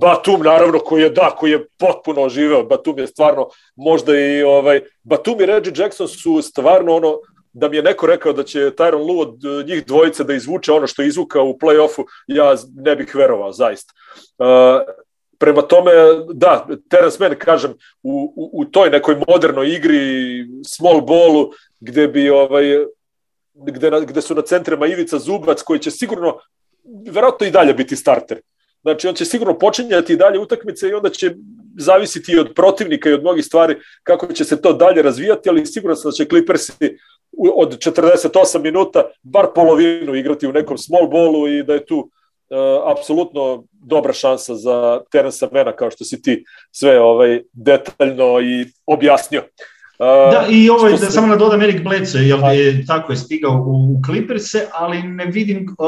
Batum, 0.00 0.42
naravno, 0.42 0.78
koji 0.78 1.02
je, 1.02 1.10
da, 1.10 1.30
koji 1.38 1.50
je 1.50 1.66
potpuno 1.78 2.22
oživeo. 2.22 2.64
Batum 2.64 2.98
je 2.98 3.06
stvarno, 3.06 3.48
možda 3.76 4.18
i, 4.18 4.42
ovaj, 4.42 4.80
Batum 5.02 5.40
i 5.40 5.46
Reggie 5.46 5.72
Jackson 5.76 6.08
su 6.08 6.42
stvarno 6.42 6.96
ono, 6.96 7.18
da 7.52 7.68
mi 7.68 7.76
je 7.76 7.82
neko 7.82 8.06
rekao 8.06 8.32
da 8.32 8.42
će 8.42 8.58
Tyron 8.58 9.06
Lue 9.06 9.20
od 9.20 9.44
uh, 9.44 9.66
njih 9.66 9.86
dvojice 9.86 10.24
da 10.24 10.34
izvuče 10.34 10.72
ono 10.72 10.86
što 10.86 11.02
je 11.02 11.08
izvukao 11.08 11.44
u 11.44 11.58
play-offu, 11.58 12.04
ja 12.26 12.54
ne 12.74 12.96
bih 12.96 13.14
verovao, 13.14 13.52
zaista. 13.52 13.92
Uh, 14.38 14.46
Prema 15.38 15.62
tome, 15.62 15.90
da, 16.32 16.66
Terence 16.88 17.16
Mann, 17.20 17.34
kažem, 17.38 17.72
u, 18.02 18.32
u, 18.36 18.50
u 18.60 18.64
toj 18.64 18.90
nekoj 18.90 19.16
modernoj 19.28 19.74
igri, 19.74 19.98
small 20.66 21.00
ballu, 21.00 21.50
gde 21.80 22.08
bi 22.08 22.30
ovaj, 22.30 22.64
gde, 23.54 23.90
na, 23.90 24.00
gde 24.00 24.22
su 24.22 24.34
na 24.34 24.42
centrima 24.42 24.86
Ivica 24.86 25.18
Zubac, 25.18 25.62
koji 25.62 25.80
će 25.80 25.90
sigurno, 25.90 26.38
verovatno 27.10 27.46
i 27.46 27.50
dalje 27.50 27.74
biti 27.74 27.96
starter. 27.96 28.40
Znači, 28.82 29.08
on 29.08 29.14
će 29.14 29.24
sigurno 29.24 29.58
počinjati 29.58 30.12
i 30.12 30.16
dalje 30.16 30.38
utakmice 30.38 30.88
i 30.88 30.94
onda 30.94 31.10
će 31.10 31.34
zavisiti 31.78 32.32
i 32.32 32.38
od 32.38 32.52
protivnika 32.54 33.10
i 33.10 33.12
od 33.12 33.20
mnogih 33.20 33.44
stvari 33.44 33.76
kako 34.02 34.32
će 34.32 34.44
se 34.44 34.60
to 34.60 34.72
dalje 34.72 35.02
razvijati, 35.02 35.48
ali 35.48 35.66
sigurno 35.66 35.96
sam 35.96 36.10
da 36.10 36.12
će 36.12 36.24
Clippersi 36.24 36.98
od 37.54 37.78
48 37.78 38.62
minuta 38.62 39.04
bar 39.22 39.46
polovinu 39.54 40.14
igrati 40.14 40.46
u 40.46 40.52
nekom 40.52 40.78
small 40.78 41.08
ballu 41.08 41.48
i 41.48 41.62
da 41.62 41.74
je 41.74 41.86
tu 41.86 41.98
uh, 41.98 42.92
apsolutno 42.96 43.64
dobra 43.72 44.12
šansa 44.12 44.54
za 44.54 45.00
Terensa 45.12 45.48
Mena, 45.52 45.72
kao 45.72 45.90
što 45.90 46.04
si 46.04 46.22
ti 46.22 46.44
sve 46.70 47.00
ovaj 47.00 47.42
detaljno 47.52 48.40
i 48.40 48.66
objasnio. 48.86 49.42
Uh, 50.02 50.32
da, 50.32 50.46
i 50.50 50.70
ovaj, 50.70 50.90
da 50.90 50.96
se... 50.98 51.10
samo 51.10 51.26
na 51.26 51.36
dodam 51.36 51.62
Erik 51.62 51.84
Bledsoe, 51.84 52.22
jel 52.22 52.40
je 52.54 52.86
tako 52.86 53.12
je 53.12 53.16
stigao 53.16 53.64
u 53.66 54.00
Clippers-e, 54.06 54.66
ali 54.72 55.02
ne 55.02 55.24
vidim 55.26 55.76
uh, 55.78 55.86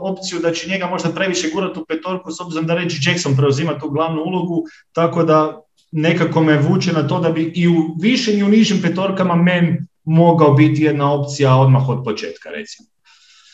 opciju 0.00 0.40
da 0.40 0.52
će 0.52 0.70
njega 0.70 0.86
možda 0.86 1.08
previše 1.08 1.50
gurati 1.54 1.80
u 1.80 1.84
petorku, 1.84 2.30
s 2.30 2.40
obzirom 2.40 2.66
da 2.66 2.74
Reggie 2.74 2.98
Jackson 3.06 3.36
preuzima 3.36 3.78
tu 3.78 3.90
glavnu 3.90 4.22
ulogu, 4.22 4.64
tako 4.92 5.22
da 5.22 5.60
nekako 5.92 6.40
me 6.40 6.58
vuče 6.58 6.92
na 6.92 7.08
to 7.08 7.20
da 7.20 7.30
bi 7.30 7.52
i 7.54 7.68
u 7.68 7.96
višim 8.00 8.38
i 8.38 8.42
u 8.42 8.48
nižim 8.48 8.82
petorkama 8.82 9.34
men 9.34 9.86
mogao 10.04 10.52
biti 10.52 10.82
jedna 10.82 11.12
opcija 11.12 11.56
odmah 11.56 11.88
od 11.88 12.04
početka, 12.04 12.50
recimo. 12.50 12.88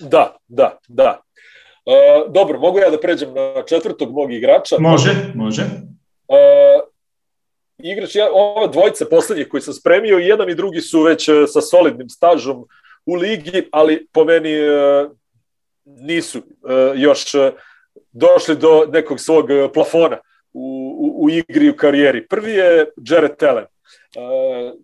Da, 0.01 0.37
da, 0.49 0.77
da. 0.89 1.21
Uh, 1.87 2.33
dobro, 2.33 2.61
mogu 2.61 2.79
ja 2.79 2.91
da 2.91 3.01
pređem 3.01 3.29
na 3.35 3.63
četvrtog 3.69 4.13
mog 4.13 4.33
igrača? 4.33 4.77
Može, 4.79 5.33
može. 5.35 5.63
Uh, 6.29 6.92
igrač, 7.83 8.15
ja, 8.15 8.29
ova 8.33 8.67
dvojica 8.67 9.05
poslednjih 9.11 9.49
koji 9.49 9.61
sam 9.61 9.75
spremio, 9.75 10.19
jedan 10.19 10.51
i 10.51 10.55
drugi 10.55 10.81
su 10.81 11.03
već 11.03 11.29
uh, 11.29 11.35
sa 11.47 11.61
solidnim 11.61 12.09
stažom 12.09 12.65
u 13.07 13.15
ligi, 13.15 13.69
ali 13.73 14.07
po 14.13 14.25
meni 14.25 14.55
uh, 14.61 15.11
nisu 15.85 16.39
uh, 16.39 16.45
još 16.95 17.25
došli 18.13 18.57
do 18.57 18.89
nekog 18.93 19.21
svog 19.21 19.49
plafona 19.75 20.19
u, 20.53 20.95
u, 20.99 21.25
u 21.25 21.31
igri 21.31 21.71
u 21.71 21.77
karijeri. 21.77 22.27
Prvi 22.27 22.53
je 22.53 22.87
Jared 23.11 23.33
uh, 23.43 23.69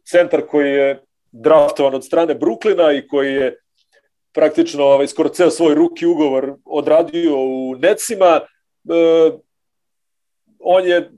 centar 0.05 0.43
koji 0.47 0.73
je 0.73 1.03
draftovan 1.33 1.95
od 1.95 2.05
strane 2.05 2.35
Bruklina 2.35 2.93
i 2.93 3.09
koji 3.09 3.35
je 3.35 3.57
praktično 4.33 4.85
ovaj, 4.85 5.07
skoro 5.07 5.29
ceo 5.29 5.51
svoj 5.51 5.75
ruki 5.75 6.07
ugovor 6.07 6.55
odradio 6.65 7.37
u 7.37 7.75
Necima. 7.79 8.41
E, 8.41 9.31
on 10.59 10.87
je, 10.87 11.11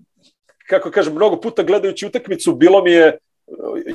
kako 0.71 0.91
kažem, 0.91 1.15
mnogo 1.15 1.41
puta 1.41 1.63
gledajući 1.63 2.07
utakmicu, 2.07 2.55
bilo 2.55 2.83
mi 2.83 2.93
je 2.93 3.19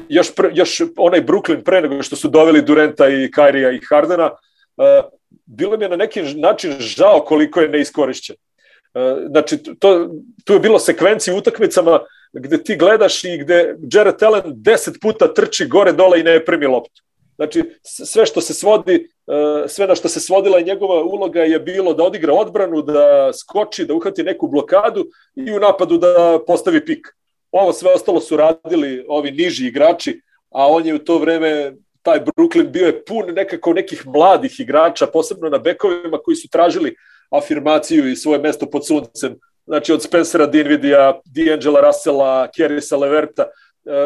još, 0.10 0.36
pre, 0.36 0.50
još 0.54 0.82
onaj 0.98 1.22
Brooklyn 1.22 1.64
pre 1.64 1.82
nego 1.82 2.04
što 2.04 2.16
su 2.16 2.28
doveli 2.28 2.62
Durenta 2.62 3.10
i 3.10 3.32
Kairija 3.32 3.72
i 3.72 3.80
Hardena, 3.90 4.32
e, 4.78 5.02
bilo 5.46 5.78
mi 5.78 5.86
je 5.86 5.90
na 5.90 5.96
neki 5.96 6.22
način 6.36 6.76
žao 6.80 7.20
koliko 7.20 7.62
je 7.62 7.70
neiskorišćen. 7.70 8.36
E, 8.36 9.16
znači, 9.30 9.58
to, 9.80 10.10
tu 10.44 10.54
je 10.54 10.60
bilo 10.60 10.80
sekvenci 10.80 11.32
u 11.32 11.38
utakmicama 11.38 12.00
gde 12.34 12.64
ti 12.64 12.76
gledaš 12.76 13.24
i 13.24 13.38
gde 13.38 13.76
Jared 13.94 14.24
Allen 14.24 14.44
deset 14.46 14.96
puta 15.02 15.34
trči 15.34 15.68
gore 15.68 15.92
dole 15.92 16.20
i 16.20 16.24
ne 16.24 16.46
primi 16.46 16.66
loptu. 16.66 17.02
Znači, 17.36 17.64
sve 17.84 18.26
što 18.26 18.42
se 18.42 18.54
svodi, 18.54 18.96
e, 18.96 19.68
sve 19.68 19.88
na 19.88 19.96
što 19.96 20.10
se 20.10 20.20
svodila 20.20 20.60
njegova 20.60 21.04
uloga 21.04 21.42
je 21.42 21.60
bilo 21.60 21.94
da 21.94 22.04
odigra 22.04 22.34
odbranu, 22.34 22.82
da 22.82 23.32
skoči, 23.34 23.86
da 23.86 23.94
uhvati 23.94 24.24
neku 24.24 24.48
blokadu 24.48 25.06
i 25.36 25.52
u 25.52 25.60
napadu 25.60 25.98
da 25.98 26.40
postavi 26.48 26.86
pik. 26.86 27.08
Ovo 27.52 27.74
sve 27.74 27.94
ostalo 27.94 28.20
su 28.20 28.38
radili 28.38 29.06
ovi 29.08 29.32
niži 29.32 29.68
igrači, 29.68 30.22
a 30.50 30.68
on 30.68 30.86
je 30.86 30.96
u 30.96 31.00
to 31.00 31.18
vreme, 31.18 31.74
taj 32.02 32.20
Brooklyn 32.20 32.70
bio 32.70 32.86
je 32.86 33.06
pun 33.06 33.26
nekako 33.34 33.74
nekih 33.74 34.08
mladih 34.08 34.60
igrača, 34.60 35.08
posebno 35.08 35.50
na 35.50 35.58
bekovima 35.58 36.18
koji 36.18 36.36
su 36.36 36.50
tražili 36.50 36.96
afirmaciju 37.30 38.10
i 38.10 38.16
svoje 38.16 38.40
mesto 38.40 38.66
pod 38.66 38.88
suncem. 38.88 39.40
Znači 39.66 39.94
od 39.94 40.04
Spencera 40.04 40.46
Dinvidija, 40.46 41.20
D'Angela 41.36 41.82
Russella, 41.88 42.48
Kerisa 42.56 42.98
Leverta, 42.98 43.46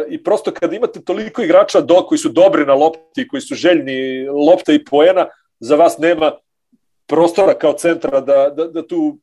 i 0.10 0.24
prosto 0.24 0.52
kad 0.52 0.74
imate 0.74 1.02
toliko 1.02 1.42
igrača 1.42 1.82
do 1.82 1.96
koji 1.96 2.20
su 2.20 2.30
dobri 2.30 2.66
na 2.66 2.74
lopti, 2.74 3.28
koji 3.28 3.42
su 3.42 3.56
željni 3.56 4.28
lopta 4.28 4.74
i 4.74 4.86
poena, 4.86 5.28
za 5.60 5.76
vas 5.76 5.98
nema 5.98 6.32
prostora 7.08 7.54
kao 7.54 7.74
centra 7.74 8.20
da, 8.22 8.50
da, 8.50 8.68
da 8.68 8.88
tu 8.88 9.18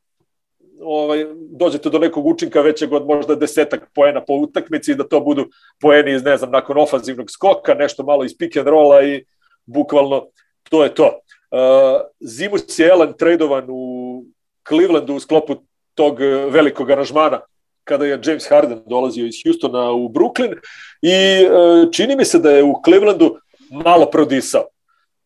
ovaj, 0.81 1.25
dođete 1.49 1.89
do 1.89 1.99
nekog 1.99 2.25
učinka 2.25 2.61
većeg 2.61 2.93
od 2.93 3.05
možda 3.05 3.35
desetak 3.35 3.89
poena 3.95 4.23
po 4.25 4.33
utakmici 4.33 4.91
i 4.91 4.95
da 4.95 5.07
to 5.07 5.19
budu 5.19 5.45
poeni 5.81 6.13
iz, 6.13 6.23
ne 6.23 6.37
znam, 6.37 6.51
nakon 6.51 6.77
ofanzivnog 6.77 7.31
skoka, 7.31 7.73
nešto 7.73 8.03
malo 8.03 8.25
iz 8.25 8.37
pick 8.37 8.57
and 8.57 8.67
rolla 8.67 9.03
i 9.03 9.25
bukvalno 9.65 10.27
to 10.69 10.83
je 10.83 10.95
to. 10.95 11.19
Uh, 11.51 12.01
Zimus 12.19 12.79
je 12.79 12.87
Ellen 12.87 13.13
tradovan 13.17 13.65
u 13.69 14.23
Clevelandu 14.67 15.15
u 15.15 15.19
sklopu 15.19 15.55
tog 15.95 16.19
velikog 16.49 16.91
aranžmana 16.91 17.39
kada 17.87 18.05
je 18.05 18.19
James 18.23 18.49
Harden 18.49 18.81
dolazio 18.85 19.25
iz 19.25 19.35
Houstona 19.45 19.91
u 19.91 20.09
Brooklyn 20.09 20.55
i 21.01 21.11
e, 21.11 21.47
čini 21.91 22.15
mi 22.15 22.25
se 22.25 22.39
da 22.39 22.51
je 22.51 22.63
u 22.63 22.73
Clevelandu 22.85 23.37
malo 23.69 24.05
prodisao. 24.05 24.65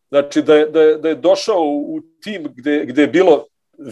Znači 0.08 0.42
da 0.42 0.54
je, 0.54 0.66
da 0.66 0.82
je, 0.82 0.96
da 0.98 1.08
je 1.08 1.14
došao 1.14 1.62
u 1.64 2.00
tim 2.22 2.46
gde, 2.56 2.84
gde 2.86 3.02
je 3.02 3.08
bilo 3.08 3.44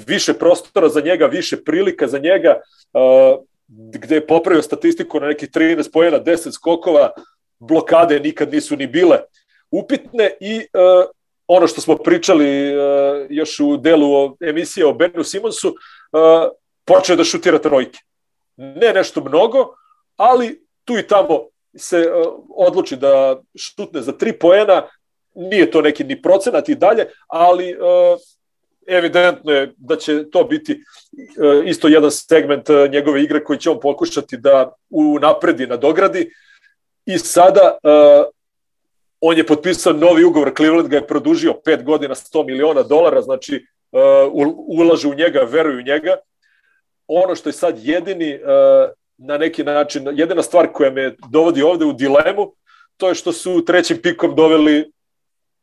više 0.07 0.35
prostora 0.35 0.89
za 0.89 1.01
njega, 1.01 1.27
više 1.27 1.65
prilika 1.65 2.07
za 2.07 2.19
njega, 2.19 2.61
uh, 2.93 3.45
gde 3.69 4.15
je 4.15 4.27
popravio 4.27 4.63
statistiku 4.63 5.21
na 5.21 5.27
nekih 5.27 5.51
13 5.51 5.93
pojena, 5.93 6.21
10 6.21 6.53
skokova, 6.53 7.11
blokade 7.59 8.21
nikad 8.21 8.53
nisu 8.53 8.77
ni 8.77 8.87
bile 8.87 9.19
upitne 9.71 10.31
i 10.41 10.57
uh, 10.57 11.11
ono 11.47 11.67
što 11.67 11.81
smo 11.81 11.97
pričali 11.97 12.77
uh, 12.77 12.83
još 13.29 13.61
u 13.61 13.77
delu 13.77 14.37
emisije 14.41 14.87
o 14.87 14.93
Benu 14.93 15.25
Simonsu, 15.25 15.69
uh, 15.69 16.51
počeo 16.85 17.17
da 17.17 17.25
šutira 17.25 17.59
trojke 17.59 17.99
ne 18.61 18.93
nešto 18.93 19.25
mnogo, 19.25 19.75
ali 20.17 20.67
tu 20.85 20.99
i 20.99 21.07
tamo 21.07 21.41
se 21.77 21.99
uh, 21.99 22.45
odluči 22.57 22.97
da 22.97 23.41
šutne 23.57 24.03
za 24.03 24.13
tri 24.13 24.33
poena, 24.33 24.83
nije 25.35 25.71
to 25.71 25.83
neki 25.83 26.05
ni 26.05 26.23
procenat 26.23 26.69
i 26.69 26.75
dalje, 26.75 27.07
ali 27.29 27.77
uh, 27.77 28.19
evidentno 28.87 29.53
je 29.53 29.73
da 29.77 29.97
će 29.97 30.31
to 30.31 30.45
biti 30.45 30.73
uh, 30.73 31.67
isto 31.67 31.89
jedan 31.89 32.11
segment 32.11 32.69
njegove 32.91 33.23
igre 33.23 33.45
koji 33.45 33.59
će 33.59 33.71
on 33.71 33.81
pokušati 33.81 34.37
da 34.37 34.73
u 34.91 35.19
napredi 35.19 35.67
nadogradi. 35.67 36.31
I 37.07 37.19
sada 37.19 37.79
on 39.21 39.37
je 39.37 39.47
potpisao 39.47 39.93
novi 39.93 40.25
ugovor, 40.25 40.53
Cleveland 40.57 40.89
ga 40.89 40.97
je 40.97 41.07
produžio 41.07 41.55
5 41.67 41.85
godina 41.85 42.15
100 42.15 42.47
miliona 42.47 42.83
dolara, 42.83 43.23
znači 43.23 43.67
ulaže 44.67 45.09
u 45.09 45.15
njega, 45.15 45.41
veruju 45.41 45.79
u 45.79 45.83
njega 45.83 46.17
ono 47.11 47.35
što 47.35 47.49
je 47.49 47.53
sad 47.53 47.79
jedini 47.79 48.35
uh, 48.35 48.41
na 49.19 49.39
neki 49.39 49.65
način, 49.65 50.09
jedina 50.15 50.43
stvar 50.43 50.73
koja 50.73 50.91
me 50.91 51.15
dovodi 51.31 51.63
ovde 51.63 51.85
u 51.85 51.93
dilemu, 51.93 52.53
to 52.97 53.09
je 53.09 53.15
što 53.15 53.33
su 53.33 53.65
trećim 53.65 53.99
pikom 54.03 54.35
doveli, 54.35 54.93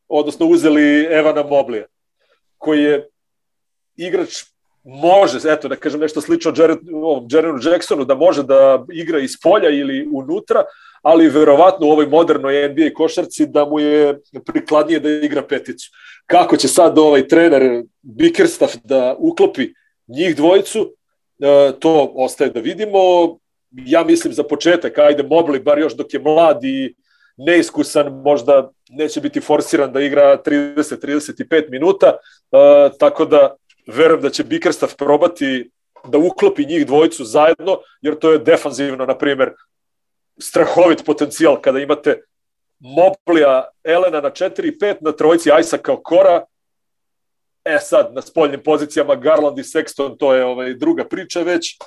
odnosno 0.07 0.45
uzeli 0.45 1.07
Evana 1.11 1.43
Moblija, 1.43 1.85
koji 2.57 2.83
je 2.83 3.07
igrač 3.95 4.43
može, 4.83 5.51
eto 5.51 5.67
da 5.67 5.75
kažem 5.75 5.99
nešto 5.99 6.21
slično 6.21 6.53
Jaredu 7.29 7.69
Jacksonu, 7.71 8.05
da 8.05 8.15
može 8.15 8.43
da 8.43 8.85
igra 8.93 9.19
iz 9.19 9.31
polja 9.43 9.69
ili 9.69 10.09
unutra, 10.13 10.63
ali 11.01 11.29
verovatno 11.29 11.87
u 11.87 11.91
ovoj 11.91 12.07
modernoj 12.07 12.69
NBA 12.69 12.93
košarci 12.95 13.45
da 13.45 13.65
mu 13.65 13.79
je 13.79 14.19
prikladnije 14.45 14.99
da 14.99 15.09
igra 15.09 15.41
peticu. 15.41 15.89
Kako 16.25 16.57
će 16.57 16.67
sad 16.67 16.97
ovaj 16.97 17.27
trener 17.27 17.83
Bickerstaff 18.01 18.75
da 18.83 19.15
uklopi 19.19 19.73
njih 20.07 20.35
dvojicu, 20.35 20.96
E, 20.96 20.96
to 21.79 22.11
ostaje 22.15 22.49
da 22.49 22.59
vidimo. 22.59 22.99
ja 23.71 24.03
mislim 24.03 24.33
za 24.33 24.43
početak, 24.43 24.97
ajde 24.97 25.23
Mobli, 25.23 25.59
bar 25.59 25.79
još 25.79 25.93
dok 25.93 26.13
je 26.13 26.19
mlad 26.19 26.63
i 26.63 26.95
neiskusan, 27.37 28.13
možda 28.13 28.71
neće 28.89 29.21
biti 29.21 29.41
forsiran 29.41 29.91
da 29.93 30.01
igra 30.01 30.37
30-35 30.45 31.69
minuta, 31.69 32.13
uh, 32.51 32.97
tako 32.99 33.25
da 33.25 33.55
verujem 33.87 34.21
da 34.21 34.29
će 34.29 34.43
Bickerstaff 34.43 34.95
probati 34.95 35.69
da 36.07 36.17
uklopi 36.17 36.65
njih 36.65 36.85
dvojicu 36.85 37.25
zajedno, 37.25 37.79
jer 38.01 38.19
to 38.19 38.31
je 38.31 38.39
defanzivno, 38.39 39.05
na 39.05 39.17
primjer, 39.17 39.53
strahovit 40.39 41.05
potencijal 41.05 41.61
kada 41.61 41.79
imate 41.79 42.21
Moblija, 42.79 43.69
Elena 43.83 44.21
na 44.21 44.29
4-5, 44.29 44.95
na 45.01 45.11
trojici 45.11 45.51
Ajsa 45.51 45.77
kao 45.77 45.97
Kora, 45.97 46.45
e 47.67 47.79
sad 47.79 48.13
na 48.13 48.21
spoljnim 48.21 48.63
pozicijama 48.63 49.15
Garland 49.15 49.59
i 49.59 49.63
Sexton, 49.63 50.17
to 50.19 50.33
je 50.33 50.45
ovaj, 50.45 50.73
druga 50.73 51.05
priča 51.05 51.41
već, 51.41 51.77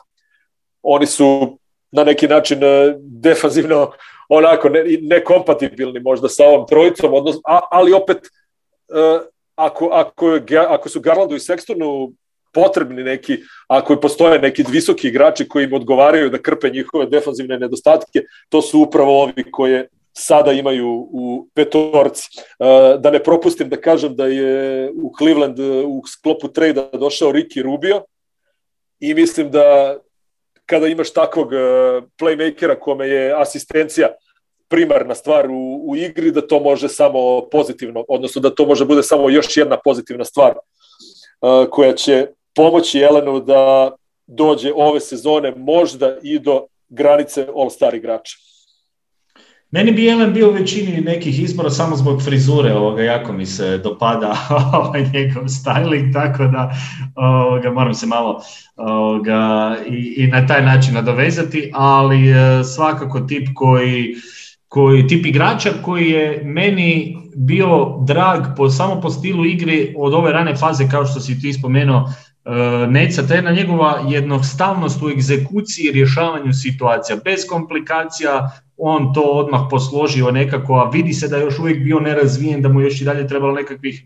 oni 0.82 1.06
su 1.06 1.58
na 1.92 2.04
neki 2.04 2.28
način 2.28 2.64
e, 2.64 2.94
defanzivno 2.98 3.92
onako 4.28 4.68
ne, 4.68 4.84
nekompatibilni 5.02 6.00
možda 6.00 6.28
sa 6.28 6.44
ovom 6.44 6.66
trojicom, 6.66 7.14
odnosno, 7.14 7.40
a, 7.44 7.60
ali 7.70 7.92
opet 7.92 8.16
uh, 8.18 9.20
ako, 9.54 9.88
ako, 9.92 10.38
ako 10.68 10.88
su 10.88 11.00
Garlandu 11.00 11.34
i 11.34 11.38
Sextonu 11.38 12.12
potrebni 12.52 13.02
neki, 13.02 13.38
ako 13.68 13.96
postoje 13.96 14.38
neki 14.38 14.64
visoki 14.68 15.08
igrači 15.08 15.48
koji 15.48 15.64
im 15.64 15.72
odgovaraju 15.72 16.30
da 16.30 16.38
krpe 16.38 16.70
njihove 16.70 17.06
defanzivne 17.06 17.58
nedostatke, 17.58 18.22
to 18.48 18.62
su 18.62 18.80
upravo 18.80 19.22
ovi 19.22 19.44
koje 19.52 19.88
sada 20.20 20.52
imaju 20.52 21.08
u 21.12 21.46
petorci. 21.54 22.28
Uh, 22.58 23.00
da 23.00 23.10
ne 23.10 23.22
propustim 23.22 23.68
da 23.68 23.80
kažem 23.80 24.16
da 24.16 24.26
je 24.26 24.90
u 24.90 25.12
Cleveland 25.18 25.58
u 25.86 26.02
sklopu 26.06 26.48
trejda 26.48 26.90
došao 26.92 27.32
Ricky 27.32 27.62
Rubio 27.62 28.02
i 29.00 29.14
mislim 29.14 29.50
da 29.50 29.96
kada 30.66 30.86
imaš 30.86 31.12
takvog 31.12 31.46
uh, 31.46 32.04
playmakera 32.18 32.78
kome 32.78 33.08
je 33.08 33.34
asistencija 33.36 34.08
primarna 34.68 35.14
stvar 35.14 35.50
u, 35.50 35.80
u 35.88 35.96
igri, 35.96 36.30
da 36.30 36.46
to 36.46 36.60
može 36.60 36.88
samo 36.88 37.48
pozitivno, 37.50 38.04
odnosno 38.08 38.40
da 38.40 38.54
to 38.54 38.66
može 38.66 38.84
bude 38.84 39.02
samo 39.02 39.30
još 39.30 39.56
jedna 39.56 39.78
pozitivna 39.84 40.24
stvar 40.24 40.54
koja 41.70 41.92
će 41.92 42.26
pomoći 42.54 42.98
Jelenu 42.98 43.40
da 43.40 43.92
dođe 44.26 44.72
ove 44.74 45.00
sezone 45.00 45.54
možda 45.56 46.16
i 46.22 46.38
do 46.38 46.66
granice 46.88 47.46
All-Star 47.54 47.96
igrača. 47.96 48.36
Meni 49.72 49.92
bi 49.92 50.04
Jelen 50.04 50.32
bio 50.32 50.48
u 50.48 50.52
većini 50.52 51.00
nekih 51.00 51.42
izbora 51.42 51.70
samo 51.70 51.96
zbog 51.96 52.22
frizure, 52.22 52.72
ovoga, 52.72 53.02
jako 53.02 53.32
mi 53.32 53.46
se 53.46 53.78
dopada 53.78 54.36
ovaj 54.78 55.02
njegov 55.12 55.44
styling, 55.44 56.12
tako 56.12 56.44
da 56.44 56.72
ovoga, 57.14 57.70
moram 57.70 57.94
se 57.94 58.06
malo 58.06 58.40
ovoga, 58.76 59.76
i, 59.88 60.14
i 60.16 60.26
na 60.26 60.46
taj 60.46 60.64
način 60.64 60.94
nadovezati, 60.94 61.70
ali 61.74 62.30
e, 62.30 62.64
svakako 62.64 63.20
tip 63.20 63.48
koji 63.54 64.14
koji 64.68 65.06
tip 65.06 65.26
igrača 65.26 65.70
koji 65.82 66.10
je 66.10 66.42
meni 66.44 67.16
bio 67.36 67.96
drag 68.06 68.42
po, 68.56 68.70
samo 68.70 69.00
po 69.00 69.10
stilu 69.10 69.46
igre 69.46 69.92
od 69.96 70.14
ove 70.14 70.32
rane 70.32 70.56
faze 70.56 70.88
kao 70.90 71.06
što 71.06 71.20
si 71.20 71.40
ti 71.40 71.52
spomenuo 71.52 72.08
Neca, 72.88 73.26
to 73.26 73.34
je 73.34 73.42
na 73.42 73.50
njegova 73.50 74.04
jednostavnost 74.08 75.02
u 75.02 75.10
egzekuciji 75.10 75.84
i 75.84 75.92
rješavanju 75.92 76.52
situacija, 76.52 77.16
bez 77.24 77.40
komplikacija, 77.48 78.50
on 78.76 79.14
to 79.14 79.22
odmah 79.22 79.60
posložio 79.70 80.30
nekako, 80.30 80.74
a 80.74 80.90
vidi 80.90 81.12
se 81.12 81.28
da 81.28 81.36
je 81.36 81.44
još 81.44 81.58
uvijek 81.58 81.84
bio 81.84 82.00
nerazvijen, 82.00 82.62
da 82.62 82.68
mu 82.68 82.80
još 82.80 83.00
i 83.00 83.04
dalje 83.04 83.26
trebalo 83.28 83.52
nekakvih 83.52 84.04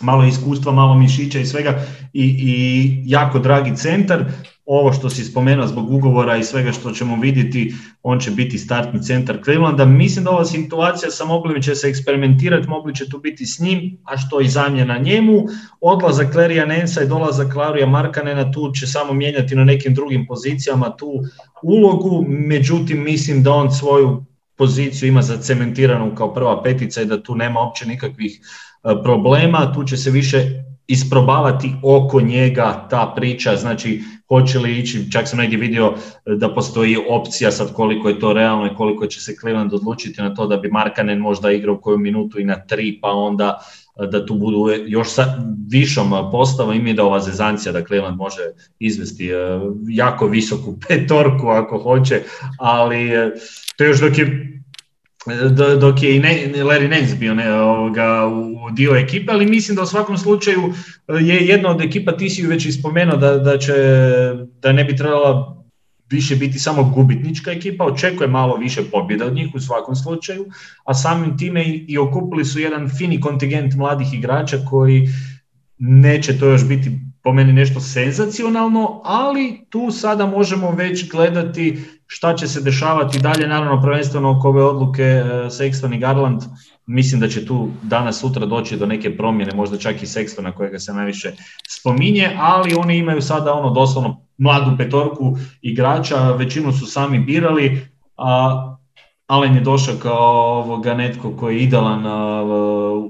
malo 0.00 0.24
iskustva, 0.24 0.72
malo 0.72 0.94
mišića 0.94 1.38
i 1.38 1.46
svega 1.46 1.86
i, 2.12 2.24
i 2.24 3.02
jako 3.06 3.38
dragi 3.38 3.76
centar. 3.76 4.24
Ovo 4.64 4.92
što 4.92 5.10
si 5.10 5.24
spomenuo 5.24 5.66
zbog 5.66 5.90
ugovora 5.90 6.36
i 6.36 6.44
svega 6.44 6.72
što 6.72 6.90
ćemo 6.90 7.16
vidjeti, 7.20 7.74
on 8.02 8.20
će 8.20 8.30
biti 8.30 8.58
startni 8.58 9.02
centar 9.02 9.38
Clevelanda. 9.44 9.84
Mislim 9.84 10.24
da 10.24 10.30
ova 10.30 10.44
situacija 10.44 11.10
sa 11.10 11.24
Moglim 11.24 11.62
će 11.62 11.74
se 11.74 11.88
eksperimentirati, 11.88 12.68
mogli 12.68 12.94
će 12.94 13.08
tu 13.08 13.18
biti 13.18 13.46
s 13.46 13.58
njim, 13.58 13.98
a 14.04 14.18
što 14.18 14.40
i 14.40 14.48
zamjena 14.48 14.98
njemu. 14.98 15.44
Odlazak 15.80 16.32
Klerija 16.32 16.66
Nensa 16.66 17.02
i 17.02 17.08
dolazak 17.08 17.52
Klarija 17.52 17.86
Markanena 17.86 18.52
tu 18.52 18.72
će 18.72 18.86
samo 18.86 19.12
mijenjati 19.12 19.56
na 19.56 19.64
nekim 19.64 19.94
drugim 19.94 20.26
pozicijama 20.26 20.96
tu 20.96 21.12
ulogu, 21.62 22.24
međutim 22.28 23.04
mislim 23.04 23.42
da 23.42 23.52
on 23.52 23.72
svoju 23.72 24.24
poziciju 24.56 25.08
ima 25.08 25.22
zacementiranu 25.22 26.14
kao 26.14 26.34
prva 26.34 26.62
petica 26.62 27.02
i 27.02 27.06
da 27.06 27.22
tu 27.22 27.34
nema 27.34 27.60
uopće 27.60 27.86
nikakvih 27.86 28.40
e, 28.84 29.02
problema, 29.02 29.72
tu 29.74 29.84
će 29.84 29.96
se 29.96 30.10
više 30.10 30.62
isprobavati 30.86 31.74
oko 31.82 32.20
njega 32.20 32.86
ta 32.90 33.12
priča, 33.16 33.56
znači 33.56 34.02
hoće 34.28 34.58
li 34.58 34.78
ići, 34.78 35.12
čak 35.12 35.28
sam 35.28 35.38
negdje 35.38 35.58
vidio 35.58 35.94
e, 36.26 36.34
da 36.36 36.54
postoji 36.54 36.96
opcija 37.08 37.50
sad 37.50 37.72
koliko 37.72 38.08
je 38.08 38.20
to 38.20 38.32
realno 38.32 38.66
i 38.66 38.74
koliko 38.76 39.06
će 39.06 39.20
se 39.20 39.34
Cleveland 39.40 39.74
odlučiti 39.74 40.22
na 40.22 40.34
to 40.34 40.46
da 40.46 40.56
bi 40.56 40.68
Markanen 40.68 41.18
možda 41.18 41.52
igrao 41.52 41.80
koju 41.80 41.98
minutu 41.98 42.40
i 42.40 42.44
na 42.44 42.66
tri, 42.66 42.98
pa 43.02 43.08
onda 43.08 43.58
e, 44.02 44.06
da 44.06 44.26
tu 44.26 44.34
budu 44.34 44.66
još 44.86 45.10
sa 45.10 45.24
višom 45.70 46.10
postavom 46.32 46.74
i 46.74 46.82
mi 46.82 46.94
da 46.94 47.04
ova 47.04 47.20
zezancija 47.20 47.72
da 47.72 47.84
Cleveland 47.84 48.16
može 48.16 48.42
izvesti 48.78 49.30
jako 49.88 50.26
visoku 50.26 50.78
petorku 50.88 51.48
ako 51.48 51.78
hoće, 51.78 52.22
ali 52.58 53.10
to 53.76 53.84
još 53.84 54.00
dok 54.00 54.18
je 54.18 54.52
dok 55.80 56.02
je 56.02 56.16
i 56.16 56.20
Larry 56.20 56.88
Nance 56.88 57.14
bio 57.14 57.34
ne, 57.34 57.52
ovoga, 57.52 58.26
u 58.26 58.70
dio 58.70 58.96
ekipe, 58.96 59.32
ali 59.32 59.46
mislim 59.46 59.76
da 59.76 59.82
u 59.82 59.86
svakom 59.86 60.18
slučaju 60.18 60.60
e, 61.08 61.12
je 61.14 61.46
jedna 61.46 61.70
od 61.70 61.80
ekipa, 61.80 62.16
ti 62.16 62.30
si 62.30 62.42
ju 62.42 62.48
već 62.48 62.66
ispomenuo 62.66 63.16
da, 63.16 63.38
da, 63.38 63.58
će, 63.58 63.72
da 64.62 64.72
ne 64.72 64.84
bi 64.84 64.96
trebala 64.96 65.62
više 66.10 66.36
biti 66.36 66.58
samo 66.58 66.84
gubitnička 66.84 67.50
ekipa, 67.50 67.84
očekuje 67.84 68.28
malo 68.28 68.56
više 68.56 68.82
pobjeda 68.90 69.26
od 69.26 69.34
njih 69.34 69.54
u 69.54 69.60
svakom 69.60 69.96
slučaju, 69.96 70.46
a 70.84 70.94
samim 70.94 71.38
time 71.38 71.64
i 71.66 71.98
okupili 71.98 72.44
su 72.44 72.60
jedan 72.60 72.90
fini 72.98 73.20
kontingent 73.20 73.74
mladih 73.74 74.14
igrača 74.14 74.58
koji 74.70 75.08
neće 75.78 76.38
to 76.38 76.46
još 76.46 76.68
biti 76.68 76.90
po 77.22 77.32
meni 77.32 77.52
nešto 77.52 77.80
senzacionalno, 77.80 79.00
ali 79.04 79.66
tu 79.70 79.90
sada 79.90 80.26
možemo 80.26 80.70
već 80.70 81.10
gledati 81.10 81.84
šta 82.06 82.34
će 82.36 82.48
se 82.48 82.60
dešavati 82.60 83.18
dalje, 83.18 83.48
naravno 83.48 83.82
prvenstveno 83.82 84.30
oko 84.30 84.48
ove 84.48 84.64
odluke 84.64 85.02
e, 85.02 85.24
Sexton 85.50 85.94
i 85.94 85.98
Garland, 85.98 86.42
mislim 86.86 87.20
da 87.20 87.28
će 87.28 87.46
tu 87.46 87.68
danas 87.82 88.20
sutra 88.20 88.46
doći 88.46 88.76
do 88.76 88.86
neke 88.86 89.16
promjene, 89.16 89.54
možda 89.54 89.78
čak 89.78 90.02
i 90.02 90.06
Sextona 90.06 90.52
kojega 90.52 90.78
se 90.78 90.92
najviše 90.92 91.32
spominje, 91.68 92.30
ali 92.38 92.74
oni 92.74 92.96
imaju 92.96 93.22
sada 93.22 93.52
ono 93.52 93.70
doslovno 93.70 94.26
mladu 94.38 94.76
petorku 94.78 95.36
igrača, 95.62 96.32
većinu 96.32 96.72
su 96.72 96.86
sami 96.86 97.18
birali, 97.18 97.86
a 98.16 98.76
Alen 99.32 99.54
je 99.54 99.60
došao 99.60 99.94
kao 100.02 100.58
ovoga 100.58 100.94
netko 100.94 101.36
koji 101.36 101.56
je 101.56 101.62
idealan 101.62 102.04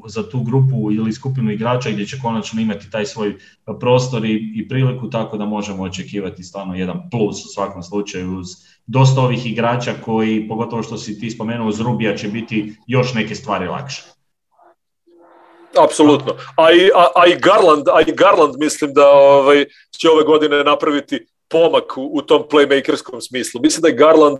za 0.07 0.31
tu 0.31 0.43
grupu 0.43 0.93
ili 0.93 1.12
skupinu 1.12 1.51
igrača 1.51 1.90
gdje 1.90 2.07
će 2.07 2.19
konačno 2.23 2.61
imati 2.61 2.90
taj 2.90 3.07
svoj 3.07 3.36
prostor 3.81 4.24
i, 4.24 4.53
i 4.57 4.69
priliku, 4.69 5.11
tako 5.11 5.36
da 5.36 5.44
možemo 5.44 5.82
očekivati 5.82 6.43
stvarno 6.43 6.74
jedan 6.74 7.11
plus 7.11 7.44
u 7.44 7.49
svakom 7.55 7.82
slučaju 7.82 8.39
uz 8.39 8.47
dosta 8.86 9.20
ovih 9.20 9.47
igrača 9.47 9.94
koji, 10.05 10.49
pogotovo 10.49 10.82
što 10.82 10.97
si 10.97 11.20
ti 11.20 11.31
spomenuo, 11.31 11.69
uz 11.69 11.81
Rubija 11.81 12.16
će 12.16 12.28
biti 12.28 12.74
još 12.86 13.15
neke 13.15 13.35
stvari 13.35 13.66
lakše. 13.66 14.03
Apsolutno. 15.85 16.32
A 16.57 16.73
i, 16.73 16.90
a, 16.94 17.07
a 17.16 17.27
i 17.27 17.36
Garland, 17.40 17.89
a 17.89 18.01
i 18.01 18.12
Garland 18.12 18.55
mislim 18.59 18.94
da 18.94 19.11
ovaj, 19.11 19.65
će 19.99 20.11
ove 20.11 20.24
godine 20.24 20.65
napraviti 20.65 21.27
pomak 21.49 21.97
u, 21.97 22.11
u 22.12 22.23
tom 22.23 22.43
playmakerskom 22.51 23.20
smislu. 23.20 23.61
Mislim 23.61 23.82
da 23.82 23.89
je 23.89 23.97
Garland 23.97 24.39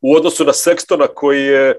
u 0.00 0.14
odnosu 0.14 0.44
na 0.44 0.52
Sextona 0.52 1.06
koji 1.14 1.44
je 1.44 1.76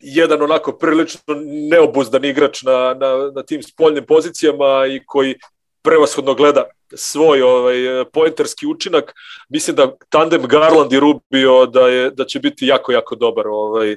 jedan 0.00 0.42
onako 0.42 0.72
prilično 0.72 1.34
neobuzdan 1.70 2.24
igrač 2.24 2.62
na, 2.62 2.72
na, 2.72 3.30
na 3.34 3.42
tim 3.42 3.62
spoljnim 3.62 4.04
pozicijama 4.06 4.86
i 4.90 5.00
koji 5.06 5.34
prevashodno 5.82 6.34
gleda 6.34 6.64
svoj 6.94 7.42
ovaj 7.42 7.76
pointerski 8.12 8.66
učinak. 8.66 9.12
Mislim 9.48 9.76
da 9.76 9.92
tandem 10.08 10.42
Garland 10.42 10.92
i 10.92 11.00
Rubio 11.00 11.66
da 11.66 11.80
je 11.80 12.10
da 12.10 12.24
će 12.24 12.40
biti 12.40 12.66
jako 12.66 12.92
jako 12.92 13.14
dobar 13.16 13.46
ovaj 13.46 13.96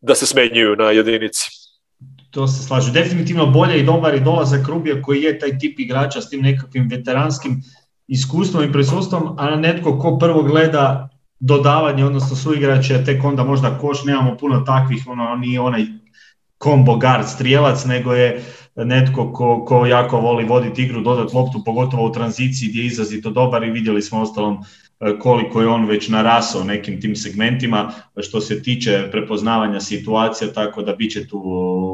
da 0.00 0.14
se 0.14 0.26
smenjuju 0.26 0.76
na 0.76 0.90
jedinici. 0.90 1.46
To 2.30 2.46
se 2.46 2.66
slaže. 2.66 2.92
Definitivno 2.92 3.46
bolje 3.46 3.80
i 3.80 3.84
dobar 3.84 4.14
i 4.14 4.20
dolazak 4.20 4.68
Rubija 4.68 5.02
koji 5.02 5.22
je 5.22 5.38
taj 5.38 5.58
tip 5.58 5.80
igrača 5.80 6.20
s 6.20 6.30
tim 6.30 6.40
nekakvim 6.40 6.88
veteranskim 6.90 7.62
iskustvom 8.08 8.64
i 8.64 8.72
prisustvom, 8.72 9.36
a 9.38 9.56
netko 9.56 9.98
ko 9.98 10.18
prvo 10.18 10.42
gleda 10.42 11.08
dodavanje, 11.42 12.04
odnosno 12.04 12.36
suigrače, 12.36 13.04
tek 13.04 13.24
onda 13.24 13.44
možda 13.44 13.78
koš, 13.78 14.04
nemamo 14.04 14.36
puno 14.36 14.60
takvih, 14.60 15.04
ono, 15.06 15.36
nije 15.36 15.60
onaj 15.60 15.86
combo 16.62 16.96
guard 16.96 17.26
strijelac, 17.28 17.84
nego 17.84 18.14
je 18.14 18.44
netko 18.76 19.32
ko, 19.32 19.64
ko 19.64 19.86
jako 19.86 20.20
voli 20.20 20.44
voditi 20.44 20.82
igru, 20.82 21.00
dodati 21.00 21.36
loptu, 21.36 21.64
pogotovo 21.64 22.06
u 22.06 22.12
tranziciji 22.12 22.68
gdje 22.68 22.80
je 22.80 22.86
izrazito 22.86 23.30
dobar 23.30 23.64
i 23.64 23.70
vidjeli 23.70 24.02
smo 24.02 24.20
ostalom 24.20 24.64
koliko 25.20 25.60
je 25.60 25.68
on 25.68 25.86
već 25.86 26.08
narasao 26.08 26.64
nekim 26.64 27.00
tim 27.00 27.16
segmentima 27.16 27.92
što 28.22 28.40
se 28.40 28.62
tiče 28.62 29.08
prepoznavanja 29.10 29.80
situacija, 29.80 30.52
tako 30.52 30.82
da 30.82 30.92
bit 30.92 31.12
će 31.12 31.28
tu, 31.28 31.40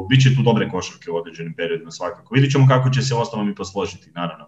bit 0.09 0.21
će 0.23 0.35
tu 0.35 0.41
dobre 0.41 0.69
košarke 0.69 1.11
u 1.11 1.15
određenim 1.15 1.53
periodima 1.53 1.91
svakako. 1.91 2.33
Vidjet 2.35 2.51
ćemo 2.51 2.67
kako 2.67 2.89
će 2.89 3.01
se 3.01 3.15
ostalom 3.15 3.49
i 3.49 3.55
posložiti, 3.55 4.11
naravno. 4.15 4.45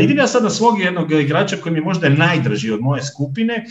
idem 0.00 0.18
ja 0.18 0.26
sad 0.26 0.42
na 0.42 0.50
svog 0.50 0.80
jednog 0.80 1.12
igrača 1.12 1.56
koji 1.56 1.72
mi 1.72 1.78
je 1.78 1.84
možda 1.84 2.08
najdraži 2.08 2.70
od 2.70 2.80
moje 2.80 3.02
skupine, 3.02 3.64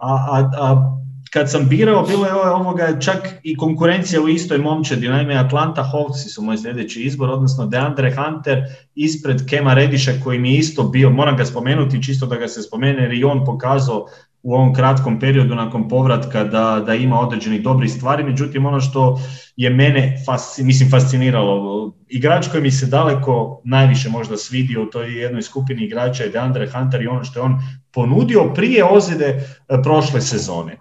a, 0.00 0.14
a, 0.30 0.50
a 0.58 0.96
kad 1.32 1.50
sam 1.50 1.68
birao, 1.68 2.06
bilo 2.06 2.26
je 2.26 2.32
ovoga 2.32 3.00
čak 3.00 3.28
i 3.42 3.56
konkurencija 3.56 4.22
u 4.22 4.28
istoj 4.28 4.58
momčadi, 4.58 5.08
naime 5.08 5.34
Atlanta 5.34 5.90
Hawks 5.92 6.34
su 6.34 6.42
moj 6.42 6.58
sljedeći 6.58 7.02
izbor, 7.02 7.30
odnosno 7.30 7.66
DeAndre 7.66 8.14
Hunter 8.16 8.62
ispred 8.94 9.48
Kema 9.48 9.74
Rediša 9.74 10.12
koji 10.24 10.38
mi 10.38 10.56
isto 10.56 10.82
bio, 10.82 11.10
moram 11.10 11.36
ga 11.36 11.44
spomenuti 11.44 12.02
čisto 12.02 12.26
da 12.26 12.36
ga 12.36 12.48
se 12.48 12.62
spomene 12.62 13.02
jer 13.02 13.12
i 13.12 13.24
on 13.24 13.44
pokazao 13.44 14.06
u 14.42 14.54
ovom 14.54 14.74
kratkom 14.74 15.18
periodu 15.20 15.54
nakon 15.54 15.88
povratka 15.88 16.44
da, 16.44 16.82
da 16.86 16.94
ima 16.94 17.20
određenih 17.20 17.62
dobrih 17.62 17.92
stvari, 17.92 18.24
međutim 18.24 18.66
ono 18.66 18.80
što 18.80 19.20
je 19.56 19.70
mene 19.70 20.22
fasci, 20.26 20.64
mislim, 20.64 20.90
fasciniralo, 20.90 21.92
igrač 22.08 22.48
koji 22.48 22.62
mi 22.62 22.70
se 22.70 22.86
daleko 22.86 23.60
najviše 23.64 24.08
možda 24.08 24.36
svidio 24.36 24.82
u 24.82 24.86
toj 24.86 25.22
jednoj 25.22 25.42
skupini 25.42 25.84
igrača 25.84 26.24
je 26.24 26.30
DeAndre 26.30 26.70
Hunter 26.70 27.02
i 27.02 27.06
ono 27.06 27.24
što 27.24 27.40
je 27.40 27.44
on 27.44 27.58
ponudio 27.92 28.52
prije 28.54 28.84
ozljede 28.84 29.26
e, 29.26 29.42
prošle 29.82 30.20
sezone. 30.20 30.78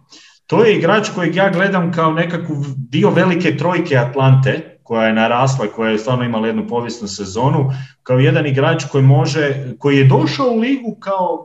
To 0.48 0.64
je 0.65 0.77
igrač 0.77 1.10
kojeg 1.10 1.36
ja 1.36 1.49
gledam 1.49 1.91
kao 1.91 2.14
nekakvu 2.14 2.56
dio 2.76 3.10
velike 3.10 3.57
trojke 3.57 3.98
Atlante, 3.98 4.80
koja 4.84 5.07
je 5.07 5.14
narasla, 5.14 5.68
koja 5.68 5.91
je 5.91 5.98
stvarno 5.98 6.23
imala 6.23 6.48
jednu 6.48 6.68
povijesnu 6.68 7.07
sezonu, 7.07 7.69
kao 8.03 8.19
jedan 8.19 8.48
igrač 8.48 8.86
koji 8.86 9.03
može, 9.03 9.73
koji 9.80 9.98
je 9.98 10.07
došao 10.07 10.48
u 10.48 10.60
ligu 10.60 10.95
kao 10.99 11.44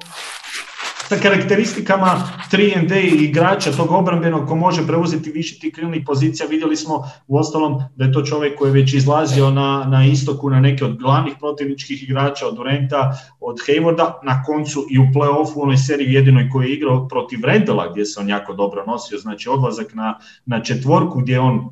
sa 1.08 1.16
karakteristikama 1.16 2.22
3 2.52 2.88
d 2.88 3.00
igrača 3.00 3.72
tog 3.72 3.90
obrambenog 3.92 4.48
ko 4.48 4.56
može 4.56 4.86
preuzeti 4.86 5.30
više 5.30 5.58
tih 5.58 5.74
krilnih 5.74 6.02
pozicija. 6.06 6.48
Vidjeli 6.48 6.76
smo 6.76 7.04
u 7.26 7.38
ostalom 7.38 7.82
da 7.96 8.04
je 8.04 8.12
to 8.12 8.22
čovjek 8.22 8.58
koji 8.58 8.68
je 8.68 8.72
već 8.72 8.94
izlazio 8.94 9.50
na, 9.50 9.84
na 9.88 10.06
istoku 10.06 10.50
na 10.50 10.60
neke 10.60 10.84
od 10.84 10.98
glavnih 10.98 11.34
protivničkih 11.40 12.02
igrača, 12.02 12.46
od 12.46 12.56
Durenta, 12.56 13.16
od 13.40 13.56
Haywarda, 13.66 14.12
na 14.22 14.42
koncu 14.42 14.86
i 14.90 14.98
u 14.98 15.02
play-offu 15.14 15.52
u 15.56 15.62
onoj 15.62 15.76
seriji 15.76 16.12
jedinoj 16.12 16.48
koji 16.50 16.68
je 16.68 16.74
igrao 16.74 17.08
protiv 17.08 17.38
Rendela 17.44 17.90
gdje 17.92 18.04
se 18.04 18.20
on 18.20 18.28
jako 18.28 18.54
dobro 18.54 18.84
nosio, 18.86 19.18
znači 19.18 19.48
odlazak 19.48 19.94
na, 19.94 20.18
na 20.46 20.62
četvorku 20.62 21.20
gdje 21.20 21.40
on 21.40 21.70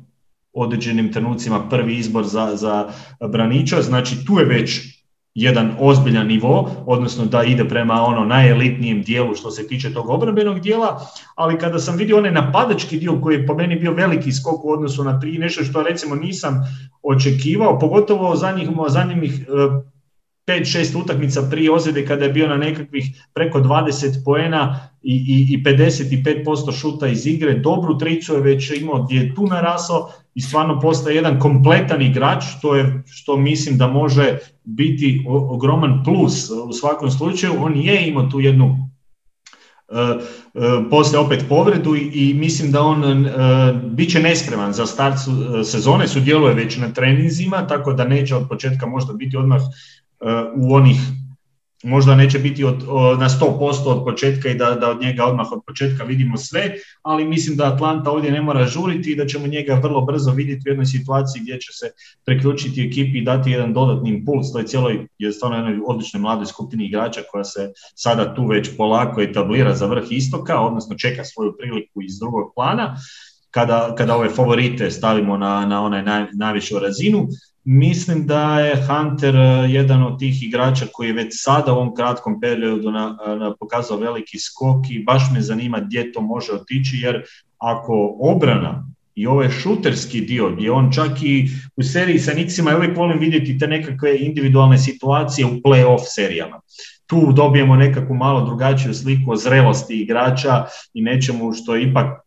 određenim 0.53 1.13
trenucima 1.13 1.69
prvi 1.69 1.95
izbor 1.95 2.25
za, 2.25 2.55
za 2.55 2.87
braniča, 3.29 3.81
znači 3.81 4.25
tu 4.25 4.39
je 4.39 4.45
već 4.45 4.92
jedan 5.35 5.75
ozbiljan 5.79 6.27
nivo, 6.27 6.71
odnosno 6.85 7.25
da 7.25 7.43
ide 7.43 7.65
prema 7.65 7.93
ono 7.93 8.25
najelitnijem 8.25 9.01
dijelu 9.01 9.35
što 9.35 9.51
se 9.51 9.67
tiče 9.67 9.93
tog 9.93 10.09
obrambenog 10.09 10.59
dijela, 10.59 11.05
ali 11.35 11.57
kada 11.57 11.79
sam 11.79 11.97
vidio 11.97 12.17
onaj 12.17 12.31
napadački 12.31 12.99
dio 12.99 13.21
koji 13.21 13.35
je 13.35 13.47
po 13.47 13.55
meni 13.55 13.75
bio 13.75 13.93
veliki 13.93 14.31
skok 14.31 14.65
u 14.65 14.71
odnosu 14.71 15.03
na 15.03 15.19
tri, 15.19 15.37
nešto 15.37 15.63
što 15.63 15.83
recimo 15.83 16.15
nisam 16.15 16.61
očekivao, 17.03 17.79
pogotovo 17.79 18.35
zadnjih, 18.35 18.69
zadnjih 18.87 19.47
5-6 20.47 21.03
utakmica 21.03 21.41
prije 21.51 21.71
ozljede 21.71 22.05
kada 22.05 22.25
je 22.25 22.31
bio 22.31 22.47
na 22.47 22.57
nekakvih 22.57 23.25
preko 23.33 23.59
20 23.59 24.23
poena 24.25 24.89
i, 25.01 25.13
i, 25.13 25.53
i 25.53 25.63
55% 25.63 26.79
šuta 26.79 27.07
iz 27.07 27.27
igre, 27.27 27.53
dobru 27.53 27.97
tricu 27.97 28.33
je 28.33 28.41
već 28.41 28.71
imao 28.81 29.03
gdje 29.03 29.17
je 29.17 29.35
tu 29.35 29.47
narasao 29.47 30.09
i 30.35 30.41
stvarno 30.41 30.79
postaje 30.79 31.15
jedan 31.15 31.39
kompletan 31.39 32.01
igrač, 32.01 32.43
to 32.61 32.75
je 32.75 33.03
što 33.05 33.37
mislim 33.37 33.77
da 33.77 33.87
može 33.87 34.37
biti 34.63 35.25
ogroman 35.27 36.03
plus 36.03 36.49
u 36.49 36.73
svakom 36.73 37.11
slučaju. 37.11 37.53
On 37.59 37.77
je 37.77 38.07
imao 38.07 38.29
tu 38.29 38.39
jednu 38.39 38.65
uh, 38.65 39.99
uh, 40.53 40.63
poslije 40.89 41.19
opet 41.19 41.45
povredu 41.49 41.95
i, 41.95 42.33
mislim 42.33 42.71
da 42.71 42.81
on 42.81 43.03
uh, 43.03 43.31
bit 43.91 44.11
će 44.11 44.19
nespreman 44.19 44.73
za 44.73 44.85
start 44.85 45.17
sezone, 45.65 46.07
sudjeluje 46.07 46.53
već 46.53 46.77
na 46.77 46.93
treninzima, 46.93 47.67
tako 47.67 47.93
da 47.93 48.07
neće 48.07 48.35
od 48.35 48.49
početka 48.49 48.85
možda 48.85 49.13
biti 49.13 49.37
odmah 49.37 49.61
u 50.55 50.75
onih 50.75 50.97
možda 51.83 52.15
neće 52.15 52.39
biti 52.39 52.63
od, 52.63 52.83
na 53.19 53.29
100% 53.29 53.85
od 53.85 54.03
početka 54.03 54.49
i 54.49 54.55
da, 54.55 54.71
da 54.71 54.89
od 54.89 55.01
njega 55.01 55.25
odmah 55.25 55.51
od 55.51 55.61
početka 55.67 56.03
vidimo 56.03 56.37
sve, 56.37 56.75
ali 57.01 57.25
mislim 57.25 57.57
da 57.57 57.73
Atlanta 57.73 58.11
ovdje 58.11 58.31
ne 58.31 58.41
mora 58.41 58.65
žuriti 58.65 59.11
i 59.11 59.15
da 59.15 59.25
ćemo 59.25 59.47
njega 59.47 59.73
vrlo 59.73 60.01
brzo 60.01 60.31
vidjeti 60.31 60.69
u 60.69 60.71
jednoj 60.71 60.85
situaciji 60.85 61.41
gdje 61.41 61.59
će 61.59 61.73
se 61.73 61.91
preključiti 62.25 62.87
ekipi 62.87 63.17
i 63.17 63.23
dati 63.23 63.51
jedan 63.51 63.73
dodatni 63.73 64.09
impuls 64.09 64.51
toj 64.53 64.63
cijeloj, 64.63 65.07
je 65.17 65.31
stvarno 65.31 65.57
jednoj 65.57 65.79
odličnoj 65.87 66.21
mladoj 66.21 66.45
skupini 66.45 66.85
igrača 66.85 67.21
koja 67.31 67.43
se 67.43 67.71
sada 67.95 68.35
tu 68.35 68.47
već 68.47 68.69
polako 68.77 69.21
etablira 69.21 69.75
za 69.75 69.85
vrh 69.85 70.03
istoka, 70.09 70.59
odnosno 70.59 70.95
čeka 70.95 71.23
svoju 71.23 71.53
priliku 71.57 72.01
iz 72.01 72.19
drugog 72.19 72.51
plana 72.55 72.95
kada, 73.53 73.95
kada 73.97 74.15
ove 74.15 74.29
favorite 74.29 74.91
stavimo 74.91 75.37
na, 75.37 75.65
na 75.65 75.83
onaj 75.83 76.03
naj, 76.03 76.25
najvišu 76.33 76.79
razinu. 76.79 77.27
Mislim 77.63 78.25
da 78.27 78.59
je 78.59 78.87
Hunter 78.87 79.35
e, 79.35 79.39
jedan 79.69 80.03
od 80.03 80.19
tih 80.19 80.43
igrača 80.43 80.85
koji 80.93 81.07
je 81.07 81.13
već 81.13 81.27
sada 81.31 81.73
u 81.73 81.75
ovom 81.75 81.95
kratkom 81.95 82.39
periodu 82.41 82.91
na, 82.91 83.17
na 83.39 83.53
pokazao 83.59 83.97
veliki 83.97 84.39
skok 84.39 84.89
i 84.89 85.03
baš 85.03 85.23
me 85.33 85.41
zanima 85.41 85.79
gdje 85.79 86.11
to 86.11 86.21
može 86.21 86.51
otići 86.51 86.97
jer 86.97 87.23
ako 87.57 88.17
obrana 88.19 88.93
i 89.15 89.27
ovaj 89.27 89.49
šuterski 89.49 90.21
dio 90.21 90.49
gdje 90.49 90.71
on 90.71 90.91
čak 90.91 91.11
i 91.21 91.49
u 91.75 91.83
seriji 91.83 92.19
sa 92.19 92.31
Nixima, 92.31 92.69
ja 92.69 92.77
uvijek 92.77 92.97
volim 92.97 93.19
vidjeti 93.19 93.57
te 93.57 93.67
nekakve 93.67 94.17
individualne 94.19 94.77
situacije 94.77 95.45
u 95.45 95.49
play-off 95.49 96.03
serijama. 96.05 96.59
Tu 97.07 97.31
dobijemo 97.31 97.75
nekakvu 97.75 98.15
malo 98.15 98.45
drugačiju 98.45 98.93
sliku 98.93 99.31
o 99.31 99.35
zrelosti 99.35 100.01
igrača 100.01 100.65
i 100.93 101.01
nečemu 101.01 101.53
što 101.53 101.75
je 101.75 101.89
ipak 101.89 102.22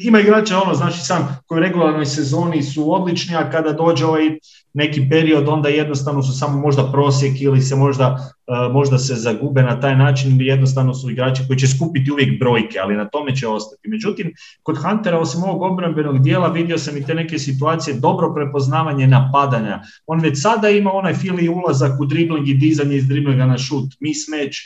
ima 0.00 0.20
igrača 0.20 0.58
ono, 0.58 0.74
znači 0.74 0.98
sam 1.00 1.38
koji 1.46 1.58
u 1.58 1.62
regularnoj 1.62 2.06
sezoni 2.06 2.62
su 2.62 2.94
odlični, 2.94 3.36
a 3.36 3.50
kada 3.50 3.72
dođe 3.72 4.06
ovaj 4.06 4.30
neki 4.74 5.06
period 5.10 5.48
onda 5.48 5.68
jednostavno 5.68 6.22
su 6.22 6.38
samo 6.38 6.60
možda 6.60 6.92
prosjek 6.92 7.40
ili 7.40 7.60
se 7.60 7.76
možda, 7.76 8.32
e, 8.46 8.72
možda 8.72 8.98
se 8.98 9.14
zagube 9.14 9.62
na 9.62 9.80
taj 9.80 9.96
način 9.96 10.32
ili 10.32 10.46
jednostavno 10.46 10.94
su 10.94 11.10
igrači 11.10 11.42
koji 11.46 11.58
će 11.58 11.68
skupiti 11.68 12.12
uvijek 12.12 12.40
brojke, 12.40 12.78
ali 12.78 12.96
na 12.96 13.08
tome 13.08 13.36
će 13.36 13.48
ostati. 13.48 13.88
Međutim, 13.88 14.32
kod 14.62 14.76
Huntera 14.78 15.18
osim 15.18 15.42
ovog 15.42 15.62
obrambenog 15.62 16.22
dijela 16.22 16.48
vidio 16.48 16.78
sam 16.78 16.96
i 16.96 17.04
te 17.06 17.14
neke 17.14 17.38
situacije, 17.38 17.96
dobro 17.96 18.34
prepoznavanje 18.34 19.06
napadanja. 19.06 19.80
On 20.06 20.20
već 20.20 20.42
sada 20.42 20.68
ima 20.68 20.92
onaj 20.92 21.14
fili 21.14 21.48
ulazak 21.48 22.00
u 22.00 22.04
dribling 22.06 22.48
i 22.48 22.54
dizanje 22.54 22.96
iz 22.96 23.08
driblinga 23.08 23.46
na 23.46 23.58
šut, 23.58 23.94
mismatch, 24.00 24.56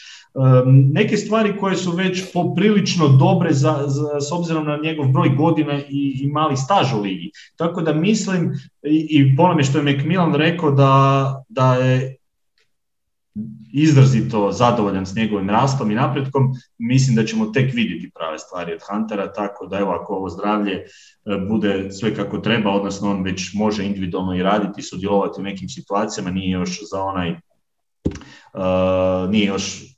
neke 0.93 1.17
stvari 1.17 1.55
koje 1.61 1.77
su 1.77 1.91
već 1.91 2.33
poprilično 2.33 3.09
dobre 3.09 3.53
za, 3.53 3.85
za, 3.87 4.21
s 4.21 4.33
obzirom 4.33 4.67
na 4.67 4.79
njegov 4.83 5.09
broj 5.09 5.29
godina 5.29 5.81
i, 5.89 6.21
i 6.23 6.27
mali 6.27 6.57
staž 6.57 6.93
u 6.93 7.01
ligi. 7.01 7.31
Tako 7.57 7.83
da 7.83 7.95
mislim 7.95 8.53
i, 8.83 9.07
i 9.11 9.37
po 9.37 9.63
što 9.63 9.79
je 9.79 9.85
McMillan 9.85 10.35
rekao 10.35 10.71
da, 10.71 11.45
da 11.49 11.75
je 11.75 12.17
izrazito 13.73 14.53
zadovoljan 14.53 15.07
s 15.07 15.15
njegovim 15.15 15.51
rastom 15.51 15.91
i 15.91 15.95
napretkom, 15.95 16.55
mislim 16.79 17.17
da 17.17 17.25
ćemo 17.25 17.47
tek 17.47 17.75
vidjeti 17.75 18.11
prave 18.15 18.39
stvari 18.39 18.73
od 18.73 18.81
Huntera, 18.91 19.33
tako 19.33 19.67
da 19.67 19.79
evo 19.79 19.93
ako 19.93 20.15
ovo 20.15 20.29
zdravlje 20.29 20.73
e, 20.73 20.85
bude 21.49 21.93
sve 21.93 22.15
kako 22.15 22.39
treba, 22.39 22.71
odnosno 22.71 23.11
on 23.11 23.23
već 23.23 23.55
može 23.55 23.85
individualno 23.85 24.35
i 24.35 24.43
raditi, 24.43 24.83
sudjelovati 24.83 25.41
u 25.41 25.45
nekim 25.45 25.69
situacijama, 25.69 26.31
nije 26.31 26.51
još 26.51 26.91
za 26.91 27.03
onaj 27.03 27.31
uh, 27.31 27.37
nije 29.31 29.47
još 29.47 29.96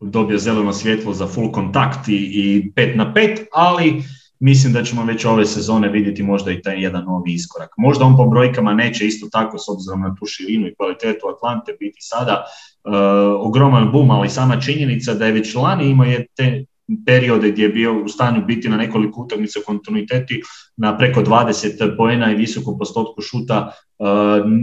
dobio 0.00 0.38
zeleno 0.38 0.72
svjetlo 0.72 1.14
za 1.14 1.26
full 1.26 1.52
kontakt 1.52 2.08
i, 2.08 2.12
i 2.12 2.72
pet 2.74 2.96
na 2.96 3.14
pet, 3.14 3.46
ali 3.52 4.02
mislim 4.40 4.72
da 4.72 4.82
ćemo 4.82 5.04
već 5.04 5.24
ove 5.24 5.46
sezone 5.46 5.88
vidjeti 5.88 6.22
možda 6.22 6.50
i 6.50 6.62
taj 6.62 6.82
jedan 6.82 7.04
novi 7.04 7.32
iskorak. 7.32 7.70
Možda 7.76 8.04
on 8.04 8.16
po 8.16 8.26
brojkama 8.26 8.74
neće 8.74 9.06
isto 9.06 9.28
tako 9.32 9.58
s 9.58 9.68
obzirom 9.68 10.00
na 10.00 10.14
tu 10.18 10.26
širinu 10.26 10.66
i 10.66 10.74
kvalitetu 10.74 11.26
Atlante 11.28 11.72
biti 11.80 11.98
sada 12.00 12.44
uh, 12.44 13.46
ogroman 13.46 13.92
boom, 13.92 14.10
ali 14.10 14.28
sama 14.28 14.60
činjenica 14.60 15.14
da 15.14 15.26
je 15.26 15.32
već 15.32 15.54
lani 15.54 15.90
imao 15.90 16.06
je 16.06 16.26
te 16.36 16.64
periode 17.06 17.50
gdje 17.50 17.62
je 17.62 17.68
bio 17.68 18.04
u 18.04 18.08
stanju 18.08 18.44
biti 18.46 18.68
na 18.68 18.76
nekoliko 18.76 19.20
utakmica 19.22 19.60
kontinuiteti 19.66 20.42
na 20.76 20.98
preko 20.98 21.20
20 21.20 21.96
poena 21.96 22.32
i 22.32 22.36
visoku 22.36 22.78
postotku 22.78 23.22
šuta 23.22 23.72
uh, 23.98 24.06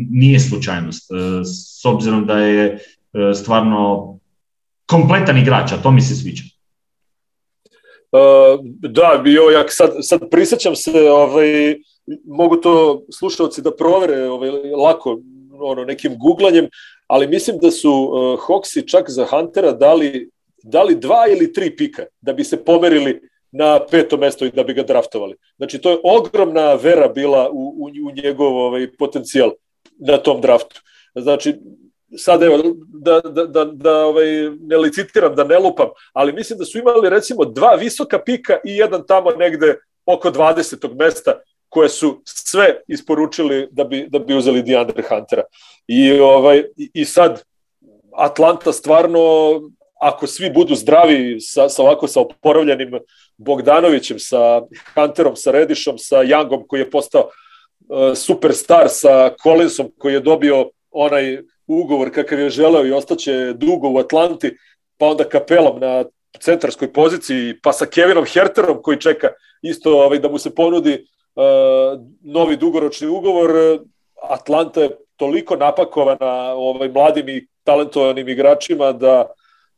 nije 0.10 0.40
slučajnost. 0.40 1.12
Uh, 1.12 1.18
s 1.82 1.86
obzirom 1.86 2.26
da 2.26 2.40
je 2.40 2.80
stvarno 3.36 4.15
kompletan 4.86 5.38
igrač, 5.38 5.72
a 5.72 5.82
to 5.84 5.92
mi 5.92 6.02
se 6.02 6.16
sviđa. 6.16 6.44
Uh, 8.12 8.60
da, 8.90 9.22
bio 9.24 9.42
jak 9.42 9.68
sad, 9.70 9.92
sad 10.02 10.30
prisjećam 10.32 10.76
se, 10.76 11.12
ovaj, 11.12 11.76
mogu 12.26 12.56
to 12.56 13.04
slušalci 13.20 13.62
da 13.62 13.76
provere 13.76 14.30
ovaj, 14.30 14.50
lako 14.72 15.20
ono, 15.60 15.86
nekim 15.86 16.18
googlanjem, 16.18 16.68
ali 17.08 17.28
mislim 17.28 17.58
da 17.62 17.72
su 17.72 17.92
uh, 17.92 18.40
Hawksi 18.40 18.88
čak 18.88 19.10
za 19.10 19.26
Huntera 19.26 19.72
dali, 19.72 20.30
dali 20.64 20.96
dva 20.96 21.26
ili 21.32 21.54
tri 21.54 21.76
pika 21.76 22.06
da 22.22 22.34
bi 22.34 22.44
se 22.44 22.64
pomerili 22.66 23.22
na 23.52 23.80
peto 23.92 24.18
mesto 24.18 24.46
i 24.46 24.52
da 24.52 24.64
bi 24.64 24.74
ga 24.74 24.84
draftovali. 24.84 25.36
Znači, 25.58 25.78
to 25.78 25.92
je 25.92 25.98
ogromna 26.04 26.74
vera 26.74 27.08
bila 27.08 27.50
u, 27.52 27.76
u, 27.78 28.08
u 28.08 28.12
njegov 28.12 28.58
ovaj, 28.58 28.92
potencijal 28.98 29.52
na 30.00 30.18
tom 30.18 30.42
draftu. 30.42 30.82
Znači, 31.16 31.56
sad 32.18 32.44
evo, 32.44 32.58
da, 32.88 33.20
da, 33.20 33.46
da, 33.46 33.66
da 33.66 34.06
ovaj, 34.06 34.26
ne 34.60 34.78
licitiram, 34.78 35.36
da 35.36 35.44
ne 35.44 35.60
lupam, 35.60 35.88
ali 36.14 36.34
mislim 36.34 36.60
da 36.60 36.66
su 36.66 36.80
imali 36.80 37.10
recimo 37.10 37.46
dva 37.46 37.76
visoka 37.76 38.20
pika 38.20 38.54
i 38.66 38.78
jedan 38.78 39.04
tamo 39.08 39.32
negde 39.32 39.76
oko 40.06 40.32
20. 40.32 40.96
mesta 41.00 41.40
koje 41.70 41.90
su 41.90 42.22
sve 42.26 42.82
isporučili 42.88 43.68
da 43.72 43.84
bi, 43.84 44.08
da 44.10 44.20
bi 44.20 44.36
uzeli 44.36 44.64
Deandre 44.64 45.04
Huntera. 45.10 45.44
I, 45.88 46.20
ovaj, 46.20 46.64
i 46.94 47.06
sad 47.06 47.44
Atlanta 48.18 48.72
stvarno, 48.72 49.20
ako 50.02 50.28
svi 50.28 50.50
budu 50.50 50.76
zdravi 50.76 51.42
sa, 51.42 51.70
sa 51.70 51.82
ovako 51.82 52.08
sa 52.08 52.22
oporavljenim 52.22 53.00
Bogdanovićem, 53.38 54.20
sa 54.20 54.62
Hunterom, 54.96 55.36
sa 55.36 55.52
Redišom, 55.52 55.98
sa 55.98 56.24
Youngom 56.24 56.68
koji 56.68 56.80
je 56.80 56.90
postao 56.90 57.22
uh, 57.22 58.16
superstar, 58.16 58.88
sa 58.90 59.32
Collinsom 59.44 59.92
koji 59.98 60.14
je 60.14 60.20
dobio 60.20 60.70
onaj 60.92 61.40
ugovor 61.68 62.12
kakav 62.12 62.40
je 62.40 62.50
želeo 62.50 62.86
i 62.86 62.92
ostaće 62.92 63.54
dugo 63.54 63.90
u 63.90 63.98
Atlanti, 63.98 64.58
pa 64.98 65.06
onda 65.06 65.24
kapelom 65.24 65.80
na 65.80 66.06
centarskoj 66.40 66.94
poziciji, 66.94 67.60
pa 67.64 67.74
sa 67.74 67.86
Kevinom 67.86 68.26
Herterom 68.26 68.82
koji 68.82 69.00
čeka 69.00 69.28
isto 69.62 70.00
ovaj, 70.04 70.20
da 70.20 70.30
mu 70.30 70.38
se 70.38 70.56
ponudi 70.56 70.94
uh, 71.36 72.00
novi 72.22 72.58
dugoročni 72.58 73.08
ugovor. 73.08 73.80
Atlanta 74.30 74.82
je 74.82 74.90
toliko 75.16 75.56
napakovana 75.56 76.54
ovaj, 76.54 76.90
mladim 76.90 77.30
i 77.30 77.48
talentovanim 77.64 78.30
igračima 78.30 78.92
da, 78.92 79.26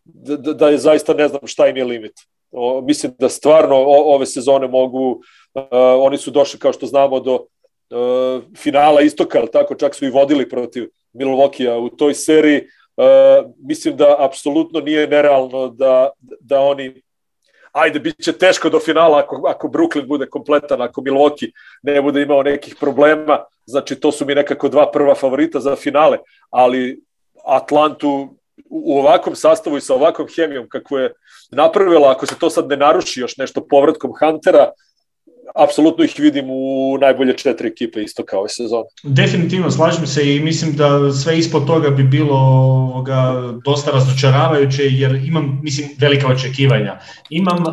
da, 0.03 0.53
da 0.53 0.69
je 0.69 0.77
zaista 0.77 1.13
ne 1.13 1.27
znam 1.27 1.47
šta 1.47 1.67
im 1.67 1.77
je 1.77 1.83
limit. 1.83 2.13
O, 2.51 2.81
mislim 2.81 3.13
da 3.19 3.29
stvarno 3.29 3.75
o, 3.75 4.15
ove 4.15 4.25
sezone 4.25 4.67
mogu, 4.67 5.11
uh, 5.11 5.63
oni 5.99 6.17
su 6.17 6.31
došli 6.31 6.59
kao 6.59 6.73
što 6.73 6.85
znamo 6.85 7.19
do 7.19 7.33
uh, 7.35 8.43
finala 8.57 9.01
istoka, 9.01 9.39
ali 9.39 9.51
tako 9.51 9.75
čak 9.75 9.95
su 9.95 10.05
i 10.05 10.09
vodili 10.09 10.49
protiv 10.49 10.89
Milwaukee 11.13 11.77
u 11.77 11.89
toj 11.89 12.13
seriji. 12.13 12.67
Uh, 12.97 13.51
mislim 13.57 13.97
da 13.97 14.15
apsolutno 14.19 14.79
nije 14.79 15.07
nerealno 15.07 15.67
da, 15.67 16.09
da 16.39 16.59
oni 16.59 17.01
ajde, 17.71 17.99
bit 17.99 18.23
će 18.23 18.33
teško 18.33 18.69
do 18.69 18.79
finala 18.79 19.19
ako, 19.19 19.41
ako 19.47 19.67
Brooklyn 19.67 20.07
bude 20.07 20.25
kompletan, 20.29 20.81
ako 20.81 21.01
Milwaukee 21.01 21.51
ne 21.83 22.01
bude 22.01 22.21
imao 22.21 22.43
nekih 22.43 22.75
problema, 22.79 23.43
znači 23.65 23.95
to 23.95 24.11
su 24.11 24.25
mi 24.25 24.35
nekako 24.35 24.69
dva 24.69 24.91
prva 24.91 25.15
favorita 25.15 25.59
za 25.59 25.75
finale, 25.75 26.17
ali 26.49 27.01
Atlantu 27.45 28.37
u 28.69 28.99
ovakvom 28.99 29.35
sastavu 29.35 29.77
i 29.77 29.81
sa 29.81 29.93
ovakvom 29.93 30.27
hemijom 30.35 30.69
kako 30.69 30.97
je 30.97 31.13
napravila, 31.51 32.11
ako 32.11 32.25
se 32.25 32.39
to 32.39 32.49
sad 32.49 32.67
ne 32.67 32.77
naruši 32.77 33.19
još 33.19 33.37
nešto 33.37 33.67
povratkom 33.69 34.13
Huntera, 34.19 34.71
apsolutno 35.55 36.03
ih 36.03 36.15
vidim 36.17 36.45
u 36.49 36.97
najbolje 37.01 37.37
četiri 37.37 37.67
ekipe 37.67 38.01
isto 38.01 38.25
kao 38.25 38.39
ove 38.39 38.49
sezone. 38.49 38.83
Definitivno, 39.03 39.71
slažem 39.71 40.07
se 40.07 40.35
i 40.35 40.39
mislim 40.39 40.75
da 40.75 41.11
sve 41.11 41.37
ispod 41.37 41.67
toga 41.67 41.89
bi 41.89 42.03
bilo 42.03 42.35
ovoga, 42.35 43.33
dosta 43.65 43.91
razočaravajuće 43.91 44.83
jer 44.83 45.15
imam, 45.15 45.59
mislim, 45.63 45.89
velika 45.99 46.27
očekivanja. 46.27 46.99
Imam 47.29 47.61
uh, 47.61 47.67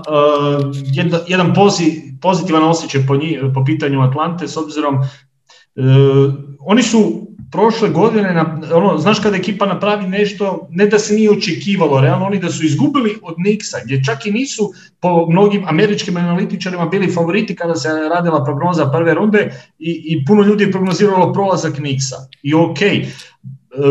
jedan, 0.92 1.20
jedan 1.28 1.54
pozi, 1.54 1.84
pozitivan 2.22 2.62
osjećaj 2.62 3.00
po, 3.08 3.16
njih, 3.16 3.38
po 3.54 3.64
pitanju 3.64 4.00
Atlante 4.00 4.48
s 4.48 4.56
obzirom 4.56 4.94
uh, 4.94 6.34
oni 6.66 6.82
su 6.82 7.23
prošle 7.54 7.88
godine, 7.88 8.32
na, 8.34 8.60
ono, 8.72 8.98
znaš 8.98 9.20
kada 9.20 9.36
ekipa 9.36 9.66
napravi 9.66 10.08
nešto, 10.08 10.68
ne 10.70 10.86
da 10.86 10.98
se 10.98 11.14
nije 11.14 11.30
očekivalo, 11.30 12.00
realno 12.00 12.26
oni 12.26 12.38
da 12.38 12.50
su 12.50 12.64
izgubili 12.66 13.14
od 13.22 13.36
Nixa, 13.38 13.84
gdje 13.84 14.04
čak 14.04 14.26
i 14.26 14.32
nisu 14.32 14.72
po 15.00 15.26
mnogim 15.30 15.68
američkim 15.68 16.16
analitičarima 16.16 16.86
bili 16.86 17.12
favoriti 17.12 17.56
kada 17.56 17.74
se 17.74 17.88
radila 17.88 18.44
prognoza 18.44 18.90
prve 18.90 19.14
runde 19.14 19.52
i, 19.78 19.92
i 20.06 20.24
puno 20.24 20.42
ljudi 20.42 20.64
je 20.64 20.72
prognoziralo 20.72 21.32
prolazak 21.32 21.78
Nixa. 21.78 22.26
I 22.42 22.54
okej, 22.54 22.90
okay, 22.90 23.06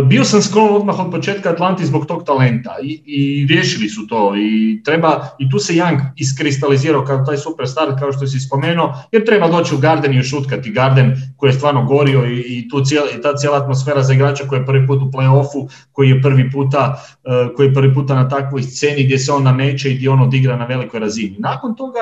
bio 0.05 0.23
sam 0.23 0.41
sklon 0.41 0.75
odmah 0.75 0.99
od 0.99 1.11
početka 1.11 1.49
Atlanti 1.49 1.85
zbog 1.85 2.05
tog 2.05 2.23
talenta 2.23 2.75
i, 2.83 3.01
i 3.05 3.47
riješili 3.47 3.89
su 3.89 4.07
to 4.07 4.35
i 4.35 4.81
treba 4.83 5.27
i 5.39 5.49
tu 5.49 5.59
se 5.59 5.73
Young 5.73 5.99
iskristalizirao 6.15 7.05
kao 7.05 7.25
taj 7.25 7.37
superstar 7.37 7.99
kao 7.99 8.11
što 8.11 8.27
si 8.27 8.39
spomenuo 8.39 8.93
jer 9.11 9.25
treba 9.25 9.47
doći 9.47 9.75
u 9.75 9.77
Garden 9.77 10.13
i 10.13 10.19
ušutkati 10.19 10.71
Garden 10.71 11.15
koji 11.37 11.49
je 11.49 11.53
stvarno 11.53 11.85
gorio 11.85 12.25
i, 12.25 12.39
i 12.39 12.69
tu 12.69 12.85
cijela, 12.85 13.07
i 13.17 13.21
ta 13.21 13.35
cijela 13.35 13.57
atmosfera 13.57 14.03
za 14.03 14.13
igrača 14.13 14.43
koji 14.47 14.59
je 14.59 14.65
prvi 14.65 14.87
put 14.87 15.01
u 15.01 15.11
play-offu 15.11 15.69
koji 15.91 16.09
je 16.09 16.21
prvi 16.21 16.51
puta 16.51 17.03
uh, 17.23 17.55
koji 17.55 17.67
je 17.67 17.73
prvi 17.73 17.93
puta 17.93 18.15
na 18.15 18.29
takvoj 18.29 18.63
sceni 18.63 19.03
gdje 19.03 19.19
se 19.19 19.31
on 19.31 19.43
nameće 19.43 19.91
i 19.91 19.95
gdje 19.95 20.09
on 20.09 20.21
odigra 20.21 20.55
na 20.55 20.65
velikoj 20.65 20.99
razini. 20.99 21.35
Nakon 21.39 21.75
toga 21.75 21.99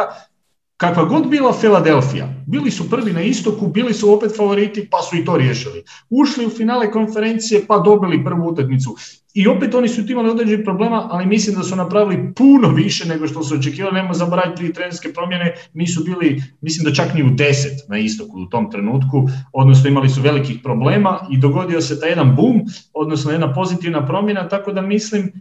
kakva 0.81 1.03
god 1.05 1.29
bila 1.29 1.53
Filadelfija, 1.53 2.27
bili 2.47 2.71
su 2.71 2.89
prvi 2.89 3.13
na 3.13 3.21
istoku, 3.21 3.67
bili 3.67 3.93
su 3.93 4.13
opet 4.13 4.31
favoriti, 4.37 4.87
pa 4.91 4.97
su 5.01 5.17
i 5.17 5.25
to 5.25 5.37
riješili. 5.37 5.83
Ušli 6.09 6.45
u 6.45 6.49
finale 6.49 6.91
konferencije, 6.91 7.61
pa 7.67 7.77
dobili 7.77 8.23
prvu 8.23 8.47
utakmicu. 8.47 8.95
I 9.33 9.47
opet 9.47 9.75
oni 9.75 9.87
su 9.87 10.01
imali 10.01 10.29
određenih 10.29 10.65
problema, 10.65 11.07
ali 11.11 11.25
mislim 11.25 11.55
da 11.55 11.63
su 11.63 11.75
napravili 11.75 12.33
puno 12.35 12.69
više 12.69 13.07
nego 13.07 13.27
što 13.27 13.43
su 13.43 13.55
očekivali. 13.55 13.95
Nemo 13.95 14.13
zaboraviti 14.13 14.55
prije 14.55 14.73
trenerske 14.73 15.13
promjene, 15.13 15.53
nisu 15.73 16.03
bili, 16.03 16.43
mislim 16.61 16.85
da 16.85 16.93
čak 16.93 17.13
ni 17.13 17.23
u 17.23 17.29
deset 17.29 17.89
na 17.89 17.97
istoku 17.97 18.41
u 18.41 18.45
tom 18.45 18.71
trenutku, 18.71 19.27
odnosno 19.53 19.89
imali 19.89 20.09
su 20.09 20.21
velikih 20.21 20.59
problema 20.63 21.19
i 21.31 21.37
dogodio 21.37 21.81
se 21.81 21.99
taj 21.99 22.09
jedan 22.09 22.35
boom, 22.35 22.61
odnosno 22.93 23.31
jedna 23.31 23.53
pozitivna 23.53 24.05
promjena, 24.05 24.47
tako 24.47 24.71
da 24.71 24.81
mislim 24.81 25.31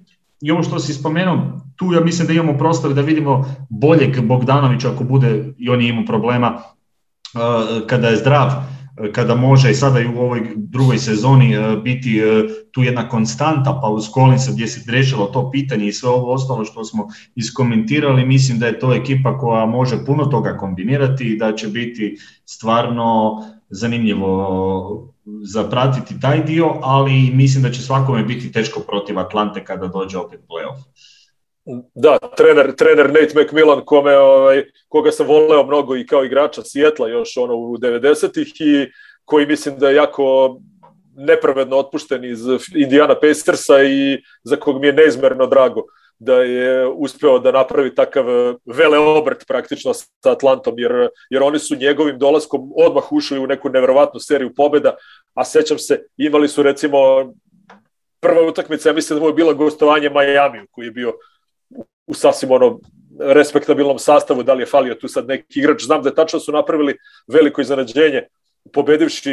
i 0.40 0.50
ovo 0.50 0.62
što 0.62 0.78
si 0.78 0.94
spomenuo, 0.94 1.60
tu 1.76 1.92
ja 1.92 2.00
mislim 2.00 2.26
da 2.26 2.32
imamo 2.32 2.58
prostor 2.58 2.94
da 2.94 3.00
vidimo 3.00 3.44
boljeg 3.68 4.20
Bogdanovića 4.26 4.90
ako 4.92 5.04
bude 5.04 5.54
i 5.58 5.70
on 5.70 5.82
imao 5.82 6.04
problema 6.04 6.54
uh, 6.54 7.86
kada 7.86 8.08
je 8.08 8.16
zdrav, 8.16 8.46
uh, 8.46 9.12
kada 9.12 9.34
može 9.34 9.70
i 9.70 9.74
sada 9.74 10.00
i 10.00 10.06
u 10.06 10.18
ovoj 10.20 10.42
drugoj 10.56 10.98
sezoni 10.98 11.58
uh, 11.58 11.82
biti 11.82 12.22
tu 12.72 12.82
jedna 12.82 13.08
konstanta, 13.08 13.78
pa 13.82 13.88
uz 13.88 14.04
Collinsa 14.14 14.52
gdje 14.52 14.66
se 14.66 14.92
rešilo 14.92 15.26
to 15.26 15.50
pitanje 15.50 15.86
i 15.86 15.92
sve 15.92 16.08
ovo 16.08 16.32
ostalo 16.32 16.64
što 16.64 16.84
smo 16.84 17.08
iskomentirali, 17.34 18.26
mislim 18.26 18.58
da 18.58 18.66
je 18.66 18.78
to 18.78 18.94
ekipa 18.94 19.38
koja 19.38 19.66
može 19.66 20.04
puno 20.06 20.24
toga 20.24 20.56
kombinirati 20.56 21.24
i 21.24 21.36
da 21.36 21.54
će 21.54 21.68
biti 21.68 22.16
stvarno 22.44 23.42
zanimljivo 23.70 25.14
zapratiti 25.43 26.20
taj 26.20 26.43
dio, 26.44 26.74
ali 26.82 27.31
mislim 27.35 27.62
da 27.62 27.70
će 27.70 27.82
svakome 27.82 28.23
biti 28.23 28.52
teško 28.52 28.81
protiv 28.81 29.19
Atlante 29.19 29.65
kada 29.65 29.86
dođe 29.86 30.19
opet 30.19 30.40
playoff. 30.48 30.81
Da, 31.94 32.19
trener, 32.36 32.74
trener 32.77 33.07
Nate 33.07 33.43
McMillan, 33.43 33.82
kome, 33.85 34.19
ovaj, 34.19 34.65
koga 34.89 35.12
sam 35.12 35.27
voleo 35.27 35.66
mnogo 35.66 35.97
i 35.97 36.07
kao 36.07 36.24
igrača 36.24 36.62
Sjetla 36.65 37.09
još 37.09 37.36
ono 37.36 37.55
u 37.55 37.77
90-ih 37.77 38.52
i 38.61 38.90
koji 39.24 39.47
mislim 39.47 39.78
da 39.78 39.89
je 39.89 39.97
jako 39.97 40.57
nepravedno 41.16 41.77
otpušten 41.77 42.24
iz 42.24 42.40
Indiana 42.74 43.15
Pacersa 43.20 43.82
i 43.82 44.23
za 44.43 44.57
kog 44.57 44.81
mi 44.81 44.86
je 44.86 44.93
neizmerno 44.93 45.47
drago 45.47 45.82
da 46.20 46.35
je 46.35 46.86
uspeo 46.86 47.39
da 47.39 47.52
napravi 47.52 47.94
takav 47.94 48.24
vele 48.66 48.98
obrt 48.98 49.44
praktično 49.48 49.94
sa 49.94 50.32
Atlantom, 50.32 50.78
jer, 50.78 51.09
jer 51.31 51.43
oni 51.43 51.59
su 51.59 51.77
njegovim 51.77 52.19
dolaskom 52.19 52.73
odmah 52.77 53.12
ušli 53.12 53.39
u 53.39 53.47
neku 53.47 53.69
neverovatnu 53.69 54.20
seriju 54.20 54.55
pobeda, 54.55 54.94
a 55.35 55.44
sećam 55.44 55.78
se, 55.78 56.02
imali 56.16 56.48
su 56.48 56.62
recimo 56.62 56.98
prva 58.20 58.43
utakmica, 58.43 58.89
ja 58.89 58.93
mislim 58.93 59.19
da 59.19 59.23
mu 59.23 59.28
je 59.28 59.35
bila 59.35 59.52
gostovanje 59.52 60.11
Majamiju, 60.11 60.66
koji 60.70 60.86
je 60.86 60.90
bio 60.90 61.12
u 62.07 62.15
sasvim 62.15 62.51
ono 62.51 62.81
respektabilnom 63.20 63.98
sastavu, 63.98 64.43
da 64.43 64.55
li 64.55 64.62
je 64.62 64.66
falio 64.66 64.94
tu 64.94 65.09
sad 65.09 65.28
neki 65.28 65.59
igrač, 65.59 65.82
znam 65.82 66.02
da 66.02 66.15
tačno 66.15 66.40
su 66.40 66.52
napravili 66.52 66.97
veliko 67.27 67.61
iznenađenje, 67.61 68.23
pobedivši 68.73 69.32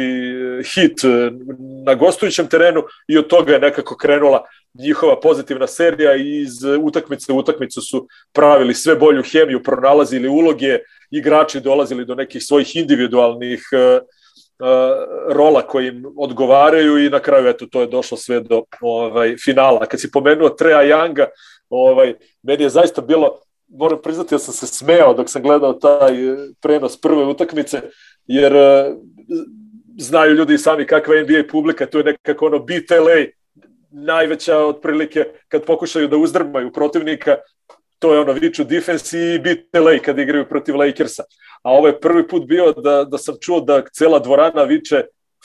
hit 0.74 1.00
na 1.84 1.94
gostujućem 1.94 2.46
terenu 2.48 2.82
i 3.08 3.18
od 3.18 3.26
toga 3.26 3.52
je 3.52 3.58
nekako 3.58 3.96
krenula 3.96 4.44
njihova 4.74 5.20
pozitivna 5.20 5.66
serija 5.66 6.16
i 6.16 6.40
iz 6.40 6.64
utakmice 6.82 7.32
u 7.32 7.36
utakmicu 7.36 7.80
su 7.80 8.08
pravili 8.32 8.74
sve 8.74 8.96
bolju 8.96 9.22
hemiju, 9.32 9.62
pronalazili 9.62 10.28
uloge, 10.28 10.78
igrači 11.10 11.60
dolazili 11.60 12.04
do 12.04 12.14
nekih 12.14 12.42
svojih 12.44 12.76
individualnih 12.76 13.68
uh, 13.72 14.02
rola 15.28 15.62
koji 15.62 15.88
im 15.88 16.04
odgovaraju 16.16 16.98
i 16.98 17.10
na 17.10 17.20
kraju 17.20 17.48
eto 17.48 17.66
to 17.66 17.80
je 17.80 17.86
došlo 17.86 18.16
sve 18.16 18.40
do 18.40 18.62
ovaj 18.80 19.36
finala. 19.44 19.86
Kad 19.86 20.00
si 20.00 20.10
pomenuo 20.10 20.48
Treja 20.48 20.78
Younga, 20.78 21.26
ovaj 21.68 22.14
meni 22.42 22.62
je 22.62 22.68
zaista 22.68 23.00
bilo 23.00 23.40
moram 23.68 23.98
priznati 24.02 24.34
da 24.34 24.38
sam 24.38 24.54
se 24.54 24.66
smejao 24.66 25.14
dok 25.14 25.30
sam 25.30 25.42
gledao 25.42 25.72
taj 25.72 26.12
prenos 26.60 27.00
prve 27.00 27.24
utakmice 27.24 27.80
jer 28.26 28.56
uh, 28.56 28.96
znaju 29.98 30.34
ljudi 30.34 30.58
sami 30.58 30.86
kakva 30.86 31.14
je 31.14 31.22
NBA 31.22 31.50
publika, 31.50 31.86
to 31.86 31.98
je 31.98 32.04
nekako 32.04 32.46
ono 32.46 32.58
beat 32.58 32.90
LA 32.90 33.24
najveća 33.90 34.58
otprilike 34.58 35.24
kad 35.48 35.64
pokušaju 35.64 36.08
da 36.08 36.16
uzdrmaju 36.16 36.72
protivnika, 36.72 37.36
to 37.98 38.14
je 38.14 38.20
ono 38.20 38.32
viču 38.32 38.64
defense 38.64 39.18
i 39.18 39.38
beat 39.38 39.58
LA 39.72 39.98
kad 40.04 40.18
igraju 40.18 40.48
protiv 40.48 40.76
Lakersa. 40.76 41.22
A 41.62 41.70
ovo 41.70 41.86
je 41.86 42.00
prvi 42.00 42.28
put 42.28 42.46
bio 42.46 42.72
da, 42.72 43.04
da 43.04 43.18
sam 43.18 43.34
čuo 43.40 43.60
da 43.60 43.82
cela 43.92 44.18
dvorana 44.18 44.62
viče 44.62 45.04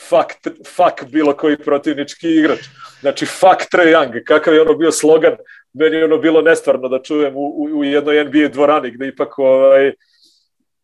fuck, 0.09 0.57
fuck 0.75 1.11
bilo 1.11 1.33
koji 1.33 1.57
protivnički 1.57 2.29
igrač. 2.29 2.59
Znači, 3.01 3.25
fuck 3.25 3.69
Trae 3.71 3.93
Young, 3.93 4.23
kakav 4.23 4.53
je 4.53 4.61
ono 4.61 4.73
bio 4.73 4.91
slogan, 4.91 5.35
meni 5.73 5.97
je 5.97 6.05
ono 6.05 6.17
bilo 6.17 6.41
nestvarno 6.41 6.89
da 6.89 7.01
čujem 7.01 7.35
u, 7.35 7.39
u, 7.39 7.79
u 7.79 7.83
jednoj 7.83 8.23
NBA 8.23 8.47
dvorani, 8.47 8.91
gde 8.91 9.07
ipak, 9.07 9.39
ovaj, 9.39 9.93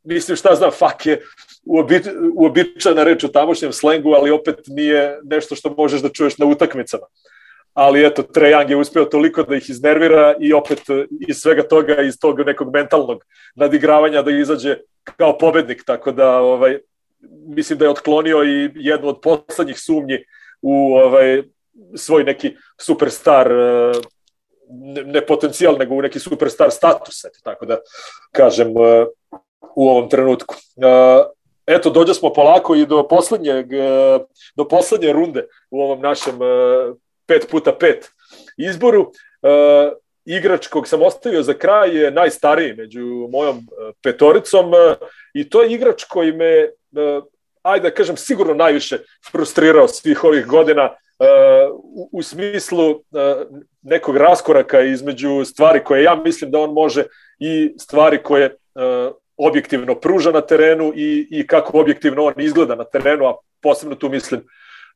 mislim 0.03 0.37
šta 0.37 0.55
znam, 0.55 0.71
fuck 0.71 1.05
je 1.05 1.21
uobi, 1.65 2.01
uobičajna 2.35 3.03
reč 3.03 3.23
u 3.23 3.31
tamošnjem 3.31 3.73
slengu, 3.73 4.13
ali 4.13 4.31
opet 4.31 4.55
nije 4.67 5.19
nešto 5.23 5.55
što 5.55 5.73
možeš 5.77 6.01
da 6.01 6.09
čuješ 6.09 6.37
na 6.37 6.45
utakmicama 6.45 7.05
ali 7.79 8.05
eto, 8.05 8.23
Trae 8.23 8.51
Young 8.51 8.69
je 8.69 8.77
uspeo 8.77 9.05
toliko 9.05 9.43
da 9.43 9.55
ih 9.55 9.69
iznervira 9.69 10.35
i 10.39 10.53
opet 10.53 10.81
iz 11.27 11.37
svega 11.37 11.63
toga, 11.63 12.01
iz 12.01 12.19
tog 12.19 12.39
nekog 12.39 12.73
mentalnog 12.73 13.23
nadigravanja 13.55 14.21
da 14.21 14.31
izađe 14.31 14.77
kao 15.17 15.37
pobednik, 15.37 15.83
tako 15.85 16.11
da 16.11 16.37
ovaj, 16.37 16.79
mislim 17.47 17.79
da 17.79 17.85
je 17.85 17.91
otklonio 17.91 18.43
i 18.43 18.69
jednu 18.75 19.07
od 19.07 19.21
poslednjih 19.21 19.79
sumnji 19.79 20.17
u 20.61 20.95
ovaj, 20.95 21.43
svoj 21.95 22.23
neki 22.23 22.55
superstar 22.81 23.49
ne, 24.69 25.03
ne 25.03 25.25
potencijal, 25.25 25.77
nego 25.77 25.95
u 25.95 26.01
neki 26.01 26.19
superstar 26.19 26.71
status, 26.71 27.25
eto, 27.25 27.39
tako 27.43 27.65
da 27.65 27.77
kažem 28.31 28.73
u 29.75 29.89
ovom 29.89 30.09
trenutku. 30.09 30.55
Eto, 31.67 31.89
dođe 31.89 32.13
smo 32.13 32.33
polako 32.33 32.75
i 32.75 32.85
do 32.85 33.07
poslednjeg, 33.07 33.67
do 34.55 34.67
poslednje 34.67 35.13
runde 35.13 35.47
u 35.71 35.81
ovom 35.81 36.01
našem 36.01 36.39
5 37.29 37.49
puta 37.49 37.77
5 37.81 37.95
izboru. 38.57 39.11
Igrač 40.25 40.67
kog 40.67 40.87
sam 40.87 41.01
ostavio 41.01 41.43
za 41.43 41.53
kraj 41.53 41.97
je 41.97 42.11
najstariji 42.11 42.73
među 42.73 43.05
mojom 43.31 43.59
petoricom 44.03 44.71
i 45.33 45.49
to 45.49 45.61
je 45.61 45.71
igrač 45.73 46.03
koji 46.03 46.31
me, 46.31 46.69
ajde 47.61 47.89
da 47.89 47.95
kažem, 47.95 48.17
sigurno 48.17 48.53
najviše 48.53 48.97
frustrirao 49.31 49.87
svih 49.87 50.23
ovih 50.23 50.45
godina 50.45 50.89
u, 51.73 52.09
u 52.11 52.23
smislu 52.23 53.01
nekog 53.81 54.17
raskoraka 54.17 54.81
između 54.81 55.45
stvari 55.45 55.83
koje 55.83 56.03
ja 56.03 56.15
mislim 56.15 56.51
da 56.51 56.59
on 56.59 56.73
može 56.73 57.03
i 57.39 57.73
stvari 57.79 58.23
koje 58.23 58.55
objektivno 59.37 59.95
pruža 59.95 60.31
na 60.31 60.41
terenu 60.41 60.93
i, 60.95 61.27
i 61.31 61.47
kako 61.47 61.79
objektivno 61.79 62.23
on 62.23 62.33
izgleda 62.37 62.75
na 62.75 62.83
terenu, 62.83 63.25
a 63.25 63.35
posebno 63.61 63.95
tu 63.95 64.09
mislim 64.09 64.41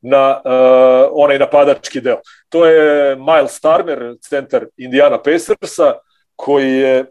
na 0.04 0.40
uh, 0.44 1.08
onaj 1.12 1.38
napadački 1.38 2.00
deo. 2.00 2.20
To 2.48 2.66
je 2.66 3.16
Miles 3.16 3.60
Turner, 3.60 4.16
centar 4.20 4.66
Indiana 4.76 5.18
Pacersa, 5.22 5.94
koji 6.36 6.72
je 6.72 7.04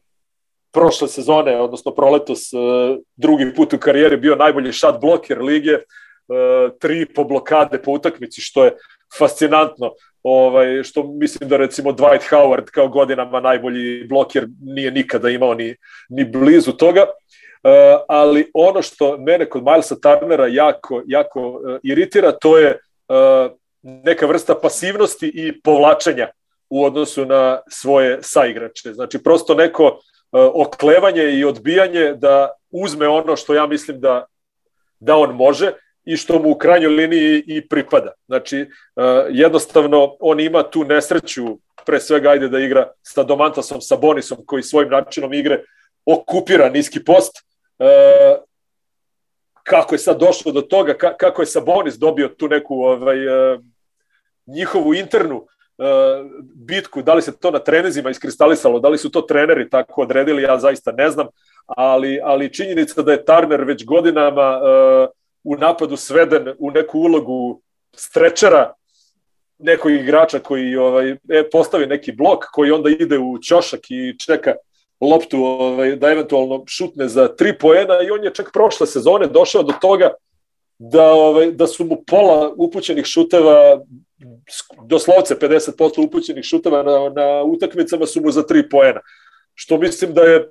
prošle 0.73 1.07
sezone, 1.07 1.57
odnosno 1.61 1.93
proletos, 1.93 2.53
uh, 2.53 2.97
drugi 3.15 3.53
put 3.55 3.73
u 3.73 3.79
karijeri 3.79 4.17
bio 4.17 4.35
najbolji 4.35 4.73
shot 4.73 5.01
bloker 5.01 5.41
lige, 5.41 5.73
uh, 5.75 6.71
tri 6.79 7.05
po 7.05 7.23
blokade 7.23 7.81
po 7.81 7.91
utakmici, 7.91 8.41
što 8.41 8.65
je 8.65 8.75
fascinantno 9.17 9.91
ovaj, 10.23 10.83
što 10.83 11.03
mislim 11.03 11.49
da 11.49 11.57
recimo 11.57 11.91
Dwight 11.91 12.29
Howard 12.29 12.65
kao 12.71 12.87
godinama 12.87 13.39
najbolji 13.39 14.07
bloker 14.07 14.47
nije 14.61 14.91
nikada 14.91 15.29
imao 15.29 15.53
ni, 15.53 15.75
ni 16.09 16.25
blizu 16.25 16.71
toga. 16.71 17.05
Uh, 17.63 17.69
ali 18.07 18.51
ono 18.53 18.81
što 18.81 19.17
mene 19.17 19.49
kod 19.49 19.63
Milesa 19.63 19.95
Turnera 19.95 20.47
jako, 20.47 21.01
jako 21.05 21.49
uh, 21.49 21.79
iritira, 21.83 22.31
to 22.31 22.57
je 22.57 22.69
uh, 22.69 23.51
neka 23.81 24.25
vrsta 24.25 24.55
pasivnosti 24.55 25.31
i 25.33 25.61
povlačenja 25.61 26.27
u 26.69 26.85
odnosu 26.85 27.25
na 27.25 27.61
svoje 27.69 28.19
saigrače. 28.21 28.93
Znači, 28.93 29.23
prosto 29.23 29.55
neko 29.55 29.99
oklevanje 30.53 31.23
i 31.23 31.45
odbijanje 31.45 32.13
da 32.13 32.51
uzme 32.71 33.07
ono 33.07 33.35
što 33.35 33.53
ja 33.53 33.67
mislim 33.67 33.99
da, 33.99 34.25
da 34.99 35.15
on 35.15 35.35
može 35.35 35.71
i 36.05 36.17
što 36.17 36.39
mu 36.39 36.51
u 36.51 36.57
krajnjoj 36.57 36.91
liniji 36.91 37.43
i 37.47 37.67
pripada. 37.67 38.11
Znači, 38.25 38.65
jednostavno, 39.29 40.15
on 40.19 40.39
ima 40.39 40.63
tu 40.63 40.83
nesreću, 40.83 41.57
pre 41.85 41.99
svega, 41.99 42.29
ajde 42.29 42.47
da 42.47 42.59
igra 42.59 42.87
sa 43.01 43.23
Domantasom, 43.23 43.81
sa 43.81 43.95
Bonisom, 43.95 44.37
koji 44.45 44.63
svojim 44.63 44.89
načinom 44.89 45.33
igre 45.33 45.63
okupira 46.05 46.69
niski 46.69 47.03
post. 47.03 47.52
Uh, 47.83 48.43
kako 49.63 49.95
je 49.95 49.99
sad 49.99 50.19
došlo 50.19 50.51
do 50.51 50.61
toga, 50.61 50.93
kako 51.17 51.41
je 51.41 51.45
Sabonis 51.45 51.95
dobio 51.95 52.27
tu 52.27 52.47
neku 52.47 52.75
ovaj, 52.75 53.27
uh, 53.27 53.59
njihovu 54.45 54.93
internu 54.93 55.47
bitku, 56.55 57.01
da 57.01 57.13
li 57.13 57.21
se 57.21 57.39
to 57.39 57.51
na 57.51 57.59
trenezima 57.59 58.09
iskristalisalo, 58.09 58.79
da 58.79 58.89
li 58.89 58.97
su 58.97 59.11
to 59.11 59.21
treneri 59.21 59.69
tako 59.69 60.01
odredili, 60.01 60.43
ja 60.43 60.59
zaista 60.59 60.91
ne 60.91 61.09
znam, 61.09 61.27
ali, 61.65 62.19
ali 62.23 62.53
činjenica 62.53 63.01
da 63.01 63.11
je 63.11 63.25
Turner 63.25 63.63
već 63.63 63.85
godinama 63.85 64.59
uh, 64.61 65.09
u 65.43 65.55
napadu 65.55 65.97
sveden 65.97 66.53
u 66.59 66.71
neku 66.71 66.99
ulogu 66.99 67.61
strečera 67.95 68.73
nekog 69.59 69.91
igrača 69.91 70.39
koji 70.39 70.75
ovaj, 70.75 71.11
e, 71.11 71.49
postavi 71.51 71.85
neki 71.85 72.11
blok 72.11 72.43
koji 72.51 72.71
onda 72.71 72.89
ide 72.89 73.19
u 73.19 73.37
ćošak 73.41 73.79
i 73.89 74.15
čeka 74.25 74.53
loptu 75.11 75.37
ovaj, 75.43 75.95
da 75.95 76.11
eventualno 76.11 76.63
šutne 76.67 77.07
za 77.07 77.27
tri 77.35 77.57
poena 77.57 78.01
i 78.07 78.11
on 78.11 78.23
je 78.23 78.33
čak 78.33 78.49
prošle 78.53 78.87
sezone 78.87 79.27
došao 79.27 79.63
do 79.63 79.73
toga 79.81 80.13
da, 80.79 81.11
ovaj, 81.11 81.51
da 81.51 81.67
su 81.67 81.85
mu 81.85 82.03
pola 82.07 82.53
upućenih 82.57 83.05
šuteva 83.05 83.81
doslovce 84.87 85.35
50% 85.35 86.05
upućenih 86.07 86.43
šuteva 86.43 86.83
na, 86.83 87.09
na 87.09 87.43
utakmicama 87.43 88.05
su 88.05 88.21
mu 88.21 88.31
za 88.31 88.43
tri 88.43 88.69
poena. 88.69 89.01
Što 89.53 89.77
mislim 89.77 90.13
da 90.13 90.21
je 90.21 90.49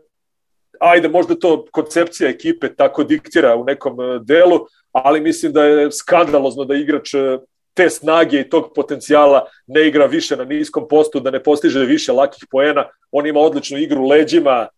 ajde, 0.80 1.08
možda 1.08 1.34
to 1.34 1.64
koncepcija 1.70 2.30
ekipe 2.30 2.74
tako 2.74 3.04
diktira 3.04 3.56
u 3.56 3.64
nekom 3.64 4.00
e, 4.00 4.18
delu, 4.22 4.66
ali 4.92 5.20
mislim 5.20 5.52
da 5.52 5.64
je 5.64 5.92
skandalozno 5.92 6.64
da 6.64 6.74
igrač 6.74 7.14
e, 7.14 7.38
te 7.74 7.90
snage 7.90 8.40
i 8.40 8.48
tog 8.50 8.72
potencijala 8.74 9.46
ne 9.66 9.88
igra 9.88 10.06
više 10.06 10.36
na 10.36 10.44
niskom 10.44 10.88
postu, 10.88 11.20
da 11.20 11.30
ne 11.30 11.42
postiže 11.42 11.84
više 11.84 12.12
lakih 12.12 12.44
poena. 12.50 12.84
On 13.10 13.26
ima 13.26 13.40
odličnu 13.40 13.78
igru 13.78 14.06
leđima, 14.06 14.68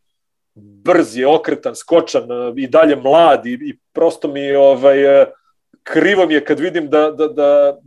brz 0.54 1.16
je, 1.16 1.26
okretan, 1.26 1.74
skočan 1.74 2.28
i 2.56 2.66
dalje 2.66 2.96
mlad 2.96 3.46
i, 3.46 3.52
i 3.52 3.78
prosto 3.92 4.28
mi 4.28 4.54
ovaj, 4.54 5.26
krivo 5.82 6.26
mi 6.26 6.34
je 6.34 6.44
kad 6.44 6.60
vidim 6.60 6.90
da, 6.90 7.10
da, 7.10 7.28
da, 7.28 7.78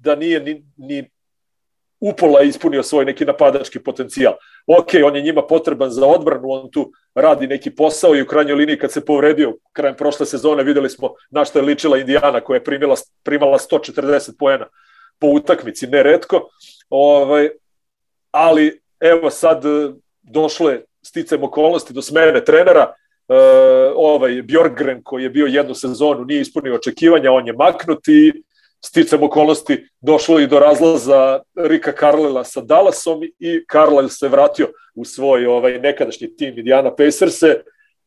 da 0.00 0.14
nije 0.14 0.40
ni, 0.40 0.64
ni 0.76 1.10
upola 2.00 2.42
ispunio 2.42 2.82
svoj 2.82 3.04
neki 3.04 3.24
napadački 3.24 3.78
potencijal. 3.78 4.34
Ok, 4.66 4.88
on 5.04 5.16
je 5.16 5.22
njima 5.22 5.42
potreban 5.42 5.90
za 5.90 6.06
odbranu, 6.06 6.50
on 6.50 6.70
tu 6.70 6.92
radi 7.14 7.46
neki 7.46 7.70
posao 7.70 8.16
i 8.16 8.22
u 8.22 8.26
krajnjoj 8.26 8.56
liniji 8.56 8.78
kad 8.78 8.92
se 8.92 9.04
povredio 9.04 9.56
krajem 9.72 9.96
prošle 9.96 10.26
sezone 10.26 10.62
videli 10.62 10.90
smo 10.90 11.14
na 11.30 11.44
što 11.44 11.58
je 11.58 11.62
ličila 11.62 11.98
Indijana 11.98 12.40
koja 12.40 12.56
je 12.56 12.64
primila, 12.64 12.96
primala 13.22 13.58
140 13.58 14.30
poena 14.38 14.66
po 15.18 15.26
utakmici, 15.26 15.86
neretko. 15.86 16.48
Ovaj, 16.90 17.48
ali 18.30 18.80
evo 19.00 19.30
sad 19.30 19.64
e, 19.64 19.92
došle 20.22 20.80
sticajem 21.02 21.44
okolnosti 21.44 21.92
do 21.92 22.02
smene 22.02 22.44
trenera, 22.44 22.94
Uh, 23.30 23.36
ovaj 23.96 24.42
Bjorgren 24.42 25.02
koji 25.02 25.22
je 25.22 25.30
bio 25.30 25.46
jednu 25.46 25.74
sezonu 25.74 26.24
nije 26.24 26.40
ispunio 26.40 26.74
očekivanja, 26.74 27.32
on 27.32 27.46
je 27.46 27.52
maknut 27.52 28.08
i 28.08 28.32
sticam 28.84 29.22
okolnosti 29.22 29.86
došlo 30.00 30.40
i 30.40 30.46
do 30.46 30.58
razlaza 30.58 31.40
Rika 31.54 31.92
Carlela 32.00 32.44
sa 32.44 32.60
Dallasom 32.60 33.22
i 33.38 33.64
Carlyle 33.72 34.08
se 34.08 34.28
vratio 34.28 34.68
u 34.94 35.04
svoj 35.04 35.46
ovaj 35.46 35.78
nekadašnji 35.78 36.36
tim 36.36 36.58
Indiana 36.58 36.94
Pacerse 36.94 37.62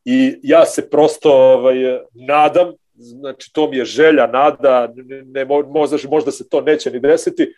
i 0.05 0.35
ja 0.43 0.65
se 0.65 0.89
prosto 0.89 1.31
ovaj 1.31 1.75
nadam 2.13 2.73
znači 2.95 3.53
to 3.53 3.69
mi 3.69 3.77
je 3.77 3.85
želja, 3.85 4.27
nada, 4.27 4.93
ne, 5.25 5.45
možda, 5.45 5.97
možda 6.09 6.31
se 6.31 6.49
to 6.49 6.61
neće 6.61 6.91
ni 6.91 6.99
desiti, 6.99 7.53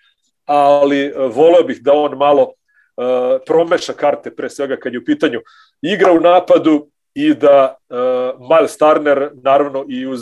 ali 0.45 1.13
voleo 1.29 1.63
bih 1.63 1.81
da 1.81 1.93
on 1.93 2.17
malo 2.17 2.43
uh, 2.43 3.05
promeša 3.45 3.93
karte, 3.93 4.35
pre 4.35 4.49
svega 4.49 4.75
kad 4.75 4.93
je 4.93 4.99
u 4.99 5.05
pitanju 5.05 5.41
igra 5.81 6.11
u 6.11 6.19
napadu 6.19 6.87
i 7.13 7.33
da 7.33 7.75
uh, 7.89 7.97
Miles 8.49 8.77
Turner, 8.77 9.29
naravno 9.33 9.85
i 9.89 10.07
uz 10.07 10.21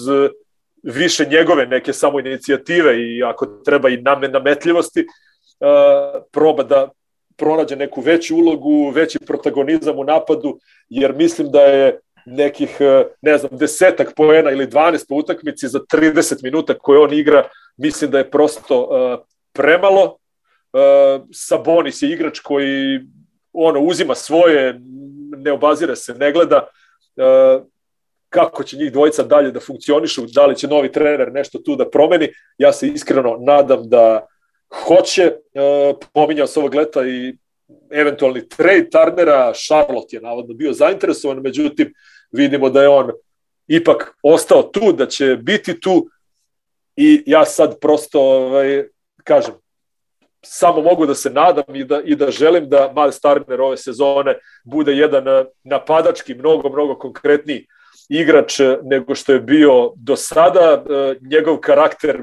više 0.84 1.26
njegove 1.26 1.66
neke 1.66 1.94
samo 1.94 2.20
inicijative 2.20 2.98
i 2.98 3.24
ako 3.24 3.46
treba 3.46 3.90
i 3.90 4.02
nametljivosti, 4.32 5.00
uh, 5.00 6.22
proba 6.32 6.64
da 6.64 6.90
pronađe 7.38 7.76
neku 7.76 8.02
veću 8.02 8.36
ulogu, 8.36 8.90
veći 8.90 9.20
protagonizam 9.20 10.00
u 10.00 10.04
napadu, 10.04 10.60
jer 10.90 11.14
mislim 11.14 11.52
da 11.52 11.62
je 11.62 12.00
nekih, 12.26 12.78
uh, 12.80 13.06
ne 13.22 13.38
znam, 13.38 13.58
desetak 13.58 14.14
poena 14.16 14.52
ili 14.52 14.68
12 14.68 15.08
po 15.10 15.16
utakmici 15.16 15.68
za 15.68 15.80
30 15.80 16.44
minuta 16.44 16.74
koje 16.74 17.00
on 17.00 17.14
igra, 17.14 17.44
mislim 17.78 18.12
da 18.12 18.18
je 18.18 18.32
prosto 18.32 18.82
uh, 18.82 19.26
premalo. 19.54 20.04
Uh, 20.04 21.28
Sabonis 21.32 22.02
je 22.02 22.10
igrač 22.10 22.40
koji 22.40 23.00
ono 23.54 23.80
uzima 23.80 24.16
svoje, 24.16 24.80
ne 25.38 25.52
obazire 25.52 25.96
se, 25.96 26.14
ne 26.14 26.32
gleda. 26.32 26.68
Uh, 27.16 27.73
kako 28.34 28.64
će 28.64 28.78
njih 28.78 28.92
dvojica 28.92 29.24
dalje 29.24 29.52
da 29.52 29.60
funkcionišu, 29.60 30.26
da 30.34 30.46
li 30.46 30.56
će 30.56 30.68
novi 30.68 30.92
trener 30.92 31.32
nešto 31.32 31.60
tu 31.60 31.76
da 31.76 31.90
promeni. 31.90 32.30
Ja 32.58 32.74
se 32.74 32.88
iskreno 32.88 33.38
nadam 33.40 33.90
da 33.90 34.28
hoće. 34.86 35.24
E, 35.24 35.94
pominjao 36.14 36.48
se 36.48 36.60
ovog 36.60 36.76
leta 36.76 37.08
i 37.08 37.36
eventualni 37.92 38.48
trade 38.50 38.90
Turnera, 38.90 39.54
Charlotte 39.54 40.18
je 40.18 40.22
navodno 40.22 40.54
bio 40.54 40.74
zainteresovan, 40.74 41.42
međutim 41.42 41.94
vidimo 42.32 42.70
da 42.70 42.82
je 42.82 42.90
on 42.90 43.12
ipak 43.68 44.18
ostao 44.24 44.64
tu, 44.64 44.92
da 44.92 45.08
će 45.08 45.38
biti 45.42 45.80
tu 45.80 46.08
i 46.96 47.24
ja 47.26 47.46
sad 47.46 47.80
prosto 47.80 48.22
ovaj, 48.22 48.84
kažem, 49.24 49.54
samo 50.42 50.82
mogu 50.82 51.06
da 51.06 51.16
se 51.16 51.30
nadam 51.30 51.76
i 51.76 51.84
da, 51.84 52.02
i 52.06 52.16
da 52.16 52.32
želim 52.32 52.70
da 52.70 52.94
Miles 52.96 53.22
Turner 53.22 53.62
ove 53.62 53.78
sezone 53.78 54.38
bude 54.64 54.94
jedan 54.94 55.46
napadački, 55.64 56.34
mnogo, 56.36 56.70
mnogo 56.70 56.96
konkretniji 56.96 57.68
igrač 58.20 58.60
nego 58.84 59.16
što 59.16 59.34
je 59.34 59.40
bio 59.40 59.92
do 59.96 60.16
sada. 60.16 60.84
E, 60.90 61.16
njegov 61.22 61.58
karakter 61.58 62.22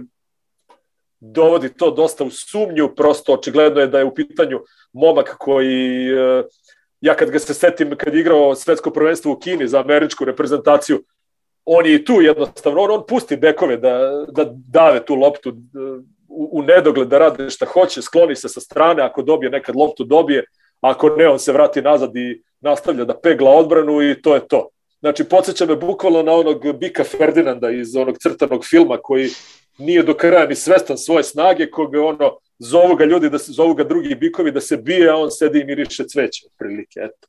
dovodi 1.20 1.68
to 1.76 1.90
dosta 1.90 2.24
u 2.24 2.30
sumnju, 2.30 2.94
prosto 2.96 3.34
očigledno 3.34 3.80
je 3.80 3.86
da 3.86 3.98
je 3.98 4.04
u 4.04 4.14
pitanju 4.14 4.60
momak 4.92 5.36
koji, 5.38 6.10
e, 6.12 6.42
ja 7.00 7.14
kad 7.14 7.30
ga 7.30 7.38
se 7.38 7.54
setim, 7.54 7.96
kad 7.96 8.14
je 8.14 8.20
igrao 8.20 8.54
svetsko 8.54 8.90
prvenstvo 8.90 9.32
u 9.32 9.38
Kini 9.38 9.68
za 9.68 9.80
američku 9.80 10.24
reprezentaciju, 10.24 11.02
on 11.64 11.86
je 11.86 11.94
i 11.94 12.04
tu 12.04 12.20
jednostavno, 12.20 12.80
on, 12.80 12.90
on 12.90 13.04
pusti 13.08 13.36
bekove 13.36 13.76
da, 13.76 14.24
da 14.32 14.44
dave 14.52 15.04
tu 15.04 15.14
loptu 15.14 15.50
u, 16.28 16.48
u 16.52 16.62
nedogled, 16.62 17.08
da 17.08 17.18
rade 17.18 17.50
šta 17.50 17.66
hoće, 17.66 18.02
skloni 18.02 18.36
se 18.36 18.48
sa 18.48 18.60
strane, 18.60 19.02
ako 19.02 19.22
dobije 19.22 19.50
nekad 19.50 19.76
loptu 19.76 20.04
dobije, 20.04 20.44
ako 20.80 21.08
ne, 21.08 21.28
on 21.28 21.38
se 21.38 21.52
vrati 21.52 21.82
nazad 21.82 22.16
i 22.16 22.42
nastavlja 22.60 23.04
da 23.04 23.20
pegla 23.20 23.50
odbranu 23.50 24.02
i 24.02 24.22
to 24.22 24.34
je 24.34 24.48
to. 24.48 24.68
Znači, 25.01 25.24
podsjeća 25.24 25.66
me 25.66 25.77
bukvalno 25.77 26.22
na 26.22 26.32
onog 26.32 26.78
Bika 26.78 27.05
Ferdinanda 27.05 27.70
iz 27.70 27.97
onog 27.97 28.18
crtanog 28.18 28.64
filma 28.64 28.98
koji 29.02 29.28
nije 29.78 30.02
do 30.02 30.14
kraja 30.14 30.47
ni 30.47 30.55
svestan 30.55 30.98
svoje 30.98 31.24
snage, 31.24 31.70
koga 31.70 32.05
ono, 32.05 32.39
zovu 32.59 32.97
ga 32.97 33.05
ljudi, 33.05 33.31
da 33.31 33.39
se, 33.39 33.52
zovu 33.52 33.74
ga 33.74 33.85
drugi 33.85 34.14
bikovi 34.14 34.52
da 34.52 34.60
se 34.60 34.77
bije, 34.77 35.10
a 35.10 35.16
on 35.16 35.31
sedi 35.31 35.60
i 35.60 35.64
miriše 35.64 36.05
cveće, 36.05 36.47
otprilike, 36.47 37.01
eto. 37.01 37.28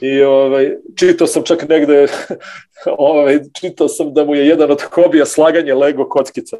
I 0.00 0.22
ovaj, 0.22 0.76
čitao 0.96 1.26
sam 1.26 1.42
čak 1.42 1.68
negde, 1.68 2.06
ovaj, 3.10 3.40
čitao 3.60 3.88
sam 3.88 4.14
da 4.14 4.24
mu 4.24 4.34
je 4.34 4.46
jedan 4.46 4.70
od 4.70 4.82
hobija 4.82 5.26
slaganje 5.26 5.74
Lego 5.74 6.08
kockica. 6.08 6.56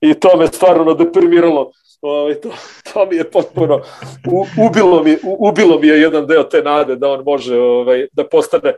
I 0.00 0.14
to 0.14 0.36
me 0.36 0.46
stvarno 0.46 0.94
deprimiralo. 0.94 1.72
Ovaj, 2.00 2.34
to, 2.34 2.50
to 2.92 3.06
mi 3.06 3.16
je 3.16 3.30
potpuno, 3.30 3.82
u, 4.30 4.46
ubilo, 4.66 5.02
mi, 5.02 5.12
u, 5.12 5.48
ubilo 5.48 5.78
mi 5.78 5.88
je 5.88 6.00
jedan 6.00 6.26
deo 6.26 6.42
te 6.42 6.62
nade 6.62 6.96
da 6.96 7.08
on 7.08 7.24
može 7.24 7.58
ovaj, 7.58 8.06
da 8.12 8.28
postane 8.28 8.74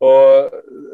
o, 0.00 0.48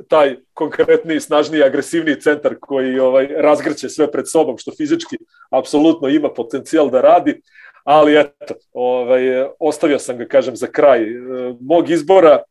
taj 0.09 0.37
konkretni, 0.53 1.21
snažniji, 1.21 1.63
agresivniji 1.63 2.21
centar 2.21 2.55
koji 2.61 2.99
ovaj 2.99 3.29
razgrće 3.37 3.89
sve 3.89 4.11
pred 4.13 4.31
sobom, 4.31 4.59
što 4.59 4.73
fizički 4.77 5.17
apsolutno 5.51 6.09
ima 6.09 6.29
potencijal 6.29 6.91
da 6.91 7.01
radi, 7.01 7.41
ali 7.85 8.21
eto, 8.21 8.55
ovaj, 8.73 9.21
ostavio 9.59 9.99
sam 9.99 10.19
ga, 10.19 10.27
kažem, 10.27 10.57
za 10.57 10.67
kraj 10.67 11.03
e, 11.03 11.17
mog 11.61 11.91
izbora, 11.91 12.31
e, 12.31 12.43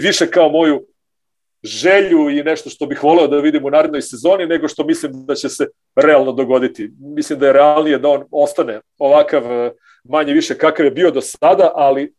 više 0.00 0.30
kao 0.30 0.48
moju 0.48 0.86
želju 1.62 2.30
i 2.30 2.42
nešto 2.42 2.70
što 2.70 2.86
bih 2.86 3.04
voleo 3.04 3.26
da 3.26 3.36
vidim 3.36 3.64
u 3.64 3.70
narednoj 3.70 4.02
sezoni, 4.02 4.46
nego 4.46 4.68
što 4.68 4.84
mislim 4.84 5.26
da 5.26 5.34
će 5.34 5.48
se 5.48 5.66
realno 5.96 6.32
dogoditi. 6.32 6.90
Mislim 7.00 7.38
da 7.38 7.46
je 7.46 7.52
realnije 7.52 7.98
da 7.98 8.08
on 8.08 8.24
ostane 8.30 8.80
ovakav 8.98 9.52
e, 9.52 9.72
manje 10.04 10.32
više 10.32 10.58
kakav 10.58 10.86
je 10.86 10.90
bio 10.90 11.10
do 11.10 11.20
sada, 11.20 11.70
ali 11.74 12.14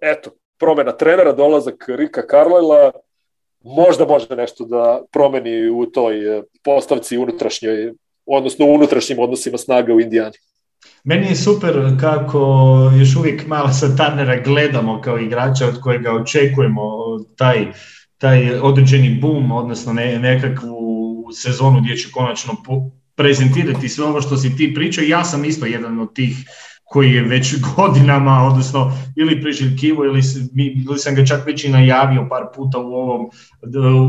eto, 0.00 0.30
promena 0.58 0.92
trenera, 0.92 1.32
dolazak 1.32 1.84
Rika 1.88 2.22
Carlisla, 2.30 2.92
možda 3.64 4.06
može 4.06 4.36
nešto 4.36 4.64
da 4.64 5.00
promeni 5.12 5.68
u 5.70 5.86
toj 5.86 6.14
postavci 6.64 7.18
unutrašnjoj, 7.18 7.92
odnosno 8.26 8.66
unutrašnjim 8.66 9.18
odnosima 9.18 9.58
snaga 9.58 9.94
u 9.94 10.00
Indijani. 10.00 10.36
Meni 11.04 11.26
je 11.26 11.36
super 11.36 11.74
kako 12.00 12.38
još 12.98 13.16
uvijek 13.16 13.46
malo 13.46 13.72
sa 13.72 13.96
Turnera 13.96 14.40
gledamo 14.40 15.00
kao 15.00 15.18
igrača 15.18 15.66
od 15.66 15.80
kojega 15.80 16.12
očekujemo 16.12 16.82
taj, 17.36 17.66
taj 18.18 18.60
određeni 18.60 19.18
boom, 19.20 19.52
odnosno 19.52 19.92
ne, 19.92 20.18
nekakvu 20.18 20.78
sezonu 21.32 21.80
gdje 21.80 21.96
će 21.96 22.10
konačno 22.12 22.56
prezentirati 23.14 23.88
sve 23.88 24.04
ovo 24.04 24.20
što 24.20 24.36
si 24.36 24.56
ti 24.56 24.74
pričao. 24.74 25.04
Ja 25.04 25.24
sam 25.24 25.44
isto 25.44 25.66
jedan 25.66 26.00
od 26.00 26.14
tih 26.14 26.36
koji 26.88 27.12
je 27.12 27.22
već 27.22 27.54
godinama, 27.76 28.46
odnosno 28.46 28.92
ili 29.16 29.42
priželjkivo 29.42 30.04
ili, 30.04 30.22
ili 30.88 30.98
sam 30.98 31.14
ga 31.14 31.24
čak 31.24 31.46
već 31.46 31.64
i 31.64 31.68
najavio 31.68 32.26
par 32.30 32.42
puta 32.56 32.78
u 32.78 32.94
ovom 32.94 33.30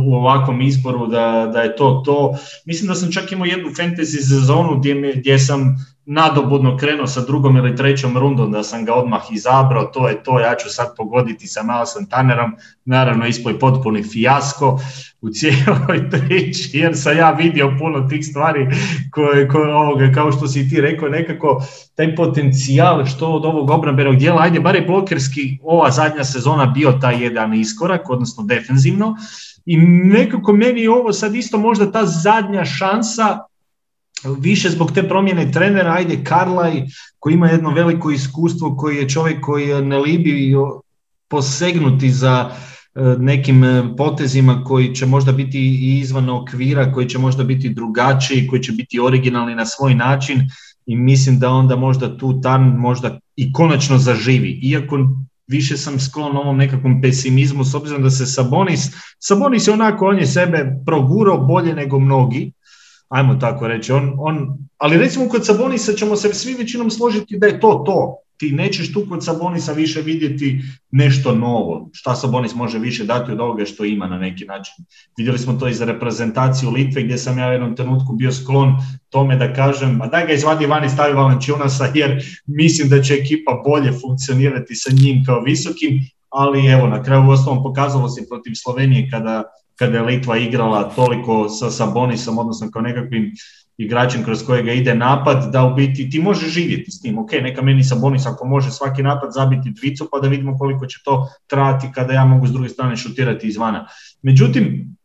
u 0.05 0.15
ovakvom 0.15 0.61
izboru 0.61 1.07
da, 1.07 1.49
da 1.53 1.61
je 1.61 1.75
to 1.75 2.01
to. 2.05 2.37
Mislim 2.65 2.87
da 2.87 2.95
sam 2.95 3.11
čak 3.11 3.31
imao 3.31 3.45
jednu 3.45 3.69
fantasy 3.69 4.21
sezonu 4.29 4.79
gdje, 4.79 5.13
gdje 5.15 5.39
sam 5.39 5.75
nadobudno 6.05 6.77
krenuo 6.77 7.07
sa 7.07 7.21
drugom 7.21 7.57
ili 7.57 7.75
trećom 7.75 8.17
rundom 8.17 8.51
da 8.51 8.63
sam 8.63 8.85
ga 8.85 8.93
odmah 8.93 9.21
izabrao, 9.31 9.83
to 9.83 10.07
je 10.07 10.23
to, 10.23 10.39
ja 10.39 10.55
ću 10.55 10.69
sad 10.69 10.95
pogoditi 10.97 11.47
sa 11.47 11.63
Milesom 11.63 12.05
Tannerom, 12.05 12.51
naravno 12.85 13.25
ispoj 13.25 13.59
potpuni 13.59 14.03
fijasko 14.03 14.79
u 15.21 15.29
cijeloj 15.29 16.09
priči, 16.11 16.77
jer 16.77 16.97
sam 16.97 17.17
ja 17.17 17.31
vidio 17.31 17.75
puno 17.79 18.07
tih 18.07 18.25
stvari 18.25 18.67
koje, 19.11 19.47
koje 19.47 19.73
ovoga, 19.73 20.11
kao 20.13 20.31
što 20.31 20.47
si 20.47 20.69
ti 20.69 20.81
rekao, 20.81 21.09
nekako 21.09 21.63
taj 21.95 22.15
potencijal 22.15 23.05
što 23.05 23.31
od 23.31 23.45
ovog 23.45 23.69
obrambenog 23.69 24.15
dijela, 24.15 24.41
ajde, 24.41 24.59
bar 24.59 24.75
je 24.75 24.81
blokerski 24.81 25.57
ova 25.63 25.91
zadnja 25.91 26.23
sezona 26.23 26.65
bio 26.65 26.91
taj 26.91 27.23
jedan 27.23 27.53
iskorak, 27.53 28.09
odnosno 28.09 28.43
defenzivno, 28.43 29.15
i 29.65 29.77
nekako 29.87 30.53
meni 30.53 30.87
ovo 30.87 31.13
sad 31.13 31.35
isto 31.35 31.57
možda 31.57 31.91
ta 31.91 32.05
zadnja 32.05 32.65
šansa 32.65 33.48
više 34.39 34.69
zbog 34.69 34.91
te 34.91 35.07
promjene 35.07 35.51
trenera, 35.51 35.93
ajde 35.93 36.23
Karlaj 36.23 36.83
koji 37.19 37.33
ima 37.33 37.47
jedno 37.47 37.69
veliko 37.69 38.11
iskustvo, 38.11 38.75
koji 38.77 38.97
je 38.97 39.09
čovjek 39.09 39.41
koji 39.41 39.81
ne 39.81 39.97
libi 39.97 40.55
posegnuti 41.27 42.11
za 42.11 42.51
e, 42.95 43.01
nekim 43.19 43.63
e, 43.63 43.95
potezima 43.97 44.63
koji 44.63 44.95
će 44.95 45.05
možda 45.05 45.31
biti 45.31 45.59
i 45.59 45.99
izvan 45.99 46.29
okvira, 46.29 46.91
koji 46.91 47.09
će 47.09 47.17
možda 47.17 47.43
biti 47.43 47.69
drugačiji, 47.69 48.47
koji 48.47 48.63
će 48.63 48.71
biti 48.71 48.99
originalni 48.99 49.55
na 49.55 49.65
svoj 49.65 49.95
način 49.95 50.41
i 50.85 50.95
mislim 50.95 51.39
da 51.39 51.49
onda 51.49 51.75
možda 51.75 52.17
tu 52.17 52.41
Tarn 52.41 52.63
možda 52.63 53.19
i 53.35 53.53
konačno 53.53 53.97
zaživi. 53.97 54.59
Iako 54.63 54.97
više 55.47 55.77
sam 55.77 55.99
sklon 55.99 56.37
ovom 56.37 56.57
nekakvom 56.57 57.01
pesimizmu 57.01 57.63
s 57.63 57.75
obzirom 57.75 58.03
da 58.03 58.09
se 58.09 58.25
Sabonis, 58.25 58.91
Sabonis 59.19 59.67
je 59.67 59.73
onako, 59.73 60.07
on 60.07 60.17
je 60.17 60.25
sebe 60.25 60.75
progurao 60.85 61.37
bolje 61.37 61.73
nego 61.73 61.99
mnogi, 61.99 62.51
ajmo 63.09 63.35
tako 63.35 63.67
reći. 63.67 63.91
On, 63.91 64.15
on, 64.17 64.57
ali 64.77 64.97
recimo 64.97 65.29
kod 65.29 65.45
Sabonisa 65.45 65.93
ćemo 65.93 66.15
se 66.15 66.33
svi 66.33 66.53
većinom 66.53 66.89
složiti 66.89 67.37
da 67.37 67.47
je 67.47 67.59
to 67.59 67.83
to. 67.85 68.15
Ti 68.37 68.51
nećeš 68.51 68.93
tu 68.93 69.05
kod 69.09 69.25
Sabonisa 69.25 69.73
više 69.73 70.01
vidjeti 70.01 70.61
nešto 70.91 71.35
novo. 71.35 71.89
Šta 71.93 72.15
Sabonis 72.15 72.55
može 72.55 72.79
više 72.79 73.03
dati 73.03 73.31
od 73.31 73.39
ovoga 73.39 73.65
što 73.65 73.85
ima 73.85 74.07
na 74.07 74.17
neki 74.17 74.45
način. 74.45 74.73
Vidjeli 75.17 75.39
smo 75.39 75.53
to 75.53 75.67
i 75.67 75.73
za 75.73 75.85
reprezentaciju 75.85 76.71
Litve 76.71 77.03
gdje 77.03 77.17
sam 77.17 77.37
ja 77.37 77.49
u 77.49 77.51
jednom 77.51 77.75
trenutku 77.75 78.13
bio 78.13 78.31
sklon 78.31 78.75
tome 79.09 79.35
da 79.35 79.53
kažem, 79.53 80.01
a 80.01 80.07
daj 80.07 80.27
ga 80.27 80.33
izvadi 80.33 80.65
van 80.65 80.85
i 80.85 80.89
stavi 80.89 81.13
Valančunasa 81.13 81.91
jer 81.93 82.23
mislim 82.47 82.89
da 82.89 83.01
će 83.01 83.13
ekipa 83.13 83.61
bolje 83.65 83.91
funkcionirati 84.01 84.75
sa 84.75 84.91
njim 84.93 85.23
kao 85.25 85.41
visokim, 85.41 85.99
ali 86.29 86.67
evo 86.67 86.87
na 86.87 87.03
kraju 87.03 87.27
u 87.27 87.31
osnovom 87.31 87.63
pokazalo 87.63 88.09
se 88.09 88.27
protiv 88.29 88.51
Slovenije 88.55 89.09
kada 89.11 89.43
kada 89.79 89.97
je 89.97 90.03
Litva 90.03 90.37
igrala 90.37 90.89
toliko 90.95 91.49
sa 91.49 91.71
Sabonisom, 91.71 92.37
odnosno 92.37 92.71
kao 92.71 92.81
nekakvim 92.81 93.31
igračem 93.77 94.23
kroz 94.23 94.43
kojega 94.45 94.71
ide 94.71 94.95
napad, 94.95 95.51
da 95.51 95.63
u 95.63 95.75
biti 95.75 96.09
ti 96.09 96.19
možeš 96.19 96.49
živjeti 96.49 96.91
s 96.91 97.01
tim. 97.01 97.17
Ok, 97.17 97.31
neka 97.31 97.61
meni 97.61 97.83
Sabonis 97.83 98.25
ako 98.25 98.47
može 98.47 98.71
svaki 98.71 99.03
napad 99.03 99.29
zabiti 99.33 99.71
dvicu 99.71 100.07
pa 100.11 100.19
da 100.19 100.27
vidimo 100.27 100.57
koliko 100.57 100.85
će 100.85 100.99
to 101.03 101.29
trati 101.47 101.87
kada 101.93 102.13
ja 102.13 102.25
mogu 102.25 102.47
s 102.47 102.51
druge 102.51 102.69
strane 102.69 102.97
šutirati 102.97 103.47
izvana. 103.47 103.87
Međutim, 104.21 104.95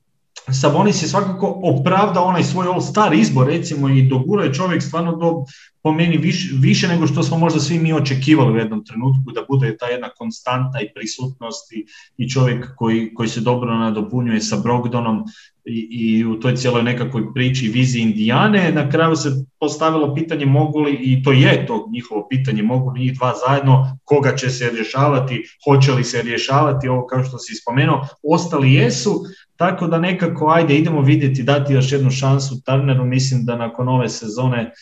Sabonis 0.52 1.02
je 1.02 1.08
svakako 1.08 1.60
opravda 1.62 2.20
onaj 2.20 2.42
svoj 2.44 2.66
all-star 2.66 3.14
izbor, 3.14 3.46
recimo, 3.46 3.88
i 3.88 4.02
dogurao 4.02 4.44
je 4.44 4.54
čovjek 4.54 4.82
stvarno 4.82 5.16
do, 5.16 5.44
po 5.82 5.92
meni 5.92 6.16
više, 6.16 6.54
više 6.58 6.88
nego 6.88 7.06
što 7.06 7.22
smo 7.22 7.38
možda 7.38 7.60
svi 7.60 7.78
mi 7.78 7.92
očekivali 7.92 8.52
u 8.52 8.56
jednom 8.56 8.84
trenutku, 8.84 9.32
da 9.34 9.44
bude 9.48 9.76
ta 9.76 9.86
jedna 9.86 10.08
konstantna 10.08 10.80
i 10.80 10.92
prisutnost 10.94 11.72
i, 11.72 11.86
i 12.16 12.30
čovjek 12.30 12.74
koji, 12.76 13.14
koji 13.14 13.28
se 13.28 13.40
dobro 13.40 13.78
nadopunjuje 13.78 14.40
sa 14.40 14.56
Brogdonom 14.56 15.24
i, 15.64 15.88
i 15.90 16.24
u 16.24 16.40
toj 16.40 16.56
cijeloj 16.56 16.82
nekakvoj 16.82 17.34
priči 17.34 17.68
viziji 17.68 18.02
Indijane. 18.02 18.72
Na 18.72 18.90
kraju 18.90 19.16
se 19.16 19.30
postavilo 19.60 20.14
pitanje 20.14 20.46
mogu 20.46 20.80
li, 20.80 20.92
i 20.92 21.22
to 21.22 21.32
je 21.32 21.66
to 21.66 21.88
njihovo 21.92 22.26
pitanje, 22.30 22.62
mogu 22.62 22.90
li 22.90 23.12
dva 23.12 23.32
zajedno, 23.46 23.98
koga 24.04 24.36
će 24.36 24.50
se 24.50 24.70
rješavati, 24.70 25.42
hoće 25.64 25.92
li 25.92 26.04
se 26.04 26.22
rješavati, 26.22 26.88
ovo 26.88 27.06
kao 27.06 27.24
što 27.24 27.38
si 27.38 27.54
spomenuo, 27.54 28.06
ostali 28.22 28.74
jesu, 28.74 29.24
tako 29.56 29.86
da 29.86 29.98
nekako, 29.98 30.48
ajde, 30.48 30.76
idemo 30.76 31.00
vidjeti, 31.00 31.42
dati 31.42 31.72
još 31.72 31.92
jednu 31.92 32.10
šansu 32.10 32.62
Turneru, 32.64 33.04
mislim 33.04 33.44
da 33.44 33.56
nakon 33.56 33.88
ove 33.88 34.08
sezone 34.08 34.72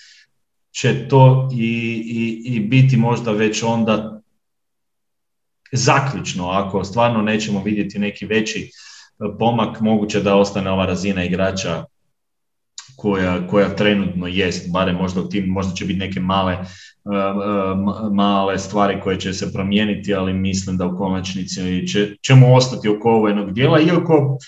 će 0.70 1.08
to 1.08 1.48
i, 1.52 2.02
i, 2.06 2.54
i 2.54 2.60
biti 2.60 2.96
možda 2.96 3.32
već 3.32 3.62
onda 3.62 4.20
zaključno, 5.72 6.48
ako 6.48 6.84
stvarno 6.84 7.22
nećemo 7.22 7.62
vidjeti 7.62 7.98
neki 7.98 8.26
veći 8.26 8.60
e, 8.60 8.68
pomak, 9.38 9.80
moguće 9.80 10.20
da 10.20 10.36
ostane 10.36 10.70
ova 10.70 10.86
razina 10.86 11.24
igrača 11.24 11.84
koja, 12.96 13.46
koja 13.46 13.76
trenutno 13.76 14.26
jest, 14.26 14.72
barem 14.72 14.96
možda 14.96 15.20
u 15.20 15.28
tim, 15.28 15.44
možda 15.48 15.74
će 15.74 15.84
biti 15.84 15.98
neke 15.98 16.20
male, 16.20 16.52
e, 16.52 16.58
e, 16.58 16.64
male 18.12 18.58
stvari 18.58 19.00
koje 19.00 19.20
će 19.20 19.32
se 19.32 19.52
promijeniti, 19.52 20.14
ali 20.14 20.32
mislim 20.32 20.76
da 20.76 20.86
u 20.86 20.96
konačnici 20.96 21.86
će, 21.88 22.16
ćemo 22.26 22.54
ostati 22.54 22.88
oko 22.88 23.10
ovog 23.10 23.28
jednog 23.28 23.52
dijela, 23.52 23.80
iako 23.80 24.38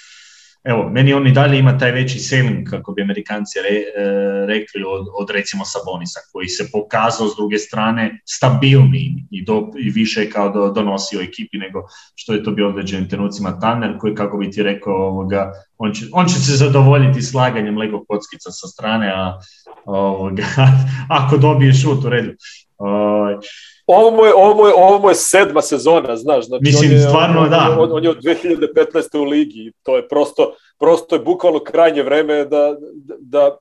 evo, 0.65 0.91
meni 0.91 1.12
on 1.12 1.27
i 1.27 1.32
dalje 1.32 1.59
ima 1.59 1.78
taj 1.78 1.91
veći 1.91 2.19
selling, 2.19 2.70
kako 2.70 2.93
bi 2.93 3.03
amerikanci 3.03 3.59
re, 3.59 3.77
e, 3.77 4.47
rekli, 4.47 4.85
od, 4.86 5.07
od 5.15 5.31
recimo 5.31 5.65
Sabonisa, 5.65 6.20
koji 6.32 6.49
se 6.49 6.69
pokazao 6.73 7.28
s 7.28 7.36
druge 7.36 7.59
strane 7.59 8.20
stabilni 8.24 9.27
i, 9.31 9.45
do, 9.45 9.70
i 9.78 9.91
više 9.91 10.31
kao 10.31 10.49
do, 10.49 10.70
donosio 10.70 11.20
ekipi 11.20 11.59
nego 11.59 11.82
što 12.15 12.32
je 12.32 12.43
to 12.43 12.51
bio 12.51 12.69
određenim 12.69 13.09
trenucima 13.09 13.61
Tanner, 13.61 13.99
koji, 13.99 14.15
kako 14.15 14.39
bi 14.39 14.51
ti 14.51 14.62
rekao, 14.62 14.95
ovoga, 14.95 15.53
on, 15.78 15.93
će, 15.93 16.07
on 16.12 16.27
će 16.27 16.35
se 16.35 16.57
zadovoljiti 16.57 17.23
slaganjem 17.23 17.78
Lego 17.78 18.05
kockica 18.09 18.51
sa 18.51 18.66
strane, 18.66 19.12
a 19.16 19.39
ovoga, 19.85 20.45
ako 21.20 21.36
dobije 21.36 21.74
šut 21.74 22.05
u 22.05 22.09
redu. 22.09 22.32
Uh, 22.78 23.41
ovo 23.86 24.11
mu 24.11 24.24
je, 24.24 24.35
ovo 24.35 24.55
mu 24.55 24.66
je, 24.66 24.74
ovo 24.77 24.98
mu 24.98 25.09
je 25.09 25.15
sedma 25.15 25.62
sezona, 25.62 26.16
znaš. 26.16 26.47
Znači 26.47 26.62
Mislim, 26.62 26.90
on 26.90 26.97
je, 26.97 27.02
stvarno, 27.02 27.40
on, 27.40 27.51
da. 27.51 27.77
On, 27.81 27.93
on 27.93 28.05
je 28.05 28.11
od 28.11 28.23
2015. 28.23 29.19
u 29.19 29.24
ligi 29.24 29.73
to 29.82 29.97
je 29.97 30.09
prosto, 30.09 30.55
prosto 30.78 31.15
je 31.15 31.20
bukvalno 31.20 31.61
krajnje 31.61 32.02
vreme 32.02 32.44
da, 32.44 32.77
da 33.20 33.56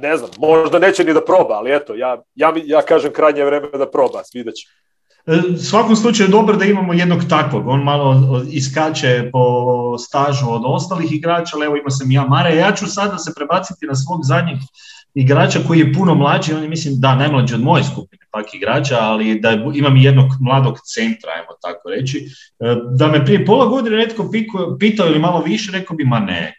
ne 0.00 0.16
znam, 0.16 0.30
možda 0.38 0.78
neće 0.78 1.04
ni 1.04 1.14
da 1.14 1.24
proba, 1.24 1.54
ali 1.54 1.74
eto, 1.74 1.94
ja, 1.94 2.22
ja, 2.34 2.52
ja 2.64 2.82
kažem 2.82 3.12
krajnje 3.12 3.44
vreme 3.44 3.68
da 3.78 3.90
proba, 3.90 4.22
vidjet 4.34 4.54
će. 4.54 4.68
E, 5.26 5.54
u 5.54 5.58
svakom 5.58 5.96
slučaju 5.96 6.26
je 6.26 6.30
dobro 6.30 6.56
da 6.56 6.64
imamo 6.64 6.92
jednog 6.92 7.20
takvog, 7.28 7.68
on 7.68 7.82
malo 7.82 8.42
iskače 8.50 9.30
po 9.32 9.98
stažu 9.98 10.46
od 10.50 10.62
ostalih 10.64 11.12
igrača, 11.12 11.56
ali 11.56 11.66
evo 11.66 11.76
ima 11.76 11.90
sam 11.90 12.10
ja 12.10 12.24
Mare, 12.24 12.56
ja 12.56 12.72
ću 12.72 12.86
sada 12.86 13.18
se 13.18 13.32
prebaciti 13.36 13.86
na 13.86 13.94
svog 13.94 14.20
zadnjeg 14.24 14.56
igrača 15.14 15.58
koji 15.66 15.78
je 15.78 15.92
puno 15.92 16.14
mlađi, 16.14 16.54
on 16.54 16.62
je 16.62 16.68
mislim 16.68 16.94
da 16.98 17.14
najmlađi 17.14 17.54
od 17.54 17.62
moje 17.62 17.84
skupine 17.84 18.23
pak 18.34 18.54
igrača, 18.54 18.98
ali 19.00 19.40
da 19.40 19.50
imam 19.74 19.96
jednog 19.96 20.26
mladog 20.40 20.78
centra, 20.94 21.30
ajmo 21.36 21.52
tako 21.62 21.90
reći. 21.90 22.18
E, 22.60 22.76
da 22.98 23.08
me 23.08 23.24
prije 23.24 23.44
pola 23.46 23.66
godine 23.66 23.96
netko 23.96 24.30
pitao 24.78 25.06
ili 25.06 25.18
malo 25.18 25.42
više, 25.42 25.72
rekao 25.72 25.96
bi 25.96 26.04
ma 26.04 26.20
ne, 26.20 26.54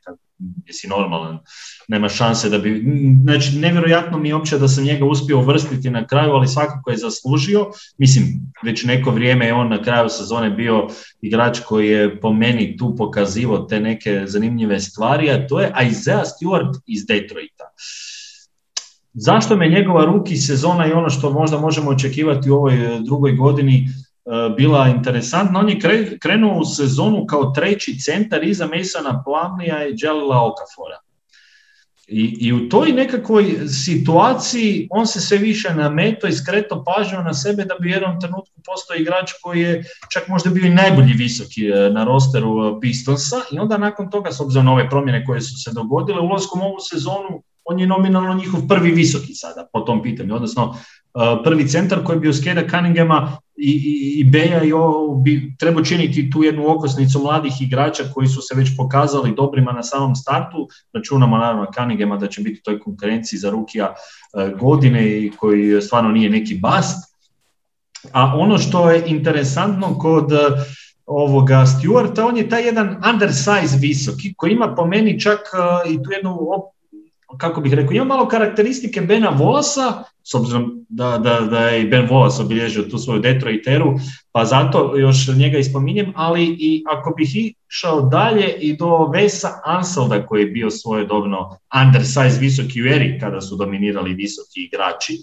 jesi 0.65 0.87
normalan, 0.87 1.39
nema 1.87 2.09
šanse 2.09 2.49
da 2.49 2.57
bi, 2.57 2.83
znači 3.23 3.57
nevjerojatno 3.59 4.17
mi 4.17 4.29
je 4.29 4.35
uopće 4.35 4.57
da 4.57 4.67
sam 4.67 4.83
njega 4.83 5.05
uspio 5.05 5.39
uvrstiti 5.39 5.89
na 5.89 6.07
kraju, 6.07 6.31
ali 6.31 6.47
svakako 6.47 6.91
je 6.91 6.97
zaslužio, 6.97 7.67
mislim, 7.97 8.25
već 8.63 8.83
neko 8.83 9.11
vrijeme 9.11 9.45
je 9.45 9.53
on 9.53 9.69
na 9.69 9.81
kraju 9.83 10.09
sezone 10.09 10.49
bio 10.49 10.87
igrač 11.21 11.59
koji 11.59 11.87
je 11.87 12.21
po 12.21 12.33
meni 12.33 12.77
tu 12.77 12.95
pokazivo 12.95 13.57
te 13.57 13.79
neke 13.79 14.23
zanimljive 14.25 14.79
stvari, 14.79 15.29
a 15.29 15.47
to 15.47 15.61
je 15.61 15.73
Isaiah 15.89 16.23
Stewart 16.23 16.79
iz 16.87 17.05
Detroita. 17.05 17.63
Zašto 19.17 19.55
me 19.55 19.69
njegova 19.69 20.05
ruki 20.05 20.37
sezona 20.37 20.87
i 20.87 20.91
ono 20.91 21.09
što 21.09 21.29
možda 21.29 21.59
možemo 21.59 21.91
očekivati 21.91 22.49
u 22.49 22.55
ovoj 22.55 22.73
e, 22.73 22.99
drugoj 22.99 23.31
godini 23.31 23.75
e, 23.75 23.89
bila 24.57 24.87
interesantna. 24.87 25.59
On 25.59 25.69
je 25.69 25.79
krenuo 26.19 26.59
u 26.59 26.65
sezonu 26.65 27.25
kao 27.25 27.51
treći 27.51 27.99
centar 27.99 28.43
iza 28.43 28.67
Masona 28.67 29.23
Plamlija 29.25 29.87
i 29.87 29.95
Jelila 29.97 30.47
Okafora. 30.51 30.99
I, 32.07 32.37
I 32.39 32.53
u 32.53 32.69
toj 32.69 32.91
nekakvoj 32.91 33.67
situaciji 33.67 34.87
on 34.91 35.07
se 35.07 35.21
sve 35.21 35.37
više 35.37 35.75
nameto 35.75 36.27
i 36.27 36.33
skreto 36.33 36.83
pažnju 36.83 37.23
na 37.23 37.33
sebe 37.33 37.65
da 37.65 37.75
bi 37.81 37.87
u 37.87 37.91
jednom 37.91 38.19
trenutku 38.21 38.61
postao 38.65 38.97
igrač 38.97 39.31
koji 39.43 39.61
je 39.61 39.83
čak 40.13 40.27
možda 40.27 40.49
bio 40.49 40.65
i 40.65 40.73
najbolji 40.73 41.13
visoki 41.13 41.67
e, 41.67 41.89
na 41.89 42.03
rosteru 42.03 42.79
Pistonsa 42.81 43.41
i 43.51 43.59
onda 43.59 43.77
nakon 43.77 44.09
toga, 44.09 44.31
s 44.31 44.39
obzirom 44.39 44.65
na 44.65 44.73
ove 44.73 44.89
promjene 44.89 45.25
koje 45.25 45.41
su 45.41 45.63
se 45.63 45.71
dogodile, 45.73 46.21
ulaskom 46.21 46.61
u 46.61 46.65
ovu 46.65 46.79
sezonu 46.79 47.43
on 47.65 47.79
je 47.79 47.87
nominalno 47.87 48.33
njihov 48.33 48.67
prvi 48.67 48.91
visoki 48.91 49.33
sada 49.33 49.67
po 49.73 49.79
tom 49.79 50.03
pitanju, 50.03 50.35
odnosno 50.35 50.65
uh, 50.69 51.21
prvi 51.43 51.67
centar 51.67 52.03
koji 52.03 52.19
bi 52.19 52.29
uz 52.29 52.43
Keda 52.43 52.67
Cunninghama 52.69 53.37
i, 53.57 53.71
i, 53.71 54.19
i 54.19 54.23
Beja 54.23 54.63
i 54.63 54.71
ovo 54.71 55.15
bi 55.15 55.55
trebao 55.59 55.83
činiti 55.83 56.29
tu 56.29 56.43
jednu 56.43 56.71
okosnicu 56.71 57.19
mladih 57.19 57.53
igrača 57.61 58.03
koji 58.13 58.27
su 58.27 58.41
se 58.41 58.55
već 58.55 58.77
pokazali 58.77 59.35
dobrima 59.35 59.71
na 59.71 59.83
samom 59.83 60.15
startu. 60.15 60.67
Računamo 60.93 61.37
naravno 61.37 61.67
Cunninghama 61.75 62.17
da 62.17 62.27
će 62.27 62.41
biti 62.41 62.59
u 62.59 62.63
toj 62.63 62.79
konkurenciji 62.79 63.39
za 63.39 63.49
rukija 63.49 63.93
uh, 63.93 64.59
godine 64.59 65.19
i 65.19 65.31
koji 65.37 65.81
stvarno 65.81 66.11
nije 66.11 66.29
neki 66.29 66.55
bast. 66.55 67.15
A 68.11 68.35
ono 68.37 68.57
što 68.57 68.89
je 68.89 69.03
interesantno 69.07 69.97
kod 69.97 70.31
uh, 70.31 70.39
ovoga 71.05 71.65
Stewarta, 71.65 72.27
on 72.27 72.37
je 72.37 72.49
taj 72.49 72.65
jedan 72.65 73.01
undersize 73.13 73.77
visoki 73.77 74.33
koji 74.37 74.51
ima 74.51 74.75
po 74.75 74.85
meni 74.85 75.19
čak 75.19 75.39
i 75.89 76.03
tu 76.03 76.11
jednu 76.11 76.37
kako 77.37 77.61
bih 77.61 77.73
rekao, 77.73 77.93
ima 77.93 78.05
malo 78.05 78.27
karakteristike 78.27 79.01
Bena 79.01 79.29
Volasa, 79.29 80.03
s 80.23 80.33
obzirom 80.33 80.84
da, 80.89 81.17
da, 81.17 81.39
da 81.39 81.59
je 81.59 81.81
i 81.81 81.87
Ben 81.87 82.07
Volas 82.09 82.39
obilježio 82.39 82.83
tu 82.83 82.97
svoju 82.97 83.19
Detroiteru, 83.19 83.95
pa 84.31 84.45
zato 84.45 84.97
još 84.97 85.27
njega 85.27 85.57
ispominjem, 85.57 86.13
ali 86.15 86.43
i 86.59 86.83
ako 86.87 87.13
bih 87.17 87.29
išao 87.69 88.01
dalje 88.01 88.53
i 88.59 88.77
do 88.77 89.07
Vesa 89.13 89.49
Anselda 89.65 90.25
koji 90.25 90.41
je 90.41 90.47
bio 90.47 90.69
svojedobno 90.69 91.57
undersize 91.87 92.39
visoki 92.39 92.83
u 92.83 92.85
eri 92.85 93.19
kada 93.19 93.41
su 93.41 93.55
dominirali 93.55 94.13
visoki 94.13 94.63
igrači. 94.63 95.13
E, 95.13 95.17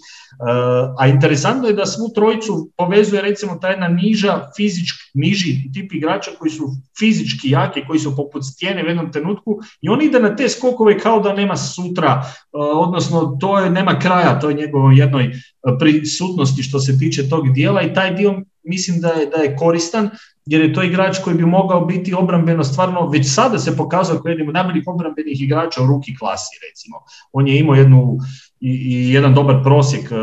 a 0.99 1.07
interesantno 1.07 1.67
je 1.67 1.73
da 1.73 1.85
svu 1.85 2.09
trojicu 2.15 2.71
povezuje 2.77 3.21
recimo 3.21 3.55
ta 3.55 3.67
jedna 3.67 3.87
niža 3.87 4.49
fizički, 4.57 5.03
niži 5.13 5.71
tip 5.73 5.93
igrača 5.93 6.31
koji 6.39 6.51
su 6.51 6.69
fizički 6.99 7.49
jaki, 7.49 7.81
koji 7.87 7.99
su 7.99 8.15
poput 8.15 8.43
stijene 8.45 8.83
u 8.83 8.87
jednom 8.87 9.11
trenutku 9.11 9.59
i 9.81 9.89
on 9.89 10.01
ide 10.01 10.19
na 10.19 10.35
te 10.35 10.49
skokove 10.49 10.99
kao 10.99 11.19
da 11.19 11.33
nema 11.33 11.57
sutra, 11.57 12.23
e, 12.25 12.27
odnosno 12.57 13.37
to 13.39 13.59
je, 13.59 13.69
nema 13.69 13.99
kraja, 13.99 14.39
to 14.39 14.49
je 14.49 14.55
njegovo 14.55 14.91
jednoj 14.91 15.31
prisutnosti 15.79 16.63
što 16.63 16.79
se 16.79 16.99
tiče 16.99 17.29
tog 17.29 17.53
dijela 17.53 17.81
i 17.81 17.93
taj 17.93 18.13
dio 18.13 18.41
mislim 18.63 19.01
da 19.01 19.07
je, 19.07 19.25
da 19.25 19.37
je 19.37 19.55
koristan 19.55 20.09
jer 20.45 20.61
je 20.61 20.73
to 20.73 20.83
igrač 20.83 21.17
koji 21.23 21.35
bi 21.35 21.45
mogao 21.45 21.85
biti 21.85 22.13
obrambeno 22.13 22.63
stvarno, 22.63 23.09
već 23.09 23.33
sada 23.33 23.59
se 23.59 23.77
pokazao 23.77 24.19
kao 24.19 24.29
jedan 24.29 24.47
od 24.47 24.53
najboljih 24.53 24.83
obrambenih 24.85 25.41
igrača 25.41 25.83
u 25.83 25.87
ruki 25.87 26.17
klasi 26.17 26.57
recimo. 26.69 26.97
On 27.31 27.47
je 27.47 27.59
imao 27.59 27.75
jednu 27.75 28.17
i, 28.59 28.69
i 28.69 29.13
jedan 29.13 29.33
dobar 29.33 29.63
prosjek 29.63 30.11
uh, 30.11 30.17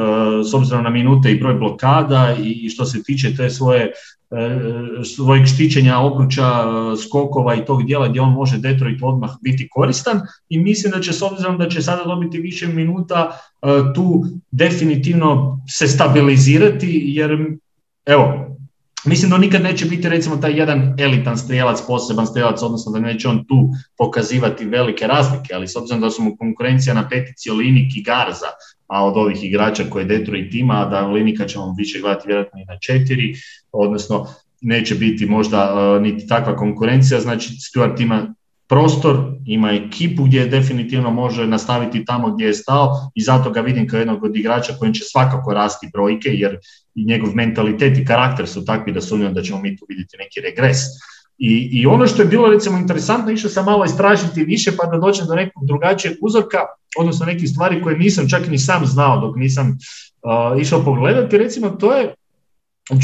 s 0.51 0.55
obzirom 0.55 0.85
na 0.85 0.91
minute 0.91 1.33
i 1.33 1.39
broj 1.39 1.55
blokada 1.55 2.37
i 2.43 2.69
što 2.69 2.85
se 2.85 3.03
tiče 3.03 3.37
te 3.37 3.51
svoje 3.51 3.93
uh, 4.31 4.39
svojeg 5.17 5.47
štićenja 5.47 5.99
obruča, 5.99 6.45
uh, 6.45 6.99
skokova 6.99 7.55
i 7.55 7.65
tog 7.65 7.87
dijela 7.87 8.09
gdje 8.09 8.21
on 8.21 8.33
može 8.33 8.59
Detroit 8.59 8.99
odmah 9.03 9.31
biti 9.43 9.69
koristan 9.71 10.21
i 10.49 10.59
mislim 10.59 10.93
da 10.93 11.01
će 11.01 11.13
s 11.13 11.23
obzirom 11.23 11.59
da 11.59 11.69
će 11.69 11.83
sada 11.83 12.05
dobiti 12.05 12.41
više 12.41 12.67
minuta 12.67 13.31
tu 13.95 14.25
definitivno 14.51 15.61
se 15.69 15.89
stabilizirati 15.89 17.03
jer 17.07 17.57
evo 18.07 18.51
Mislim 19.05 19.31
da 19.31 19.39
nikad 19.39 19.63
neće 19.63 19.87
biti 19.87 20.09
recimo 20.09 20.37
taj 20.37 20.59
jedan 20.59 20.95
elitan 20.99 21.39
strijelac, 21.39 21.79
poseban 21.87 22.27
strijelac, 22.27 22.63
odnosno 22.63 22.93
da 22.93 23.01
neće 23.01 23.29
on 23.29 23.45
tu 23.45 23.69
pokazivati 23.99 24.65
velike 24.65 25.07
razlike, 25.07 25.55
ali 25.55 25.69
s 25.69 25.77
obzirom 25.77 26.01
da 26.01 26.11
su 26.11 26.23
mu 26.23 26.37
konkurencija 26.37 26.95
na 26.95 27.09
petici 27.09 27.51
Olinik 27.51 27.97
i 27.97 28.03
Garza, 28.03 28.47
a 28.87 29.07
od 29.07 29.17
ovih 29.17 29.45
igrača 29.45 29.85
koje 29.91 30.05
Detroit 30.05 30.55
ima, 30.55 30.85
da 30.85 31.07
Olinika 31.07 31.47
ćemo 31.47 31.75
više 31.79 32.01
gledati 32.01 32.27
vjerojatno 32.27 32.61
i 32.61 32.65
na 32.65 32.79
četiri, 32.79 33.35
odnosno 33.73 34.27
neće 34.61 34.95
biti 34.95 35.27
možda 35.27 35.75
uh, 35.75 36.03
niti 36.03 36.27
takva 36.27 36.57
konkurencija, 36.57 37.21
znači 37.21 37.49
Stuart 37.61 38.01
ima 38.01 38.35
prostor, 38.71 39.17
ima 39.47 39.71
ekipu 39.71 40.25
gdje 40.25 40.47
definitivno 40.47 41.11
može 41.11 41.47
nastaviti 41.47 42.05
tamo 42.05 42.35
gdje 42.35 42.47
je 42.47 42.55
stao 42.55 43.11
i 43.15 43.23
zato 43.23 43.51
ga 43.51 43.61
vidim 43.61 43.89
kao 43.89 43.99
jednog 43.99 44.25
od 44.25 44.37
igrača 44.37 44.73
kojim 44.79 44.95
će 44.95 45.05
svakako 45.05 45.55
rasti 45.55 45.91
brojke 45.93 46.29
jer 46.33 46.59
i 46.95 47.05
njegov 47.05 47.35
mentalitet 47.35 47.99
i 47.99 48.05
karakter 48.05 48.49
su 48.49 48.65
takvi 48.65 48.93
da 48.93 49.01
sumnjam 49.01 49.35
da 49.35 49.43
ćemo 49.43 49.61
mi 49.61 49.77
tu 49.77 49.87
vidjeti 49.89 50.17
neki 50.17 50.41
regres. 50.41 50.79
I, 51.39 51.69
I 51.73 51.87
ono 51.87 52.07
što 52.07 52.23
je 52.23 52.29
bilo 52.29 52.49
recimo 52.49 52.79
interesantno, 52.79 53.33
išao 53.33 53.51
sam 53.51 53.65
malo 53.65 53.85
istražiti 53.85 54.45
više 54.45 54.77
pa 54.77 54.87
da 54.87 54.99
dođem 54.99 55.27
do 55.27 55.35
nekog 55.35 55.67
drugačijeg 55.67 56.15
uzorka, 56.21 56.59
odnosno 56.99 57.27
nekih 57.27 57.51
stvari 57.51 57.83
koje 57.83 57.99
nisam 57.99 58.29
čak 58.29 58.49
ni 58.49 58.59
sam 58.59 58.87
znao 58.87 59.21
dok 59.21 59.37
nisam 59.37 59.69
uh, 59.69 60.61
išao 60.61 60.85
pogledati, 60.85 61.39
recimo 61.39 61.71
to 61.71 61.93
je 61.93 62.15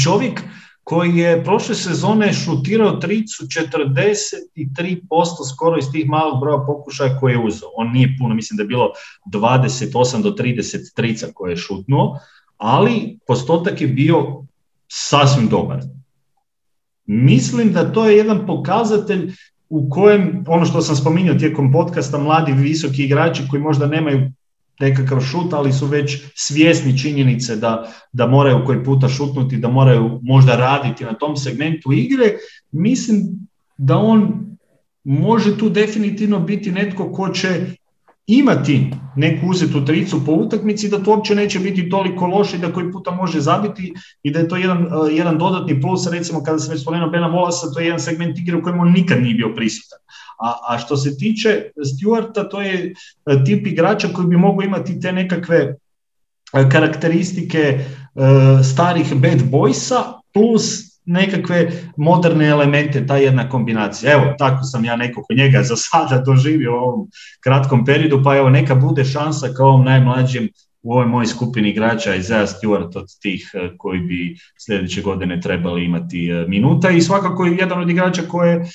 čovjek 0.03 0.41
koji 0.87 1.17
je 1.17 1.43
prošle 1.43 1.75
sezone 1.75 2.33
šutirao 2.33 2.91
tricu 2.91 3.43
43% 3.43 5.53
skoro 5.53 5.77
iz 5.77 5.85
tih 5.91 6.09
malog 6.09 6.39
broja 6.39 6.65
pokušaja 6.65 7.19
koje 7.19 7.33
je 7.33 7.45
uzeo. 7.45 7.69
On 7.75 7.91
nije 7.91 8.15
puno, 8.19 8.35
mislim 8.35 8.57
da 8.57 8.63
je 8.63 8.67
bilo 8.67 8.91
28 9.25 10.21
do 10.21 10.31
30 10.31 10.95
trica 10.95 11.27
koje 11.33 11.51
je 11.51 11.57
šutnuo, 11.57 12.19
ali 12.57 13.19
postotak 13.27 13.81
je 13.81 13.87
bio 13.87 14.43
sasvim 14.87 15.47
dobar. 15.47 15.81
Mislim 17.05 17.73
da 17.73 17.91
to 17.91 18.07
je 18.07 18.17
jedan 18.17 18.47
pokazatelj 18.47 19.33
u 19.69 19.89
kojem, 19.89 20.43
ono 20.47 20.65
što 20.65 20.81
sam 20.81 20.95
spominjao 20.95 21.35
tijekom 21.35 21.71
podcasta, 21.71 22.17
mladi 22.17 22.51
visoki 22.51 23.03
igrači 23.03 23.43
koji 23.49 23.61
možda 23.61 23.87
nemaju 23.87 24.31
nekakav 24.79 25.21
šut, 25.21 25.53
ali 25.53 25.73
su 25.73 25.85
već 25.85 26.17
svjesni 26.35 26.97
činjenice 26.97 27.55
da, 27.55 27.91
da 28.13 28.27
moraju 28.27 28.65
koji 28.65 28.83
puta 28.83 29.09
šutnuti, 29.09 29.57
da 29.57 29.67
moraju 29.67 30.19
možda 30.23 30.55
raditi 30.55 31.03
na 31.05 31.13
tom 31.13 31.37
segmentu 31.37 31.93
igre, 31.93 32.33
mislim 32.71 33.21
da 33.77 33.97
on 33.97 34.47
može 35.03 35.57
tu 35.57 35.69
definitivno 35.69 36.39
biti 36.39 36.71
netko 36.71 37.11
ko 37.11 37.29
će 37.29 37.65
imati 38.27 38.91
neku 39.15 39.47
uzetu 39.47 39.85
tricu 39.85 40.25
po 40.25 40.31
utakmici, 40.31 40.89
da 40.89 41.03
to 41.03 41.11
uopće 41.11 41.35
neće 41.35 41.59
biti 41.59 41.89
toliko 41.89 42.25
loše 42.25 42.57
i 42.57 42.59
da 42.59 42.73
koji 42.73 42.91
puta 42.91 43.11
može 43.11 43.39
zabiti 43.39 43.93
i 44.23 44.31
da 44.31 44.39
je 44.39 44.47
to 44.47 44.55
jedan, 44.55 44.85
uh, 44.85 44.91
jedan 45.11 45.37
dodatni 45.37 45.81
plus, 45.81 46.11
recimo 46.11 46.43
kada 46.43 46.59
sam 46.59 46.71
već 46.71 46.81
spomenuo 46.81 47.09
Bena 47.09 47.27
Volasa, 47.27 47.71
to 47.73 47.79
je 47.79 47.85
jedan 47.85 47.99
segment 47.99 48.39
igre 48.39 48.57
u 48.57 48.61
kojem 48.61 48.79
on 48.79 48.91
nikad 48.91 49.21
nije 49.21 49.35
bio 49.35 49.55
prisutan. 49.55 49.99
A, 50.37 50.53
a 50.69 50.77
što 50.77 50.97
se 50.97 51.17
tiče 51.17 51.71
Stewarta, 51.77 52.49
to 52.49 52.61
je 52.61 52.93
tip 53.45 53.67
igrača 53.67 54.07
koji 54.13 54.27
bi 54.27 54.37
mogu 54.37 54.63
imati 54.63 54.99
te 54.99 55.11
nekakve 55.11 55.75
karakteristike 56.71 57.79
starih 58.63 59.13
bad 59.15 59.39
boysa 59.51 60.03
plus 60.33 60.87
nekakve 61.05 61.71
moderne 61.97 62.47
elemente, 62.47 63.07
ta 63.07 63.17
jedna 63.17 63.49
kombinacija. 63.49 64.13
Evo, 64.13 64.33
tako 64.37 64.63
sam 64.63 64.85
ja 64.85 64.95
nekako 64.95 65.33
njega 65.37 65.63
za 65.63 65.75
sada 65.75 66.21
doživio 66.25 66.71
u 66.71 66.75
ovom 66.75 67.07
kratkom 67.43 67.85
periodu, 67.85 68.21
pa 68.23 68.37
evo 68.37 68.49
neka 68.49 68.75
bude 68.75 69.05
šansa 69.05 69.47
kao 69.57 69.67
ovom 69.67 69.85
najmlađem 69.85 70.49
u 70.81 70.91
ovoj 70.93 71.05
mojoj 71.05 71.27
skupini 71.27 71.69
igrača 71.69 72.15
Isaiah 72.15 72.47
Stewart 72.49 72.97
od 72.97 73.05
tih 73.21 73.51
koji 73.77 73.99
bi 73.99 74.37
sljedeće 74.65 75.01
godine 75.01 75.41
trebali 75.41 75.85
imati 75.85 76.29
minuta 76.47 76.89
i 76.89 77.01
svakako 77.01 77.45
je 77.45 77.57
jedan 77.59 77.81
od 77.81 77.89
igrača 77.89 78.21
koje 78.21 78.65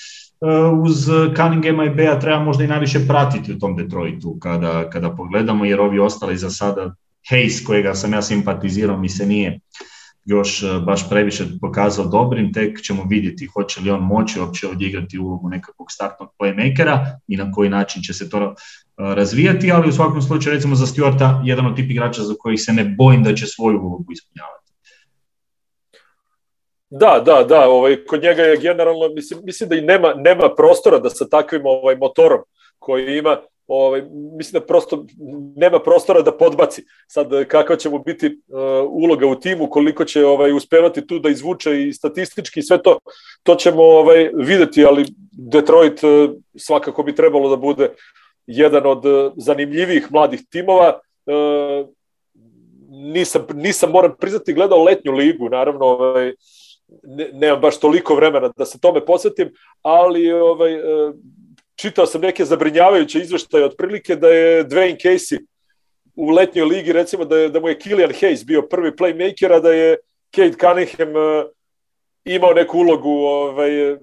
uz 0.83 1.07
Cunninghama 1.37 1.85
i 1.85 1.91
Bea 1.91 2.21
treba 2.21 2.45
možda 2.45 2.65
i 2.65 2.67
najviše 2.67 3.07
pratiti 3.09 3.53
u 3.53 3.59
tom 3.59 3.77
Detroitu 3.77 4.37
kada, 4.41 4.91
kada 4.91 5.11
pogledamo, 5.11 5.65
jer 5.65 5.81
ovi 5.81 5.99
ostali 5.99 6.37
za 6.37 6.51
sada 6.51 6.95
Hayes, 7.31 7.67
kojega 7.67 7.95
sam 7.95 8.13
ja 8.13 8.23
simpatizirao, 8.23 8.97
mi 8.97 9.09
se 9.09 9.27
nije 9.27 9.61
još 10.25 10.65
baš 10.87 11.09
previše 11.09 11.45
pokazao 11.61 12.07
dobrim, 12.07 12.53
tek 12.53 12.81
ćemo 12.81 13.05
vidjeti 13.09 13.47
hoće 13.47 13.81
li 13.81 13.91
on 13.91 14.01
moći 14.01 14.41
uopće 14.41 14.69
ovdje 14.69 14.89
igrati 14.89 15.19
ulogu 15.19 15.49
nekakvog 15.49 15.87
startnog 15.91 16.29
playmakera 16.41 17.07
i 17.29 17.37
na 17.37 17.53
koji 17.53 17.71
način 17.71 18.03
će 18.03 18.15
se 18.15 18.31
to 18.31 18.55
razvijati, 18.97 19.73
ali 19.73 19.89
u 19.89 19.93
svakom 19.93 20.23
slučaju 20.23 20.55
recimo 20.55 20.75
za 20.75 20.87
Stuarta 20.87 21.43
jedan 21.45 21.67
od 21.67 21.77
tip 21.77 21.91
igrača 21.91 22.23
za 22.23 22.35
kojih 22.39 22.61
se 22.61 22.73
ne 22.73 22.85
bojim 22.85 23.23
da 23.23 23.35
će 23.35 23.47
svoju 23.47 23.79
ulogu 23.79 24.13
ispunjavati. 24.13 24.62
Da, 26.95 27.23
da, 27.27 27.45
da, 27.49 27.69
ovaj, 27.69 28.05
kod 28.05 28.23
njega 28.23 28.43
je 28.43 28.57
generalno, 28.57 29.09
mislim, 29.09 29.41
mislim 29.45 29.69
da 29.69 29.77
i 29.77 29.81
nema, 29.81 30.15
nema 30.15 30.55
prostora 30.55 30.99
da 30.99 31.11
sa 31.11 31.29
takvim 31.29 31.67
ovaj, 31.67 31.97
motorom 31.97 32.41
koji 32.79 33.19
ima, 33.19 33.37
ovaj, 33.67 34.03
mislim 34.39 34.61
da 34.61 34.67
prosto 34.67 35.05
nema 35.57 35.79
prostora 35.79 36.21
da 36.23 36.37
podbaci. 36.37 36.85
Sad 37.09 37.45
kakva 37.49 37.77
će 37.77 37.91
mu 37.91 37.99
biti 37.99 38.27
uh, 38.27 38.61
uloga 38.91 39.27
u 39.27 39.41
timu, 39.41 39.71
koliko 39.71 40.05
će 40.05 40.27
ovaj 40.27 40.53
uspevati 40.53 41.07
tu 41.07 41.19
da 41.19 41.29
izvuče 41.29 41.83
i 41.83 41.93
statistički 41.93 42.63
sve 42.63 42.83
to, 42.83 42.99
to 43.43 43.55
ćemo 43.55 43.83
ovaj 43.83 44.31
videti, 44.35 44.85
ali 44.85 45.07
Detroit 45.33 46.05
uh, 46.05 46.31
svakako 46.57 47.03
bi 47.03 47.15
trebalo 47.15 47.49
da 47.49 47.57
bude 47.57 47.89
jedan 48.47 48.87
od 48.87 49.07
e, 49.07 49.31
zanimljivih 49.37 50.13
mladih 50.13 50.41
timova. 50.51 51.01
E, 51.27 51.33
nisam, 52.91 53.47
nisam 53.55 53.91
moram 53.91 54.15
priznati, 54.21 54.53
gledao 54.53 54.85
letnju 54.85 55.13
ligu, 55.13 55.49
naravno, 55.49 55.85
ovaj, 55.85 56.33
ne, 57.03 57.31
nemam 57.33 57.61
baš 57.61 57.81
toliko 57.81 58.15
vremena 58.15 58.51
da 58.57 58.65
se 58.65 58.81
tome 58.81 59.05
posvetim, 59.05 59.53
ali 59.83 60.33
ovaj, 60.33 60.75
e, 60.75 61.13
čitao 61.77 62.07
sam 62.07 62.21
neke 62.21 62.45
zabrinjavajuće 62.45 63.19
izveštaje 63.19 63.65
otprilike 63.65 64.17
da 64.17 64.29
je 64.29 64.65
Dwayne 64.65 64.97
Casey 65.03 65.39
u 66.17 66.31
letnjoj 66.31 66.67
ligi, 66.67 66.93
recimo 66.93 67.25
da, 67.25 67.39
je, 67.39 67.49
da 67.49 67.61
mu 67.61 67.69
je 67.69 67.79
Killian 67.79 68.11
Hayes 68.11 68.47
bio 68.47 68.63
prvi 68.63 68.91
playmaker, 68.91 69.53
a 69.57 69.61
da 69.61 69.73
je 69.73 69.97
Kate 70.31 70.57
Cunningham 70.61 71.15
imao 72.25 72.55
neku 72.55 72.79
ulogu 72.79 73.11
ovaj, 73.11 73.97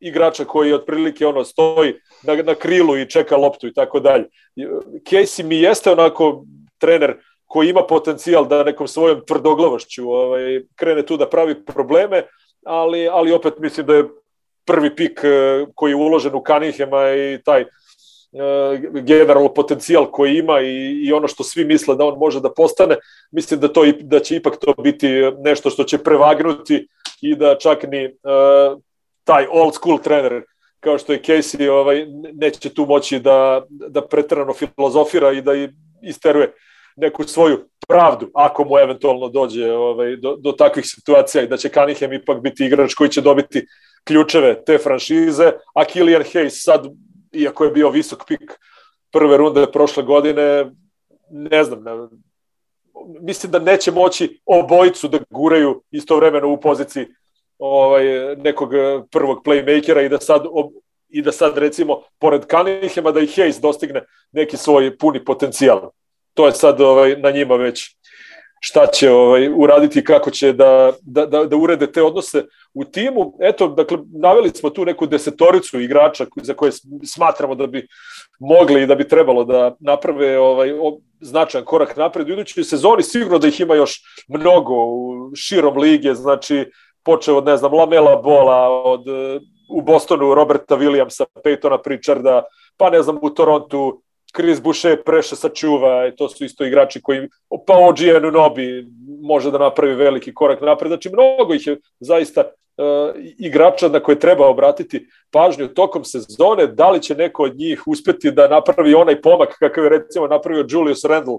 igrača 0.00 0.44
koji 0.44 0.72
otprilike 0.72 1.26
ono 1.26 1.44
stoji 1.44 1.94
na, 2.22 2.34
na 2.42 2.54
krilu 2.54 2.98
i 2.98 3.10
čeka 3.10 3.36
loptu 3.36 3.66
i 3.66 3.74
tako 3.74 4.00
dalje. 4.00 4.24
Casey 5.10 5.44
mi 5.44 5.60
jeste 5.60 5.90
onako 5.90 6.44
trener 6.78 7.16
koji 7.46 7.68
ima 7.68 7.82
potencijal 7.86 8.48
da 8.48 8.64
nekom 8.64 8.88
svojom 8.88 9.20
tvrdoglavošću 9.26 10.10
ovaj, 10.10 10.60
krene 10.74 11.06
tu 11.06 11.16
da 11.16 11.28
pravi 11.28 11.64
probleme, 11.64 12.22
ali, 12.64 13.08
ali 13.08 13.32
opet 13.32 13.58
mislim 13.58 13.86
da 13.86 13.94
je 13.94 14.08
prvi 14.64 14.96
pik 14.96 15.20
eh, 15.24 15.66
koji 15.74 15.92
je 15.92 15.96
uložen 15.96 16.34
u 16.34 16.42
Kanihema 16.42 17.10
i 17.10 17.38
taj 17.44 17.62
uh, 17.62 17.68
generalno 19.02 19.54
potencijal 19.54 20.10
koji 20.10 20.38
ima 20.38 20.60
i, 20.60 21.04
i 21.06 21.12
ono 21.12 21.28
što 21.28 21.44
svi 21.44 21.64
misle 21.64 21.96
da 21.96 22.04
on 22.04 22.18
može 22.18 22.40
da 22.40 22.52
postane, 22.52 22.96
mislim 23.30 23.60
da 23.60 23.72
to 23.72 23.84
da 24.00 24.20
će 24.20 24.36
ipak 24.36 24.56
to 24.60 24.74
biti 24.82 25.08
nešto 25.44 25.70
što 25.70 25.84
će 25.84 25.98
prevagnuti 25.98 26.88
i 27.20 27.34
da 27.36 27.58
čak 27.58 27.82
ni 27.82 28.06
uh, 28.06 28.80
taj 29.24 29.46
old 29.50 29.74
school 29.74 29.98
trener 29.98 30.42
kao 30.80 30.98
što 30.98 31.12
je 31.12 31.22
Casey 31.22 31.68
ovaj, 31.68 32.06
neće 32.34 32.74
tu 32.74 32.86
moći 32.86 33.18
da, 33.18 33.62
da 33.70 34.06
pretrano 34.06 34.54
filozofira 34.54 35.32
i 35.32 35.42
da 35.42 35.52
isteruje 36.02 36.52
neku 36.96 37.24
svoju 37.24 37.68
pravdu, 37.88 38.30
ako 38.34 38.64
mu 38.64 38.78
eventualno 38.78 39.28
dođe 39.28 39.72
ovaj, 39.72 40.16
do, 40.16 40.36
do 40.36 40.52
takvih 40.52 40.84
situacija 40.88 41.44
i 41.44 41.48
da 41.48 41.56
će 41.56 41.68
Cunningham 41.68 42.12
ipak 42.12 42.40
biti 42.40 42.64
igrač 42.64 42.94
koji 42.94 43.10
će 43.10 43.20
dobiti 43.20 43.66
ključeve 44.04 44.64
te 44.64 44.78
franšize, 44.78 45.52
a 45.74 45.84
Killian 45.84 46.22
Hayes 46.22 46.64
sad, 46.64 46.86
iako 47.32 47.64
je 47.64 47.70
bio 47.70 47.90
visok 47.90 48.24
pik 48.26 48.52
prve 49.12 49.36
runde 49.36 49.66
prošle 49.72 50.02
godine, 50.02 50.70
ne 51.30 51.64
znam, 51.64 51.82
ne, 51.82 51.92
mislim 53.20 53.52
da 53.52 53.58
neće 53.58 53.90
moći 53.90 54.40
obojicu 54.46 55.08
da 55.08 55.18
guraju 55.30 55.82
istovremeno 55.90 56.48
u 56.48 56.60
poziciji 56.60 57.06
ovaj, 57.58 58.04
nekog 58.36 58.70
prvog 59.10 59.42
playmakera 59.44 60.06
i 60.06 60.08
da 60.08 60.20
sad 60.20 60.42
i 61.08 61.22
da 61.22 61.32
sad 61.32 61.58
recimo 61.58 62.02
pored 62.18 62.42
Cunninghama 62.50 63.12
da 63.12 63.20
i 63.20 63.26
Hayes 63.26 63.60
dostigne 63.60 64.04
neki 64.32 64.56
svoj 64.56 64.98
puni 64.98 65.24
potencijal. 65.24 65.90
To 66.36 66.46
je 66.46 66.52
sad 66.52 66.80
ovaj, 66.80 67.16
na 67.16 67.30
njima 67.30 67.56
već 67.56 67.96
šta 68.60 68.86
će 68.86 69.10
ovaj, 69.10 69.48
uraditi 69.56 70.04
kako 70.04 70.30
će 70.30 70.52
da, 70.52 70.92
da, 71.02 71.26
da, 71.26 71.44
da 71.44 71.56
urede 71.56 71.86
te 71.92 72.02
odnose 72.02 72.44
u 72.74 72.84
timu. 72.84 73.32
Eto, 73.40 73.68
dakle, 73.68 73.98
naveli 74.20 74.50
smo 74.50 74.70
tu 74.70 74.84
neku 74.84 75.06
desetoricu 75.06 75.80
igrača 75.80 76.26
za 76.42 76.54
koje 76.54 76.72
smatramo 77.04 77.54
da 77.54 77.66
bi 77.66 77.86
mogli 78.40 78.82
i 78.82 78.86
da 78.86 78.94
bi 78.94 79.08
trebalo 79.08 79.44
da 79.44 79.76
naprave 79.80 80.38
ovaj, 80.38 80.72
značajan 81.20 81.64
korak 81.64 81.96
napred 81.96 82.28
u 82.28 82.32
idućoj 82.32 82.64
sezoni. 82.64 83.02
Sigurno 83.02 83.38
da 83.38 83.48
ih 83.48 83.60
ima 83.60 83.74
još 83.74 84.00
mnogo 84.28 84.74
u 84.84 85.30
širom 85.34 85.78
lige, 85.78 86.14
znači 86.14 86.66
počeo 87.04 87.36
od, 87.36 87.44
ne 87.44 87.56
znam, 87.56 87.74
Lamela 87.74 88.16
Bola, 88.16 88.68
od 88.68 89.04
u 89.70 89.82
Bostonu 89.82 90.34
Roberta 90.34 90.76
Williamsa, 90.76 91.24
Peytona 91.44 91.78
Pritcharda, 91.84 92.42
pa 92.76 92.90
ne 92.90 93.02
znam, 93.02 93.18
u 93.22 93.30
Torontu 93.30 94.02
Chris 94.36 94.60
Boucher 94.62 95.02
preše 95.02 95.36
sačuva, 95.36 96.06
i 96.06 96.16
to 96.16 96.28
su 96.28 96.44
isto 96.44 96.64
igrači 96.64 97.02
koji, 97.02 97.28
pa 97.66 97.74
OG 97.78 97.96
Anunobi 98.16 98.86
može 99.22 99.50
da 99.50 99.58
napravi 99.58 99.94
veliki 99.94 100.34
korak 100.34 100.60
napred, 100.60 100.90
znači 100.90 101.10
mnogo 101.12 101.54
ih 101.54 101.66
je 101.66 101.76
zaista 102.00 102.40
uh, 102.40 103.14
igrača 103.38 103.88
na 103.88 104.00
koje 104.00 104.18
treba 104.20 104.48
obratiti 104.48 105.06
pažnju 105.30 105.68
tokom 105.68 106.04
sezone, 106.04 106.66
da 106.66 106.90
li 106.90 107.02
će 107.02 107.14
neko 107.14 107.42
od 107.42 107.56
njih 107.56 107.82
uspeti 107.86 108.30
da 108.30 108.48
napravi 108.48 108.94
onaj 108.94 109.20
pomak 109.22 109.58
kakav 109.58 109.84
je 109.84 109.90
recimo 109.90 110.26
napravio 110.26 110.66
Julius 110.68 111.04
Randle 111.04 111.38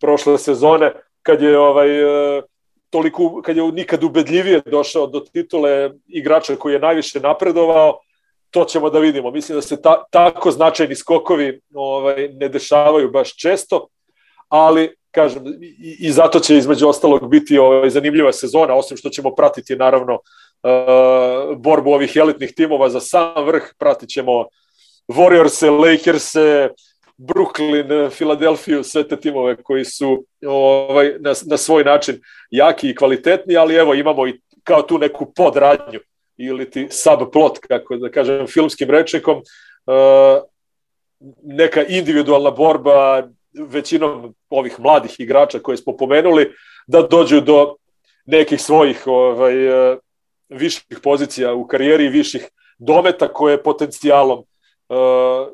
prošle 0.00 0.38
sezone, 0.38 0.92
kad 1.22 1.42
je 1.42 1.58
ovaj 1.58 2.04
uh, 2.04 2.44
toliko, 2.90 3.42
kad 3.42 3.56
je 3.56 3.72
nikad 3.72 4.04
ubedljivije 4.04 4.60
došao 4.66 5.06
do 5.06 5.20
titule 5.20 5.90
igrača 6.08 6.56
koji 6.56 6.72
je 6.72 6.80
najviše 6.80 7.20
napredovao, 7.20 7.98
to 8.52 8.64
ćemo 8.64 8.90
da 8.90 8.98
vidimo. 8.98 9.30
Mislim 9.30 9.56
da 9.56 9.62
se 9.62 9.82
ta, 9.82 10.04
tako 10.10 10.50
značajni 10.50 10.94
skokovi 10.96 11.60
ovaj, 11.74 12.28
ne 12.28 12.48
dešavaju 12.48 13.10
baš 13.10 13.36
često, 13.36 13.86
ali 14.48 14.96
kažem, 15.10 15.46
i, 15.62 15.96
i 16.00 16.12
zato 16.12 16.40
će 16.40 16.56
između 16.56 16.88
ostalog 16.88 17.30
biti 17.30 17.58
ovaj, 17.58 17.90
zanimljiva 17.90 18.32
sezona, 18.32 18.74
osim 18.74 18.96
što 18.96 19.08
ćemo 19.08 19.34
pratiti 19.34 19.76
naravno 19.76 20.14
uh, 20.14 21.56
borbu 21.56 21.90
ovih 21.90 22.16
elitnih 22.16 22.52
timova 22.54 22.90
za 22.90 23.00
sam 23.00 23.44
vrh, 23.44 23.62
pratit 23.78 24.08
ćemo 24.08 24.44
Warriors-e, 25.08 25.70
Lakers-e, 25.70 26.68
Brooklyn, 27.18 28.10
Filadelfiju, 28.10 28.84
sve 28.84 29.08
te 29.08 29.16
timove 29.16 29.56
koji 29.62 29.84
su 29.84 30.24
ovaj, 30.46 31.14
na, 31.20 31.32
na 31.46 31.56
svoj 31.56 31.84
način 31.84 32.20
jaki 32.50 32.90
i 32.90 32.94
kvalitetni, 32.94 33.56
ali 33.56 33.74
evo 33.74 33.94
imamo 33.94 34.26
i 34.26 34.40
kao 34.64 34.82
tu 34.82 34.98
neku 34.98 35.32
podradnju 35.32 36.00
ili 36.36 36.70
ti 36.70 36.88
subplot, 36.90 37.58
kako 37.58 37.96
da 37.96 38.10
kažem, 38.10 38.46
filmskim 38.46 38.90
rečekom, 38.90 39.38
uh, 39.38 40.42
neka 41.42 41.84
individualna 41.84 42.50
borba 42.50 43.28
većinom 43.52 44.34
ovih 44.50 44.80
mladih 44.80 45.20
igrača 45.20 45.58
koje 45.58 45.76
smo 45.76 45.96
pomenuli, 45.96 46.52
da 46.86 47.02
dođu 47.02 47.40
do 47.40 47.74
nekih 48.26 48.60
svojih 48.60 49.06
ovaj, 49.06 49.68
uh, 49.68 49.98
viših 50.48 50.98
pozicija 51.02 51.54
u 51.54 51.66
karijeri 51.66 52.08
viših 52.08 52.48
dometa 52.78 53.28
koje 53.28 53.62
potencijalom 53.62 54.44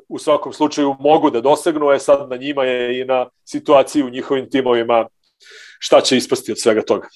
u 0.09 0.19
svakom 0.19 0.53
slučaju 0.53 0.95
mogu 0.99 1.29
da 1.29 1.41
dosegnu, 1.41 1.89
je 1.89 1.99
sad 1.99 2.29
na 2.29 2.35
njima 2.35 2.63
je 2.63 3.01
i 3.01 3.05
na 3.05 3.29
situaciji 3.45 4.03
u 4.03 4.09
njihovim 4.09 4.49
timovima 4.49 5.07
šta 5.79 6.01
će 6.01 6.17
ispasti 6.17 6.51
od 6.51 6.59
svega 6.59 6.81
toga. 6.81 7.07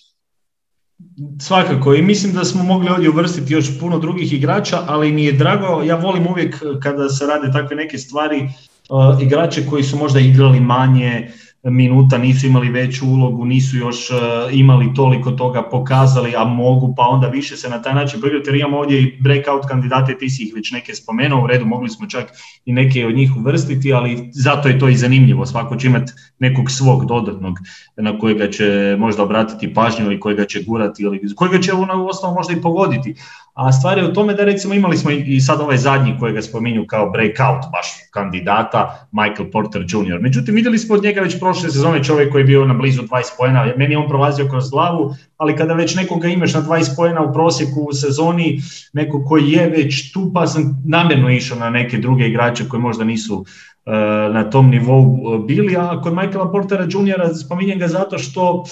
Svakako 1.42 1.94
i 1.94 2.02
mislim 2.02 2.34
da 2.34 2.44
smo 2.44 2.64
mogli 2.64 2.90
ovdje 2.90 3.10
uvrstiti 3.10 3.54
još 3.54 3.80
puno 3.80 4.00
drugih 4.00 4.34
igrača, 4.34 4.84
ali 4.88 5.12
mi 5.12 5.26
je 5.26 5.32
drago, 5.32 5.84
ja 5.84 5.96
volim 5.96 6.28
uvijek 6.28 6.64
kada 6.82 7.10
se 7.10 7.26
rade 7.26 7.52
takve 7.52 7.76
neke 7.76 7.98
stvari, 7.98 8.50
uh, 8.90 9.22
igrače 9.22 9.66
koji 9.70 9.84
su 9.84 9.98
možda 9.98 10.20
igrali 10.20 10.60
manje, 10.60 11.32
minuta, 11.64 12.18
nisu 12.18 12.48
imali 12.48 12.70
veću 12.70 13.06
ulogu, 13.08 13.46
nisu 13.46 13.78
još 13.78 14.10
uh, 14.10 14.18
imali 14.52 14.94
toliko 14.94 15.32
toga 15.32 15.64
pokazali, 15.64 16.36
a 16.36 16.44
mogu 16.44 16.94
pa 16.98 17.04
onda 17.04 17.28
više 17.28 17.58
se 17.58 17.70
na 17.70 17.82
taj 17.82 17.94
način 17.94 18.22
pregledati, 18.22 18.50
jer 18.50 18.56
imamo 18.56 18.78
ovdje 18.78 19.02
i 19.02 19.18
breakout 19.22 19.66
kandidate, 19.68 20.18
ti 20.18 20.30
si 20.30 20.44
ih 20.44 20.54
već 20.56 20.72
neke 20.72 20.96
spomenuo, 20.96 21.44
u 21.44 21.48
redu 21.48 21.66
mogli 21.66 21.90
smo 21.90 22.08
čak 22.08 22.32
i 22.66 22.74
neke 22.74 23.08
od 23.08 23.16
njih 23.16 23.32
uvrstiti, 23.38 23.94
ali 23.94 24.30
zato 24.34 24.68
je 24.68 24.80
to 24.80 24.90
i 24.90 24.96
zanimljivo, 24.96 25.46
svako 25.46 25.76
će 25.76 25.88
imati 25.88 26.12
nekog 26.40 26.72
svog 26.72 27.06
dodatnog 27.06 27.60
na 27.98 28.20
kojega 28.20 28.50
će 28.50 28.96
možda 29.00 29.24
obratiti 29.24 29.74
pažnju 29.74 30.06
ili 30.06 30.20
kojega 30.20 30.46
će 30.46 30.64
gurati 30.64 31.04
ili 31.04 31.36
kojega 31.36 31.60
će 31.60 31.74
u 31.74 32.08
osnovu 32.08 32.36
možda 32.36 32.54
i 32.54 32.62
pogoditi. 32.62 33.16
A 33.54 33.72
stvar 33.72 33.98
je 33.98 34.06
u 34.06 34.14
tome 34.14 34.34
da 34.34 34.44
recimo 34.44 34.74
imali 34.74 34.98
smo 34.98 35.12
i 35.12 35.42
sad 35.42 35.62
ovaj 35.62 35.78
zadnji 35.78 36.16
kojega 36.20 36.42
spominju 36.42 36.86
kao 36.88 37.10
breakout 37.10 37.64
baš 37.72 37.88
kandidata, 38.12 39.08
Michael 39.12 39.52
Porter 39.52 39.82
Jr. 39.82 40.20
Međutim, 40.22 40.56
videli 40.56 40.78
smo 40.78 40.96
od 40.96 41.04
njega 41.04 41.22
već 41.22 41.40
prošle 41.40 41.70
sezone 41.70 42.04
čovjek 42.04 42.32
koji 42.32 42.42
je 42.42 42.46
bio 42.46 42.66
na 42.66 42.74
blizu 42.74 43.02
20 43.02 43.24
pojena, 43.38 43.74
meni 43.78 43.94
je 43.94 43.98
on 43.98 44.08
prolazio 44.08 44.48
kroz 44.50 44.70
glavu, 44.70 45.16
ali 45.38 45.56
kada 45.56 45.74
već 45.74 45.96
nekoga 45.96 46.28
imaš 46.28 46.54
na 46.54 46.62
20 46.62 46.96
pojena 46.96 47.22
u 47.22 47.34
prosjeku 47.34 47.82
u 47.90 47.94
sezoni, 47.94 48.62
neko 48.94 49.26
koji 49.26 49.52
je 49.52 49.70
već 49.70 50.12
tu, 50.12 50.32
pa 50.34 50.48
sam 50.48 50.84
namjerno 50.86 51.30
išao 51.30 51.60
na 51.60 51.70
neke 51.70 51.98
druge 51.98 52.28
igrače 52.28 52.70
koji 52.70 52.82
možda 52.82 53.04
nisu 53.04 53.36
uh, 53.36 53.94
na 54.34 54.50
tom 54.50 54.70
nivou 54.70 55.38
bili, 55.48 55.76
a 55.78 56.02
kod 56.02 56.14
Michaela 56.14 56.52
Portera 56.52 56.84
Jr. 56.84 57.38
spominjem 57.46 57.80
ga 57.80 57.88
zato 57.88 58.18
što 58.18 58.52
uh, 58.54 58.68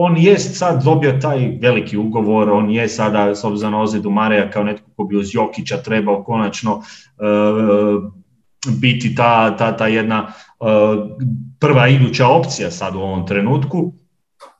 on 0.00 0.16
je 0.16 0.38
sad 0.38 0.84
dobio 0.84 1.18
taj 1.20 1.58
veliki 1.60 1.96
ugovor, 1.96 2.50
on 2.50 2.70
je 2.70 2.88
sada, 2.88 3.34
s 3.34 3.44
obzirom 3.44 3.72
na 3.72 3.80
ozljedu 3.80 4.10
Mareja, 4.10 4.50
kao 4.50 4.64
netko 4.64 4.90
ko 4.96 5.04
bi 5.04 5.16
uz 5.16 5.34
Jokića 5.34 5.76
trebao 5.76 6.24
konačno 6.24 6.74
uh, 6.74 6.84
biti 8.80 9.14
ta, 9.14 9.56
ta, 9.56 9.76
ta 9.76 9.86
jedna 9.86 10.26
uh, 10.60 10.68
prva 11.60 11.88
iduća 11.88 12.28
opcija 12.28 12.70
sad 12.70 12.94
u 12.94 12.98
ovom 12.98 13.26
trenutku. 13.26 13.92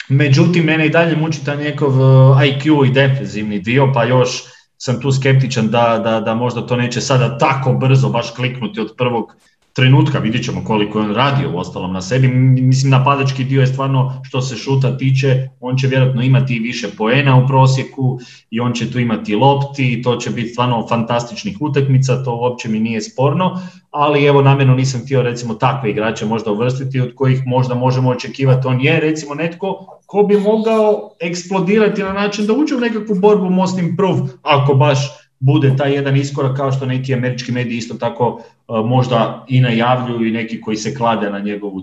Međutim, 0.09 0.65
mene 0.65 0.87
i 0.87 0.91
dalje 0.91 1.17
muči 1.17 1.45
ta 1.45 1.55
njegov 1.55 1.93
IQ 2.41 2.87
i 2.87 2.93
defensivni 2.93 3.59
dio, 3.59 3.93
pa 3.95 4.05
još 4.05 4.43
sam 4.77 5.01
tu 5.01 5.13
skeptičan 5.13 5.69
da, 5.69 6.01
da, 6.05 6.21
da 6.21 6.35
možda 6.35 6.67
to 6.67 6.77
neće 6.77 7.01
sada 7.01 7.39
tako 7.39 7.73
brzo 7.73 8.09
baš 8.09 8.31
kliknuti 8.31 8.81
od 8.81 8.95
prvog 8.97 9.35
trenutka, 9.79 10.19
vidjet 10.19 10.45
ćemo 10.45 10.65
koliko 10.65 10.99
je 10.99 11.05
on 11.05 11.15
radio 11.15 11.51
u 11.55 11.59
ostalom 11.59 11.93
na 11.93 12.03
sebi, 12.03 12.29
mislim 12.29 12.91
napadački 12.91 13.45
dio 13.45 13.61
je 13.61 13.67
stvarno 13.67 14.23
što 14.25 14.41
se 14.41 14.57
šuta 14.57 14.97
tiče, 14.97 15.49
on 15.61 15.77
će 15.77 15.87
vjerojatno 15.87 16.23
imati 16.23 16.57
i 16.57 16.59
više 16.59 16.89
poena 16.97 17.37
u 17.37 17.47
prosjeku 17.47 18.19
i 18.51 18.61
on 18.61 18.73
će 18.73 18.91
tu 18.91 18.99
imati 18.99 19.35
lopti 19.35 19.93
i 19.93 20.03
to 20.03 20.17
će 20.17 20.31
biti 20.31 20.49
stvarno 20.49 20.87
fantastičnih 20.89 21.57
utakmica, 21.61 22.25
to 22.25 22.35
uopće 22.35 22.69
mi 22.69 22.81
nije 22.81 23.01
sporno, 23.01 23.61
ali 23.91 24.25
evo 24.25 24.43
namjerno 24.43 24.75
nisam 24.75 25.01
htio 25.01 25.23
recimo 25.23 25.55
takve 25.55 25.91
igrače 25.91 26.27
možda 26.27 26.53
uvrstiti 26.53 27.01
od 27.01 27.15
kojih 27.15 27.43
možda 27.47 27.75
možemo 27.75 28.11
očekivati, 28.11 28.67
on 28.67 28.81
je 28.81 29.01
recimo 29.01 29.35
netko 29.35 29.99
ko 30.07 30.23
bi 30.23 30.41
mogao 30.41 31.11
eksplodirati 31.21 32.03
na 32.03 32.13
način 32.13 32.47
da 32.47 32.53
uđe 32.53 32.77
u 32.77 32.81
nekakvu 32.81 33.15
borbu 33.15 33.51
most 33.51 33.79
improve 33.79 34.21
ako 34.43 34.75
baš 34.75 35.28
bude 35.41 35.75
taj 35.79 35.95
jedan 35.95 36.17
iskorak 36.17 36.57
kao 36.57 36.73
što 36.73 36.87
neki 36.87 37.15
američki 37.15 37.53
mediji 37.53 37.77
isto 37.77 37.95
tako 37.95 38.43
možda 38.69 39.45
i 39.49 39.61
najavljuju 39.61 40.29
i 40.29 40.33
neki 40.33 40.61
koji 40.61 40.77
se 40.77 40.95
klade 40.95 41.31
na, 41.31 41.39
njegovu, 41.39 41.83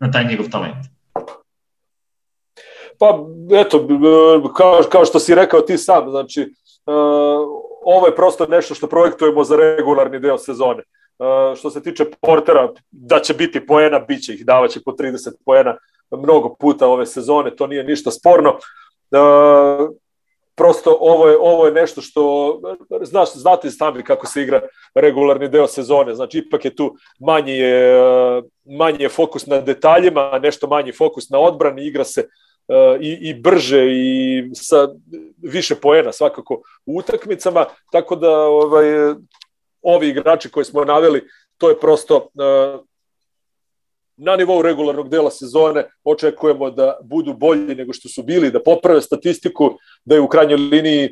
na 0.00 0.10
taj 0.10 0.24
njegov 0.24 0.50
talent. 0.50 0.86
Pa, 2.98 3.26
eto, 3.50 3.88
kao, 4.56 4.80
kao 4.90 5.04
što 5.04 5.18
si 5.18 5.34
rekao 5.34 5.60
ti 5.60 5.78
sam, 5.78 6.10
znači, 6.10 6.54
ovo 7.84 8.06
je 8.06 8.16
prosto 8.16 8.46
nešto 8.46 8.74
što 8.74 8.86
projektujemo 8.86 9.44
za 9.44 9.56
regularni 9.56 10.20
deo 10.20 10.38
sezone. 10.38 10.82
Što 11.56 11.70
se 11.70 11.82
tiče 11.82 12.04
portera, 12.20 12.68
da 12.90 13.20
će 13.20 13.34
biti 13.34 13.66
poena, 13.66 13.98
bit 13.98 14.24
će 14.24 14.34
ih, 14.34 14.46
davaće 14.46 14.80
po 14.84 14.92
30 14.92 15.30
poena 15.44 15.76
mnogo 16.10 16.54
puta 16.60 16.88
ove 16.88 17.06
sezone, 17.06 17.56
to 17.56 17.66
nije 17.66 17.84
ništa 17.84 18.10
sporno 18.10 18.58
prosto 20.54 20.96
ovo 21.00 21.28
je, 21.28 21.36
ovo 21.40 21.66
je 21.66 21.72
nešto 21.72 22.00
što, 22.00 22.60
znaš, 23.02 23.32
znate 23.34 23.70
sami 23.70 24.02
kako 24.02 24.26
se 24.26 24.42
igra 24.42 24.60
regularni 24.94 25.48
deo 25.48 25.66
sezone, 25.66 26.14
znači 26.14 26.38
ipak 26.38 26.64
je 26.64 26.76
tu 26.76 26.96
manji 27.20 27.52
je, 27.52 28.02
manji 28.64 29.02
je 29.02 29.08
fokus 29.08 29.46
na 29.46 29.60
detaljima, 29.60 30.38
nešto 30.42 30.66
manji 30.66 30.92
fokus 30.92 31.30
na 31.30 31.38
odbrani, 31.38 31.86
igra 31.86 32.04
se 32.04 32.28
i, 33.00 33.18
i 33.20 33.34
brže 33.34 33.86
i 33.90 34.42
sa 34.54 34.88
više 35.42 35.74
poena 35.74 36.12
svakako 36.12 36.62
u 36.86 36.98
utakmicama, 36.98 37.66
tako 37.92 38.16
da 38.16 38.38
ovaj, 38.38 39.14
ovi 39.82 40.08
igrači 40.08 40.50
koje 40.50 40.64
smo 40.64 40.84
naveli, 40.84 41.28
to 41.58 41.68
je 41.68 41.80
prosto 41.80 42.28
na 44.16 44.36
nivou 44.36 44.62
regularnog 44.62 45.08
dela 45.08 45.30
sezone 45.30 45.84
očekujemo 46.04 46.70
da 46.70 46.98
budu 47.02 47.34
bolji 47.34 47.74
nego 47.74 47.92
što 47.92 48.08
su 48.08 48.22
bili, 48.22 48.50
da 48.50 48.62
poprave 48.62 49.02
statistiku, 49.02 49.78
da 50.04 50.14
je 50.14 50.20
u 50.20 50.28
krajnjoj 50.28 50.56
liniji 50.56 51.10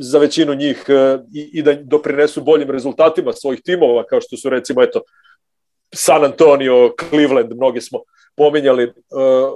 za 0.00 0.18
većinu 0.18 0.54
njih 0.54 0.84
e, 0.88 1.18
i, 1.34 1.50
i 1.58 1.62
da 1.62 1.74
doprinesu 1.74 2.42
boljim 2.42 2.70
rezultatima 2.70 3.32
svojih 3.32 3.60
timova, 3.64 4.04
kao 4.04 4.20
što 4.20 4.36
su 4.36 4.50
recimo 4.50 4.82
eto 4.82 5.00
San 5.94 6.24
Antonio, 6.24 6.94
Cleveland, 7.08 7.52
mnogi 7.52 7.80
smo 7.80 7.98
pominjali 8.36 8.84
uh, 8.84 8.92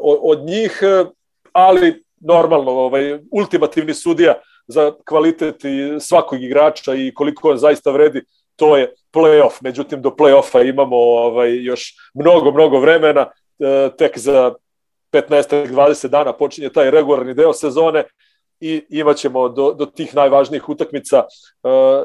od 0.03 0.45
njih, 0.45 0.81
e, 0.83 1.05
ali 1.53 2.05
normalno, 2.21 2.71
ovaj, 2.71 3.19
ultimativni 3.33 3.95
sudija 3.95 4.35
za 4.67 4.93
kvalitet 5.09 5.57
svakog 6.01 6.43
igrača 6.43 6.95
i 6.95 7.13
koliko 7.15 7.51
on 7.51 7.59
zaista 7.59 7.91
vredi, 7.91 8.23
to 8.59 8.77
je 8.77 8.95
playoff. 9.13 9.61
Međutim, 9.61 10.03
do 10.03 10.11
playoffa 10.11 10.69
imamo 10.69 10.97
ovaj, 10.97 11.63
još 11.63 11.95
mnogo, 12.15 12.51
mnogo 12.51 12.81
vremena. 12.81 13.27
E, 13.59 13.91
tek 13.99 14.19
za 14.19 14.55
15-20 15.13 16.09
dana 16.09 16.33
počinje 16.33 16.69
taj 16.69 16.91
regularni 16.91 17.35
deo 17.35 17.53
sezone 17.53 18.05
i 18.61 18.85
imaćemo 18.89 19.49
do, 19.49 19.73
do 19.73 19.87
tih 19.87 20.15
najvažnijih 20.15 20.69
utakmica 20.69 21.19
e, 21.19 21.25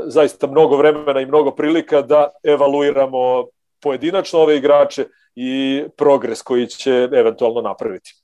zaista 0.05 0.47
mnogo 0.47 0.77
vremena 0.77 1.21
i 1.21 1.25
mnogo 1.25 1.51
prilika 1.51 2.01
da 2.01 2.29
evaluiramo 2.43 3.45
pojedinačno 3.81 4.39
ove 4.39 4.57
igrače 4.57 5.05
i 5.35 5.83
progres 5.97 6.41
koji 6.41 6.67
će 6.67 7.09
eventualno 7.11 7.61
napraviti. 7.61 8.22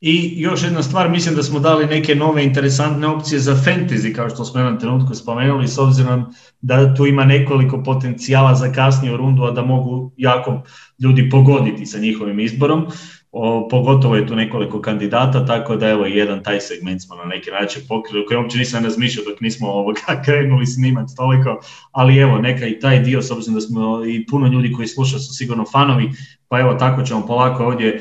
I 0.00 0.34
još 0.36 0.62
jedna 0.62 0.82
stvar, 0.82 1.10
mislim 1.10 1.34
da 1.34 1.42
smo 1.42 1.60
dali 1.60 1.86
neke 1.86 2.14
nove 2.14 2.44
interesantne 2.44 3.06
opcije 3.06 3.38
za 3.38 3.54
fantasy, 3.54 4.14
kao 4.14 4.30
što 4.30 4.44
smo 4.44 4.60
jedan 4.60 4.78
trenutku 4.78 5.14
spomenuli, 5.14 5.68
s 5.68 5.78
obzirom 5.78 6.24
da 6.60 6.94
tu 6.94 7.06
ima 7.06 7.24
nekoliko 7.24 7.82
potencijala 7.82 8.54
za 8.54 8.72
kasniju 8.72 9.16
rundu, 9.16 9.42
a 9.42 9.50
da 9.50 9.62
mogu 9.62 10.12
jako 10.16 10.62
ljudi 11.02 11.30
pogoditi 11.30 11.86
sa 11.86 11.98
njihovim 11.98 12.40
izborom. 12.40 12.86
O, 13.32 13.68
pogotovo 13.70 14.16
je 14.16 14.26
tu 14.26 14.36
nekoliko 14.36 14.80
kandidata, 14.80 15.46
tako 15.46 15.76
da 15.76 15.88
evo 15.88 16.06
jedan 16.06 16.42
taj 16.42 16.60
segment 16.60 17.02
smo 17.02 17.16
na 17.16 17.24
neki 17.24 17.50
način 17.50 17.82
pokrili, 17.88 18.26
koji 18.26 18.38
uopće 18.38 18.58
nisam 18.58 18.84
razmišljao 18.84 19.24
dok 19.28 19.40
nismo 19.40 19.68
ovoga 19.68 20.00
krenuli 20.24 20.66
snimati 20.66 21.16
toliko, 21.16 21.60
ali 21.92 22.18
evo 22.18 22.38
neka 22.38 22.66
i 22.66 22.78
taj 22.78 23.00
dio, 23.00 23.22
s 23.22 23.30
obzirom 23.30 23.54
da 23.54 23.60
smo 23.60 24.04
i 24.04 24.26
puno 24.26 24.46
ljudi 24.46 24.72
koji 24.72 24.88
sluša 24.88 25.18
su 25.18 25.34
sigurno 25.34 25.64
fanovi, 25.72 26.10
pa 26.48 26.60
evo 26.60 26.74
tako 26.74 27.02
ćemo 27.02 27.26
polako 27.26 27.64
ovdje 27.64 27.88
e, 27.88 28.00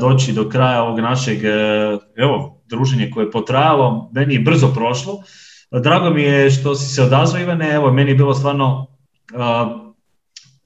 doći 0.00 0.32
do 0.32 0.48
kraja 0.48 0.82
ovog 0.82 1.00
našeg 1.00 1.44
e, 1.44 1.48
evo, 2.16 2.62
druženja 2.68 3.10
koje 3.14 3.24
je 3.24 3.30
potrajalo, 3.30 4.10
meni 4.14 4.34
je 4.34 4.40
brzo 4.40 4.72
prošlo, 4.74 5.22
drago 5.70 6.10
mi 6.10 6.22
je 6.22 6.50
što 6.50 6.74
si 6.74 6.94
se 6.94 7.02
odazvao 7.02 7.42
Ivane, 7.42 7.70
evo 7.70 7.92
meni 7.92 8.10
je 8.10 8.14
bilo 8.14 8.34
stvarno 8.34 8.86
uh, 9.34 9.89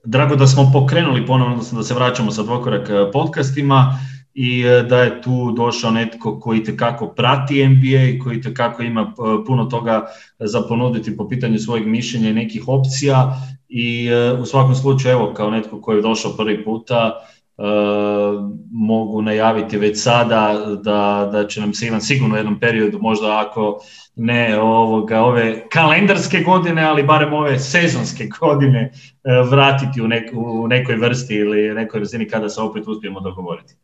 drago 0.04 0.36
da 0.36 0.46
smo 0.46 0.70
pokrenuli 0.72 1.26
ponovno, 1.26 1.62
da 1.72 1.82
se 1.82 1.94
vraćamo 1.94 2.30
sa 2.30 2.42
dvokorak 2.42 2.90
e, 2.90 3.10
podcastima 3.12 3.98
i 4.34 4.60
e, 4.60 4.82
da 4.82 4.98
je 4.98 5.22
tu 5.22 5.52
došao 5.56 5.90
netko 5.90 6.40
koji 6.40 6.64
te 6.64 6.76
kako 6.76 7.06
prati 7.06 7.68
NBA 7.68 8.02
i 8.02 8.18
koji 8.18 8.40
te 8.40 8.54
kako 8.54 8.82
ima 8.82 9.00
e, 9.00 9.44
puno 9.46 9.64
toga 9.64 10.06
za 10.38 10.62
ponuditi 10.68 11.16
po 11.16 11.28
pitanju 11.28 11.58
svojeg 11.58 11.86
mišljenja 11.86 12.30
i 12.30 12.34
nekih 12.34 12.68
opcija 12.68 13.36
i 13.68 14.08
u 14.40 14.46
svakom 14.46 14.74
slučaju 14.74 15.12
evo 15.12 15.32
kao 15.34 15.50
netko 15.50 15.80
koji 15.80 15.96
je 15.96 16.02
došao 16.02 16.36
prvi 16.36 16.64
puta 16.64 17.12
mogu 18.72 19.22
najaviti 19.22 19.78
već 19.78 20.02
sada 20.02 20.54
da, 20.82 21.28
da 21.32 21.46
će 21.46 21.60
nam 21.60 21.74
se 21.74 21.86
Ivan 21.86 22.00
sigurno 22.00 22.34
u 22.34 22.38
jednom 22.38 22.60
periodu 22.60 22.98
možda 23.00 23.40
ako 23.46 23.80
ne 24.16 24.60
ovoga, 24.60 25.20
ove 25.20 25.68
kalendarske 25.68 26.40
godine, 26.40 26.84
ali 26.84 27.02
barem 27.02 27.32
ove 27.32 27.58
sezonske 27.58 28.28
godine 28.40 28.90
uh, 28.92 29.50
vratiti 29.50 30.02
u, 30.02 30.08
nek, 30.08 30.30
u 30.34 30.68
nekoj 30.68 30.96
vrsti 30.96 31.34
ili 31.34 31.74
nekoj 31.74 32.00
razini 32.00 32.28
kada 32.28 32.48
se 32.48 32.60
opet 32.60 32.86
uspijemo 32.86 33.20
dogovoriti. 33.20 33.74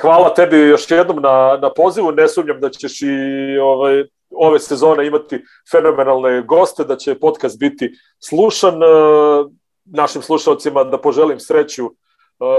Hvala 0.00 0.34
tebi 0.34 0.56
još 0.56 0.90
jednom 0.90 1.22
na, 1.22 1.58
na 1.62 1.70
pozivu. 1.76 2.12
Ne 2.12 2.28
sumnjam 2.28 2.60
da 2.60 2.70
ćeš 2.70 3.02
i 3.02 3.58
ovaj, 3.62 4.04
ove 4.30 4.58
sezone 4.58 5.06
imati 5.06 5.44
fenomenalne 5.70 6.42
goste, 6.42 6.84
da 6.84 6.96
će 6.96 7.14
podcast 7.14 7.58
biti 7.58 7.90
slušan. 8.18 8.74
Našim 9.84 10.22
slušalcima 10.22 10.84
da 10.84 11.00
poželim 11.00 11.40
sreću 11.40 11.86
uh, 11.86 11.92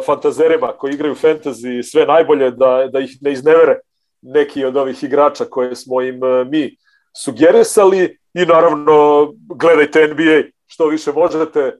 fantazerima 0.05 0.67
koji 0.77 0.93
igraju 0.93 1.15
fantasy 1.15 1.83
sve 1.91 2.05
najbolje, 2.05 2.51
da, 2.51 2.87
da 2.91 2.99
ih 2.99 3.17
ne 3.21 3.31
iznevere 3.31 3.79
neki 4.21 4.65
od 4.65 4.77
ovih 4.77 5.03
igrača 5.03 5.45
koje 5.45 5.75
smo 5.75 6.01
im 6.01 6.23
uh, 6.23 6.47
mi 6.47 6.77
sugerisali 7.23 8.17
i 8.33 8.45
naravno 8.45 9.27
gledajte 9.55 10.07
NBA 10.07 10.49
što 10.67 10.87
više 10.87 11.11
možete, 11.11 11.77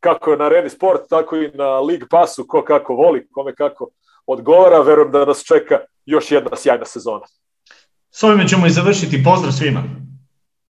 kako 0.00 0.36
na 0.36 0.44
Areni 0.44 0.70
Sport, 0.70 1.00
tako 1.08 1.36
i 1.36 1.50
na 1.54 1.80
League 1.80 2.06
Passu, 2.10 2.44
ko 2.48 2.64
kako 2.64 2.94
voli, 2.94 3.28
kome 3.32 3.54
kako 3.54 3.88
odgovara. 4.26 4.80
Verujem 4.80 5.12
da 5.12 5.24
nas 5.24 5.44
čeka 5.44 5.78
još 6.06 6.30
jedna 6.30 6.56
sjajna 6.56 6.84
sezona. 6.84 7.26
S 8.10 8.22
ovime 8.22 8.48
ćemo 8.48 8.66
i 8.66 8.70
završiti. 8.70 9.24
Pozdrav 9.24 9.52
svima! 9.52 9.82